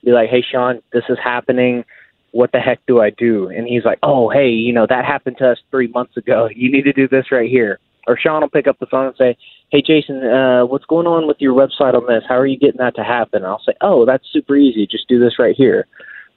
be 0.03 0.11
like, 0.11 0.29
"Hey, 0.29 0.41
Sean, 0.41 0.81
this 0.93 1.03
is 1.09 1.17
happening. 1.21 1.83
What 2.31 2.51
the 2.51 2.59
heck 2.59 2.79
do 2.87 3.01
I 3.01 3.09
do?" 3.09 3.49
And 3.49 3.67
he's 3.67 3.85
like, 3.85 3.99
"Oh, 4.03 4.29
hey, 4.29 4.49
you 4.49 4.73
know 4.73 4.85
that 4.87 5.05
happened 5.05 5.37
to 5.39 5.51
us 5.51 5.59
three 5.71 5.87
months 5.87 6.17
ago. 6.17 6.49
You 6.55 6.71
need 6.71 6.83
to 6.83 6.93
do 6.93 7.07
this 7.07 7.31
right 7.31 7.49
here." 7.49 7.79
Or 8.07 8.17
Sean 8.17 8.41
will 8.41 8.49
pick 8.49 8.67
up 8.67 8.79
the 8.79 8.85
phone 8.85 9.07
and 9.07 9.15
say, 9.17 9.37
"Hey, 9.69 9.81
Jason, 9.81 10.23
uh, 10.23 10.65
what's 10.65 10.85
going 10.85 11.07
on 11.07 11.27
with 11.27 11.37
your 11.39 11.53
website 11.53 11.93
on 11.93 12.07
this? 12.07 12.23
How 12.27 12.37
are 12.37 12.47
you 12.47 12.57
getting 12.57 12.79
that 12.79 12.95
to 12.95 13.03
happen?" 13.03 13.43
And 13.43 13.47
I'll 13.47 13.63
say, 13.65 13.73
"Oh, 13.81 14.05
that's 14.05 14.25
super 14.31 14.55
easy. 14.55 14.87
Just 14.87 15.07
do 15.07 15.19
this 15.19 15.39
right 15.39 15.55
here." 15.55 15.87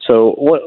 So 0.07 0.33
what? 0.33 0.63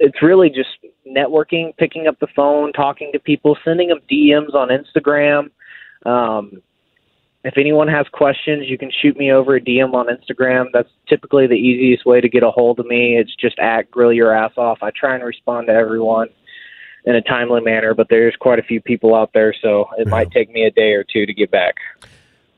It's 0.00 0.22
really 0.22 0.48
just 0.48 0.68
networking, 1.06 1.76
picking 1.76 2.06
up 2.06 2.18
the 2.20 2.28
phone, 2.36 2.72
talking 2.72 3.10
to 3.12 3.18
people, 3.18 3.56
sending 3.64 3.88
them 3.88 4.00
DMs 4.10 4.54
on 4.54 4.68
Instagram. 4.68 5.50
Um, 6.06 6.62
if 7.48 7.56
anyone 7.56 7.88
has 7.88 8.06
questions, 8.12 8.68
you 8.68 8.76
can 8.76 8.90
shoot 8.90 9.16
me 9.16 9.32
over 9.32 9.56
a 9.56 9.60
DM 9.60 9.94
on 9.94 10.08
Instagram. 10.08 10.66
That's 10.74 10.90
typically 11.08 11.46
the 11.46 11.54
easiest 11.54 12.04
way 12.04 12.20
to 12.20 12.28
get 12.28 12.42
a 12.42 12.50
hold 12.50 12.78
of 12.78 12.84
me. 12.84 13.16
It's 13.16 13.34
just 13.34 13.58
at 13.58 13.90
grill 13.90 14.12
your 14.12 14.36
ass 14.36 14.52
off. 14.58 14.82
I 14.82 14.90
try 14.90 15.14
and 15.14 15.24
respond 15.24 15.68
to 15.68 15.72
everyone 15.72 16.28
in 17.06 17.14
a 17.14 17.22
timely 17.22 17.62
manner, 17.62 17.94
but 17.94 18.08
there's 18.10 18.36
quite 18.36 18.58
a 18.58 18.62
few 18.62 18.82
people 18.82 19.14
out 19.14 19.30
there, 19.32 19.54
so 19.62 19.88
it 19.96 20.08
might 20.08 20.30
take 20.30 20.50
me 20.50 20.64
a 20.64 20.70
day 20.70 20.92
or 20.92 21.02
two 21.02 21.24
to 21.24 21.32
get 21.32 21.50
back. 21.50 21.76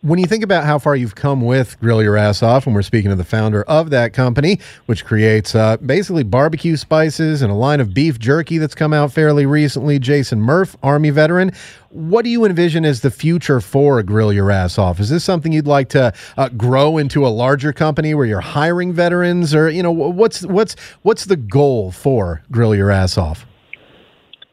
When 0.02 0.18
you 0.18 0.24
think 0.24 0.43
about 0.43 0.64
how 0.64 0.78
far 0.78 0.97
you've 0.97 1.14
come 1.14 1.43
with 1.43 1.78
Grill 1.78 2.02
Your 2.02 2.16
Ass 2.16 2.43
Off, 2.43 2.64
and 2.64 2.74
we're 2.74 2.81
speaking 2.81 3.10
to 3.10 3.16
the 3.16 3.22
founder 3.22 3.64
of 3.64 3.90
that 3.90 4.14
company, 4.14 4.59
which 4.86 5.05
creates 5.05 5.55
uh, 5.55 5.77
basically 5.77 6.22
barbecue 6.22 6.78
spices 6.78 7.43
and 7.43 7.52
a 7.52 7.55
line 7.55 7.81
of 7.81 7.93
beef 7.93 8.18
jerky 8.18 8.56
that's 8.56 8.74
come 8.74 8.94
out 8.94 9.12
fairly 9.12 9.44
recently, 9.44 9.98
Jason 9.98 10.40
Murph, 10.40 10.74
Army 10.82 11.10
veteran, 11.10 11.52
what 11.90 12.24
do 12.24 12.31
you 12.31 12.47
envision 12.47 12.86
as 12.86 13.02
the 13.02 13.10
future 13.10 13.60
for 13.60 14.02
Grill 14.02 14.32
Your 14.32 14.51
Ass 14.51 14.78
Off? 14.78 15.01
Is 15.01 15.10
this 15.10 15.22
something 15.22 15.52
you'd 15.52 15.66
like 15.66 15.90
to 15.90 16.14
uh, 16.39 16.48
grow 16.48 16.97
into 16.97 17.27
a 17.27 17.28
larger 17.28 17.74
company 17.74 18.14
where 18.14 18.24
you're 18.24 18.40
hiring 18.40 18.94
veterans, 18.94 19.55
or 19.55 19.68
you 19.68 19.82
know, 19.82 19.93
what's 19.93 20.47
what's 20.47 20.77
what's 21.02 21.27
the 21.27 21.36
goal 21.36 21.93
for 21.93 22.43
Grill 22.51 22.74
Your 22.74 22.90
Ass 22.90 23.18
Off? 23.18 23.44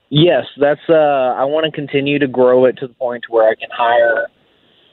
Yes, 0.09 0.43
that's. 0.59 0.81
Uh, 0.89 0.93
I 1.37 1.45
want 1.45 1.65
to 1.65 1.71
continue 1.71 2.19
to 2.19 2.27
grow 2.27 2.65
it 2.65 2.77
to 2.79 2.87
the 2.87 2.93
point 2.95 3.25
where 3.29 3.47
I 3.47 3.55
can 3.55 3.69
hire 3.71 4.27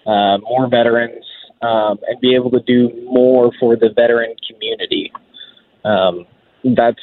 uh, 0.07 0.39
more 0.39 0.69
veterans 0.69 1.25
um, 1.63 1.99
and 2.07 2.21
be 2.21 2.35
able 2.35 2.51
to 2.51 2.61
do 2.61 2.91
more 3.05 3.51
for 3.59 3.77
the 3.77 3.91
veteran 3.95 4.35
community. 4.47 5.13
Um, 5.85 6.27
that's. 6.77 7.01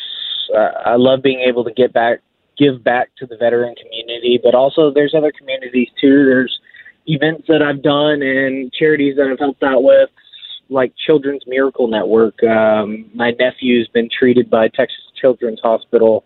Uh, 0.56 0.72
I 0.86 0.96
love 0.96 1.22
being 1.22 1.40
able 1.40 1.64
to 1.64 1.72
get 1.72 1.94
back, 1.94 2.20
give 2.58 2.84
back 2.84 3.10
to 3.20 3.26
the 3.26 3.38
veteran 3.38 3.74
community, 3.76 4.40
but 4.44 4.54
also 4.54 4.92
there's 4.92 5.14
other 5.16 5.32
communities 5.32 5.88
too. 6.00 6.26
There's 6.26 6.60
events 7.08 7.46
that 7.48 7.62
I've 7.62 7.82
done 7.82 8.22
and 8.22 8.72
charities 8.74 9.16
that 9.16 9.28
I've 9.28 9.40
helped 9.40 9.64
out 9.64 9.84
with, 9.84 10.10
like 10.70 10.94
Children's 10.98 11.44
Miracle 11.48 11.88
Network. 11.88 12.44
Um, 12.44 13.10
my 13.14 13.32
nephew's 13.32 13.88
been 13.94 14.10
treated 14.10 14.50
by 14.50 14.68
Texas 14.68 15.00
Children's 15.20 15.60
Hospital 15.62 16.26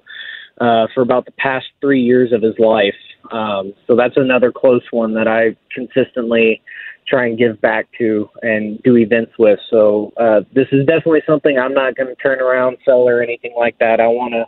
uh, 0.60 0.88
for 0.93 1.02
about 1.02 1.26
the 1.26 1.31
past 1.34 1.68
three 1.81 2.02
years 2.02 2.31
of 2.31 2.41
his 2.41 2.57
life. 2.57 2.95
Um, 3.31 3.73
so 3.88 3.95
that's 3.95 4.18
another 4.18 4.52
close 4.52 4.84
one 4.91 5.14
that 5.14 5.27
I 5.27 5.56
consistently 5.73 6.61
try 7.07 7.27
and 7.27 7.38
give 7.38 7.61
back 7.61 7.88
to 7.99 8.30
and 8.41 8.81
do 8.84 8.97
events 8.97 9.34
with. 9.38 9.60
So 9.69 10.11
uh, 10.18 10.41
this 10.53 10.68
is 10.72 10.85
definitely 10.85 11.22
something 11.27 11.57
I'm 11.57 11.73
not 11.73 11.95
going 11.95 12.07
to 12.07 12.15
turn 12.15 12.39
around, 12.41 12.77
sell, 12.84 13.07
or 13.07 13.22
anything 13.22 13.53
like 13.57 13.77
that. 13.80 13.99
I 13.99 14.07
want 14.07 14.34
to 14.34 14.45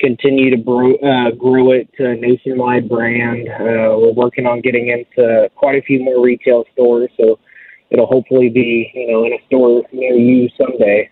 continue 0.00 0.50
to 0.50 0.56
grow, 0.56 0.94
uh, 0.96 1.32
grow 1.32 1.72
it 1.72 1.88
to 1.98 2.10
a 2.10 2.14
nationwide 2.14 2.88
brand. 2.88 3.48
Uh, 3.48 3.96
we're 3.98 4.12
working 4.12 4.46
on 4.46 4.60
getting 4.60 4.88
into 4.88 5.50
quite 5.56 5.76
a 5.76 5.82
few 5.82 6.02
more 6.02 6.22
retail 6.22 6.64
stores, 6.72 7.10
so 7.16 7.38
it'll 7.90 8.06
hopefully 8.06 8.48
be 8.48 8.90
you 8.94 9.12
know 9.12 9.24
in 9.24 9.32
a 9.32 9.38
store 9.46 9.82
near 9.92 10.14
you 10.14 10.48
someday. 10.56 11.10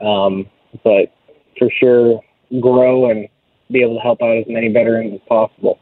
Um, 0.00 0.46
but 0.84 1.12
for 1.58 1.70
sure, 1.78 2.20
grow 2.60 3.10
and 3.10 3.28
be 3.70 3.82
able 3.82 3.96
to 3.96 4.00
help 4.00 4.22
out 4.22 4.36
as 4.36 4.44
many 4.48 4.68
veterans 4.68 5.14
as 5.14 5.20
possible. 5.28 5.78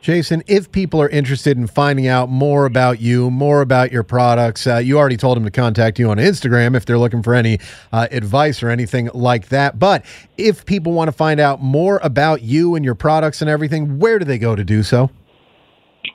Jason, 0.00 0.42
if 0.46 0.70
people 0.70 1.00
are 1.02 1.08
interested 1.08 1.56
in 1.56 1.66
finding 1.66 2.06
out 2.06 2.28
more 2.28 2.64
about 2.64 3.00
you, 3.00 3.30
more 3.30 3.60
about 3.60 3.90
your 3.90 4.02
products, 4.02 4.66
uh, 4.66 4.76
you 4.76 4.98
already 4.98 5.16
told 5.16 5.36
them 5.36 5.44
to 5.44 5.50
contact 5.50 5.98
you 5.98 6.10
on 6.10 6.18
Instagram 6.18 6.76
if 6.76 6.86
they're 6.86 6.98
looking 6.98 7.22
for 7.22 7.34
any 7.34 7.58
uh, 7.92 8.06
advice 8.12 8.62
or 8.62 8.70
anything 8.70 9.10
like 9.14 9.48
that. 9.48 9.78
But 9.78 10.04
if 10.38 10.64
people 10.64 10.92
want 10.92 11.08
to 11.08 11.12
find 11.12 11.40
out 11.40 11.60
more 11.60 11.98
about 12.04 12.42
you 12.42 12.76
and 12.76 12.84
your 12.84 12.94
products 12.94 13.40
and 13.40 13.50
everything, 13.50 13.98
where 13.98 14.18
do 14.18 14.24
they 14.24 14.38
go 14.38 14.54
to 14.54 14.62
do 14.62 14.82
so? 14.82 15.10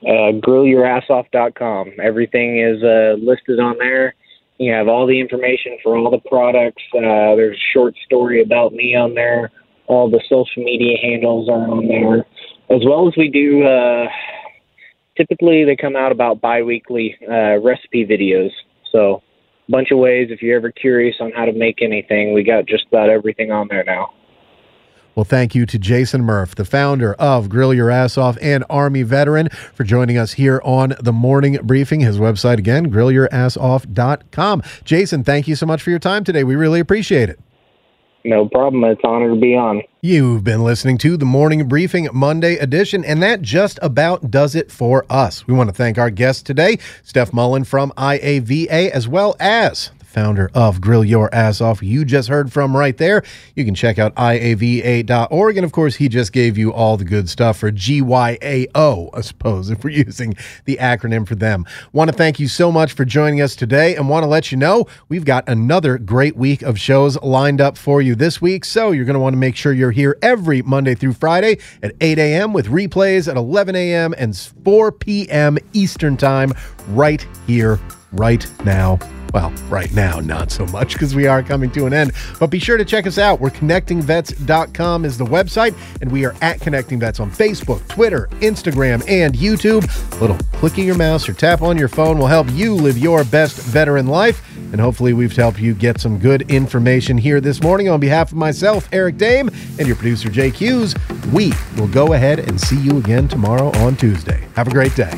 Uh, 0.03 0.39
grillyourassoff.com. 0.39 1.91
Everything 2.01 2.59
is 2.59 2.81
uh, 2.83 3.15
listed 3.19 3.59
on 3.59 3.77
there. 3.77 4.15
You 4.57 4.71
have 4.73 4.87
all 4.87 5.05
the 5.05 5.19
information 5.19 5.77
for 5.83 5.97
all 5.97 6.09
the 6.11 6.29
products. 6.29 6.83
Uh, 6.95 7.35
there's 7.35 7.57
a 7.57 7.73
short 7.73 7.95
story 8.05 8.41
about 8.41 8.73
me 8.73 8.95
on 8.95 9.15
there. 9.15 9.51
All 9.87 10.09
the 10.09 10.21
social 10.29 10.63
media 10.63 10.97
handles 11.01 11.49
are 11.49 11.69
on 11.69 11.87
there 11.87 12.25
as 12.71 12.81
well 12.85 13.07
as 13.07 13.13
we 13.17 13.29
do. 13.29 13.63
Uh, 13.63 14.07
typically, 15.17 15.65
they 15.65 15.75
come 15.75 15.95
out 15.95 16.11
about 16.11 16.41
biweekly 16.41 17.17
uh, 17.27 17.57
recipe 17.59 18.05
videos. 18.05 18.51
So, 18.91 19.21
a 19.67 19.71
bunch 19.71 19.91
of 19.91 19.99
ways. 19.99 20.29
If 20.31 20.41
you're 20.41 20.57
ever 20.57 20.71
curious 20.71 21.15
on 21.19 21.31
how 21.31 21.45
to 21.45 21.53
make 21.53 21.81
anything, 21.81 22.33
we 22.33 22.43
got 22.43 22.65
just 22.65 22.85
about 22.87 23.09
everything 23.09 23.51
on 23.51 23.67
there 23.69 23.83
now. 23.83 24.13
Well, 25.13 25.25
thank 25.25 25.53
you 25.53 25.65
to 25.65 25.77
Jason 25.77 26.23
Murph, 26.23 26.55
the 26.55 26.63
founder 26.63 27.13
of 27.15 27.49
Grill 27.49 27.73
Your 27.73 27.91
Ass 27.91 28.17
Off 28.17 28.37
and 28.41 28.63
Army 28.69 29.03
veteran, 29.03 29.49
for 29.49 29.83
joining 29.83 30.17
us 30.17 30.33
here 30.33 30.61
on 30.63 30.95
the 31.01 31.11
morning 31.11 31.59
briefing. 31.63 31.99
His 31.99 32.17
website 32.17 32.59
again, 32.59 32.89
grillyourassoff.com. 32.89 34.63
Jason, 34.85 35.23
thank 35.25 35.49
you 35.49 35.55
so 35.55 35.65
much 35.65 35.81
for 35.81 35.89
your 35.89 35.99
time 35.99 36.23
today. 36.23 36.45
We 36.45 36.55
really 36.55 36.79
appreciate 36.79 37.29
it. 37.29 37.39
No 38.23 38.47
problem. 38.47 38.83
It's 38.83 39.01
an 39.03 39.09
honor 39.09 39.29
to 39.33 39.39
be 39.39 39.55
on. 39.55 39.81
You've 40.01 40.43
been 40.43 40.63
listening 40.63 40.97
to 40.99 41.17
the 41.17 41.25
Morning 41.25 41.67
Briefing 41.67 42.07
Monday 42.13 42.57
edition, 42.57 43.03
and 43.03 43.21
that 43.23 43.41
just 43.41 43.79
about 43.81 44.29
does 44.29 44.55
it 44.55 44.71
for 44.71 45.05
us. 45.09 45.47
We 45.47 45.53
want 45.53 45.69
to 45.69 45.75
thank 45.75 45.97
our 45.97 46.09
guest 46.09 46.45
today, 46.45 46.77
Steph 47.03 47.33
Mullen 47.33 47.63
from 47.63 47.91
IAVA, 47.97 48.89
as 48.91 49.07
well 49.07 49.35
as 49.39 49.91
founder 50.11 50.51
of 50.53 50.81
Grill 50.81 51.03
Your 51.03 51.33
Ass 51.33 51.61
Off, 51.61 51.81
you 51.81 52.05
just 52.05 52.29
heard 52.29 52.51
from 52.51 52.75
right 52.75 52.97
there. 52.97 53.23
You 53.55 53.65
can 53.65 53.73
check 53.73 53.97
out 53.97 54.13
IAVA.org. 54.15 55.57
And 55.57 55.65
of 55.65 55.71
course, 55.71 55.95
he 55.95 56.09
just 56.09 56.33
gave 56.33 56.57
you 56.57 56.73
all 56.73 56.97
the 56.97 57.05
good 57.05 57.29
stuff 57.29 57.57
for 57.57 57.71
GYAO, 57.71 59.09
I 59.13 59.21
suppose, 59.21 59.69
if 59.69 59.83
we're 59.83 59.89
using 60.05 60.35
the 60.65 60.77
acronym 60.77 61.27
for 61.27 61.35
them. 61.35 61.65
Want 61.93 62.11
to 62.11 62.15
thank 62.15 62.39
you 62.39 62.47
so 62.47 62.71
much 62.71 62.93
for 62.93 63.05
joining 63.05 63.41
us 63.41 63.55
today 63.55 63.95
and 63.95 64.09
want 64.09 64.23
to 64.23 64.27
let 64.27 64.51
you 64.51 64.57
know 64.57 64.85
we've 65.09 65.25
got 65.25 65.47
another 65.47 65.97
great 65.97 66.35
week 66.35 66.61
of 66.61 66.79
shows 66.79 67.21
lined 67.21 67.61
up 67.61 67.77
for 67.77 68.01
you 68.01 68.15
this 68.15 68.41
week. 68.41 68.65
So 68.65 68.91
you're 68.91 69.05
going 69.05 69.13
to 69.13 69.19
want 69.19 69.33
to 69.33 69.37
make 69.37 69.55
sure 69.55 69.73
you're 69.73 69.91
here 69.91 70.17
every 70.21 70.61
Monday 70.61 70.95
through 70.95 71.13
Friday 71.13 71.57
at 71.81 71.93
8 72.01 72.19
a.m. 72.19 72.53
with 72.53 72.67
replays 72.67 73.27
at 73.27 73.37
11 73.37 73.75
a.m. 73.75 74.13
and 74.17 74.35
4 74.37 74.91
p.m. 74.91 75.57
Eastern 75.73 76.17
Time 76.17 76.53
right 76.89 77.25
here, 77.47 77.79
right 78.11 78.45
now 78.65 78.99
well, 79.33 79.53
right 79.69 79.91
now, 79.93 80.19
not 80.19 80.51
so 80.51 80.65
much 80.67 80.93
because 80.93 81.15
we 81.15 81.25
are 81.25 81.41
coming 81.41 81.71
to 81.71 81.85
an 81.85 81.93
end. 81.93 82.11
But 82.39 82.47
be 82.47 82.59
sure 82.59 82.77
to 82.77 82.83
check 82.83 83.07
us 83.07 83.17
out. 83.17 83.39
We're 83.39 83.49
connectingvets.com 83.49 85.05
is 85.05 85.17
the 85.17 85.25
website, 85.25 85.75
and 86.01 86.11
we 86.11 86.25
are 86.25 86.35
at 86.41 86.59
Connecting 86.59 86.99
Vets 86.99 87.19
on 87.19 87.31
Facebook, 87.31 87.85
Twitter, 87.87 88.27
Instagram, 88.41 89.07
and 89.07 89.33
YouTube. 89.33 89.85
A 90.17 90.21
little 90.21 90.37
click 90.53 90.73
of 90.73 90.79
your 90.79 90.97
mouse 90.97 91.29
or 91.29 91.33
tap 91.33 91.61
on 91.61 91.77
your 91.77 91.87
phone 91.87 92.17
will 92.17 92.27
help 92.27 92.49
you 92.51 92.75
live 92.75 92.97
your 92.97 93.23
best 93.23 93.57
veteran 93.57 94.07
life. 94.07 94.45
And 94.71 94.79
hopefully, 94.79 95.13
we've 95.13 95.35
helped 95.35 95.59
you 95.59 95.73
get 95.73 95.99
some 95.99 96.17
good 96.17 96.49
information 96.49 97.17
here 97.17 97.41
this 97.41 97.61
morning. 97.61 97.89
On 97.89 97.99
behalf 97.99 98.31
of 98.31 98.37
myself, 98.37 98.87
Eric 98.91 99.15
Dehm, 99.17 99.49
and 99.79 99.87
your 99.87 99.95
producer, 99.95 100.29
Jake 100.29 100.55
Hughes, 100.55 100.95
we 101.33 101.53
will 101.77 101.87
go 101.87 102.13
ahead 102.13 102.39
and 102.39 102.59
see 102.59 102.79
you 102.79 102.97
again 102.97 103.27
tomorrow 103.27 103.71
on 103.79 103.95
Tuesday. 103.95 104.47
Have 104.55 104.67
a 104.67 104.71
great 104.71 104.95
day. 104.95 105.17